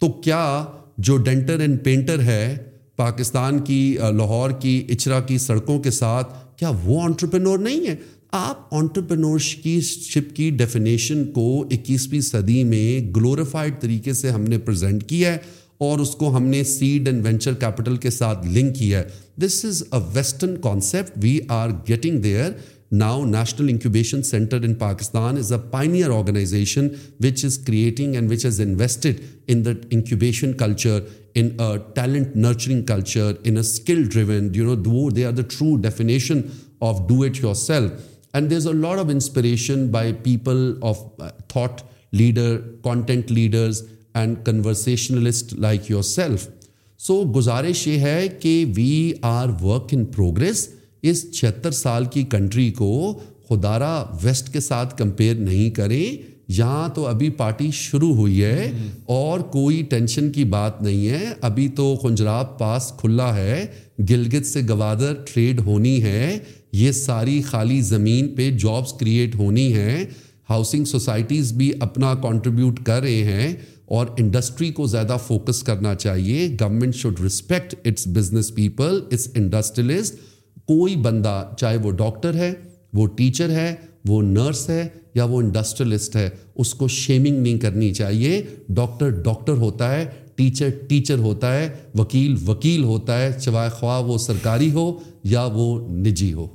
تو 0.01 0.11
کیا 0.25 0.65
جو 1.09 1.17
ڈینٹر 1.29 1.61
اینڈ 1.61 1.83
پینٹر 1.85 2.23
ہے 2.23 2.57
پاکستان 2.97 3.59
کی 3.65 3.81
لاہور 4.17 4.51
کی 4.63 4.83
اچرا 4.95 5.21
کی 5.29 5.37
سڑکوں 5.47 5.79
کے 5.83 5.91
ساتھ 6.01 6.35
کیا 6.59 6.73
وہ 6.83 7.01
آنٹرپرینور 7.03 7.59
نہیں 7.67 7.87
ہے 7.89 7.95
آپ 8.41 8.75
آنٹرپرینورس 8.75 9.55
کی 9.63 9.81
شپ 9.85 10.35
کی 10.37 10.51
ڈیفینیشن 10.59 11.25
کو 11.35 11.49
اکیسویں 11.75 12.21
صدی 12.21 12.63
میں 12.65 13.01
گلوریفائڈ 13.17 13.81
طریقے 13.81 14.13
سے 14.21 14.31
ہم 14.31 14.43
نے 14.49 14.59
پرزینٹ 14.69 15.05
کیا 15.09 15.33
ہے 15.35 15.39
اور 15.87 15.99
اس 15.99 16.11
کو 16.21 16.37
ہم 16.37 16.47
نے 16.49 16.63
سیڈ 16.71 17.07
اینڈ 17.09 17.25
وینچر 17.25 17.55
کیپٹل 17.61 17.97
کے 17.97 18.11
ساتھ 18.11 18.47
لنک 18.47 18.75
کیا 18.79 18.99
ہے 19.01 19.41
this 19.45 19.65
is 19.65 19.83
a 19.91 19.99
western 20.15 20.57
concept 20.63 21.13
we 21.23 21.39
are 21.59 21.71
getting 21.89 22.19
there 22.23 22.49
now 23.03 23.25
national 23.27 23.69
incubation 23.71 24.23
center 24.31 24.63
in 24.65 24.75
Pakistan 24.79 25.39
is 25.39 25.53
a 25.53 25.59
pioneer 25.71 26.11
organization 26.17 26.89
which 27.25 27.45
is 27.45 27.57
creating 27.67 28.15
and 28.15 28.31
which 28.33 28.45
is 28.47 28.61
invested 28.61 29.23
in 29.53 29.65
the 29.65 29.71
incubation 29.91 30.53
culture 30.63 30.99
in 31.41 31.49
a 31.61 31.77
talent 31.95 32.35
nurturing 32.37 32.83
culture 32.89 33.31
in 33.45 33.55
a 33.57 33.61
skill 33.61 34.03
driven 34.13 34.51
you 34.55 34.75
know 34.75 35.09
they 35.17 35.25
are 35.27 35.33
the 35.33 35.43
true 35.59 35.75
definition 35.83 36.41
of 36.91 37.01
do 37.09 37.23
it 37.29 37.43
yourself 37.65 38.01
and 38.35 38.51
there 38.51 38.57
is 38.57 38.67
a 38.69 38.75
lot 38.81 38.99
of 38.99 39.09
inspiration 39.13 39.87
by 39.91 40.13
people 40.23 40.73
of 40.91 40.99
thought 41.49 41.81
leader 42.21 42.57
content 42.85 43.31
leaders 43.33 43.83
and 44.19 44.37
کنورسیشنلسٹ 44.47 45.53
like 45.61 45.91
your 45.91 46.03
self 46.03 46.47
so 47.07 47.21
گزارش 47.37 47.87
یہ 47.89 47.99
ہے 48.01 48.27
کہ 48.41 48.65
we 48.77 49.13
are 49.33 49.49
work 49.63 49.93
in 49.95 50.05
progress 50.17 50.67
اس 51.11 51.31
چھہتر 51.39 51.71
سال 51.73 52.05
کی 52.13 52.23
country 52.31 52.71
کو 52.79 52.87
خدارہ 53.49 54.05
waste 54.23 54.53
کے 54.53 54.61
ساتھ 54.61 54.97
کمپیئر 54.99 55.35
نہیں 55.37 55.71
کریں 55.75 56.27
یہاں 56.57 56.89
تو 56.95 57.07
ابھی 57.07 57.29
پارٹی 57.41 57.71
شروع 57.75 58.13
ہوئی 58.15 58.43
ہے 58.45 58.71
اور 59.17 59.41
کوئی 59.51 59.83
ٹینشن 59.91 60.31
کی 60.33 60.45
بات 60.55 60.81
نہیں 60.83 61.09
ہے 61.09 61.33
ابھی 61.51 61.67
تو 61.77 61.95
خنجراب 62.03 62.59
پاس 62.59 62.93
کھلا 63.01 63.35
ہے 63.37 63.65
گلگت 64.11 64.47
سے 64.47 64.61
گوادر 64.69 65.13
ٹریڈ 65.33 65.61
ہونی 65.67 66.03
ہے 66.03 66.39
یہ 66.73 66.93
ساری 66.93 67.41
خالی 67.47 67.81
زمین 67.83 68.35
پہ 68.37 68.51
جابس 68.63 68.93
کریٹ 69.01 69.35
ہونی 69.35 69.73
ہیں 69.75 70.05
ہاؤسنگ 70.51 70.85
سوسائٹیز 70.93 71.53
بھی 71.57 71.73
اپنا 71.81 72.15
کانٹریبیوٹ 72.23 72.81
کر 72.85 73.01
رہے 73.03 73.25
ہیں 73.25 73.55
اور 73.97 74.07
انڈسٹری 74.19 74.71
کو 74.73 74.87
زیادہ 74.87 75.17
فوکس 75.27 75.63
کرنا 75.69 75.95
چاہیے 75.95 76.47
government 76.61 76.95
should 76.95 77.21
respect 77.25 77.75
its 77.89 78.07
business 78.15 78.55
people 78.55 79.01
its 79.13 79.27
industrialist 79.37 80.15
کوئی 80.71 80.95
بندہ 81.07 81.33
چاہے 81.61 81.77
وہ 81.83 81.91
ڈاکٹر 82.03 82.35
ہے 82.39 82.53
وہ 82.99 83.07
ٹیچر 83.17 83.51
ہے 83.55 83.75
وہ 84.09 84.21
نرس 84.23 84.69
ہے 84.71 84.87
یا 85.15 85.25
وہ 85.33 85.41
انڈسٹریلسٹ 85.43 86.17
ہے 86.17 86.29
اس 86.63 86.73
کو 86.75 86.89
شیمنگ 86.99 87.43
نہیں 87.43 87.59
کرنی 87.67 87.93
چاہیے 88.01 88.41
ڈاکٹر 88.81 89.11
ڈاکٹر 89.25 89.57
ہوتا 89.65 89.91
ہے 89.95 90.05
ٹیچر 90.37 90.71
ٹیچر 90.89 91.19
ہوتا 91.29 91.55
ہے 91.59 91.69
وکیل 91.99 92.37
وکیل 92.49 92.85
ہوتا 92.93 93.21
ہے 93.23 93.31
چوائے 93.41 93.71
خواہ 93.81 94.01
وہ 94.11 94.19
سرکاری 94.29 94.71
ہو 94.73 94.91
یا 95.35 95.45
وہ 95.55 95.67
نجی 96.07 96.33
ہو 96.33 96.47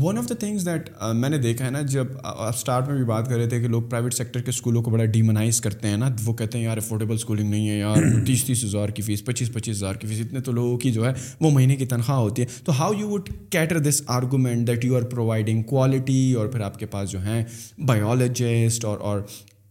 one 0.00 0.18
of 0.18 0.26
the 0.28 0.34
things 0.34 0.66
that 0.66 0.88
میں 1.16 1.28
نے 1.28 1.38
دیکھا 1.38 1.64
ہے 1.64 1.70
نا 1.70 1.80
جب 1.90 2.06
آپ 2.22 2.40
اسٹارٹ 2.54 2.88
میں 2.88 2.94
بھی 2.96 3.04
بات 3.04 3.28
کر 3.28 3.36
رہے 3.36 3.48
تھے 3.48 3.60
کہ 3.60 3.68
لوگ 3.68 3.82
پرائیویٹ 3.90 4.14
سیکٹر 4.14 4.40
کے 4.42 4.50
اسکولوں 4.50 4.82
کو 4.82 4.90
بڑا 4.90 5.04
ڈیمنائز 5.12 5.60
کرتے 5.60 5.88
ہیں 5.88 5.96
نا 5.96 6.08
وہ 6.24 6.32
کہتے 6.40 6.58
ہیں 6.58 6.64
یار 6.64 6.76
افورڈیبل 6.76 7.14
اسکولنگ 7.14 7.50
نہیں 7.50 7.68
ہے 7.68 7.78
یار 7.78 7.96
تیس 8.26 8.44
تیس 8.44 8.64
ہزار 8.64 8.88
کی 8.94 9.02
فیس 9.02 9.24
پچیس 9.24 9.52
پچیس 9.54 9.76
ہزار 9.76 9.94
کی 10.00 10.06
فیس 10.06 10.20
اتنے 10.26 10.40
تو 10.48 10.52
لوگوں 10.52 10.76
کی 10.78 10.92
جو 10.92 11.06
ہے 11.06 11.12
وہ 11.40 11.50
مہینے 11.50 11.76
کی 11.76 11.86
تنخواہ 11.92 12.18
ہوتی 12.18 12.42
ہے 12.42 12.46
تو 12.64 12.78
how 12.80 12.92
you 12.98 13.08
would 13.10 13.28
cater 13.50 13.78
this 13.88 14.02
argument 14.18 14.66
that 14.68 14.84
you 14.84 14.96
are 14.96 15.02
providing 15.10 15.62
quality 15.70 16.32
اور 16.38 16.48
پھر 16.52 16.60
آپ 16.66 16.78
کے 16.78 16.86
پاس 16.96 17.10
جو 17.10 17.22
ہیں 17.24 17.42
بایولوجسٹ 17.86 18.84
اور 18.84 18.98
اور 19.00 19.20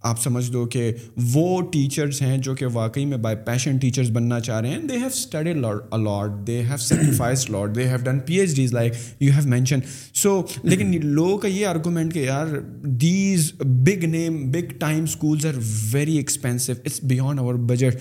آپ 0.07 0.19
سمجھ 0.21 0.45
دو 0.51 0.65
کہ 0.71 0.91
وہ 1.33 1.61
ٹیچرس 1.71 2.21
ہیں 2.21 2.37
جو 2.43 2.53
کہ 2.55 2.65
واقعی 2.73 3.05
میں 3.05 3.17
بائی 3.23 3.35
پیشن 3.45 3.77
ٹیچرس 3.77 4.09
بننا 4.13 4.39
چاہ 4.39 4.59
رہے 4.61 4.69
ہیں 4.69 4.79
they 4.87 4.97
have 4.97 5.05
study 5.07 5.51
a lot 5.59 6.37
they 6.47 6.59
have 6.69 6.77
sacrifice 6.81 7.49
lot 7.49 7.75
they 7.75 7.87
have 7.89 7.97
done 8.03 8.19
P 8.25 8.35
H 8.39 8.55
Ds 8.55 8.73
like 8.73 8.93
you 9.21 9.31
have 9.37 9.49
mention 9.49 9.79
so 10.21 10.41
لیکن 10.63 10.93
لوگوں 11.07 11.37
کا 11.37 11.47
یہ 11.47 11.65
آرگومنٹ 11.67 12.13
کہ 12.13 12.19
یار 12.25 12.55
these 13.01 13.51
big 13.85 14.05
name 14.11 14.39
big 14.51 14.71
time 14.79 15.03
schools 15.03 15.45
are 15.45 15.59
very 15.91 16.15
expensive 16.17 16.73
it's 16.85 16.99
beyond 17.09 17.39
our 17.39 17.55
budget 17.73 17.97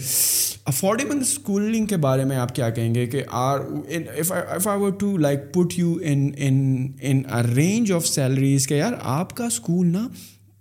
affordable 0.69 1.21
schooling 1.29 1.87
کے 1.87 1.97
بارے 2.07 2.25
میں 2.31 2.37
آپ 2.37 2.55
کیا 2.55 2.71
کہیں 2.79 2.95
گے 2.95 3.07
کہ 3.07 3.23
or 3.45 3.59
if 4.31 4.69
I 4.69 4.81
were 4.81 4.91
to 5.01 5.17
like 5.17 5.53
put 5.55 5.79
you 5.79 5.95
in 6.03 7.23
range 7.55 7.93
of 7.93 8.07
salaries 8.07 8.67
کہ 8.69 8.75
یار 8.75 8.93
آپ 9.19 9.37
کا 9.37 9.47
اسکول 9.47 9.87
نا 9.93 10.07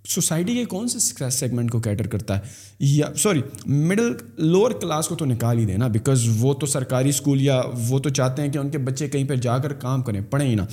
سوسائٹی 0.10 0.54
کے 0.56 0.64
کون 0.70 0.88
سے 0.88 1.30
سیگمنٹ 1.38 1.72
کو 1.72 1.80
کیٹر 1.88 2.08
کرتا 2.08 2.38
ہے 2.38 2.48
یا 2.80 3.08
سوری 3.24 3.42
مڈل 3.68 4.12
لوور 4.52 4.72
کلاس 4.82 5.08
کو 5.08 5.16
تو 5.16 5.26
نکال 5.26 5.58
ہی 5.60 5.66
دینا 5.66 5.88
بیکاز 5.96 6.26
وہ 6.40 6.54
تو 6.60 6.66
سرکاری 6.74 7.10
اسکول 7.10 7.42
یا 7.42 7.62
وہ 7.88 8.00
تو 8.06 8.10
چاہتے 8.20 8.42
ہیں 8.42 8.52
کہ 8.52 8.58
ان 8.58 8.70
کے 8.72 8.78
بچے 8.90 9.08
کہیں 9.10 9.24
پہ 9.30 9.36
جا 9.48 9.58
کر 9.66 9.74
کام 9.84 10.02
کریں 10.10 10.22
پڑھیں 10.30 10.48
ہی 10.50 10.54
نا 10.56 10.66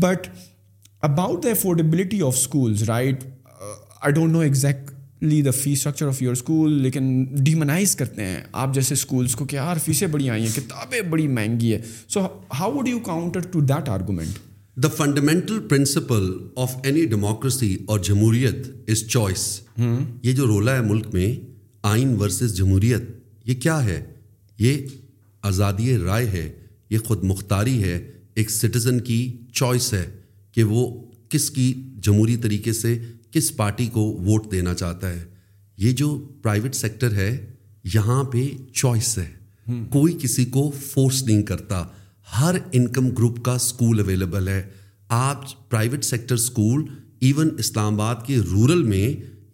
but 0.00 0.26
about 1.08 1.42
the 1.44 1.50
affordability 1.50 2.20
of 2.26 2.34
schools 2.38 2.82
right 2.88 3.24
I 4.00 4.12
don't 4.14 4.32
know 4.32 4.40
exactly 4.40 5.40
the 5.42 5.50
fee 5.54 5.78
structure 5.78 6.08
of 6.08 6.20
your 6.22 6.32
school 6.32 6.80
لیکن 6.82 7.24
ڈیمنائز 7.44 7.96
کرتے 7.96 8.24
ہیں 8.26 8.40
آپ 8.52 8.74
جیسے 8.74 8.94
اسکولس 8.94 9.34
کو 9.36 9.44
کہ 9.44 9.56
یار 9.56 9.76
فیسیں 9.84 10.06
بڑی 10.14 10.30
آئی 10.30 10.46
ہیں 10.46 10.54
کتابیں 10.56 11.00
بڑی 11.10 11.26
مہنگی 11.28 11.72
ہے 11.72 11.80
so 12.12 12.26
how 12.60 12.72
would 12.76 12.88
you 12.88 12.98
counter 13.06 13.48
to 13.52 13.60
that 13.72 13.88
argument 13.98 14.38
the 14.82 14.88
fundamental 14.96 15.58
principle 15.68 16.30
of 16.62 16.74
any 16.84 17.04
democracy 17.06 17.76
اور 17.88 17.98
جمہوریت 18.04 18.90
از 18.90 19.04
چوائس 19.10 19.40
یہ 20.22 20.32
جو 20.36 20.46
رولا 20.46 20.74
ہے 20.76 20.80
ملک 20.90 21.06
میں 21.14 21.26
آئین 21.90 22.14
ورسز 22.20 22.54
جمہوریت 22.56 23.02
یہ 23.48 23.54
کیا 23.62 23.84
ہے 23.84 24.00
یہ 24.58 24.76
آزادی 25.50 25.96
رائے 26.04 26.26
ہے 26.32 26.48
یہ 26.90 26.98
خود 27.06 27.24
مختاری 27.32 27.82
ہے 27.82 27.98
ایک 28.40 28.50
سٹیزن 28.50 29.00
کی 29.08 29.18
چوائس 29.52 29.92
ہے 29.94 30.04
کہ 30.54 30.64
وہ 30.72 30.86
کس 31.30 31.50
کی 31.56 31.72
جمہوری 32.02 32.36
طریقے 32.46 32.72
سے 32.82 32.96
کس 33.32 33.54
پارٹی 33.56 33.86
کو 33.92 34.06
ووٹ 34.26 34.50
دینا 34.52 34.74
چاہتا 34.74 35.10
ہے 35.12 35.22
یہ 35.84 35.92
جو 36.02 36.16
پرائیویٹ 36.42 36.74
سیکٹر 36.74 37.14
ہے 37.16 37.30
یہاں 37.94 38.22
پہ 38.32 38.48
چوائس 38.74 39.16
ہے 39.18 39.30
کوئی 39.92 40.16
کسی 40.22 40.44
کو 40.56 40.70
فورس 40.90 41.22
نہیں 41.24 41.42
کرتا 41.52 41.84
ہر 42.38 42.54
انکم 42.72 43.08
گروپ 43.18 43.42
کا 43.44 43.52
اسکول 43.54 44.00
اویلیبل 44.00 44.48
ہے 44.48 44.62
آپ 45.18 45.44
private 45.70 46.04
sector 46.04 46.34
school 46.34 46.84
even 47.28 47.48
Islamabad 47.94 48.24
کے 48.26 48.36
رورل 48.50 48.82
میں 48.82 49.08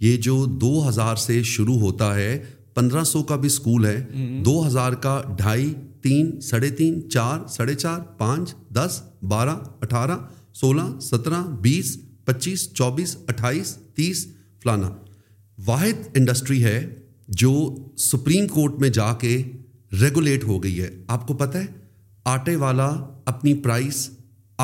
یہ 0.05 0.17
جو 0.27 0.45
دو 0.61 0.73
ہزار 0.89 1.17
سے 1.27 1.43
شروع 1.53 1.79
ہوتا 1.81 2.15
ہے 2.15 2.39
پندرہ 2.75 3.05
سو 3.13 3.23
کا 3.31 3.37
بھی 3.43 3.47
اسکول 3.47 3.87
ہے 3.87 4.01
دو 4.45 4.67
ہزار 4.67 4.93
کا 5.07 5.21
ڈھائی 5.37 5.73
تین 6.03 6.41
ساڑھے 6.51 6.69
تین 6.79 7.01
چار 7.11 7.47
ساڑھے 7.51 7.75
چار 7.75 8.01
پانچ 8.19 8.55
دس 8.77 9.01
بارہ 9.29 9.57
اٹھارہ 9.83 10.17
سولہ 10.61 10.83
سترہ 11.03 11.43
بیس 11.63 11.97
پچیس 12.25 12.69
چوبیس 12.73 13.17
اٹھائیس 13.29 13.77
تیس 13.97 14.27
فلانا 14.63 14.91
واحد 15.67 16.17
انڈسٹری 16.17 16.63
ہے 16.65 16.81
جو 17.43 17.53
سپریم 18.13 18.47
کورٹ 18.49 18.79
میں 18.81 18.89
جا 19.01 19.13
کے 19.21 19.37
ریگولیٹ 20.01 20.45
ہو 20.45 20.63
گئی 20.63 20.81
ہے 20.83 20.89
آپ 21.17 21.27
کو 21.27 21.35
پتہ 21.37 21.59
ہے 21.59 21.67
آٹے 22.35 22.55
والا 22.61 22.87
اپنی 23.31 23.53
پرائز 23.63 24.09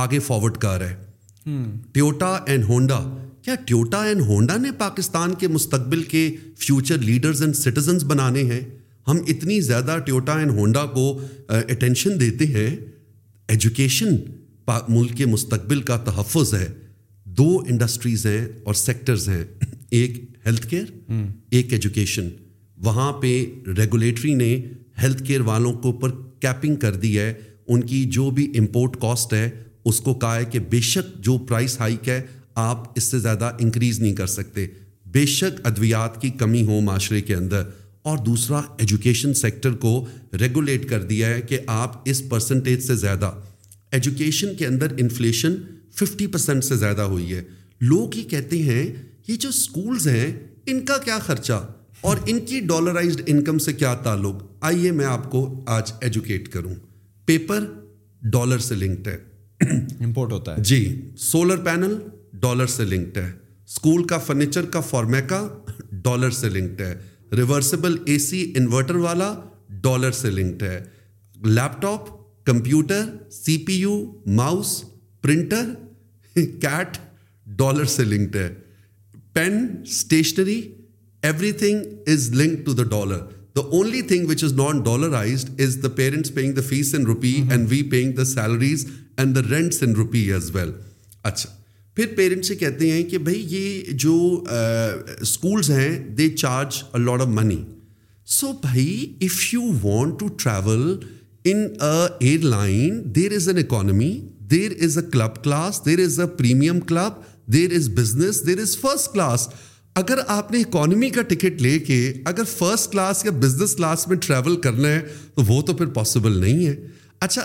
آگے 0.02 0.18
فارورڈ 0.28 0.56
کر 0.62 0.78
رہا 0.80 0.90
ہے 0.90 1.62
ٹیوٹا 1.94 2.30
اینڈ 2.46 2.64
ہونڈا 2.68 2.98
کیا 3.44 3.54
ٹیوٹا 3.66 4.02
اینڈ 4.06 4.20
ہونڈا 4.28 4.56
نے 4.62 4.70
پاکستان 4.78 5.34
کے 5.40 5.48
مستقبل 5.48 6.02
کے 6.14 6.22
فیوچر 6.66 6.98
لیڈرز 7.08 7.42
اینڈ 7.42 7.56
سٹیزنز 7.56 8.04
بنانے 8.12 8.42
ہیں 8.52 8.60
ہم 9.08 9.20
اتنی 9.34 9.60
زیادہ 9.68 9.96
ٹیوٹا 10.06 10.38
اینڈ 10.38 10.50
ہونڈا 10.58 10.84
کو 10.94 11.04
اٹینشن 11.58 12.18
دیتے 12.20 12.46
ہیں 12.56 12.70
ایجوکیشن 13.54 14.16
ملک 14.88 15.16
کے 15.16 15.24
مستقبل 15.26 15.80
کا 15.92 15.96
تحفظ 16.04 16.52
ہے 16.54 16.66
دو 17.38 17.48
انڈسٹریز 17.70 18.26
ہیں 18.26 18.44
اور 18.66 18.74
سیکٹرز 18.82 19.28
ہیں 19.28 19.42
ایک 20.00 20.18
ہیلتھ 20.46 20.66
کیئر 20.68 21.16
ایک 21.56 21.72
ایجوکیشن 21.72 22.28
وہاں 22.84 23.12
پہ 23.22 23.32
ریگولیٹری 23.76 24.34
نے 24.34 24.54
ہیلتھ 25.02 25.22
کیئر 25.26 25.40
والوں 25.50 25.72
کو 25.82 25.90
اوپر 25.90 26.10
کیپنگ 26.40 26.76
کر 26.86 26.94
دی 27.04 27.18
ہے 27.18 27.32
ان 27.72 27.80
کی 27.90 28.02
جو 28.14 28.28
بھی 28.36 28.44
امپورٹ 28.58 28.96
کاسٹ 29.00 29.32
ہے 29.32 29.48
اس 29.90 29.98
کو 30.06 30.12
کہا 30.14 30.36
ہے 30.36 30.44
کہ 30.52 30.58
بے 30.70 30.80
شک 30.88 31.12
جو 31.24 31.36
پرائس 31.48 31.78
ہائیک 31.80 32.08
ہے 32.08 32.20
آپ 32.64 32.84
اس 32.98 33.02
سے 33.10 33.18
زیادہ 33.18 33.50
انکریز 33.66 34.00
نہیں 34.00 34.12
کر 34.20 34.26
سکتے 34.32 34.66
بے 35.12 35.24
شک 35.36 35.60
ادویات 35.66 36.20
کی 36.22 36.30
کمی 36.42 36.62
ہو 36.66 36.80
معاشرے 36.88 37.20
کے 37.30 37.34
اندر 37.34 37.62
اور 38.10 38.18
دوسرا 38.26 38.60
ایجوکیشن 38.84 39.32
سیکٹر 39.40 39.74
کو 39.86 39.92
ریگولیٹ 40.40 40.88
کر 40.90 41.02
دیا 41.14 41.28
ہے 41.34 41.40
کہ 41.48 41.58
آپ 41.76 41.96
اس 42.10 42.22
پرسنٹیج 42.28 42.80
سے 42.86 42.94
زیادہ 43.04 43.30
ایجوکیشن 43.96 44.54
کے 44.58 44.66
اندر 44.66 44.92
انفلیشن 45.04 45.54
ففٹی 46.02 46.26
پرسینٹ 46.36 46.64
سے 46.64 46.76
زیادہ 46.84 47.02
ہوئی 47.16 47.32
ہے 47.34 47.42
لوگ 47.92 48.16
یہ 48.18 48.28
کہتے 48.36 48.62
ہیں 48.70 48.86
یہ 49.28 49.34
جو 49.44 49.48
اسکولز 49.56 50.08
ہیں 50.14 50.26
ان 50.72 50.84
کا 50.88 50.96
کیا 51.10 51.18
خرچہ 51.26 51.64
اور 52.10 52.16
ان 52.30 52.38
کی 52.46 52.60
ڈالرائزڈ 52.74 53.22
انکم 53.26 53.58
سے 53.66 53.72
کیا 53.82 53.94
تعلق 54.04 54.42
آئیے 54.72 54.90
میں 55.02 55.06
آپ 55.16 55.30
کو 55.30 55.42
آج 55.80 55.92
ایجوکیٹ 56.08 56.48
کروں 56.56 56.74
پیپر 57.32 57.64
ڈالر 58.32 58.58
سے 58.64 58.74
لنکڈ 58.74 59.06
ہے 59.08 59.68
امپورٹ 60.04 60.32
ہوتا 60.32 60.56
ہے 60.56 60.62
جی 60.70 60.78
سولر 61.18 61.58
پینل 61.64 61.94
ڈالر 62.40 62.66
سے 62.72 62.84
لنکڈ 62.84 63.16
ہے 63.18 63.30
اسکول 63.66 64.02
کا 64.06 64.18
فرنیچر 64.26 64.66
کا 64.74 64.80
فارمیکا 64.88 65.38
ڈالر 66.06 66.30
سے 66.40 66.48
لنکڈ 66.56 66.80
ہے 66.80 66.92
ریورسبل 67.36 67.96
اے 68.06 68.18
سی 68.26 68.42
انورٹر 68.56 68.96
والا 69.04 69.32
ڈالر 69.86 70.10
سے 70.20 70.30
لنکڈ 70.30 70.62
ہے 70.62 70.80
laptop 71.82 72.10
computer 72.52 73.04
C 73.44 73.56
P 73.66 73.76
U 73.80 73.96
mouse 74.42 74.74
printer 75.22 75.70
kit 76.34 76.98
dollar 77.60 77.84
سے 77.96 78.04
لنکڈ 78.04 78.36
ہے 78.36 78.48
pen 79.34 79.66
stationery 79.82 80.60
everything 81.64 82.10
is 82.14 82.30
link 82.40 82.64
to 82.66 82.72
the 82.82 82.88
dollar 82.96 83.26
only 83.60 84.00
thing 84.08 84.26
which 84.28 84.42
is 84.44 84.52
not 84.56 84.84
dollarize 84.84 85.44
is 85.64 85.76
the 85.82 85.88
parents 85.96 86.32
paying 86.34 86.52
the 86.54 86.60
fees 86.68 86.94
in 86.94 87.04
rupee 87.06 87.32
and 87.50 87.70
we 87.70 87.82
paying 87.90 88.12
the 88.16 88.24
salaries 88.24 88.86
and 89.16 89.34
the 89.36 89.40
rents 89.50 89.82
rupees 89.96 90.32
as 90.34 90.50
well 90.54 90.70
اچھا 91.22 91.50
پھر 91.96 92.06
parents 92.16 92.48
سے 92.48 92.54
کہتے 92.56 92.90
ہیں 92.92 93.02
کہ 93.10 93.18
بھائی 93.24 93.44
یہ 93.48 93.92
جو 94.04 94.14
schools 95.20 95.70
ہیں 95.70 95.90
they 96.18 96.28
charge 96.36 96.82
load 97.06 97.20
of 97.22 97.28
money 97.34 97.62
so 98.40 98.52
بھائی 98.62 98.96
if 99.22 99.42
you 99.54 99.62
want 99.82 100.18
to 100.20 100.28
travel 100.42 100.96
in 101.52 101.66
travel 101.78 102.48
economy 103.56 104.12
there 104.50 104.72
is 104.84 104.96
a 104.98 105.02
club 105.10 105.42
class 105.44 105.84
there 105.86 105.98
is 106.04 106.18
a 106.20 106.26
premium 106.38 106.80
club 106.88 107.20
there 107.52 107.72
is 107.76 107.88
business 108.00 108.42
there 108.46 108.58
is 108.60 108.76
first 108.78 109.12
class 109.12 109.48
اگر 110.00 110.18
آپ 110.34 110.50
نے 110.52 110.60
economy 110.60 111.08
کا 111.10 111.22
ticket 111.28 111.60
لے 111.62 111.78
کے 111.86 111.96
اگر 112.30 112.44
first 112.58 112.90
class 112.92 113.24
یا 113.24 113.30
business 113.40 113.74
class 113.76 114.06
میں 114.08 114.16
travel 114.26 114.60
کرنا 114.60 114.88
ہے 114.88 115.00
تو 115.34 115.42
وہ 115.48 115.60
تو 115.66 115.72
پھر 115.76 115.86
پاسبل 115.96 116.38
نہیں 116.40 116.66
ہے 116.66 116.74
اچھا 117.24 117.42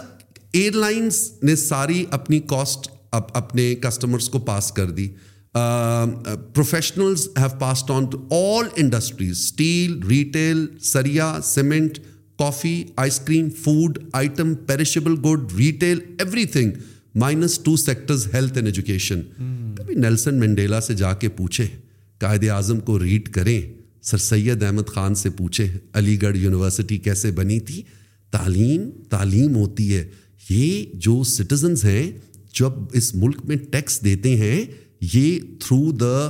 ایئر 0.60 0.74
لائنس 0.74 1.20
نے 1.44 1.56
ساری 1.64 2.04
اپنی 2.18 2.40
کاسٹ 2.50 2.90
اپنے 3.18 3.74
کسٹمرس 3.84 4.30
کو 4.30 4.40
پاس 4.50 4.72
کر 4.78 4.90
دی 4.98 5.08
professionals 5.54 7.28
have 7.38 7.48
passed 7.60 7.92
on 7.92 8.06
to 8.12 8.18
all 8.38 8.68
industries 8.84 9.38
steel 9.38 10.00
retail 10.10 10.66
Suraiya 10.92 11.32
cement 11.44 12.00
coffee 12.40 12.82
ice 13.04 13.20
cream 13.28 13.50
food 13.64 14.00
item 14.22 14.54
perishable 14.68 15.16
good 15.26 15.52
retail 15.58 16.00
everything 16.56 16.72
minus 17.26 17.60
two 17.64 17.76
sectors 17.86 18.28
health 18.34 18.58
and 18.58 18.68
education 18.68 19.22
کبھی 19.78 19.96
Nelson 19.96 20.40
Mandela 20.40 20.82
سے 20.82 20.94
جا 21.04 21.14
کے 21.24 21.30
پوچھے 21.42 21.68
قائد 22.22 22.48
اعظم 22.50 22.80
کو 22.86 22.98
red 23.00 23.30
کریں 23.34 23.60
سر 24.08 24.18
سید 24.18 24.64
احمد 24.64 24.88
خان 24.94 25.16
سے 25.16 25.30
پوچھیں 25.38 25.68
علی 25.98 26.22
گڑھ 26.22 26.38
یونیورسٹی 26.38 26.98
کیسے 27.08 27.32
بنی 27.40 27.60
تھی 27.70 27.82
تعلیم 28.32 28.90
تعلیم 29.10 29.56
ہوتی 29.56 29.94
ہے 29.96 30.04
یہ 30.50 30.84
جو 31.06 31.22
سٹیزنز 31.36 31.84
ہیں 31.86 32.12
جب 32.60 32.74
اس 32.98 33.14
ملک 33.16 33.42
میں 33.48 33.56
ٹیکس 33.72 34.04
دیتے 34.04 34.36
ہیں 34.36 34.60
یہ 35.14 35.38
through 35.68 35.92
the 36.04 36.30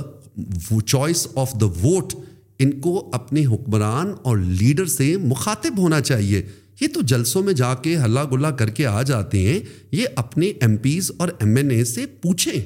choice 0.86 1.26
of 1.42 1.52
the 1.60 1.66
vote 1.82 2.14
ان 2.64 2.78
کو 2.80 3.08
اپنے 3.14 3.44
حکمران 3.46 4.12
اور 4.28 4.38
لیڈر 4.38 4.86
سے 4.96 5.14
مخاطب 5.32 5.78
ہونا 5.78 6.00
چاہیے 6.00 6.42
یہ 6.80 6.88
تو 6.94 7.00
جلسوں 7.12 7.42
میں 7.42 7.52
جا 7.60 7.72
کے 7.82 7.96
ہلا 8.04 8.24
گلا 8.32 8.50
کر 8.60 8.70
کے 8.78 8.86
آ 8.86 9.00
جاتے 9.10 9.38
ہیں 9.48 9.58
یہ 9.92 10.06
اپنے 10.22 10.46
ایم 10.66 10.76
پیز 10.82 11.10
اور 11.18 11.28
ایم 11.40 11.56
این 11.56 11.70
اے 11.70 11.84
سے 11.84 12.06
پوچھیں 12.22 12.60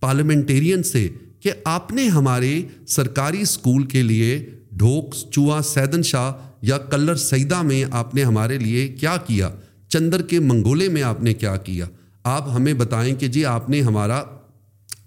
پارلیمنٹیرین 0.00 0.82
سے 0.92 1.08
کہ 1.46 1.52
آپ 1.70 1.92
نے 1.92 2.06
ہمارے 2.14 2.50
سرکاری 2.88 3.40
اسکول 3.42 3.82
کے 3.88 4.00
لیے 4.02 4.30
ڈھوک 4.78 5.14
چوہا 5.32 5.60
سیدن 5.64 6.02
شاہ 6.08 6.30
یا 6.68 6.78
کلر 6.92 7.14
سیدہ 7.24 7.60
میں 7.62 7.82
آپ 7.98 8.14
نے 8.14 8.22
ہمارے 8.24 8.56
لیے 8.58 8.86
کیا 9.00 9.16
کیا 9.26 9.50
چندر 9.94 10.22
کے 10.32 10.38
منگولے 10.46 10.88
میں 10.94 11.02
آپ 11.10 11.20
نے 11.22 11.34
کیا 11.42 11.54
کیا 11.68 11.86
آپ 12.32 12.48
ہمیں 12.54 12.72
بتائیں 12.80 13.14
کہ 13.20 13.28
جی 13.36 13.44
آپ 13.52 13.68
نے 13.70 13.80
ہمارا 13.90 14.22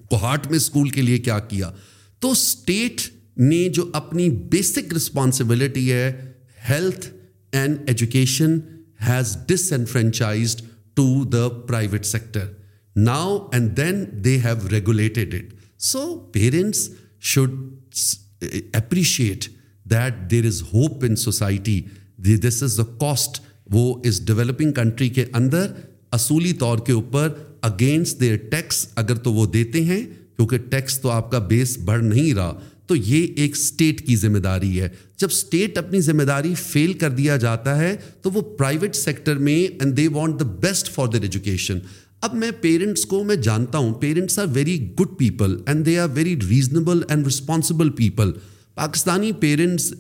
کوہاٹ 0.10 0.48
میں 0.52 0.58
اسکول 0.58 0.90
کے 0.90 1.02
لیے 1.02 1.18
کیا 1.28 1.40
کیا 1.50 1.72
تو 2.22 2.32
اسٹیٹ 2.38 3.02
نے 3.42 3.64
جو 3.80 3.86
اپنی 4.04 4.30
بیسک 4.56 4.94
رسپانسبلٹی 4.96 5.92
ہے 5.92 6.10
health 6.70 7.10
and 7.56 7.78
education 7.90 8.58
has 9.10 9.38
disenfranchised 9.72 10.62
to 10.96 11.24
the 11.38 11.48
private 11.68 12.06
sector 12.16 12.48
now 13.06 13.38
and 13.54 13.78
then 13.78 14.04
they 14.24 14.38
have 14.46 14.68
regulated 14.72 15.34
it 15.34 15.58
so 15.88 16.02
parents 16.32 16.90
should 17.32 17.52
appreciate 18.78 19.46
that 19.92 20.14
there 20.32 20.46
is 20.48 20.62
hope 20.74 21.04
in 21.08 21.16
society 21.16 21.80
this 22.48 22.62
is 22.64 22.78
the 22.78 22.84
cost 23.00 23.40
وہ 23.74 23.94
اس 24.08 24.22
developing 24.28 24.72
country 24.80 25.08
کے 25.18 25.26
اندر 25.40 25.72
اصولی 26.18 26.52
طور 26.60 26.80
کے 26.86 26.94
اوپر 26.94 27.30
against 27.70 28.20
their 28.20 28.36
tax 28.52 28.86
اگر 29.02 29.16
تو 29.24 29.34
وہ 29.34 29.46
دیتے 29.54 29.84
ہیں 29.86 30.00
کیونکہ 30.36 30.58
ٹیکس 30.72 31.00
تو 31.02 31.10
آپ 31.12 31.32
کا 31.32 31.40
بیس 31.54 31.78
بڑھ 31.86 32.04
نہیں 32.04 32.34
رہا 32.34 32.60
تو 32.88 32.96
یہ 32.96 33.28
ایک 33.42 33.56
اسٹیٹ 33.56 34.06
کی 34.08 34.16
ذمہ 34.16 34.38
داری 34.44 34.80
ہے 34.82 34.88
جب 35.22 35.28
اسٹیٹ 35.32 35.78
اپنی 35.78 36.00
ذمہ 36.02 36.24
داری 36.28 36.54
فیل 36.64 36.94
کر 37.00 37.10
دیا 37.20 37.38
جاتا 37.48 37.78
ہے 37.78 37.96
تو 38.22 38.32
وہ 38.34 38.42
پرائیویٹ 38.58 38.96
سیکٹر 38.96 39.38
میں 39.48 39.58
and 39.82 39.98
they 39.98 40.08
want 40.14 40.40
the 40.40 40.46
best 40.62 40.92
for 40.94 41.08
their 41.14 41.22
education 41.22 41.80
اب 42.24 42.34
میں 42.36 42.50
پیرنٹس 42.62 43.06
کو 43.12 43.24
میں 43.24 43.36
جانتا 43.48 43.78
ہوں 43.78 43.94
parents 44.00 44.38
are 44.40 44.46
very 44.54 44.78
good 45.00 45.18
people 45.18 45.56
and 45.68 45.86
they 45.86 45.98
are 46.00 46.08
very 46.14 46.36
reasonable 46.50 47.02
and 47.10 47.28
responsible 47.28 47.90
people 48.00 48.32
Pakistani 48.76 49.32
parents 49.40 49.94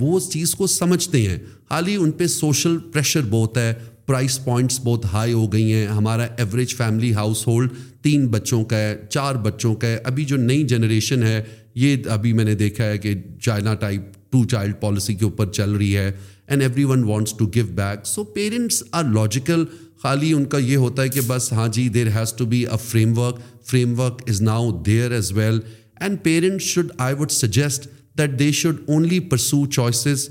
وہ 0.00 0.16
اس 0.16 0.28
چیز 0.32 0.54
کو 0.54 0.66
سمجھتے 0.66 1.20
ہیں 1.26 1.36
حال 1.70 1.86
ہی 1.88 1.96
ان 2.00 2.10
پہ 2.20 2.26
سوشل 2.26 2.76
پریشر 2.92 3.24
بہت 3.30 3.58
ہے 3.58 3.72
پرائز 4.06 4.38
پوائنٹس 4.44 4.80
بہت 4.84 5.04
ہائی 5.12 5.32
ہو 5.32 5.46
گئی 5.52 5.72
ہیں 5.72 5.86
ہمارا 5.86 6.26
ایوریج 6.38 6.74
فیملی 6.76 7.12
ہاؤس 7.14 7.46
ہولڈ 7.46 7.72
تین 8.02 8.26
بچوں 8.30 8.64
کا 8.72 8.78
ہے 8.80 8.96
چار 9.08 9.34
بچوں 9.42 9.74
کا 9.82 9.88
ہے 9.88 9.98
ابھی 10.04 10.24
جو 10.32 10.36
نئی 10.36 10.62
جنریشن 10.68 11.22
ہے 11.22 11.40
یہ 11.84 11.96
ابھی 12.12 12.32
میں 12.38 12.44
نے 12.44 12.54
دیکھا 12.64 12.84
ہے 12.84 12.96
کہ 12.98 13.14
China 13.42 13.74
type 13.84 14.16
two 14.32 14.44
child 14.50 14.80
policy 14.80 15.14
کے 15.14 15.24
اوپر 15.24 15.50
چل 15.52 15.72
رہی 15.72 15.96
ہے 15.96 16.10
and 16.48 16.62
everyone 16.84 17.04
wants 17.08 17.34
to 17.38 17.46
give 17.54 17.64
back 17.74 18.06
so 18.06 18.24
parents 18.34 18.82
are 18.92 19.04
logical 19.14 19.64
خالی 20.02 20.32
ان 20.32 20.44
کا 20.52 20.58
یہ 20.58 20.76
ہوتا 20.84 21.02
ہے 21.02 21.08
کہ 21.14 21.20
بس 21.26 21.52
ہاں 21.52 21.66
جی 21.72 21.88
there 21.94 22.06
has 22.14 22.32
to 22.34 22.44
be 22.52 22.60
a 22.72 22.76
framework 23.18 23.38
framework 23.98 24.22
is 24.30 24.40
now 24.42 24.70
there 24.86 25.10
as 25.12 25.30
well 25.36 25.58
and 26.00 26.18
parents 26.22 26.64
should 26.64 26.92
I 27.06 27.14
would 27.18 27.30
suggest 27.30 27.88
that 28.18 28.38
they 28.38 28.50
should 28.60 28.78
only 28.88 29.18
pursue 29.34 29.64
choices 29.66 30.28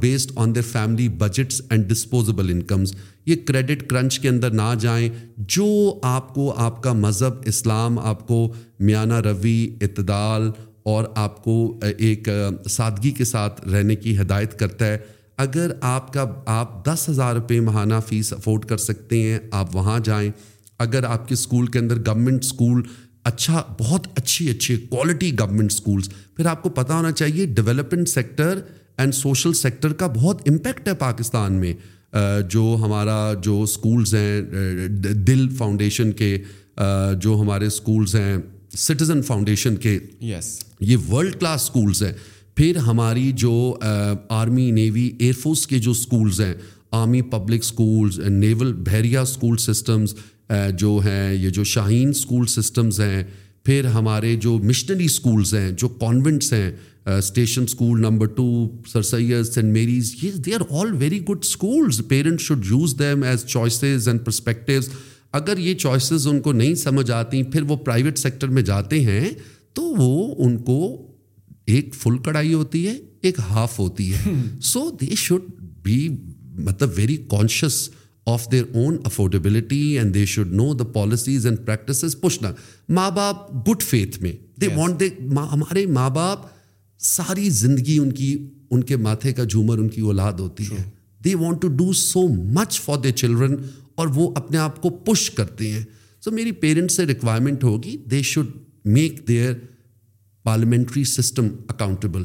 based 0.00 0.30
on 0.42 0.54
the 0.54 0.60
family 0.70 1.08
budgets 1.18 1.60
and 1.70 1.88
disposable 1.90 2.48
incomes 2.50 2.94
یہ 3.26 3.34
credit 3.46 3.86
crunch 3.90 4.18
کے 4.20 4.28
اندر 4.28 4.50
نہ 4.60 4.72
جائیں 4.80 5.08
جو 5.56 5.66
آپ 6.14 6.32
کو 6.34 6.52
آپ 6.66 6.82
کا 6.82 6.92
مذہب 7.02 7.42
اسلام 7.54 7.98
آپ 8.12 8.26
کو 8.28 8.40
میانہ 8.80 9.20
روی 9.24 9.58
اعتدال 9.80 10.50
اور 10.94 11.04
آپ 11.26 11.42
کو 11.44 11.62
ایک 11.96 12.28
سادگی 12.70 13.10
کے 13.18 13.24
ساتھ 13.34 13.66
رہنے 13.68 13.96
کی 14.04 14.18
ہدایت 14.20 14.58
کرتا 14.58 14.86
ہے 14.86 14.98
اگر 15.44 15.72
آپ 15.88 16.12
کا 16.12 16.24
آپ 16.52 16.70
دس 16.86 17.08
ہزار 17.08 17.34
روپے 17.34 17.58
ماہانہ 17.64 17.94
فیس 18.06 18.32
افورڈ 18.32 18.64
کر 18.68 18.76
سکتے 18.84 19.20
ہیں 19.22 19.38
آپ 19.58 19.74
وہاں 19.76 19.98
جائیں 20.04 20.30
اگر 20.84 21.04
آپ 21.08 21.26
کے 21.28 21.34
اسکول 21.34 21.66
کے 21.74 21.78
اندر 21.78 21.98
گورنمنٹ 22.06 22.44
اسکول 22.44 22.80
اچھا 23.30 23.62
بہت 23.80 24.06
اچھی 24.16 24.48
اچھی 24.50 24.76
کوالٹی 24.90 25.30
گورنمنٹ 25.38 25.72
اسکولس 25.72 26.08
پھر 26.36 26.46
آپ 26.52 26.62
کو 26.62 26.68
پتہ 26.78 26.92
ہونا 26.92 27.12
چاہیے 27.20 27.46
development 27.58 28.08
sector 28.08 28.60
and 28.98 29.14
social 29.14 29.52
sector 29.60 29.92
کا 30.02 30.06
بہت 30.14 30.42
امپیکٹ 30.50 30.88
ہے 30.88 30.94
پاکستان 31.02 31.60
میں 31.60 31.72
جو 32.50 32.76
ہمارا 32.82 33.18
جو 33.48 33.60
اسکولز 33.62 34.14
ہیں 34.14 34.88
دل 35.26 35.48
فاؤنڈیشن 35.58 36.10
کے 36.22 36.36
جو 37.20 37.36
ہمارے 37.40 37.66
اسکولز 37.66 38.16
ہیں 38.16 38.36
سٹیزن 38.86 39.22
فاؤنڈیشن 39.30 39.76
کے 39.86 39.98
یس 40.32 40.50
یہ 40.92 40.96
ورلڈ 41.08 41.38
کلاس 41.40 41.62
اسکولز 41.62 42.02
ہیں 42.02 42.12
پھر 42.58 42.76
ہماری 42.86 43.30
جو 43.38 43.52
آرمی 44.34 44.70
نیوی 44.74 45.02
ایئر 45.18 45.32
فورس 45.40 45.66
کے 45.66 45.78
جو 45.80 45.90
اسکولز 45.90 46.40
ہیں 46.40 46.54
army 47.00 47.20
public 47.30 47.62
schools 47.64 48.18
naval 48.28 48.72
Bahria 48.86 49.18
school 49.18 49.56
systems 49.64 50.14
جو 50.78 50.96
ہیں 51.04 51.32
یہ 51.34 51.50
جو 51.58 51.64
شاہین 51.74 52.08
اسکول 52.14 52.46
سسٹمز 52.56 53.00
ہیں 53.00 53.22
پھر 53.64 53.86
ہمارے 53.94 54.34
جو 54.46 54.56
مشنری 54.64 55.04
اسکولز 55.04 55.54
ہیں 55.54 55.70
جو 55.82 55.88
کانونٹس 56.00 56.52
ہیں 56.52 56.70
station 57.18 57.64
school 57.68 58.00
number 58.02 58.26
two 58.36 58.46
sir 58.92 59.02
Syed 59.14 59.44
Saint 59.54 59.72
Mary's 59.72 60.14
یہ 60.22 60.30
they 60.46 60.54
are 60.54 60.62
all 60.80 60.92
very 61.02 61.20
good 61.28 61.38
schools 61.48 62.00
parents 62.08 62.44
should 62.44 62.66
use 62.70 62.98
them 62.98 63.22
as 63.30 63.44
choices 63.52 64.08
and 64.08 64.24
perspectives 64.24 64.88
اگر 65.40 65.58
یہ 65.68 65.74
چوائسیز 65.84 66.26
ان 66.32 66.40
کو 66.48 66.52
نہیں 66.52 66.74
سمجھ 66.86 67.10
آتی 67.22 67.42
پھر 67.52 67.62
وہ 67.68 67.76
پرائیویٹ 67.84 68.18
سیکٹر 68.18 68.48
میں 68.58 68.62
جاتے 68.74 69.00
ہیں 69.10 69.30
تو 69.76 69.82
وہ 69.96 70.34
ان 70.44 70.58
کو 70.64 70.80
ایک 71.74 71.94
فل 72.02 72.16
کڑھائی 72.24 72.52
ہوتی 72.54 72.86
ہے 72.86 72.92
ایک 73.28 73.38
ہاف 73.48 73.78
ہوتی 73.78 74.12
ہے 74.14 74.32
سو 74.68 74.88
دے 75.00 75.06
شوڈ 75.22 75.44
بی 75.84 75.98
مطلب 76.64 76.90
very 76.96 77.16
conscious 77.30 77.74
of 78.34 78.46
their 78.52 78.64
own 78.74 78.96
affordability 79.06 79.80
and 79.98 80.14
they 80.14 80.24
should 80.34 80.52
know 80.60 80.72
the 80.78 80.84
policies 80.94 81.46
and 81.46 81.58
practices 81.66 82.20
پوچھنا 82.20 82.52
ماں 82.98 83.10
باپ 83.16 83.50
گڈ 83.68 83.82
فیتھ 83.88 84.18
میں 84.22 84.32
دے 84.60 84.66
وانٹ 84.76 85.00
دے 85.00 85.08
ہمارے 85.52 85.84
ماں 85.98 86.08
باپ 86.14 86.46
ساری 87.12 87.48
زندگی 87.62 87.98
ان 87.98 88.10
کی 88.22 88.32
ان 88.70 88.82
کے 88.84 88.96
ماتھے 89.08 89.32
کا 89.32 89.44
جھومر 89.48 89.78
ان 89.78 89.88
کی 89.88 90.00
اولاد 90.00 90.40
ہوتی 90.46 90.64
ہے 90.72 90.82
they 91.24 91.34
want 91.44 91.62
to 91.62 91.68
do 91.84 91.92
so 92.08 92.26
much 92.60 92.80
for 92.80 92.98
they 93.04 93.12
children 93.22 93.56
اور 94.00 94.08
وہ 94.14 94.30
اپنے 94.36 94.58
آپ 94.68 94.80
کو 94.82 94.90
پش 95.06 95.30
کرتے 95.36 95.70
ہیں 95.72 95.84
سو 96.24 96.30
میری 96.40 96.52
پیرنٹس 96.66 96.96
سے 96.96 97.06
ریکوائرمنٹ 97.06 97.64
ہوگی 97.64 97.96
they 98.10 98.22
should 98.32 98.50
make 98.98 99.26
their 99.28 99.52
parliamentary 100.44 101.04
system 101.12 101.48
accountable 101.68 102.22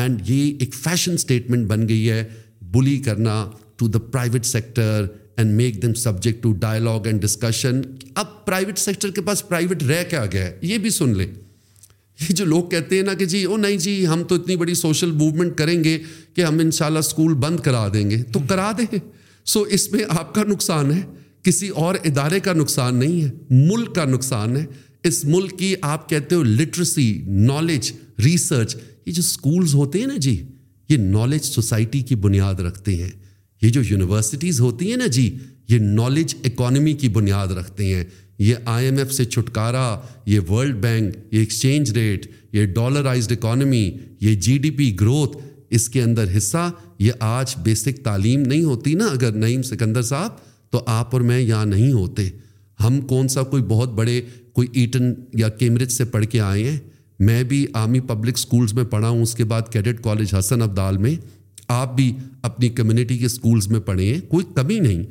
and 0.00 0.22
یہ 0.30 0.52
ایک 0.60 0.74
فیشن 0.74 1.12
اسٹیٹمنٹ 1.14 1.66
بن 1.68 1.88
گئی 1.88 2.10
ہے 2.10 2.22
بلی 2.72 2.98
کرنا 3.04 3.44
to 3.78 3.88
the 3.88 3.98
private 4.12 4.44
sector 4.46 5.04
and 5.36 5.52
make 5.56 5.80
them 5.82 5.94
subject 6.02 6.42
to 6.42 6.52
dialogue 6.60 7.06
and 7.06 7.22
discussion 7.22 7.80
اب 8.22 8.44
پرائیویٹ 8.46 8.78
سیکٹر 8.78 9.10
کے 9.14 9.22
پاس 9.26 9.46
پرائیویٹ 9.48 9.82
رہ 9.88 10.02
کے 10.10 10.16
آ 10.16 10.24
گیا 10.32 10.50
یہ 10.62 10.78
بھی 10.86 10.90
سن 10.98 11.16
لیں 11.18 11.26
یہ 12.20 12.34
جو 12.36 12.44
لوگ 12.44 12.68
کہتے 12.70 12.96
ہیں 12.96 13.02
نا 13.02 13.14
کہ 13.18 13.24
جی 13.26 13.42
او 13.44 13.56
نہیں 13.56 13.76
جی 13.84 14.06
ہم 14.08 14.22
تو 14.28 14.34
اتنی 14.34 14.56
بڑی 14.56 14.74
سوشل 14.74 15.12
موومنٹ 15.12 15.56
کریں 15.58 15.82
گے 15.84 15.98
کہ 16.36 16.44
ہم 16.44 16.58
ان 16.62 16.70
شاء 16.72 16.86
اللہ 16.86 16.98
اسکول 16.98 17.34
بند 17.44 17.60
کرا 17.64 17.86
دیں 17.94 18.08
گے 18.10 18.22
تو 18.32 18.40
کرا 18.48 18.70
دیں 18.78 18.98
سو 19.54 19.60
اس 19.78 19.90
میں 19.92 20.04
آپ 20.18 20.34
کا 20.34 20.42
نقصان 20.48 20.92
ہے 20.92 21.00
کسی 21.44 21.68
اور 21.84 21.94
ادارے 22.04 22.40
کا 22.40 22.52
نقصان 22.52 22.96
نہیں 22.98 23.24
ہے 23.24 23.30
ملک 23.68 23.94
کا 23.94 24.04
نقصان 24.04 24.56
ہے 24.56 24.64
اس 25.08 25.24
ملک 25.24 25.58
کی 25.58 25.74
آپ 25.82 26.08
کہتے 26.08 26.34
ہو 26.34 26.42
لٹریسی 26.42 27.06
نالج 27.26 27.90
ریسرچ 28.24 28.74
یہ 28.76 29.12
جو 29.12 29.20
اسکولز 29.20 29.74
ہوتے 29.74 29.98
ہیں 30.00 30.06
نا 30.06 30.16
جی 30.26 30.36
یہ 30.88 30.96
نالج 30.98 31.42
سوسائٹی 31.44 32.00
کی 32.10 32.14
بنیاد 32.26 32.60
رکھتے 32.66 32.94
ہیں 33.02 33.10
یہ 33.62 33.68
جو 33.70 33.80
یونیورسٹیز 33.88 34.60
ہوتی 34.60 34.90
ہیں 34.90 34.96
نا 34.96 35.06
جی 35.16 35.28
یہ 35.68 35.78
نالج 35.98 36.34
اکانومی 36.44 36.92
کی 37.02 37.08
بنیاد 37.18 37.48
رکھتے 37.58 37.86
ہیں 37.94 38.04
یہ 38.38 38.54
آئی 38.74 38.86
ایم 38.86 38.96
ایف 38.98 39.12
سے 39.14 39.24
چھٹکارا 39.24 39.84
یہ 40.26 40.40
ورلڈ 40.48 40.76
بینک 40.82 41.16
یہ 41.34 41.38
ایکسچینج 41.38 41.90
ریٹ 41.98 42.26
یہ 42.52 42.66
ڈالرائزڈ 42.76 43.32
اکانومی 43.32 43.88
یہ 44.20 44.34
جی 44.46 44.56
ڈی 44.62 44.70
پی 44.78 44.90
گروتھ 45.00 45.36
اس 45.76 45.88
کے 45.90 46.02
اندر 46.02 46.36
حصہ 46.36 46.70
یہ 47.08 47.12
آج 47.34 47.54
بیسک 47.64 48.02
تعلیم 48.04 48.40
نہیں 48.40 48.62
ہوتی 48.64 48.94
نا 48.94 49.06
اگر 49.12 49.32
نعیم 49.44 49.62
سکندر 49.72 50.02
صاحب 50.12 50.36
تو 50.72 50.82
آپ 50.96 51.14
اور 51.16 51.20
میں 51.30 51.40
یہاں 51.40 51.66
نہیں 51.66 51.92
ہوتے 51.92 52.28
ہم 52.84 53.00
کون 53.08 53.28
سا 53.28 53.42
کوئی 53.50 53.62
بہت 53.68 53.92
بڑے 53.94 54.20
کوئی 54.54 54.66
ایٹن 54.80 55.12
یا 55.38 55.48
کیمبرج 55.58 55.90
سے 55.92 56.04
پڑھ 56.14 56.24
کے 56.30 56.40
آئے 56.40 56.68
ہیں 56.70 56.78
میں 57.28 57.42
بھی 57.52 57.66
عامی 57.74 58.00
پبلک 58.08 58.34
اسکولس 58.38 58.74
میں 58.74 58.84
پڑھا 58.90 59.08
ہوں 59.08 59.22
اس 59.22 59.34
کے 59.34 59.44
بعد 59.52 59.70
کیڈٹ 59.72 60.02
کالج 60.04 60.34
حسن 60.38 60.62
عبدال 60.62 60.96
میں 61.06 61.14
آپ 61.78 61.94
بھی 61.96 62.12
اپنی 62.48 62.68
کمیونٹی 62.80 63.16
کے 63.18 63.26
اسکولس 63.26 63.68
میں 63.70 63.80
پڑھے 63.90 64.12
ہیں 64.12 64.20
کوئی 64.28 64.44
کمی 64.54 64.78
نہیں 64.80 65.02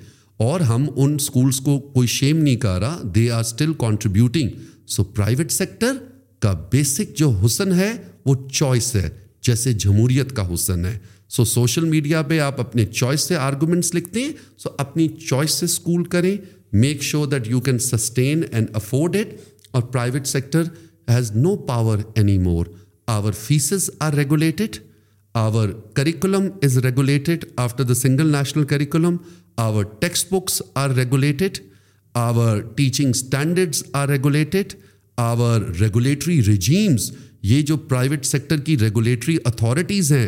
اور 0.47 0.59
ہم 0.69 0.85
ان 0.95 1.15
اسکولس 1.19 1.59
کو 1.67 1.77
کوئی 1.93 2.07
شیم 2.17 2.37
نہیں 2.37 2.55
کر 2.65 2.79
رہا 2.79 3.01
they 3.15 3.29
are 3.31 3.39
still 3.41 3.73
contributing 3.79 4.49
so 4.95 5.03
private 5.17 5.51
sector 5.51 5.97
کا 6.41 6.53
بیسک 6.71 7.15
جو 7.17 7.29
حسن 7.45 7.73
ہے 7.79 7.91
وہ 8.25 8.35
چوائس 8.51 8.93
ہے 8.95 9.09
جیسے 9.47 9.73
جمہوریت 9.83 10.35
کا 10.35 10.53
حسن 10.53 10.85
ہے 10.85 10.97
سو 11.33 11.43
سوشل 11.45 11.85
میڈیا 11.89 12.21
پہ 12.29 12.39
آپ 12.39 12.59
اپنے 12.61 12.85
چوائس 12.85 13.21
سے 13.27 13.35
آرگومنٹس 13.35 13.93
لکھتے 13.95 14.23
ہیں 14.23 14.31
سو 14.63 14.69
اپنی 14.79 15.07
چوائس 15.29 15.51
سے 15.59 15.65
اسکول 15.65 16.03
کریں 16.15 16.35
make 16.73 17.01
that 17.31 17.47
you 17.47 17.59
can 17.61 17.77
sustain 17.79 18.43
and 18.51 18.69
afford 18.75 19.15
it 19.15 19.33
اور 19.75 19.81
private 19.91 20.27
sector 20.27 20.63
has 21.09 21.31
no 21.35 21.55
power 21.65 21.99
any 22.15 22.37
more 22.43 22.65
our 23.15 23.33
fees 23.39 23.89
are 24.03 24.13
regulated 24.17 24.77
our 25.37 25.69
curriculum 25.95 26.47
is 26.63 26.77
regulated 26.85 27.45
after 27.65 27.83
the 27.83 27.93
single 27.93 28.31
national 28.35 28.63
curriculum 28.71 29.17
our 29.65 29.83
textbooks 30.33 30.61
are 30.83 30.89
regulated 30.97 31.57
our 32.19 32.59
teaching 32.75 33.09
standards 33.15 33.83
are 34.01 34.07
regulated 34.09 34.73
our 35.21 35.61
regulatory 35.81 36.41
regimes 36.53 37.11
یہ 37.51 37.61
جو 37.71 37.77
private 37.91 38.25
sector 38.25 38.59
کی 38.65 38.77
regulatory 38.81 39.35
authorities 39.45 40.11
ہیں 40.13 40.27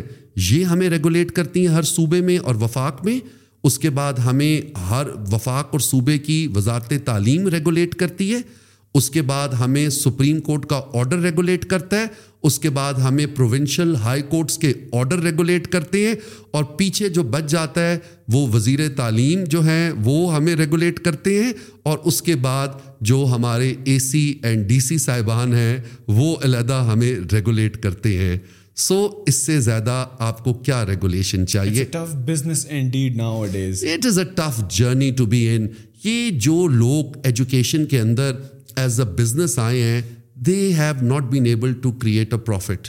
یہ 0.50 0.64
ہمیں 0.64 0.88
regulate 0.90 1.30
کرتی 1.36 1.66
ہیں 1.66 1.74
ہر 1.74 1.82
صوبے 1.94 2.20
میں 2.22 2.38
اور 2.38 2.54
وفاق 2.60 3.04
میں 3.04 3.18
اس 3.66 3.78
کے 3.78 3.90
بعد 3.90 4.18
ہمیں 4.24 4.78
ہر 4.88 5.06
وفاق 5.30 5.68
اور 5.72 5.80
صوبے 5.84 6.16
کی 6.26 6.36
وزارت 6.56 6.92
تعلیم 7.04 7.46
ریگولیٹ 7.54 7.94
کرتی 8.02 8.32
ہے 8.32 8.38
اس 8.98 9.08
کے 9.10 9.22
بعد 9.30 9.54
ہمیں 9.60 9.88
سپریم 9.96 10.40
کورٹ 10.48 10.66
کا 10.70 10.80
آرڈر 10.98 11.18
ریگولیٹ 11.22 11.64
کرتا 11.70 12.00
ہے 12.00 12.06
اس 12.48 12.58
کے 12.58 12.70
بعد 12.76 12.98
ہمیں 13.06 13.24
پروونشل 13.36 13.94
ہائی 14.04 14.22
کورٹس 14.28 14.58
کے 14.64 14.72
آرڈر 14.98 15.22
ریگولیٹ 15.22 15.66
کرتے 15.72 16.06
ہیں 16.06 16.14
اور 16.58 16.64
پیچھے 16.78 17.08
جو 17.18 17.22
بچ 17.34 17.50
جاتا 17.50 17.86
ہے 17.90 17.98
وہ 18.32 18.46
وزیر 18.54 18.80
تعلیم 18.96 19.42
جو 19.54 19.62
ہیں 19.68 19.90
وہ 20.04 20.14
ہمیں 20.36 20.54
ریگولیٹ 20.62 21.00
کرتے 21.04 21.36
ہیں 21.44 21.52
اور 21.90 21.98
اس 22.12 22.20
کے 22.28 22.36
بعد 22.46 22.76
جو 23.10 23.24
ہمارے 23.34 23.74
A 23.84 23.98
C 24.10 24.24
and 24.44 24.66
D 24.68 24.78
C 24.88 24.98
صاحبان 25.08 25.54
ہیں 25.54 25.78
وہ 26.20 26.34
علیحدہ 26.44 26.84
ہمیں 26.92 27.12
ریگولیٹ 27.32 27.82
کرتے 27.82 28.16
ہیں 28.18 28.36
سو 28.78 28.96
اس 29.26 29.34
سے 29.44 29.58
زیادہ 29.60 29.92
آپ 30.26 30.42
کو 30.44 30.52
کیا 30.64 30.84
ریگولیشن 30.86 31.46
چاہیے 31.46 31.84
tough 34.34 34.60
journey 34.76 35.10
to 35.16 35.26
be 35.26 35.46
in 35.54 35.66
یہ 36.04 36.30
جو 36.46 36.66
لوگ 36.72 37.16
ایجوکیشن 37.26 37.86
کے 37.92 38.00
اندر 38.00 38.32
ایز 38.82 38.98
اے 39.00 39.06
بزنس 39.22 39.58
آئے 39.58 39.82
ہیں 39.82 40.02
they 40.46 40.56
have 40.78 41.04
not 41.06 41.30
been 41.30 41.46
able 41.46 41.72
to 41.82 41.92
create 42.02 42.34
a 42.34 42.38
profit 42.46 42.88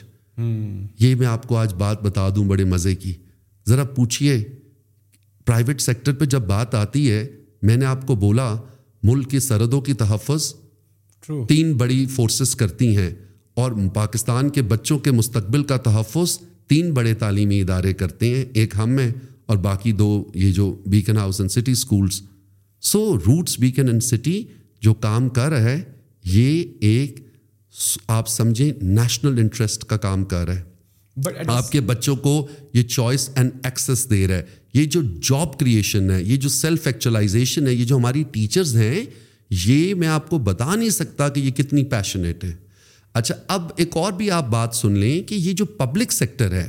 یہ 1.03 1.15
میں 1.19 1.27
آپ 1.27 1.47
کو 1.47 1.57
آج 1.57 1.73
بات 1.77 2.01
بتا 2.03 2.27
دوں 2.35 2.43
بڑے 2.47 2.63
مزے 2.73 2.95
کی 3.05 3.13
ذرا 3.69 3.83
پوچھیے 3.95 4.37
پرائیویٹ 5.45 5.81
سیکٹر 5.81 6.13
پہ 6.19 6.25
جب 6.35 6.41
بات 6.47 6.75
آتی 6.75 7.09
ہے 7.11 7.25
میں 7.69 7.77
نے 7.77 7.85
آپ 7.85 8.05
کو 8.07 8.15
بولا 8.25 8.55
ملک 9.03 9.29
کی 9.31 9.39
سرحدوں 9.47 9.81
کی 9.81 9.93
تحفظ 10.03 10.53
تین 11.47 11.71
بڑی 11.77 12.05
فورسز 12.15 12.55
کرتی 12.55 12.95
ہیں 12.97 13.09
اور 13.61 13.71
پاکستان 13.93 14.49
کے 14.55 14.61
بچوں 14.71 14.97
کے 15.05 15.11
مستقبل 15.17 15.63
کا 15.69 15.75
تحفظ 15.85 16.37
تین 16.69 16.91
بڑے 16.93 17.13
تعلیمی 17.21 17.59
ادارے 17.61 17.93
کرتے 18.01 18.27
ہیں 18.35 18.43
ایک 18.61 18.73
ہم 18.77 18.83
ہمیں 18.83 19.11
اور 19.49 19.57
باقی 19.63 19.91
دو 20.01 20.09
یہ 20.41 20.51
جو 20.53 20.65
Beaconhouse 21.17 21.39
and 21.41 21.49
city 21.49 21.71
schools 21.77 22.21
so 22.89 22.99
Roots 23.25 23.57
Beacon 23.59 23.89
and 23.89 23.99
city 24.09 24.41
جو 24.87 24.93
کام 25.05 25.29
کر 25.37 25.49
رہا 25.51 25.69
ہے 25.69 25.81
یہ 26.33 26.63
ایک 26.89 27.19
آپ 28.17 28.27
سمجھیں 28.29 28.71
نیشنل 28.81 29.39
انٹرسٹ 29.41 29.83
کا 29.93 29.97
کام 30.05 30.23
کر 30.33 30.45
رہا 30.47 30.55
ہے 30.55 31.43
آپ 31.49 31.71
کے 31.71 31.81
بچوں 31.91 32.15
کو 32.27 32.35
یہ 32.73 32.83
چوائس 32.97 33.29
اینڈ 33.35 33.51
ایکسس 33.65 34.09
دے 34.09 34.25
رہا 34.27 34.35
ہے 34.37 34.45
یہ 34.79 34.85
جو 34.95 35.01
جاب 35.29 35.57
کریشن 35.59 36.11
ہے 36.11 36.21
یہ 36.23 36.37
جو 36.45 36.49
سیلف 36.61 36.87
ایکچولائزیشن 36.93 37.67
ہے 37.67 37.73
یہ 37.73 37.83
جو 37.91 37.97
ہماری 37.97 38.23
ٹیچرز 38.37 38.75
ہیں 38.83 39.03
یہ 39.65 39.93
میں 40.03 40.07
آپ 40.19 40.29
کو 40.29 40.37
بتا 40.53 40.73
نہیں 40.75 40.89
سکتا 41.03 41.29
کہ 41.35 41.39
یہ 41.39 41.51
کتنی 41.61 41.83
پیشنیٹ 41.97 42.43
ہے 42.43 42.53
اچھا 43.17 43.35
اب 43.53 43.69
ایک 43.83 43.95
اور 43.97 44.11
بھی 44.17 44.29
آپ 44.31 44.47
بات 44.49 44.75
سن 44.75 44.97
لیں 45.03 45.21
کہ 45.27 45.35
یہ 45.45 45.53
جو 45.59 45.65
پبلک 45.77 46.11
سیکٹر 46.11 46.51
ہے 46.61 46.67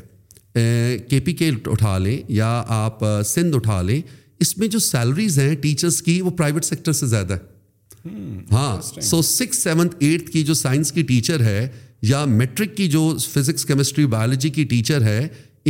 کے 1.11 1.19
پی 1.25 1.33
کے 1.41 1.51
اٹھا 1.73 1.97
لیں 2.05 2.17
یا 2.37 2.49
آپ 2.83 3.05
سندھ 3.27 3.57
اٹھا 3.57 3.81
لیں 3.89 4.01
اس 4.45 4.57
میں 4.59 4.69
جو 4.75 4.79
سیلریز 4.85 5.39
ہیں 5.39 5.55
ٹیچرس 5.63 6.01
کی 6.03 6.21
وہ 6.23 6.31
پرائیویٹ 6.39 6.65
سیکٹر 6.65 6.93
سے 7.01 7.07
زیادہ 7.07 7.33
ہے 7.35 8.09
hmm, 8.09 8.41
ہاں 8.53 8.81
سو 9.11 9.21
سکس 9.33 9.63
سیونتھ 9.63 9.97
ایٹتھ 10.07 10.31
کی 10.33 10.43
جو 10.51 10.55
سائنس 10.63 10.93
کی 10.93 11.03
ٹیچر 11.13 11.45
ہے 11.45 11.67
یا 12.13 12.25
میٹرک 12.41 12.77
کی 12.77 12.89
جو 12.97 13.03
فزکس 13.35 13.65
کیمسٹری 13.73 14.07
بایولوجی 14.17 14.51
کی 14.59 14.65
ٹیچر 14.73 15.03
ہے 15.09 15.21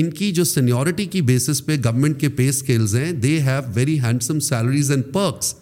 ان 0.00 0.10
کی 0.20 0.30
جو 0.40 0.44
سینیورٹی 0.54 1.06
کی 1.16 1.20
بیسس 1.32 1.64
پہ 1.66 1.76
گورنمنٹ 1.84 2.20
کے 2.20 2.28
پے 2.40 2.48
اسکیلز 2.48 2.96
ہیں 2.96 3.12
they 3.26 3.38
have 3.50 3.60
very 3.74 3.98
handsome 4.00 4.40
salaries 4.54 4.90
and 4.90 5.12
perks 5.12 5.54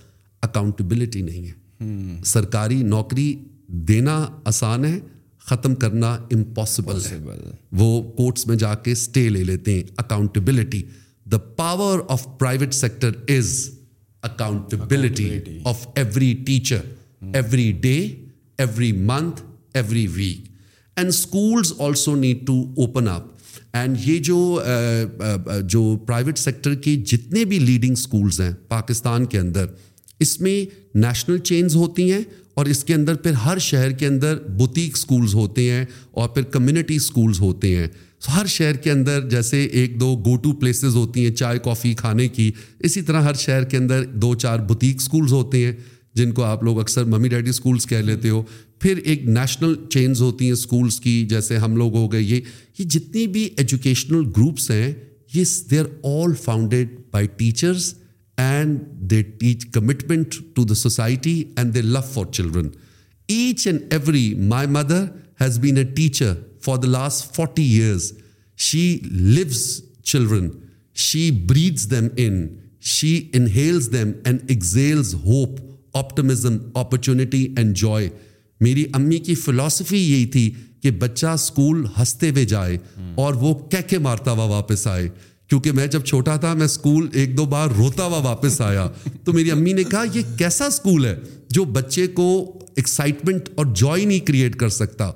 accountability 0.49 1.23
نہیں 1.23 1.47
ہے 1.47 1.53
hmm. 1.85 2.23
سرکاری 2.35 2.83
نوکری 2.95 3.35
دینا 3.69 4.17
آسان 4.49 4.85
ہے 4.85 4.99
ختم 5.49 5.75
کرنا 5.83 6.13
امپاسبل 6.33 6.99
ہے 7.11 7.19
وہ 7.81 8.03
کورٹس 8.17 8.47
میں 8.47 8.57
جا 8.57 8.75
کے 8.85 8.93
اسٹے 8.93 9.29
لے 9.29 9.43
لیتے 9.45 9.75
ہیں 9.75 9.83
accountability 9.99 10.83
the 11.33 11.39
power 11.57 12.01
of 12.15 12.27
private 12.39 12.75
sector 12.75 13.15
is 13.37 13.55
accountability 14.31 15.29
of 15.71 15.87
every 15.97 16.33
teacher 16.47 16.81
every 17.33 17.71
day 17.83 17.95
every 18.59 18.91
month 19.13 19.41
every 19.79 20.07
week 20.15 20.49
and 20.97 21.09
schools 21.09 21.73
also 21.87 22.15
need 22.17 22.47
to 22.47 22.61
open 22.83 23.09
up 23.09 23.35
and 23.77 23.97
یہ 24.05 24.19
جو 24.25 24.37
private 26.07 26.11
uh, 26.11 26.17
uh, 26.17 26.23
uh, 26.27 26.45
sector 26.45 26.75
کے 26.85 26.97
جتنے 27.13 27.45
بھی 27.45 27.59
leading 27.59 27.93
schools 27.99 28.41
ہیں 28.41 28.53
پاکستان 28.69 29.25
کے 29.33 29.39
اندر 29.39 29.67
اس 30.21 30.41
میں 30.41 30.65
نیشنل 30.99 31.39
چینز 31.45 31.75
ہوتی 31.77 32.11
ہیں 32.13 32.21
اور 32.57 32.67
اس 32.67 32.83
کے 32.85 32.95
اندر 32.95 33.15
پھر 33.23 33.33
ہر 33.45 33.59
شہر 33.61 33.91
کے 33.99 34.07
اندر 34.07 34.39
بوتیک 34.59 34.93
اسکولز 34.97 35.35
ہوتے 35.35 35.71
ہیں 35.71 35.85
اور 36.21 36.29
پھر 36.35 36.43
کمیونٹی 36.53 36.97
اسکولز 36.97 37.41
ہوتے 37.41 37.77
ہیں 37.77 37.87
ہر 38.37 38.47
شہر 38.49 38.77
کے 38.85 38.91
اندر 38.91 39.29
جیسے 39.31 39.63
ایک 39.81 39.99
دو 40.01 40.15
گو 40.27 40.37
ٹو 40.43 40.53
پلیسز 40.61 40.95
ہوتی 40.97 41.25
ہیں 41.25 41.35
چائے 41.37 41.59
کافی 41.65 41.93
کھانے 41.95 42.29
کی 42.29 42.51
اسی 42.85 43.03
طرح 43.09 43.23
ہر 43.23 43.35
شہر 43.39 43.65
کے 43.71 43.77
اندر 43.77 44.05
دو 44.23 44.35
چار 44.35 44.59
بوتیک 44.69 44.97
اسکولز 45.01 45.33
ہوتے 45.33 45.65
ہیں 45.65 45.73
جن 46.19 46.33
کو 46.33 46.45
آپ 46.45 46.63
لوگ 46.65 46.79
اکثر 46.81 47.05
ممی 47.05 47.29
ڈیڈی 47.29 47.51
اسکولس 47.51 47.87
کہہ 47.87 48.03
لیتے 48.07 48.31
ہو 48.31 48.43
پھر 48.81 48.99
ایک 49.05 49.25
نیشنل 49.29 49.75
چینز 49.91 50.23
ہوتی 50.23 50.45
ہیں 50.45 50.53
اسکولس 50.53 50.99
کی 51.01 51.25
جیسے 51.31 51.57
ہم 51.59 51.77
لوگ 51.77 51.97
ہو 51.97 52.11
گئے 52.13 52.23
یہ 52.23 52.41
یہ 52.79 52.85
جتنی 52.97 53.27
بھی 53.37 53.49
ایجوکیشنل 53.57 54.25
گروپس 54.37 54.71
ہیں 54.71 54.93
یہ 55.35 55.45
there 55.71 55.85
all 56.05 56.35
founded 56.45 56.97
by 57.13 57.27
teachers 57.37 57.95
and 58.45 58.79
they 59.11 59.23
teach 59.39 59.67
commitment 59.73 60.35
to 60.55 60.65
the 60.69 60.75
society 60.75 61.43
and 61.57 61.75
they 61.75 61.83
love 61.83 62.01
for 62.13 62.25
children 62.33 62.69
each 63.37 63.67
and 63.67 63.95
every 63.95 64.29
my 64.49 64.67
mother 64.71 65.05
has 65.41 65.59
been 65.61 65.77
a 65.79 65.85
teacher 65.97 66.35
for 66.65 66.77
the 66.83 66.89
last 66.89 67.35
forty 67.37 67.63
years 67.79 68.13
she 68.67 68.87
lives 69.11 69.65
children 70.03 70.49
she 71.07 71.31
breathes 71.49 71.91
them 71.91 72.07
in 72.27 72.47
she 72.97 73.17
inhales 73.35 73.89
them 73.93 74.11
and 74.25 74.41
exhales 74.51 75.15
hope 75.25 75.61
optimism 75.97 76.57
opportunity 76.79 77.47
and 77.57 77.77
joy 77.77 78.09
میری 78.61 78.85
امی 78.95 79.19
کی 79.19 79.35
philosophy 79.35 79.99
یہی 80.11 80.27
تھی 80.35 80.51
کہ 80.83 80.91
بچہ 81.01 81.27
school 81.27 81.85
ہنستے 81.99 82.31
ہوئے 82.31 82.45
جائے 82.45 82.77
اور 83.23 83.35
وہ 83.41 83.55
کہہ 83.71 83.89
کے 83.89 83.99
مارتا 83.99 84.31
ہوا 84.33 84.45
واپس 84.51 84.87
آئے 84.87 85.09
کیونکہ 85.49 85.73
میں 85.73 85.87
جب 85.87 86.05
چھوٹا 86.05 86.37
تھا 86.45 86.53
میں 86.61 86.65
اسکول 86.65 87.09
ایک 87.21 87.37
دو 87.37 87.45
بار 87.47 87.69
روتا 87.79 88.05
ہوا 88.05 88.19
واپس 88.23 88.61
آیا 88.61 88.87
تو 89.25 89.33
میری 89.33 89.51
امی 89.51 89.73
نے 89.73 89.85
کہا 89.91 90.03
یہ 90.15 90.37
کیسا 90.39 90.65
اسکول 90.67 91.05
ہے 91.07 91.15
جو 91.57 91.65
بچے 91.79 92.07
کو 92.15 92.27
ایکسائٹمنٹ 92.77 93.49
اور 93.57 93.67
جوائے 93.81 94.05
نہیں 94.05 94.27
کریٹ 94.27 94.57
کر 94.61 94.69
سکتا 94.79 95.11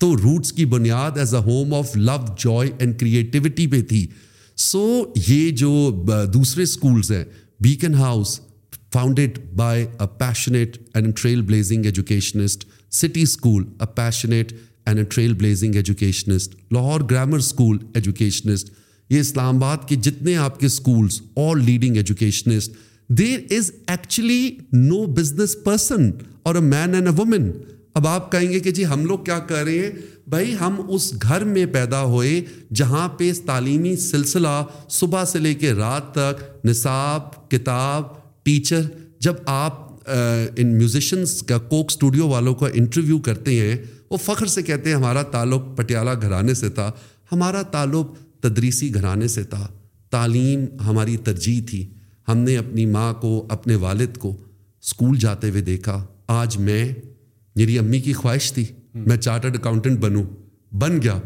تو 0.00 0.14
روٹس 0.22 0.52
کی 0.52 0.64
بنیاد 0.74 1.18
as 1.18 1.34
a 1.34 1.40
home 1.46 1.74
of 1.74 1.96
love 1.96 2.16
joy 2.44 2.70
and 2.78 2.98
creativity 3.00 3.66
پہ 3.70 3.80
تھی 3.88 4.06
سو 4.70 4.80
یہ 5.28 5.50
جو 5.62 6.04
دوسرے 6.34 6.62
اسکولس 6.62 7.10
ہیں 7.12 7.24
Beaconhouse 7.94 8.38
founded 8.92 9.38
by 9.56 9.84
a 10.00 10.06
passionate 10.18 10.76
and 10.94 11.14
trailblazing 11.46 11.84
educationist 11.86 12.64
city 13.00 13.22
school 13.22 13.64
a 13.80 13.86
passionate 13.94 14.52
and 14.86 14.98
a 14.98 15.04
trailblazing 15.42 15.74
educationist 15.76 16.54
Lahore 16.72 17.00
grammar 17.10 17.38
school 17.38 17.76
educationist 17.94 18.70
یہ 19.12 19.20
اسلام 19.20 19.56
آباد 19.56 19.76
کے 19.88 19.96
جتنے 20.04 20.36
آپ 20.42 20.58
کے 20.60 20.66
اسکولس 20.66 21.20
اور 21.44 21.56
leading 21.56 21.96
educationist 21.96 22.74
there 23.18 23.38
is 23.56 23.70
actually 23.94 24.42
no 24.72 25.00
business 25.18 25.56
person 25.64 26.08
اور 26.46 26.54
a 26.54 26.60
man 26.68 26.94
and 26.94 27.08
a 27.08 27.12
woman 27.18 27.50
اب 28.00 28.06
آپ 28.06 28.30
کہیں 28.32 28.48
گے 28.52 28.60
کہ 28.66 28.70
جی 28.78 28.86
ہم 28.92 29.04
لوگ 29.06 29.18
کیا 29.24 29.38
کر 29.50 29.64
رہے 29.64 29.78
ہیں 29.78 29.90
بھائی 30.34 30.54
ہم 30.60 30.80
اس 30.94 31.12
گھر 31.22 31.44
میں 31.52 31.66
پیدا 31.72 32.02
ہوئے 32.14 32.40
جہاں 32.82 33.08
پہ 33.18 33.30
تعلیمی 33.46 33.94
سلسلہ 34.06 34.54
صبح 35.00 35.24
سے 35.34 35.38
لے 35.46 35.54
کے 35.64 35.72
رات 35.82 36.10
تک 36.14 36.42
نصاب 36.66 37.28
کتاب 37.56 38.04
ٹیچر 38.44 38.82
جب 39.28 39.42
آپ 39.58 39.80
ان 40.60 40.76
میوزیشنس 40.78 41.40
کا 41.52 41.58
کوک 41.74 41.92
اسٹوڈیو 41.94 42.28
والوں 42.34 42.54
کا 42.64 42.68
انٹرویو 42.80 43.18
کرتے 43.28 43.60
ہیں 43.60 43.76
وہ 44.10 44.16
فخر 44.30 44.46
سے 44.58 44.62
کہتے 44.72 44.90
ہیں 44.90 44.96
ہمارا 44.96 45.22
تعلق 45.36 45.76
پٹیالہ 45.76 46.10
گھرانے 46.22 46.54
سے 46.64 46.68
تھا 46.80 46.90
ہمارا 47.32 47.62
تعلق 47.76 48.16
تدریسی 48.42 48.92
گھرانے 48.94 49.28
سے 49.28 49.42
تھا 49.54 49.66
تعلیم 50.10 50.64
ہماری 50.86 51.16
ترجیح 51.26 51.60
تھی 51.68 51.84
ہم 52.28 52.38
نے 52.38 52.56
اپنی 52.58 52.86
ماں 52.86 53.12
کو 53.20 53.28
اپنے 53.56 53.74
والد 53.84 54.16
کو 54.24 54.36
اسکول 54.86 55.18
جاتے 55.18 55.48
ہوئے 55.50 55.62
دیکھا 55.62 56.04
آج 56.40 56.56
میں 56.68 56.84
میری 57.56 57.78
امی 57.78 58.00
کی 58.00 58.12
خواہش 58.12 58.52
تھی 58.52 58.64
میں 59.06 59.16
چارٹرڈ 59.16 59.56
اکاؤنٹنٹ 59.56 59.98
بنوں 60.00 60.22
بن 60.82 61.00
گیا 61.02 61.18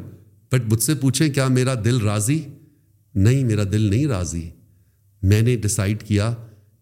بٹ 0.53 0.73
مجھ 0.73 0.83
سے 0.83 0.95
پوچھیں 1.01 1.29
کیا 1.35 1.47
میرا 1.59 1.75
دل 1.85 2.01
راضی 2.03 2.41
نہیں 3.27 3.45
میرا 3.45 3.65
دل 3.73 3.89
نہیں 3.91 4.07
راضی 4.07 4.49
میں 5.31 5.41
نے 5.43 5.57
ڈسائڈ 5.63 6.03
کیا 6.07 6.33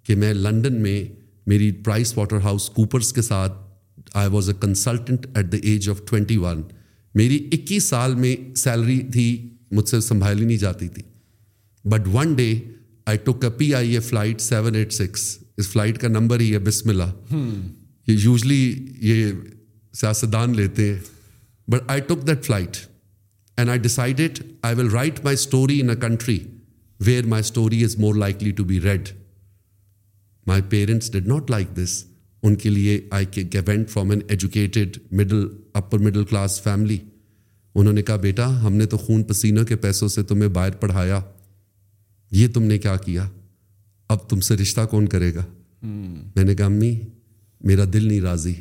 کہ 0.06 0.14
میں 0.22 0.32
لنڈن 0.34 0.80
میں 0.82 1.02
میری 1.50 1.70
پرائز 1.84 2.12
واٹر 2.16 2.40
ہاؤس 2.44 2.68
کوپرس 2.76 3.12
کے 3.12 3.22
ساتھ 3.22 3.52
I 4.22 4.28
was 4.30 4.48
a 4.50 4.54
consultant 4.60 5.26
at 5.36 5.52
the 5.52 5.56
age 5.70 5.88
of 5.90 6.00
twenty 6.10 6.36
one 6.44 6.62
میری 7.20 7.36
اکیس 7.52 7.84
سال 7.88 8.14
میں 8.22 8.34
سیلری 8.56 9.00
تھی 9.12 9.26
مجھ 9.72 9.88
سے 9.88 10.00
سنبھالی 10.00 10.44
نہیں 10.44 10.56
جاتی 10.58 10.88
تھی 10.94 11.02
but 11.90 12.08
one 12.12 12.34
day 12.36 12.54
I 13.06 13.18
took 13.24 13.44
A 13.44 13.50
P 13.58 13.72
I 13.74 13.98
flight 14.08 14.40
seven 14.40 14.74
eight 14.74 14.92
six 14.92 15.22
us 15.58 15.68
flight 15.68 15.98
کا 16.00 16.08
نمبر 16.08 16.40
ہی 16.40 16.52
ہے 16.52 16.58
بسم 16.68 16.88
اللہ 16.90 17.34
یہ 18.06 18.16
یوزلی 18.24 18.62
یہ 19.10 19.26
سیاستدان 20.00 20.56
لیتے 20.56 20.92
ہیں 20.92 21.00
but 21.70 21.82
I 21.90 22.00
took 22.06 22.26
that 22.28 22.44
flight 22.46 22.76
and 23.58 23.70
I 23.70 23.78
decided 23.80 24.38
I 24.68 24.74
will 24.76 24.88
write 24.90 25.24
my 25.24 25.34
story 25.34 25.80
in 25.80 25.90
a 25.90 25.96
country 26.00 26.38
where 27.06 27.26
my 27.26 27.42
story 27.46 27.82
is 27.84 27.96
more 27.98 28.14
likely 28.14 28.50
to 28.58 28.64
be 28.64 28.80
read 28.84 29.08
my 30.46 30.62
parents 30.70 31.10
did 31.12 31.26
not 31.28 31.50
like 31.50 31.76
this 31.76 32.02
ان 32.46 32.54
کے 32.62 32.70
لیے 32.70 33.00
I 33.18 33.26
کے 33.32 33.42
گیونٹ 33.52 33.90
from 33.90 34.10
an 34.10 34.20
educated 34.28 34.98
middle 35.20 35.46
upper 35.80 35.98
middle 35.98 36.24
class 36.30 36.60
family 36.62 36.98
انہوں 37.74 37.92
نے 37.94 38.02
کہا 38.02 38.16
بیٹا 38.22 38.46
ہم 38.66 38.74
نے 38.76 38.86
تو 38.86 38.96
خون 38.98 39.22
پسینہ 39.28 39.60
کے 39.68 39.76
پیسوں 39.84 40.08
سے 40.08 40.22
تمہیں 40.30 40.48
باہر 40.56 40.74
پڑھایا 40.80 41.20
یہ 42.40 42.48
تم 42.54 42.62
نے 42.64 42.78
کیا 42.78 42.96
کیا 43.04 43.26
اب 44.14 44.28
تم 44.28 44.40
سے 44.48 44.56
رشتہ 44.56 44.80
کون 44.90 45.06
کرے 45.14 45.34
گا 45.34 45.44
میں 46.36 46.44
نے 46.44 46.54
کہا 46.54 46.66
امی 46.66 46.94
میرا 47.70 47.84
دل 47.92 48.06
نہیں 48.08 48.20
راضی 48.20 48.54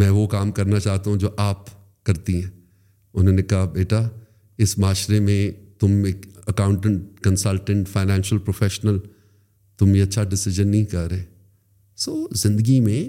میں 0.00 0.08
وہ 0.10 0.26
کام 0.36 0.50
کرنا 0.58 0.80
چاہتا 0.80 1.10
ہوں 1.10 1.16
جو 1.18 1.28
آپ 1.46 1.64
کرتی 2.06 2.34
ہیں 2.42 2.50
انہوں 3.18 3.34
نے 3.34 3.42
کہا 3.52 3.64
بیٹا 3.72 4.00
اس 4.64 4.76
معاشرے 4.78 5.20
میں 5.20 5.40
تم 5.80 6.02
ایک 6.06 6.26
اکاؤنٹنٹ 6.48 7.20
کنسلٹنٹ 7.24 7.88
فائنینشیل 7.88 8.38
پروفیشنل 8.44 8.98
تم 9.78 9.94
یہ 9.94 10.02
اچھا 10.02 10.24
ڈسیزن 10.30 10.68
نہیں 10.68 10.84
کر 10.90 11.08
رہے 11.10 11.24
سو 12.04 12.12
so, 12.14 12.26
زندگی 12.44 12.78
میں 12.80 13.02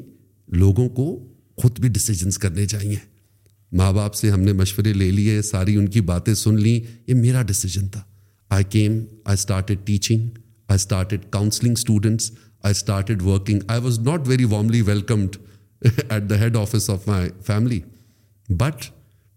لوگوں 0.59 0.87
کو 0.99 1.05
خود 1.61 1.79
بھی 1.79 1.89
ڈسیزنس 1.89 2.37
کرنے 2.39 2.65
چاہئیں 2.67 2.95
ماں 3.75 3.91
باپ 3.93 4.13
سے 4.15 4.29
ہم 4.31 4.39
نے 4.41 4.51
مشورے 4.53 4.93
لے 4.93 5.09
لیے 5.11 5.41
ساری 5.41 5.75
ان 5.77 5.87
کی 5.95 6.01
باتیں 6.11 6.33
سن 6.41 6.57
لیں 6.61 6.79
یہ 7.07 7.13
میرا 7.13 7.41
ڈیسیجن 7.47 7.87
تھا 7.91 8.01
I 8.55 8.63
came 8.69 8.99
I 9.23 9.33
started 9.39 9.79
teaching 9.85 10.27
I 10.67 10.75
started 10.75 11.25
counselling 11.31 11.73
students 11.77 12.31
I 12.63 12.71
started 12.77 13.21
working 13.23 13.59
I 13.67 13.81
was 13.83 13.99
not 14.07 14.27
very 14.27 14.43
warmly 14.53 14.81
welcomed 14.91 15.35
at 16.09 16.29
the 16.29 16.39
head 16.41 16.57
office 16.57 16.89
of 16.89 17.07
my 17.07 17.29
family 17.47 17.79
but 18.57 18.89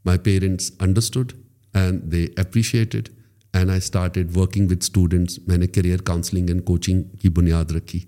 my 0.05 0.19
parents 0.25 0.71
understood 0.81 1.33
and 1.81 2.11
they 2.13 2.25
appreciated 2.37 3.09
and 3.53 3.71
I 3.71 3.79
started 3.85 4.37
working 4.37 4.71
with 4.71 4.85
students 4.85 5.39
میں 5.49 5.59
نے 5.59 5.67
career 5.67 6.03
counselling 6.11 6.51
and 6.51 6.65
coaching 6.65 7.03
کی 7.23 7.29
بنیاد 7.39 7.71
رکھی 7.77 7.99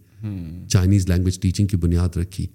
Chinese 0.70 1.09
language 1.09 1.41
teaching 1.41 1.66
کی 1.66 1.77
بنیاد 1.77 2.16
رکھی 2.16 2.47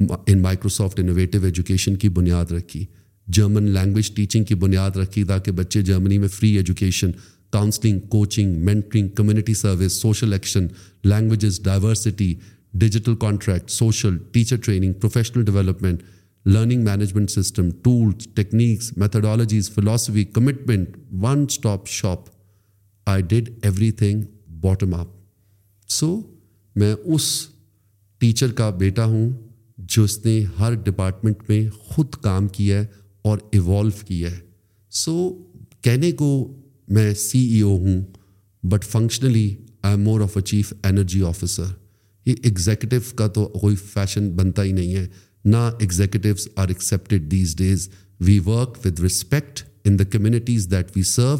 ان 0.00 0.40
Microsoft 0.42 1.00
innovative 1.00 1.38
education 1.44 1.96
کی 1.96 2.08
بنیاد 2.18 2.52
رکھی 2.52 2.84
جرمن 3.36 3.68
لینگویج 3.74 4.12
ٹیچنگ 4.16 4.44
کی 4.44 4.54
بنیاد 4.64 4.96
رکھی 4.96 5.22
تاکہ 5.24 5.52
بچے 5.56 5.82
جرمنی 5.82 6.18
میں 6.18 6.28
free 6.28 6.50
education 6.56 7.10
counselling 7.52 7.98
coaching 8.10 8.64
mentoring 8.64 9.08
community 9.16 9.54
service 9.54 9.92
social 10.00 10.32
action 10.32 10.66
languages 11.08 11.60
diversity 11.64 12.34
digital 12.82 13.14
contract 13.20 13.70
social 13.70 14.16
teacher 14.32 14.56
training 14.64 14.92
professional 15.00 15.44
development 15.44 16.02
learning 16.46 16.82
management 16.84 17.30
system 17.30 17.70
tools 17.82 18.28
techniques 18.34 18.92
methodologies 18.98 19.70
philosophy 19.74 20.24
commitment 20.34 20.96
one 21.22 21.44
stop 21.50 21.88
shop 21.88 22.28
I 23.10 23.22
did 23.28 23.50
everything 24.02 24.22
bottom 24.62 24.94
up 24.94 25.08
so 26.00 26.14
میں 26.80 26.94
اس 27.04 27.30
teacher 28.20 28.52
کا 28.58 28.68
بیٹا 28.78 29.04
ہوں 29.04 29.30
جو 29.92 30.02
اس 30.04 30.18
نے 30.24 30.42
ہر 30.58 30.74
department 30.84 31.48
میں 31.48 31.60
خود 31.88 32.14
کام 32.22 32.48
کیا 32.58 32.78
ہے 32.80 32.86
اور 33.28 33.38
ایوالو 33.52 33.90
کیا 34.06 34.30
ہے 34.30 34.36
سو 35.02 35.12
کہنے 35.84 36.10
کو 36.22 36.28
میں 36.96 37.12
سی 37.24 37.38
ای 37.54 37.60
او 37.60 37.76
ہوں 37.84 38.00
but 38.70 38.84
functionally 38.90 39.48
I 39.82 39.94
am 39.96 40.04
more 40.04 40.20
of 40.20 40.36
a 40.36 40.42
chief 40.50 40.72
energy 40.88 41.22
officer 41.28 41.72
یہ 42.26 42.34
ایگزیکٹو 42.42 42.96
کا 43.16 43.26
تو 43.34 43.44
کوئی 43.60 43.76
فیشن 43.92 44.30
بنتا 44.36 44.64
ہی 44.64 44.72
نہیں 44.72 44.94
ہے 44.94 45.06
نہ 45.44 45.56
executives 45.80 46.46
are 46.62 46.68
accepted 46.74 47.30
these 47.30 47.56
days 47.56 47.88
we 48.26 48.38
work 48.46 48.78
with 48.84 49.00
respect 49.02 49.62
in 49.86 49.98
the 49.98 50.04
communities 50.12 50.68
that 50.70 50.96
we 50.96 51.02
serve 51.16 51.36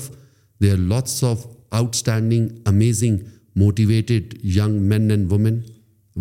they 0.63 0.71
are 0.71 0.77
lots 0.79 1.23
of 1.25 1.47
out 1.79 1.95
standing 1.95 2.49
amazing 2.69 3.17
motivated 3.61 4.35
young 4.57 4.81
men 4.89 5.11
and 5.11 5.33
women 5.33 5.59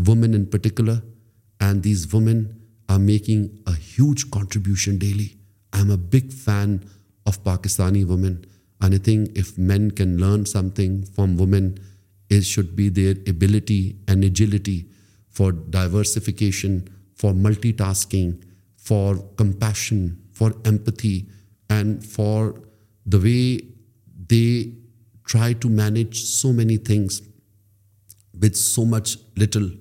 women 0.07 0.33
in 0.35 0.45
particular 0.51 0.97
And 1.65 1.81
these 1.81 2.11
women 2.13 2.39
are 2.89 2.99
making 2.99 3.41
a 3.65 3.73
huge 3.73 4.29
contribution 4.31 4.97
daily. 4.97 5.37
I'm 5.71 5.91
a 5.91 6.01
big 6.15 6.33
fan 6.33 6.83
of 7.25 7.43
Pakistani 7.43 8.05
women. 8.05 8.45
And 8.81 8.95
I 8.95 8.97
think 8.97 9.37
if 9.37 9.57
men 9.57 9.91
can 9.91 10.17
learn 10.17 10.45
something 10.45 11.05
from 11.05 11.37
women, 11.37 11.79
it 12.29 12.43
should 12.43 12.75
be 12.75 12.89
their 12.89 13.15
ability 13.33 13.97
and 14.09 14.25
agility 14.25 14.89
for 15.29 15.51
diversification, 15.51 16.89
for 17.15 17.31
multitasking, 17.31 18.41
for 18.75 19.09
compassion, 19.37 20.17
for 20.31 20.51
empathy, 20.65 21.29
and 21.69 22.05
for 22.05 22.55
the 23.05 23.19
way 23.27 23.65
they 24.31 24.73
try 25.23 25.53
to 25.53 25.69
manage 25.69 26.23
so 26.25 26.51
many 26.51 26.75
things 26.75 27.21
with 28.41 28.57
so 28.61 28.83
much 28.83 29.17
little 29.37 29.71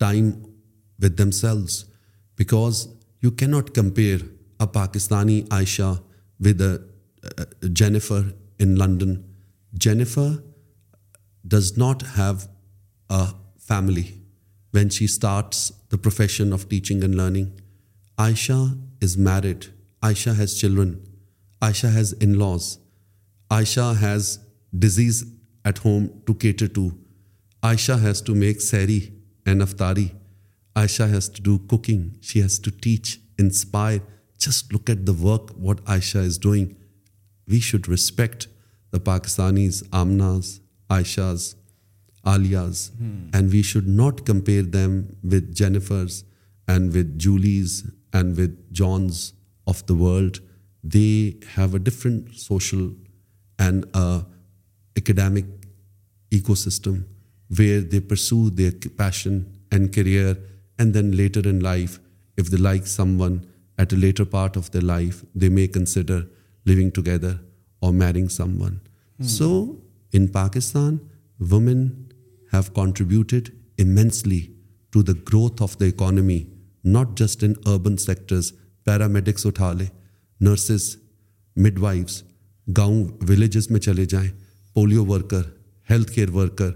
time 0.00 0.30
with 1.00 1.16
themselves, 1.16 1.86
because 2.36 2.88
you 3.20 3.30
cannot 3.30 3.72
compare 3.72 4.20
a 4.58 4.66
Pakistani 4.66 5.42
Aisha 5.48 6.02
with 6.38 6.60
a 6.60 7.68
Jennifer 7.80 8.32
in 8.58 8.76
London. 8.76 9.24
Jennifer 9.74 10.42
does 11.46 11.76
not 11.76 12.02
have 12.20 12.48
a 13.08 13.28
family 13.58 14.06
when 14.72 14.88
she 14.88 15.06
starts 15.06 15.70
the 15.88 15.98
profession 15.98 16.52
of 16.52 16.68
teaching 16.68 17.02
and 17.02 17.14
learning. 17.14 17.50
Aisha 18.18 18.60
is 19.00 19.16
married. 19.18 19.66
Aisha 20.02 20.36
has 20.36 20.58
children. 20.60 20.96
Aisha 21.62 21.92
has 21.92 22.12
in-laws. 22.12 22.78
Aisha 23.50 23.96
has 23.96 24.38
disease 24.86 25.24
at 25.64 25.78
home 25.78 26.22
to 26.26 26.34
cater 26.34 26.68
to. 26.68 26.92
Aisha 27.62 28.00
has 28.00 28.22
to 28.22 28.34
make 28.34 28.60
sari 28.60 29.12
and 29.46 29.68
aftari. 29.68 30.08
Aisha 30.80 31.08
has 31.10 31.28
to 31.28 31.42
do 31.42 31.58
cooking. 31.72 32.02
She 32.20 32.40
has 32.40 32.58
to 32.60 32.70
teach, 32.70 33.18
inspire. 33.38 34.00
Just 34.38 34.72
look 34.72 34.88
at 34.88 35.04
the 35.04 35.16
work, 35.28 35.50
what 35.66 35.84
Aisha 35.84 36.22
is 36.30 36.38
doing. 36.38 36.76
We 37.46 37.60
should 37.60 37.88
respect 37.96 38.48
the 38.90 39.00
Pakistanis, 39.00 39.76
Amnas, 40.00 40.60
Aishas, 40.88 41.54
Alias, 42.26 42.90
hmm. 42.98 43.20
and 43.34 43.50
we 43.50 43.62
should 43.62 43.88
not 44.02 44.24
compare 44.24 44.62
them 44.62 45.16
with 45.22 45.54
Jennifers 45.54 46.24
and 46.66 46.92
with 46.96 47.18
Julies 47.18 47.72
and 48.12 48.36
with 48.36 48.52
Johns 48.72 49.32
of 49.66 49.86
the 49.86 49.94
world. 49.94 50.40
They 50.82 51.36
have 51.56 51.74
a 51.74 51.78
different 51.78 52.36
social 52.36 52.92
and 53.58 53.84
academic 54.00 55.46
ecosystem 56.30 57.02
where 57.56 57.80
they 57.80 58.00
pursue 58.00 58.50
their 58.50 58.72
passion 59.02 59.36
and 59.72 59.92
career 59.92 60.36
and 60.80 60.94
then 60.94 61.06
later 61.16 61.46
in 61.46 61.58
life 61.62 61.98
if 62.40 62.50
they 62.52 62.56
like 62.56 62.86
some 62.88 63.16
one 63.20 63.36
at 63.82 63.92
a 63.92 63.98
later 63.98 64.24
part 64.34 64.56
of 64.56 64.70
the 64.74 64.80
life 64.82 65.20
they 65.40 65.48
may 65.58 65.66
consider 65.74 66.20
living 66.66 66.90
together 66.94 67.34
اور 67.84 67.92
marrying 67.94 68.26
some 68.36 68.54
one 68.60 68.78
so 69.36 69.48
in 70.16 70.26
Pakistan 70.36 70.96
women 71.50 71.86
have 72.52 72.72
contributed 72.74 73.48
immensely 73.82 74.40
to 74.92 75.02
the 75.08 75.12
growth 75.32 75.62
of 75.62 75.78
the 75.80 75.86
economy 75.86 76.42
not 76.96 77.18
just 77.20 77.44
in 77.44 77.52
urban 77.72 77.96
sectors 78.06 78.52
paramedics 78.84 79.46
اٹھا 79.46 79.72
لے 79.78 79.84
nurses 80.46 80.88
mid 81.64 81.78
wives 81.80 82.22
گاؤں 82.76 83.04
villages 83.28 83.70
میں 83.70 83.80
چلے 83.90 84.04
جائیں 84.14 84.30
polio 84.74 85.04
worker 85.06 85.42
health 85.90 86.12
care 86.12 86.30
worker 86.36 86.70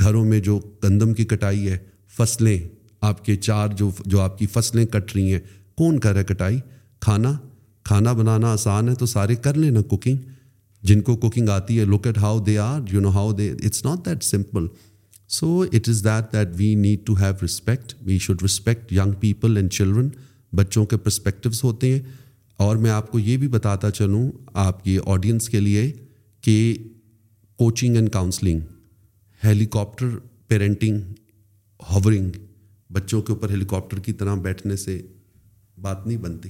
گھروں 0.00 0.24
میں 0.24 0.40
جو 0.50 0.58
گندم 0.84 1.12
کی 1.20 1.24
کٹائی 1.34 1.70
ہے 1.70 1.76
فصلیں 2.16 2.58
آپ 3.08 3.24
کے 3.24 3.34
چار 3.36 3.68
جو 3.76 3.90
جو 4.04 4.20
آپ 4.20 4.38
کی 4.38 4.46
فصلیں 4.52 4.84
کٹ 4.86 5.14
رہی 5.14 5.32
ہیں 5.32 5.38
کون 5.78 5.98
کرے 6.00 6.22
کٹائی 6.28 6.58
کھانا 7.02 7.32
کھانا 7.84 8.12
بنانا 8.12 8.52
آسان 8.52 8.88
ہے 8.88 8.94
تو 9.02 9.06
سارے 9.06 9.34
کر 9.44 9.56
لینا 9.58 9.80
کوکنگ 9.90 10.16
جن 10.88 11.00
کو 11.02 11.16
کوکنگ 11.22 11.48
آتی 11.48 11.78
ہے 11.78 11.84
look 11.84 12.06
at 12.06 12.18
how 12.18 12.38
they 12.44 12.56
are 12.58 12.80
you 12.92 13.00
know 13.00 13.08
how 13.14 13.32
they 13.36 13.50
it's 13.50 13.84
not 13.84 14.04
that 14.06 14.22
simple 14.24 14.66
so 15.38 15.58
it 15.72 15.88
is 15.88 16.04
that 16.04 16.32
that 16.32 16.54
we 16.58 16.74
need 16.74 17.06
to 17.06 17.14
have 17.20 17.44
respect 17.44 17.94
we 18.06 18.18
should 18.26 18.42
respect 18.44 18.92
young 18.92 19.12
people 19.20 19.56
and 19.56 19.70
children 19.72 20.08
بچوں 20.56 20.84
کے 20.92 20.96
پرسپیکٹیوس 20.96 21.62
ہوتے 21.64 21.92
ہیں 21.92 22.00
اور 22.66 22.76
میں 22.76 22.90
آپ 22.90 23.10
کو 23.12 23.18
یہ 23.18 23.36
بھی 23.42 23.48
بتاتا 23.48 23.90
چلوں 23.98 24.26
آپ 24.66 24.82
کی 24.84 24.98
آڈینس 25.06 25.48
کے 25.48 25.60
لیے 25.60 25.90
کہ 26.44 26.56
coaching 27.58 27.96
and 27.96 28.10
counselling 28.12 28.60
Halley 29.44 29.66
copter 29.78 30.16
parenting 30.48 30.98
hovering 31.90 32.30
بچوں 32.94 33.20
کے 33.22 33.32
اوپر 33.32 33.50
ہیلی 33.50 33.64
کاپٹر 33.70 33.98
کی 34.06 34.12
طرح 34.20 34.34
بیٹھنے 34.46 34.76
سے 34.76 35.00
بات 35.82 36.06
نہیں 36.06 36.16
بنتی 36.24 36.48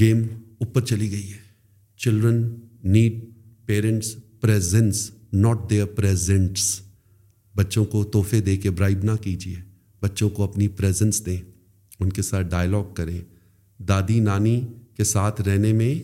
گیم 0.00 0.22
اوپر 0.64 0.80
چلی 0.90 1.10
گئی 1.10 1.32
ہے 1.32 1.38
children 2.02 2.42
need 2.92 3.20
parents 3.66 4.14
presence 4.40 5.10
not 5.32 5.68
their 5.70 5.84
presents 5.96 6.62
بچوں 7.56 7.84
کو 7.94 8.02
تحفے 8.12 8.40
دے 8.40 8.56
کے 8.56 8.70
برائب 8.70 9.04
نہ 9.04 9.16
کیجیے 9.22 9.56
بچوں 10.02 10.28
کو 10.36 10.44
اپنی 10.44 10.68
پریزنس 10.80 11.24
دیں 11.26 11.36
ان 12.00 12.10
کے 12.12 12.22
ساتھ 12.22 12.46
ڈائلاگ 12.50 12.92
کریں 12.94 13.20
دادی 13.88 14.18
نانی 14.20 14.60
کے 14.96 15.04
ساتھ 15.04 15.40
رہنے 15.48 15.72
میں 15.80 15.94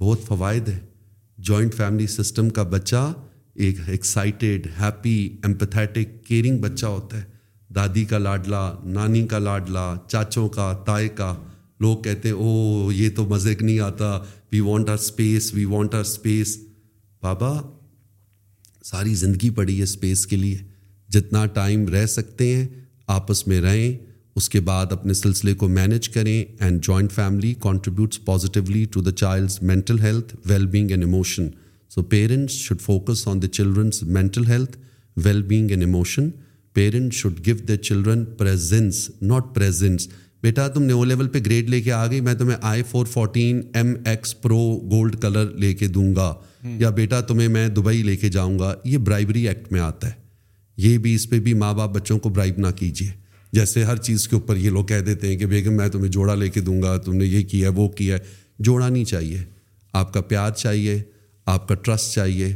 بہت 0.00 0.22
فوائد 0.26 0.68
ہیں 0.68 0.80
جوائنٹ 1.48 1.74
فیملی 1.74 2.06
سسٹم 2.14 2.48
کا 2.58 2.62
بچہ 2.76 3.12
ایک 3.66 3.78
ایکسائٹیڈ 3.94 4.66
ہیپی 4.80 5.16
ایمپتھیٹک 5.44 6.24
کیئرنگ 6.26 6.58
بچہ 6.60 6.86
ہوتا 6.86 7.18
ہے 7.22 7.29
دادی 7.74 8.04
کا 8.10 8.18
لاڈلا 8.18 8.62
نانی 8.96 9.26
کا 9.30 9.38
لاڈلا 9.38 9.82
چاچوں 10.08 10.48
کا 10.56 10.72
تائے 10.86 11.08
کا 11.18 11.34
لوگ 11.80 11.96
کہتے 12.02 12.28
ہیں 12.28 12.36
او 12.36 12.90
یہ 12.92 13.10
تو 13.16 13.24
مزے 13.28 13.54
نہیں 13.60 13.78
آتا 13.80 14.16
we 14.52 14.60
want 14.68 14.88
our 14.90 14.94
space 15.00 15.52
we 15.54 15.64
want 15.64 15.94
our 15.94 16.00
space 16.00 16.56
بابا 17.22 17.52
ساری 18.84 19.14
زندگی 19.14 19.50
پڑی 19.56 19.76
ہے 19.78 19.82
اسپیس 19.82 20.26
کے 20.26 20.36
لیے 20.36 20.58
جتنا 21.16 21.44
ٹائم 21.60 21.86
رہ 21.94 22.06
سکتے 22.06 22.54
ہیں 22.54 22.66
آپس 23.18 23.46
میں 23.46 23.60
رہیں 23.60 23.92
اس 24.36 24.48
کے 24.48 24.60
بعد 24.68 24.92
اپنے 24.92 25.14
سلسلے 25.14 25.54
کو 25.60 25.68
مینج 25.78 26.08
کریں 26.08 26.34
and 26.60 26.82
joint 26.84 27.12
family 27.12 27.52
contributes 27.62 28.24
positively 28.24 28.84
to 28.92 29.00
the 29.02 29.12
child's 29.22 29.58
mental 29.70 29.98
health 30.00 30.34
well 30.50 30.66
being 30.76 30.90
and 30.90 31.04
emotion 31.04 31.48
so 31.94 32.02
parents 32.16 32.54
should 32.54 32.80
focus 32.80 33.26
on 33.28 33.42
the 33.42 33.48
children's 33.52 34.02
mental 34.02 34.46
health 34.50 34.76
well 35.24 35.42
being 35.54 35.70
and 35.70 35.82
emotion 35.82 36.28
parent 36.74 37.12
should 37.14 37.38
go 37.46 37.54
the 37.68 37.76
children 37.76 38.24
presence 38.38 39.08
not 39.22 39.54
presence 39.54 40.08
بیٹا 40.42 40.66
تم 40.74 40.82
new 40.82 41.02
level 41.04 41.28
پہ 41.28 41.38
grade 41.46 41.70
لے 41.70 41.80
کے 41.82 41.92
آ 41.92 42.06
گئی 42.10 42.20
میں 42.26 42.34
تمہیں 42.34 42.56
I 42.70 42.82
four 42.90 43.06
fourteen 43.12 43.60
M 43.76 43.92
X 44.10 44.40
pro 44.42 44.58
gold 44.90 45.16
colour 45.22 45.50
لے 45.60 45.72
کے 45.80 45.86
دوں 45.96 46.14
گا 46.16 46.32
یا 46.80 46.90
بیٹا 47.00 47.20
تمہیں 47.30 47.48
میں 47.56 47.66
دبئی 47.76 48.02
لے 48.02 48.16
کے 48.16 48.28
جاؤں 48.36 48.58
گا 48.58 48.74
یہ 48.84 48.98
برائبری 49.06 49.46
ایکٹ 49.48 49.72
میں 49.72 49.80
آتا 49.80 50.08
ہے 50.08 50.18
یہ 50.86 50.96
بھی 51.04 51.14
اس 51.14 51.28
پہ 51.30 51.38
بھی 51.46 51.54
ماں 51.54 51.72
باپ 51.74 51.90
بچوں 51.94 52.18
کو 52.18 52.28
برائب 52.28 52.58
نہ 52.58 52.66
کیجیے 52.76 53.10
جیسے 53.52 53.84
ہر 53.84 53.96
چیز 54.06 54.26
کے 54.28 54.36
اوپر 54.36 54.56
یہ 54.56 54.70
لوگ 54.70 54.84
کہہ 54.86 55.00
دیتے 55.06 55.28
ہیں 55.28 55.36
کہ 55.38 55.46
بیگم 55.46 55.76
میں 55.76 55.88
تمہیں 55.92 56.10
جوڑا 56.12 56.34
لے 56.34 56.48
کے 56.50 56.60
دوں 56.66 56.80
گا 56.82 56.96
تم 57.04 57.14
نے 57.16 57.24
یہ 57.24 57.42
کیا 57.50 57.68
ہے 57.68 57.72
وہ 57.80 57.88
کیا 57.98 58.16
جوڑا 58.64 58.88
نہیں 58.88 59.04
چاہیے 59.04 59.38
آپ 60.00 60.12
کا 60.14 60.20
پیار 60.30 60.50
چاہیے 60.56 61.00
آپ 61.54 61.68
کا 61.68 61.74
ٹرسٹ 61.82 62.14
چاہیے 62.14 62.52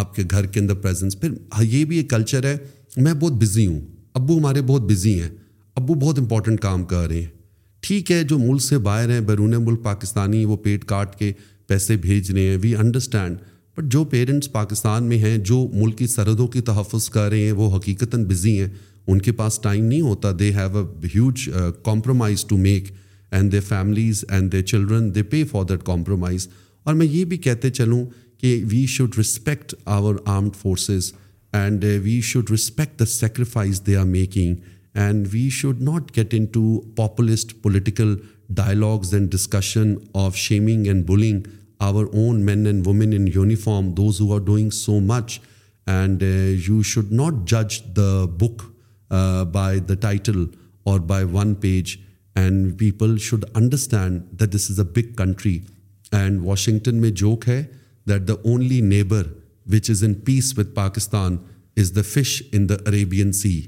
آپ 0.00 0.14
کے 0.14 0.22
گھر 0.30 0.46
کے 0.54 0.60
اندر 0.60 0.74
پریزنس 0.74 1.20
پھر 1.20 1.62
یہ 1.62 1.84
بھی 1.90 1.96
ایک 1.96 2.10
کلچر 2.10 2.44
ہے 2.46 2.56
میں 3.02 3.12
بہت 3.20 3.32
بزی 3.40 3.66
ہوں 3.66 3.78
ابو 4.14 4.36
ہمارے 4.38 4.60
بہت 4.66 4.82
بزی 4.90 5.14
ہیں 5.20 5.28
ابو 5.76 5.94
بہت 6.02 6.18
امپورٹنٹ 6.18 6.60
کام 6.60 6.84
کر 6.90 7.06
رہے 7.08 7.20
ہیں 7.20 7.28
ٹھیک 7.86 8.10
ہے 8.12 8.22
جو 8.28 8.38
ملک 8.38 8.62
سے 8.62 8.76
باہر 8.88 9.10
ہیں 9.10 9.20
بیرون 9.30 9.54
ملک 9.64 9.82
پاکستانی 9.84 10.44
وہ 10.44 10.56
پیٹ 10.64 10.84
کاٹ 10.88 11.16
کے 11.18 11.32
پیسے 11.68 11.96
بھیج 12.04 12.30
رہے 12.30 12.42
ہیں 12.48 12.56
وی 12.62 12.74
انڈرسٹینڈ 12.76 13.38
بٹ 13.76 13.90
جو 13.92 14.02
پیرنٹس 14.12 14.52
پاکستان 14.52 15.04
میں 15.08 15.18
ہیں 15.18 15.36
جو 15.50 15.60
ملک 15.72 15.98
کی 15.98 16.06
سرحدوں 16.06 16.46
کی 16.48 16.60
تحفظ 16.70 17.08
کر 17.10 17.28
رہے 17.30 17.44
ہیں 17.44 17.52
وہ 17.62 17.70
حقیقتاً 17.76 18.24
بزی 18.26 18.58
ہیں 18.60 18.68
ان 19.06 19.18
کے 19.22 19.32
پاس 19.40 19.58
ٹائم 19.62 19.84
نہیں 19.84 20.00
ہوتا 20.00 20.32
they 20.38 20.50
have 20.58 20.78
a 21.02 21.06
huge 21.14 21.48
compromise 21.84 22.44
to 22.48 22.56
make 22.56 22.92
and 23.30 23.52
they 23.52 23.60
families 23.68 24.24
and 24.28 24.52
they 24.52 24.62
children 24.72 25.14
they 25.14 25.22
pay 25.32 25.42
for 25.50 25.64
that 25.68 25.82
compromise 25.86 26.48
اور 26.84 26.94
میں 26.94 27.06
یہ 27.06 27.24
بھی 27.32 27.38
کہتے 27.48 27.70
چلوں 27.70 28.04
کہ 28.40 28.58
we 28.70 28.84
should 28.96 29.18
respect 29.18 29.74
our 29.84 30.14
armed 30.24 30.56
forces 30.62 31.12
and 31.62 31.84
uh, 31.84 31.96
we 32.06 32.20
should 32.28 32.50
respect 32.50 32.98
the 32.98 33.06
sacrifice 33.06 33.80
they 33.80 33.94
are 33.94 34.12
making, 34.20 34.62
and 34.94 35.32
we 35.32 35.48
should 35.48 35.80
not 35.80 36.12
get 36.12 36.34
into 36.34 36.62
populist 36.96 37.62
political 37.62 38.16
dialogues 38.62 39.14
and 39.14 39.30
discussion 39.30 39.88
of 40.14 40.36
shaming 40.36 40.88
and 40.88 41.06
bullying 41.06 41.46
our 41.80 42.08
own 42.22 42.44
men 42.44 42.66
and 42.66 42.84
women 42.84 43.12
in 43.12 43.26
uniform, 43.28 43.94
those 43.94 44.18
who 44.18 44.32
are 44.34 44.40
doing 44.40 44.72
so 44.72 45.00
much. 45.00 45.40
And 45.86 46.22
uh, 46.22 46.26
you 46.66 46.82
should 46.82 47.12
not 47.12 47.44
judge 47.44 47.94
the 47.94 48.28
book 48.42 48.72
uh, 49.10 49.44
by 49.44 49.78
the 49.90 49.94
title 49.94 50.46
or 50.86 50.98
by 50.98 51.24
one 51.24 51.54
page. 51.54 52.00
And 52.34 52.76
people 52.76 53.16
should 53.16 53.44
understand 53.54 54.28
that 54.36 54.50
this 54.50 54.70
is 54.70 54.78
a 54.78 54.84
big 54.84 55.16
country. 55.16 55.64
And 56.10 56.42
Washington 56.42 57.00
mein 57.00 57.14
joke 57.14 57.44
hai 57.46 57.68
that 58.06 58.26
the 58.26 58.40
only 58.44 58.82
neighbor 58.82 59.24
which 59.72 59.90
is 59.90 60.02
in 60.04 60.14
peace 60.24 60.52
with 60.58 60.74
Pakistan 60.74 61.36
is 61.80 61.94
the 61.96 62.02
fish 62.14 62.42
in 62.52 62.68
the 62.68 62.74
Arabian 62.86 63.30
sea 63.40 63.60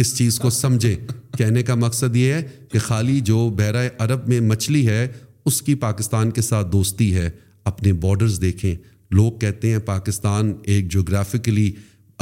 اس 0.00 0.16
چیز 0.16 0.38
کو 0.38 0.50
سمجھیں 0.50 0.94
کہنے 1.38 1.62
کا 1.62 1.74
مقصد 1.74 2.16
یہ 2.16 2.32
ہے 2.32 2.42
کہ 2.72 2.78
خالی 2.78 3.18
جو 3.30 3.48
بحرۂ 3.58 3.88
عرب 4.04 4.28
میں 4.28 4.40
مچھلی 4.50 4.86
ہے 4.88 5.06
اس 5.46 5.60
کی 5.62 5.74
پاکستان 5.86 6.30
کے 6.30 6.42
ساتھ 6.42 6.70
دوستی 6.72 7.14
ہے 7.14 7.28
اپنے 7.72 7.92
بارڈرز 8.02 8.40
دیکھیں 8.40 8.74
لوگ 9.18 9.32
کہتے 9.40 9.70
ہیں 9.70 9.78
پاکستان 9.86 10.52
ایک 10.74 10.90
جغرافکلی 10.92 11.70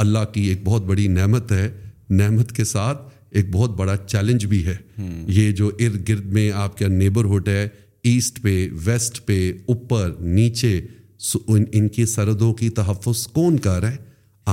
اللہ 0.05 0.23
کی 0.33 0.41
ایک 0.49 0.63
بہت 0.63 0.85
بڑی 0.85 1.07
نعمت 1.17 1.51
ہے 1.51 1.69
نعمت 2.09 2.51
کے 2.55 2.63
ساتھ 2.65 3.01
ایک 3.37 3.49
بہت 3.51 3.75
بڑا 3.77 3.95
چیلنج 4.05 4.45
بھی 4.53 4.65
ہے 4.65 4.75
hmm. 5.01 5.23
یہ 5.27 5.51
جو 5.59 5.69
ارد 5.79 6.07
گرد 6.09 6.25
میں 6.33 6.51
آپ 6.63 6.77
کا 6.77 6.87
نیبرہڈ 6.87 7.47
ہے 7.49 7.67
ایسٹ 8.13 8.41
پہ 8.41 8.67
ویسٹ 8.85 9.25
پہ 9.25 9.39
اوپر 9.67 10.11
نیچے 10.19 10.79
ان, 11.49 11.63
ان 11.73 11.87
کی 11.95 12.05
سردوں 12.05 12.53
کی 12.61 12.69
تحفظ 12.79 13.27
کون 13.33 13.57
کر 13.63 13.79
رہا 13.81 13.91
ہے 13.91 13.97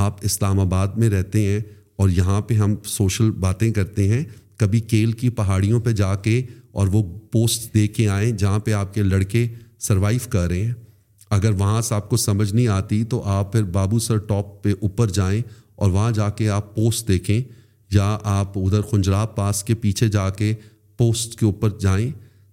آپ 0.05 0.17
اسلام 0.25 0.61
آباد 0.61 0.97
میں 1.03 1.09
رہتے 1.11 1.45
ہیں 1.47 1.61
اور 2.03 2.09
یہاں 2.17 2.41
پہ 2.47 2.55
ہم 2.55 2.75
سوشل 2.87 3.31
باتیں 3.41 3.71
کرتے 3.73 4.09
ہیں 4.13 4.25
کبھی 4.61 4.81
کیل 4.93 5.13
کی 5.21 5.29
پہاڑیوں 5.39 5.81
پہ 5.81 5.93
جا 6.01 6.15
کے 6.25 6.41
اور 6.79 6.87
وہ 6.93 7.03
پوسٹ 7.33 7.73
دے 7.75 7.87
کے 7.99 8.09
آئیں 8.09 8.31
جہاں 8.39 8.59
پہ 8.65 8.73
آپ 8.73 8.93
کے 8.95 9.03
لڑکے 9.03 9.47
سروائیو 9.89 10.29
کر 10.31 10.49
رہے 10.49 10.65
ہیں 10.65 10.73
اگر 11.37 11.53
وہاں 11.59 11.81
سے 11.83 11.95
آپ 11.95 12.09
کو 12.11 12.17
سمجھ 12.17 12.53
نہیں 12.55 12.67
آتی 12.69 13.03
تو 13.11 13.23
آپ 13.37 13.53
پھر 13.53 13.63
بابو 13.79 13.99
سر 13.99 14.19
ٹاپ 14.29 14.63
پہ 14.65 14.73
اوپر 14.81 15.11
جائیں 15.21 15.41
اور 15.83 15.91
وہاں 15.91 16.11
جا 16.19 16.29
کے 16.41 16.49
آپ 16.51 16.75
پوسٹ 16.75 17.09
دیکھیں 17.09 17.41
یا 17.95 18.17
آپ 18.39 18.59
ادھر 18.59 18.83
خنجراب 18.91 19.35
پاس 19.37 19.63
کے 19.65 19.75
پیچھے 19.81 20.09
جا 20.19 20.29
کے 20.39 20.53
پوسٹ 20.99 21.39
کے 21.41 21.47
اوپر 21.47 21.79
جائیں 21.81 22.11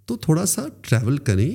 تو 0.07 0.17
تھوڑا 0.23 0.45
سا 0.53 0.65
ٹریول 0.87 1.17
کریں 1.29 1.49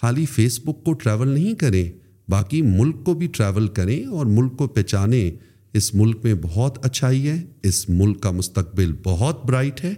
خالی 0.00 0.26
فیس 0.34 0.58
بک 0.64 0.84
کو 0.84 0.92
ٹریول 1.02 1.28
نہیں 1.28 1.54
کریں 1.60 1.84
باقی 2.30 2.60
ملک 2.62 3.04
کو 3.04 3.14
بھی 3.14 3.26
ٹریول 3.36 3.66
کریں 3.76 4.04
اور 4.16 4.26
ملک 4.26 4.56
کو 4.58 4.66
پہچانیں 4.74 5.30
اس 5.76 5.94
ملک 5.94 6.24
میں 6.24 6.34
بہت 6.42 6.78
اچھائی 6.86 7.28
ہے 7.28 7.36
اس 7.68 7.88
ملک 7.88 8.20
کا 8.22 8.30
مستقبل 8.30 8.92
بہت 9.04 9.44
برائٹ 9.46 9.82
ہے 9.84 9.92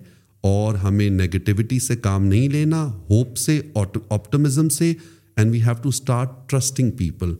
اور 0.49 0.75
ہمیں 0.85 1.09
نگیٹیوٹی 1.11 1.79
سے 1.81 1.97
کام 1.97 2.25
نہیں 2.25 2.49
لینا 2.49 2.85
ہوپ 3.11 3.37
سے 3.39 3.61
آپٹمزم 3.85 4.69
سے 4.79 4.93
and 5.37 5.51
we 5.53 5.61
have 5.67 5.75
to 5.83 5.89
start 5.89 6.29
trusting 6.51 6.91
people 6.99 7.35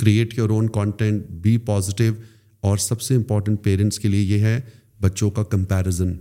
create 0.00 0.38
your 0.38 0.50
own 0.50 0.68
content 0.72 1.26
be 1.42 1.56
positive 1.66 2.12
اور 2.68 2.76
سب 2.78 3.00
سے 3.02 3.14
امپورٹنٹ 3.16 3.62
پیرنٹس 3.64 3.98
کے 4.00 4.08
لیے 4.08 4.22
یہ 4.36 4.44
ہے 4.44 4.60
بچوں 5.00 5.30
کا 5.38 5.42
کمپیریزن 5.50 6.12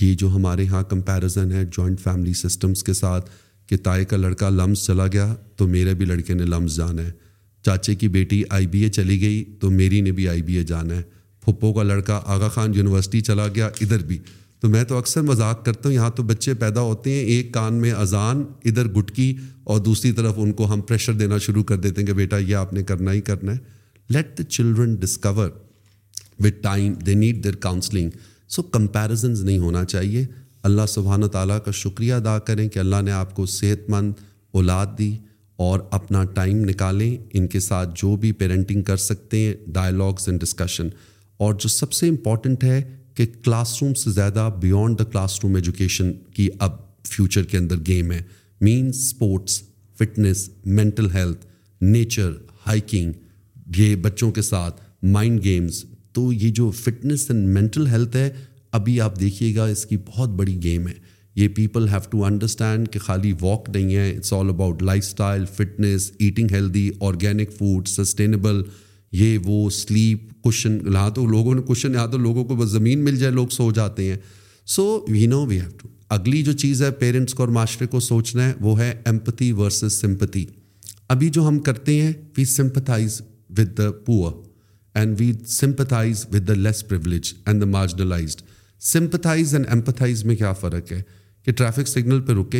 یہ 0.00 0.14
جو 0.18 0.28
ہمارے 0.34 0.66
ہاں 0.66 0.82
کمپیریزن 0.88 1.52
ہے 1.52 1.64
جوائنٹ 1.76 2.00
فیملی 2.00 2.32
سسٹمس 2.42 2.82
کے 2.84 2.92
ساتھ 2.92 3.30
کہ 3.68 3.76
تائے 3.84 4.04
کا 4.10 4.16
لڑکا 4.16 4.48
لمس 4.48 4.84
چلا 4.86 5.06
گیا 5.12 5.34
تو 5.56 5.66
میرے 5.66 5.94
بھی 5.94 6.06
لڑکے 6.06 6.34
نے 6.34 6.44
لمز 6.44 6.76
جانا 6.76 7.02
ہے 7.02 7.10
چاچے 7.68 7.94
کی 8.00 8.08
بیٹی 8.08 8.42
آئی 8.56 8.66
بی 8.72 8.80
اے 8.84 8.88
چلی 8.96 9.20
گئی 9.20 9.42
تو 9.60 9.70
میری 9.70 10.00
نے 10.00 10.10
بھی 10.18 10.28
آئی 10.34 10.42
بی 10.42 10.54
اے 10.58 10.62
جانا 10.70 10.94
ہے 10.96 11.02
پھپھو 11.44 11.72
کا 11.72 11.82
لڑکا 11.88 12.20
آغا 12.34 12.48
خان 12.54 12.74
یونیورسٹی 12.74 13.20
چلا 13.28 13.46
گیا 13.54 13.66
ادھر 13.86 14.04
بھی 14.12 14.18
تو 14.60 14.68
میں 14.68 14.82
تو 14.92 14.96
اکثر 14.98 15.22
مذاق 15.30 15.64
کرتا 15.64 15.88
ہوں 15.88 15.94
یہاں 15.94 16.08
تو 16.16 16.22
بچے 16.30 16.54
پیدا 16.62 16.80
ہوتے 16.86 17.10
ہیں 17.14 17.24
ایک 17.34 17.52
کان 17.54 17.74
میں 17.82 17.90
اذان 18.04 18.42
ادھر 18.70 18.88
گٹکی 18.96 19.28
اور 19.72 19.80
دوسری 19.90 20.12
طرف 20.20 20.38
ان 20.44 20.52
کو 20.60 20.72
ہم 20.72 20.80
پریشر 20.90 21.12
دینا 21.24 21.38
شروع 21.48 21.62
کر 21.70 21.76
دیتے 21.88 22.00
ہیں 22.00 22.06
کہ 22.06 22.12
بیٹا 22.22 22.38
یہ 22.46 22.54
آپ 22.62 22.72
نے 22.78 22.82
کرنا 22.92 23.12
ہی 23.18 23.20
کرنا 23.28 23.52
ہے 23.56 24.16
let 24.16 24.36
the 24.38 24.42
children 24.56 24.94
discover 25.04 25.50
with 26.46 26.62
time 26.62 26.94
they 27.06 27.14
need 27.22 27.44
their 27.44 27.54
counselling 27.68 28.10
so 28.56 28.62
comparisons 28.78 29.44
نہیں 29.44 29.58
ہونا 29.68 29.84
چاہیے 29.94 30.24
اللہ 30.70 30.86
سبحانہ 30.96 31.26
تعالیٰ 31.38 31.58
کا 31.64 31.70
شکریہ 31.84 32.14
ادا 32.14 32.38
کریں 32.50 32.68
کہ 32.74 32.78
اللہ 32.84 33.02
نے 33.08 33.12
آپ 33.22 33.34
کو 33.36 33.46
صحت 33.58 33.88
مند 33.90 34.26
اولاد 34.58 34.98
دی 34.98 35.12
اور 35.66 35.80
اپنا 35.90 36.22
ٹائم 36.34 36.56
نکالیں 36.68 37.16
ان 37.38 37.46
کے 37.52 37.60
ساتھ 37.60 37.90
جو 38.00 38.14
بھی 38.20 38.30
پیرنٹنگ 38.40 38.82
کر 38.90 38.96
سکتے 39.04 39.38
ہیں 39.44 39.54
ڈائلاگس 39.74 40.28
اینڈ 40.28 40.40
ڈسکشن 40.40 40.88
اور 41.46 41.54
جو 41.60 41.68
سب 41.68 41.92
سے 41.92 42.08
امپورٹنٹ 42.08 42.64
ہے 42.64 42.80
کہ 43.16 43.26
کلاس 43.44 43.76
روم 43.82 43.94
سے 44.02 44.10
زیادہ 44.10 44.48
beyond 44.60 44.98
the 44.98 45.04
class 45.04 45.38
room 45.44 45.54
education 45.54 46.12
کی 46.34 46.48
اب 46.66 46.76
فیوچر 47.08 47.44
کے 47.52 47.56
اندر 47.58 47.78
گیم 47.86 48.12
ہے 48.12 48.20
means 48.60 48.96
sports 49.06 49.60
fitness 49.98 50.48
mental 50.78 51.10
health 51.14 51.46
nature 51.84 52.30
hiking 52.66 53.12
یہ 53.78 53.94
بچوں 54.04 54.30
کے 54.38 54.42
ساتھ 54.42 54.80
مائنڈ 55.16 55.44
گیمز 55.44 55.84
تو 56.14 56.32
یہ 56.32 56.50
جو 56.60 56.70
فٹنس 56.84 57.30
اینڈ 57.30 57.48
مینٹل 57.58 57.86
ہیلتھ 57.86 58.16
ہے 58.16 58.28
ابھی 58.78 59.00
آپ 59.00 59.20
دیکھیے 59.20 59.54
گا 59.56 59.64
اس 59.74 59.84
کی 59.86 59.96
بہت 60.06 60.30
بڑی 60.38 60.62
گیم 60.62 60.88
ہے 60.88 60.94
یہ 61.36 61.48
پیپل 61.56 61.88
ہیو 61.88 61.98
ٹو 62.10 62.24
انڈرسٹینڈ 62.24 62.88
کہ 62.92 62.98
خالی 62.98 63.32
واک 63.40 63.68
نہیں 63.76 63.94
ہے 63.96 64.08
it's 64.10 64.32
all 64.32 64.48
about 64.50 64.82
lifestyle 65.04 65.44
fitness 65.56 66.10
eating 66.18 66.52
healthy 66.54 66.88
organic 67.08 67.52
food 67.58 67.88
sustainable 67.88 68.62
یہ 69.18 69.36
وہ 69.44 69.68
سلیپ 69.72 70.32
کوشچن 70.42 70.78
یہاں 70.92 71.10
تو 71.14 71.26
لوگوں 71.26 71.54
نے 71.54 71.62
کوشچن 71.66 71.94
یہاں 71.94 72.06
تو 72.12 72.18
لوگوں 72.18 72.44
کو 72.44 72.56
بس 72.56 72.68
زمین 72.70 73.04
مل 73.04 73.16
جائے 73.18 73.32
لوگ 73.32 73.48
سو 73.56 73.70
جاتے 73.74 74.08
ہیں 74.08 74.16
so 74.76 74.82
we 75.10 75.26
know 75.26 75.44
we 75.46 75.60
have 75.60 75.68
to 75.78 75.88
اگلی 76.14 76.42
جو 76.42 76.52
چیز 76.62 76.82
ہے 76.82 76.90
پیرنٹس 76.98 77.34
کو 77.34 77.42
اور 77.42 77.48
معاشرے 77.52 77.86
کو 77.90 78.00
سوچنا 78.00 78.48
ہے 78.48 78.52
وہ 78.60 78.78
ہے 78.80 78.92
ایمپتھی 79.06 79.50
ورسز 79.52 80.00
سمپتھی 80.00 80.44
ابھی 81.14 81.28
جو 81.36 81.46
ہم 81.48 81.58
کرتے 81.68 82.00
ہیں 82.00 82.12
وی 82.36 82.44
sympathise 82.44 83.20
with 83.58 83.76
the 83.78 83.90
poor 84.06 84.30
and 84.98 85.20
we 85.20 85.32
sympathise 85.46 86.26
with 86.32 86.48
the 86.48 86.54
less 86.54 86.86
privileged 86.88 87.32
and 87.46 87.60
the 87.62 87.66
marginalised 87.66 88.42
sympathise 88.92 89.54
and 89.54 89.66
empathise 89.70 90.24
میں 90.24 90.36
کیا 90.36 90.52
فرق 90.60 90.92
ہے 90.92 91.00
کہ 91.48 91.52
ٹریفک 91.56 91.88
سگنل 91.88 92.20
پہ 92.24 92.32
رکے 92.38 92.58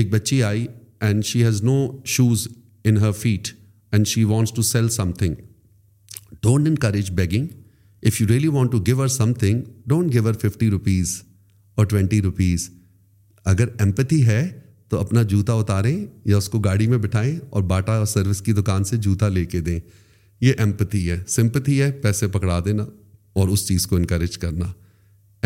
ایک 0.00 0.08
بچی 0.12 0.42
آئی 0.42 0.64
and 1.06 1.24
she 1.24 1.42
has 1.44 1.60
no 1.62 1.72
shoes 2.12 2.46
in 2.88 2.96
her 2.98 3.10
feet 3.22 3.48
and 3.94 4.06
she 4.08 4.22
wants 4.30 4.52
to 4.56 4.62
sell 4.68 4.88
something 5.18 5.34
don't 6.42 6.68
encourage 6.68 7.10
begging 7.18 7.46
if 8.06 8.20
you 8.20 8.26
really 8.28 8.48
want 8.54 8.70
to 8.72 8.78
give 8.86 9.02
her 9.02 9.08
something 9.42 9.60
don't 9.88 10.12
give 10.12 10.28
her 10.28 10.32
fifty 10.48 10.68
rupees 10.70 11.12
اور 11.76 11.86
twenty 11.86 12.20
rupees 12.22 12.68
اگر 13.52 13.68
empathy 13.78 14.24
ہے 14.26 14.42
تو 14.90 14.98
اپنا 15.00 15.22
جوتا 15.34 15.52
اتاریں 15.62 15.96
یا 16.30 16.36
اس 16.36 16.48
کو 16.48 16.58
گاڑی 16.68 16.86
میں 16.90 16.98
بٹھائیں 17.06 17.38
اور 17.50 17.62
باٹا 17.74 18.04
سروس 18.14 18.40
کی 18.46 18.52
دکان 18.60 18.84
سے 18.92 18.96
جوتا 19.08 19.28
لے 19.28 19.44
کے 19.54 19.60
دیں 19.68 19.78
یہ 20.46 20.54
ایمپتھی 20.58 21.10
ہے 21.10 21.18
سمپتھی 21.36 21.80
ہے 21.82 21.90
پیسے 22.02 22.28
پکڑا 22.38 22.58
دینا 22.64 22.86
اور 23.40 23.48
اس 23.52 23.66
چیز 23.68 23.86
کو 23.86 23.96
انکریج 23.96 24.38
کرنا 24.38 24.72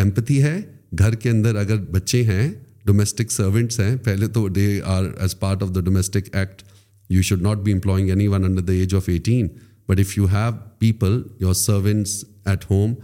ایمپتھی 0.01 0.43
ہے 0.43 0.61
گھر 0.99 1.15
کے 1.23 1.31
اندر 1.31 1.57
اگر 1.65 1.83
بچے 1.99 2.23
ہیں 2.25 2.49
ڈومیسٹک 2.87 3.33
سروینٹس 3.33 3.79
ہیں 3.81 3.95
پہلے 4.05 4.27
تو 4.35 4.47
they 4.57 4.67
are 4.95 5.05
as 5.21 5.39
part 5.39 5.63
of 5.63 5.75
the 5.75 5.81
domestic 5.85 6.35
act 6.37 6.63
you 7.11 7.23
should 7.29 7.41
not 7.43 7.59
be 7.65 7.73
employing 7.73 8.11
anyone 8.29 8.45
under 8.45 8.63
the 8.69 8.73
age 8.73 8.95
of 8.95 9.09
eighteen 9.09 9.47
but 9.89 10.01
if 10.01 10.17
you 10.19 10.27
have 10.33 10.51
people 10.79 11.21
your 11.41 11.55
servants 11.63 12.25
at 12.53 12.71
home 12.71 12.95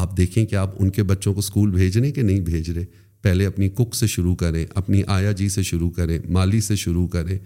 آپ 0.00 0.16
دیکھیں 0.16 0.44
کہ 0.44 0.56
آپ 0.56 0.74
ان 0.82 0.90
کے 0.98 1.02
بچوں 1.10 1.32
کو 1.34 1.38
اسکول 1.38 1.70
بھیج 1.70 1.98
رہے 1.98 2.06
ہیں 2.06 2.12
کہ 2.14 2.22
نہیں 2.22 2.40
بھیج 2.50 2.70
رہے 2.70 2.84
پہلے 3.22 3.46
اپنی 3.46 3.68
کک 3.78 3.94
سے 3.96 4.06
شروع 4.06 4.34
کریں 4.44 4.64
اپنی 4.80 5.02
آیا 5.16 5.32
جی 5.40 5.48
سے 5.54 5.62
شروع 5.70 5.90
کریں 5.96 6.18
مالی 6.38 6.60
سے 6.68 6.76
شروع 6.86 7.06
کریں 7.16 7.36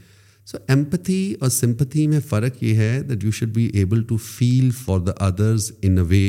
سو 0.51 0.59
ایمپتھی 0.69 1.23
اور 1.41 1.49
سمپتھی 1.51 2.07
میں 2.07 2.21
فرق 2.29 2.63
یہ 2.63 2.75
ہے 2.77 3.01
that 3.09 3.25
you 3.25 3.31
should 3.39 3.49
be 3.55 3.67
able 3.79 4.03
to 4.09 4.17
feel 4.25 4.71
for 4.85 5.01
the 5.07 5.13
others 5.27 5.71
in 5.83 5.99
a 5.99 6.05
way 6.09 6.27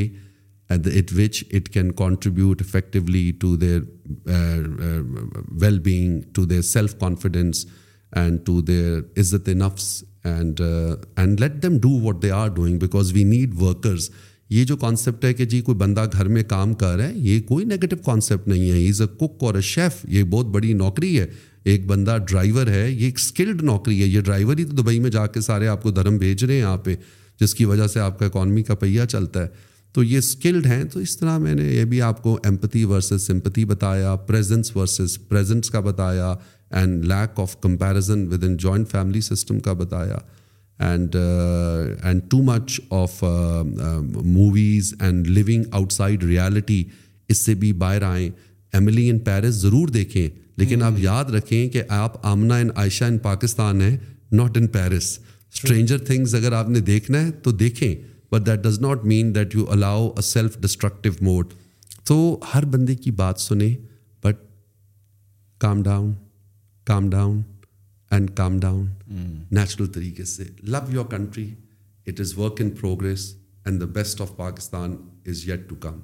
and 0.72 0.86
it 0.98 1.12
which 1.16 1.42
it 1.56 1.68
can 1.72 1.90
contribute 1.96 2.62
effectively 2.62 3.30
to 3.40 3.54
their 3.62 3.78
well 5.60 5.78
being 5.84 6.20
to 6.34 6.44
their 6.52 6.60
self 6.76 6.94
confidence 7.00 7.64
and 8.22 8.38
to 8.46 8.60
their 8.70 8.98
عزت 9.20 9.48
نفس 9.62 9.88
and 10.32 10.60
and 11.16 11.40
let 11.40 11.62
them 11.62 11.78
do 11.82 11.90
what 12.02 12.22
they 12.22 12.30
are 12.40 12.48
doing 12.56 12.78
because 12.78 13.12
we 13.12 13.24
need 13.34 13.54
workers 13.62 14.08
یہ 14.50 14.64
جو 14.64 14.76
concept 14.76 15.24
ہے 15.24 15.32
کہ 15.34 15.44
جی 15.52 15.60
کوئی 15.66 15.76
بندہ 15.78 16.04
گھر 16.12 16.28
میں 16.36 16.42
کام 16.48 16.72
کر 16.80 16.96
رہا 16.96 17.08
ہے 17.08 17.12
یہ 17.28 17.40
کوئی 17.48 17.64
نگیٹو 17.64 17.96
کانسیپٹ 18.04 18.48
نہیں 18.48 18.70
ہے 18.70 18.86
از 18.88 19.00
اے 19.02 19.06
کک 19.20 19.42
اور 19.44 19.54
اے 19.54 19.60
شیف 19.74 20.04
یہ 20.16 20.24
بہت 20.34 20.46
بڑی 20.54 20.72
نوکری 20.84 21.18
ہے 21.18 21.26
ایک 21.72 21.86
بندہ 21.86 22.16
ڈرائیور 22.28 22.66
ہے 22.66 22.90
یہ 22.90 23.04
ایک 23.04 23.18
اسکلڈ 23.22 23.62
نوکری 23.64 24.00
ہے 24.00 24.06
یہ 24.06 24.20
ڈرائیور 24.20 24.58
ہی 24.58 24.64
تو 24.64 24.82
دبئی 24.82 24.98
میں 25.00 25.10
جا 25.10 25.26
کے 25.36 25.40
سارے 25.40 25.68
آپ 25.74 25.82
کو 25.82 25.90
دھرم 25.98 26.16
بھیج 26.18 26.44
رہے 26.44 26.54
ہیں 26.54 26.60
یہاں 26.60 26.76
پہ 26.84 26.94
جس 27.40 27.54
کی 27.54 27.64
وجہ 27.64 27.86
سے 27.92 28.00
آپ 28.00 28.18
کا 28.18 28.26
اکانومی 28.26 28.62
کا 28.62 28.74
پہیہ 28.80 29.04
چلتا 29.10 29.42
ہے 29.42 29.70
تو 29.94 30.02
یہ 30.02 30.18
اسکلڈ 30.18 30.66
ہیں 30.66 30.82
تو 30.92 30.98
اس 31.00 31.16
طرح 31.18 31.36
میں 31.38 31.54
نے 31.54 31.64
یہ 31.72 31.84
بھی 31.84 32.00
آپ 32.02 32.22
کو 32.22 32.38
ایمپتی 32.44 32.82
ورسز 32.92 33.26
سمپتی 33.26 33.64
بتایا 33.72 34.14
پریزنس 34.26 34.74
ورسز 34.76 35.16
پریزنس 35.28 35.70
کا 35.70 35.80
بتایا 35.88 36.34
and 36.80 37.04
lack 37.06 37.40
of 37.40 37.56
comparison 37.62 38.26
with 38.30 38.44
in 38.44 38.56
joint 38.56 38.88
family 38.90 39.20
system 39.20 39.58
کا 39.66 39.72
بتایا 39.82 40.16
and 40.88 41.16
and 42.02 42.22
too 42.30 42.42
much 42.42 42.80
of 43.00 43.22
movies 44.02 44.92
and 45.00 45.26
living 45.26 45.64
out 45.70 45.92
side 45.92 46.24
reality 46.24 46.82
اس 47.30 47.38
سے 47.44 47.54
بھی 47.64 47.72
باہر 47.84 48.02
آئیں 48.02 48.28
ایملی 48.76 49.08
ان 49.10 49.18
پیرس 49.24 49.54
ضرور 49.62 49.88
دیکھیں 49.98 50.28
لیکن 50.60 50.82
آپ 50.82 50.92
یاد 50.98 51.30
رکھیں 51.34 51.68
کہ 51.72 51.82
آپ 51.98 52.24
آمنا 52.26 52.56
ان 52.60 52.68
عائشہ 52.76 53.04
ان 53.04 53.18
پاکستان 53.18 53.80
ہیں 53.82 53.96
not 54.40 54.56
in 54.56 54.66
Paris 54.78 55.18
stranger 55.54 55.98
things 56.06 56.34
اگر 56.34 56.52
آپ 56.56 56.68
نے 56.70 56.80
دیکھنا 56.90 57.24
ہے 57.26 57.30
تو 57.42 57.50
دیکھیں 57.52 57.94
but 58.32 58.46
that 58.46 58.62
does 58.64 58.78
not 58.80 59.04
mean 59.04 59.34
that 59.34 59.54
you 59.54 59.64
allow 59.72 60.06
a 60.16 60.22
self 60.32 60.56
destructive 60.60 61.12
mode 61.28 61.52
تو 62.08 62.16
ہر 62.54 62.64
بندے 62.74 62.94
کی 63.04 63.10
بات 63.22 63.40
سنیں 63.40 63.74
but 64.24 64.36
calm 65.64 65.82
down 65.82 66.12
calm 66.92 67.08
down 67.10 67.40
and 68.10 68.30
calm 68.36 68.58
down 68.60 68.86
natural 69.58 69.86
طریقے 69.94 70.24
سے 70.34 70.44
love 70.74 70.78
your 70.92 71.04
country 71.10 71.46
it 72.06 72.20
is 72.20 72.32
work 72.38 72.60
in 72.60 72.70
progress 72.80 73.32
and 73.66 73.80
the 73.80 73.86
best 74.00 74.20
of 74.20 74.36
Pakistan 74.36 74.96
is 75.30 75.46
yet 75.48 75.68
to 75.68 75.74
come 75.80 76.00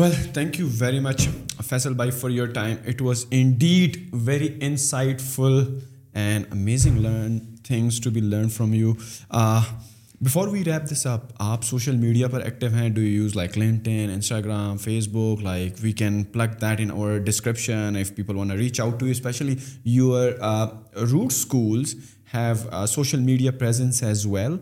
well 0.00 0.12
thank 0.34 0.58
you 0.60 0.68
very 0.78 1.00
much 1.00 1.28
Faisal 1.68 1.94
by 2.02 2.10
for 2.20 2.30
your 2.30 2.46
time 2.54 2.76
it 2.88 3.02
was 3.02 3.24
in 3.58 3.96
very 4.24 4.48
insight 5.34 5.62
and 6.12 6.44
amazing 6.50 6.98
learn 7.02 7.38
things 7.66 8.00
to 8.00 8.10
be 8.10 8.20
learn 8.20 8.48
from 8.56 8.74
you 8.74 8.92
before 10.24 10.48
we 10.48 10.62
wrap 10.64 10.84
this 10.92 11.06
up 11.06 11.22
آپ 11.42 11.64
social 11.64 11.96
media 11.96 12.28
پر 12.32 12.40
active 12.40 12.70
ہیں 12.74 12.88
do 12.88 13.00
you 13.00 13.22
use 13.22 13.34
like 13.36 13.56
LinkedIn 13.58 14.10
Instagram 14.12 14.76
face 15.12 15.42
like 15.44 15.72
we 15.82 15.92
can 15.98 16.22
plug 16.32 16.52
that 16.60 16.80
in 16.80 16.90
our 16.90 17.18
description 17.26 17.96
if 18.00 18.14
people 18.16 18.36
want 18.36 18.50
reach 18.50 18.80
out 18.80 18.98
to 19.00 19.06
especially 19.06 19.54
your 19.96 20.28
Roots 21.10 21.32
schools 21.32 21.94
have 22.34 22.86
social 22.94 23.18
media 23.24 23.50
presence 23.58 24.02
as 24.02 24.24
well 24.26 24.56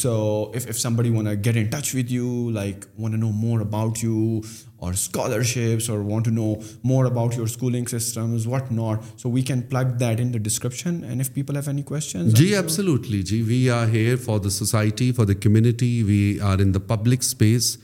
so 0.00 0.12
if 0.54 0.66
if 0.68 0.78
some 0.96 1.10
want 1.10 1.26
get 1.44 1.56
in 1.56 1.66
touch 1.80 1.94
with 1.94 2.10
you 2.12 2.48
like 2.54 2.84
one 2.98 3.18
know 3.20 3.30
more 3.34 3.60
about 3.60 4.04
you 4.04 4.40
اور 4.84 4.92
scholarships 4.92 5.88
اور 5.90 5.98
want 6.10 6.24
to 6.24 6.30
know 6.30 6.52
more 6.84 7.04
about 7.04 7.34
your 7.36 7.46
schooling 7.46 7.84
systems 7.90 8.46
what 8.46 8.70
not 8.72 9.04
so 9.20 9.30
we 9.32 9.42
can 9.50 9.60
plug 9.70 9.96
that 10.00 10.20
in 10.20 10.30
description 10.42 10.98
and 11.08 11.20
if 11.20 11.32
people 11.34 11.56
have 11.56 11.68
any 11.70 11.82
question 11.92 12.28
G 12.36 12.54
absolutely 12.56 13.22
G 13.30 13.40
we 13.46 13.68
are 13.70 13.86
here 13.94 14.16
for 14.24 14.38
the 14.44 14.50
society 14.58 15.10
for 15.16 15.26
the 15.26 15.34
community 15.42 16.02
we 16.06 16.38
are 16.52 16.58
in 16.64 16.74
the 16.74 16.78
public 16.94 17.20
space 17.22 17.76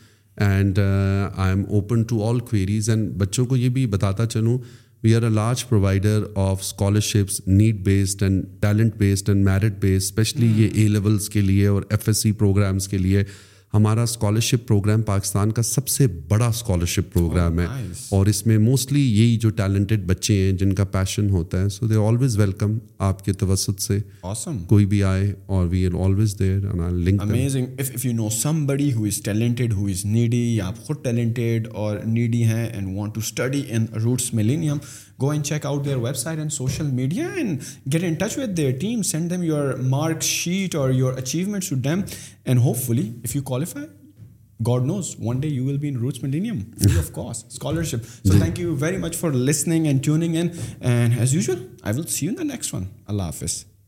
and 0.47 0.78
I 0.78 1.48
am 1.51 1.62
open 1.74 2.02
to 2.09 2.23
all 2.28 2.39
queries 2.51 2.90
and 2.90 3.10
بچوں 3.20 3.44
کو 3.47 3.56
یہ 3.56 3.69
بھی 3.78 3.86
بتاتا 3.97 4.27
چلوں 4.35 4.59
we 5.05 5.14
are 5.14 5.23
a 5.23 5.28
large 5.35 5.64
provider 5.69 6.24
of 6.43 6.59
scholarships 6.62 7.40
need 7.47 7.81
based 7.85 8.23
and 8.23 8.44
talent 8.62 8.97
based 8.98 9.28
and 9.31 9.44
merit 9.44 9.81
based 9.81 10.02
especially 10.05 10.51
یہ 10.62 10.81
A 10.82 10.86
levels 10.89 11.28
کے 11.31 11.40
لیے 11.40 11.66
اور 11.66 11.82
ایف 11.90 12.06
ایس 12.09 12.23
سی 12.23 12.32
پروگرامس 12.43 12.89
کے 12.89 12.98
لیے 12.98 13.23
ہمارا 13.74 14.02
اسکالرشپ 14.02 14.66
پروگرام 14.68 15.02
پاکستان 15.02 15.52
کا 15.52 15.62
سب 15.62 15.86
سے 15.88 16.06
بڑا 16.28 16.46
اسکالرشپ 16.46 17.12
پروگرام 17.12 17.58
ہے 17.60 17.66
oh, 17.66 17.76
اور 18.16 18.26
اس 18.32 18.44
میں 18.46 18.56
موسٹلی 18.58 19.00
یہی 19.00 19.36
جو 19.44 19.50
ٹیلنٹڈ 19.60 20.04
بچے 20.08 20.34
ہیں 20.42 20.52
جن 20.58 20.72
کا 20.80 20.84
پیشن 20.96 21.30
ہوتا 21.30 21.60
ہے 21.62 21.68
سو 21.68 21.86
دے 21.86 21.94
آلویز 22.06 22.36
ویلکم 22.38 22.76
آپ 23.08 23.24
کے 23.24 23.32
توسط 23.42 23.80
سے 23.82 23.98
کوئی 24.68 24.86
بھی 24.86 25.02
آئے 25.12 25.32
اور 25.46 25.66
we 25.70 25.84
are 25.86 25.94
always 26.04 26.36
there 26.38 26.66
amazing 26.72 27.80
you 28.04 28.12
know 28.16 28.28
some 28.66 28.92
who 28.94 29.04
is 29.04 29.20
talented 29.24 29.72
who 29.76 29.86
is 29.88 30.04
needy 30.06 30.44
یا 30.56 30.66
آپ 30.66 30.84
خود 30.86 31.02
ٹیلنٹڈ 31.04 31.68
اور 31.72 31.96
نیڈی 32.06 32.42
ہیں 32.52 32.66
and 32.66 32.96
want 32.96 33.14
to 33.14 33.20
study 33.24 33.62
in 33.70 33.86
Roots 34.02 34.32
میں 34.34 34.42
millennium 34.44 34.76
Go 35.22 35.30
and 35.36 35.48
check 35.50 35.66
out 35.70 35.80
their 35.88 36.00
website 36.09 36.38
and 36.42 36.52
social 36.60 36.92
media 37.00 37.26
and 37.42 37.66
get 37.94 38.06
in 38.10 38.14
touch 38.20 38.36
with 38.42 38.52
their 38.60 38.74
team. 38.84 39.09
Send 39.14 39.34
them 39.34 39.42
your 39.52 39.64
mark 39.96 40.28
sheet 40.28 40.76
or 40.82 40.86
your 41.02 41.12
achievements 41.24 41.72
to 41.72 41.78
them. 41.88 42.06
And 42.44 42.66
hopefully, 42.68 43.06
if 43.28 43.36
you 43.38 43.42
qualify, 43.52 43.84
God 44.68 44.84
knows, 44.88 45.09
one 45.30 45.40
day 45.44 45.48
you 45.56 45.64
will 45.68 45.78
be 45.84 45.88
in 45.92 45.96
Roots 46.02 46.22
Millennium, 46.24 46.60
free 46.82 46.98
of 47.00 47.09
cost, 47.16 47.50
scholarship. 47.59 48.04
So 48.30 48.38
thank 48.42 48.62
you 48.62 48.76
very 48.84 49.00
much 49.04 49.18
for 49.22 49.32
listening 49.50 49.88
and 49.92 50.04
tuning 50.09 50.38
in. 50.44 50.54
And 50.94 51.20
as 51.26 51.34
usual, 51.40 51.66
I 51.82 51.98
will 51.98 52.09
see 52.14 52.26
you 52.26 52.32
in 52.36 52.40
the 52.44 52.48
next 52.54 52.78
one. 52.78 52.88
Allah 53.09 53.28
Hafiz. 53.32 53.56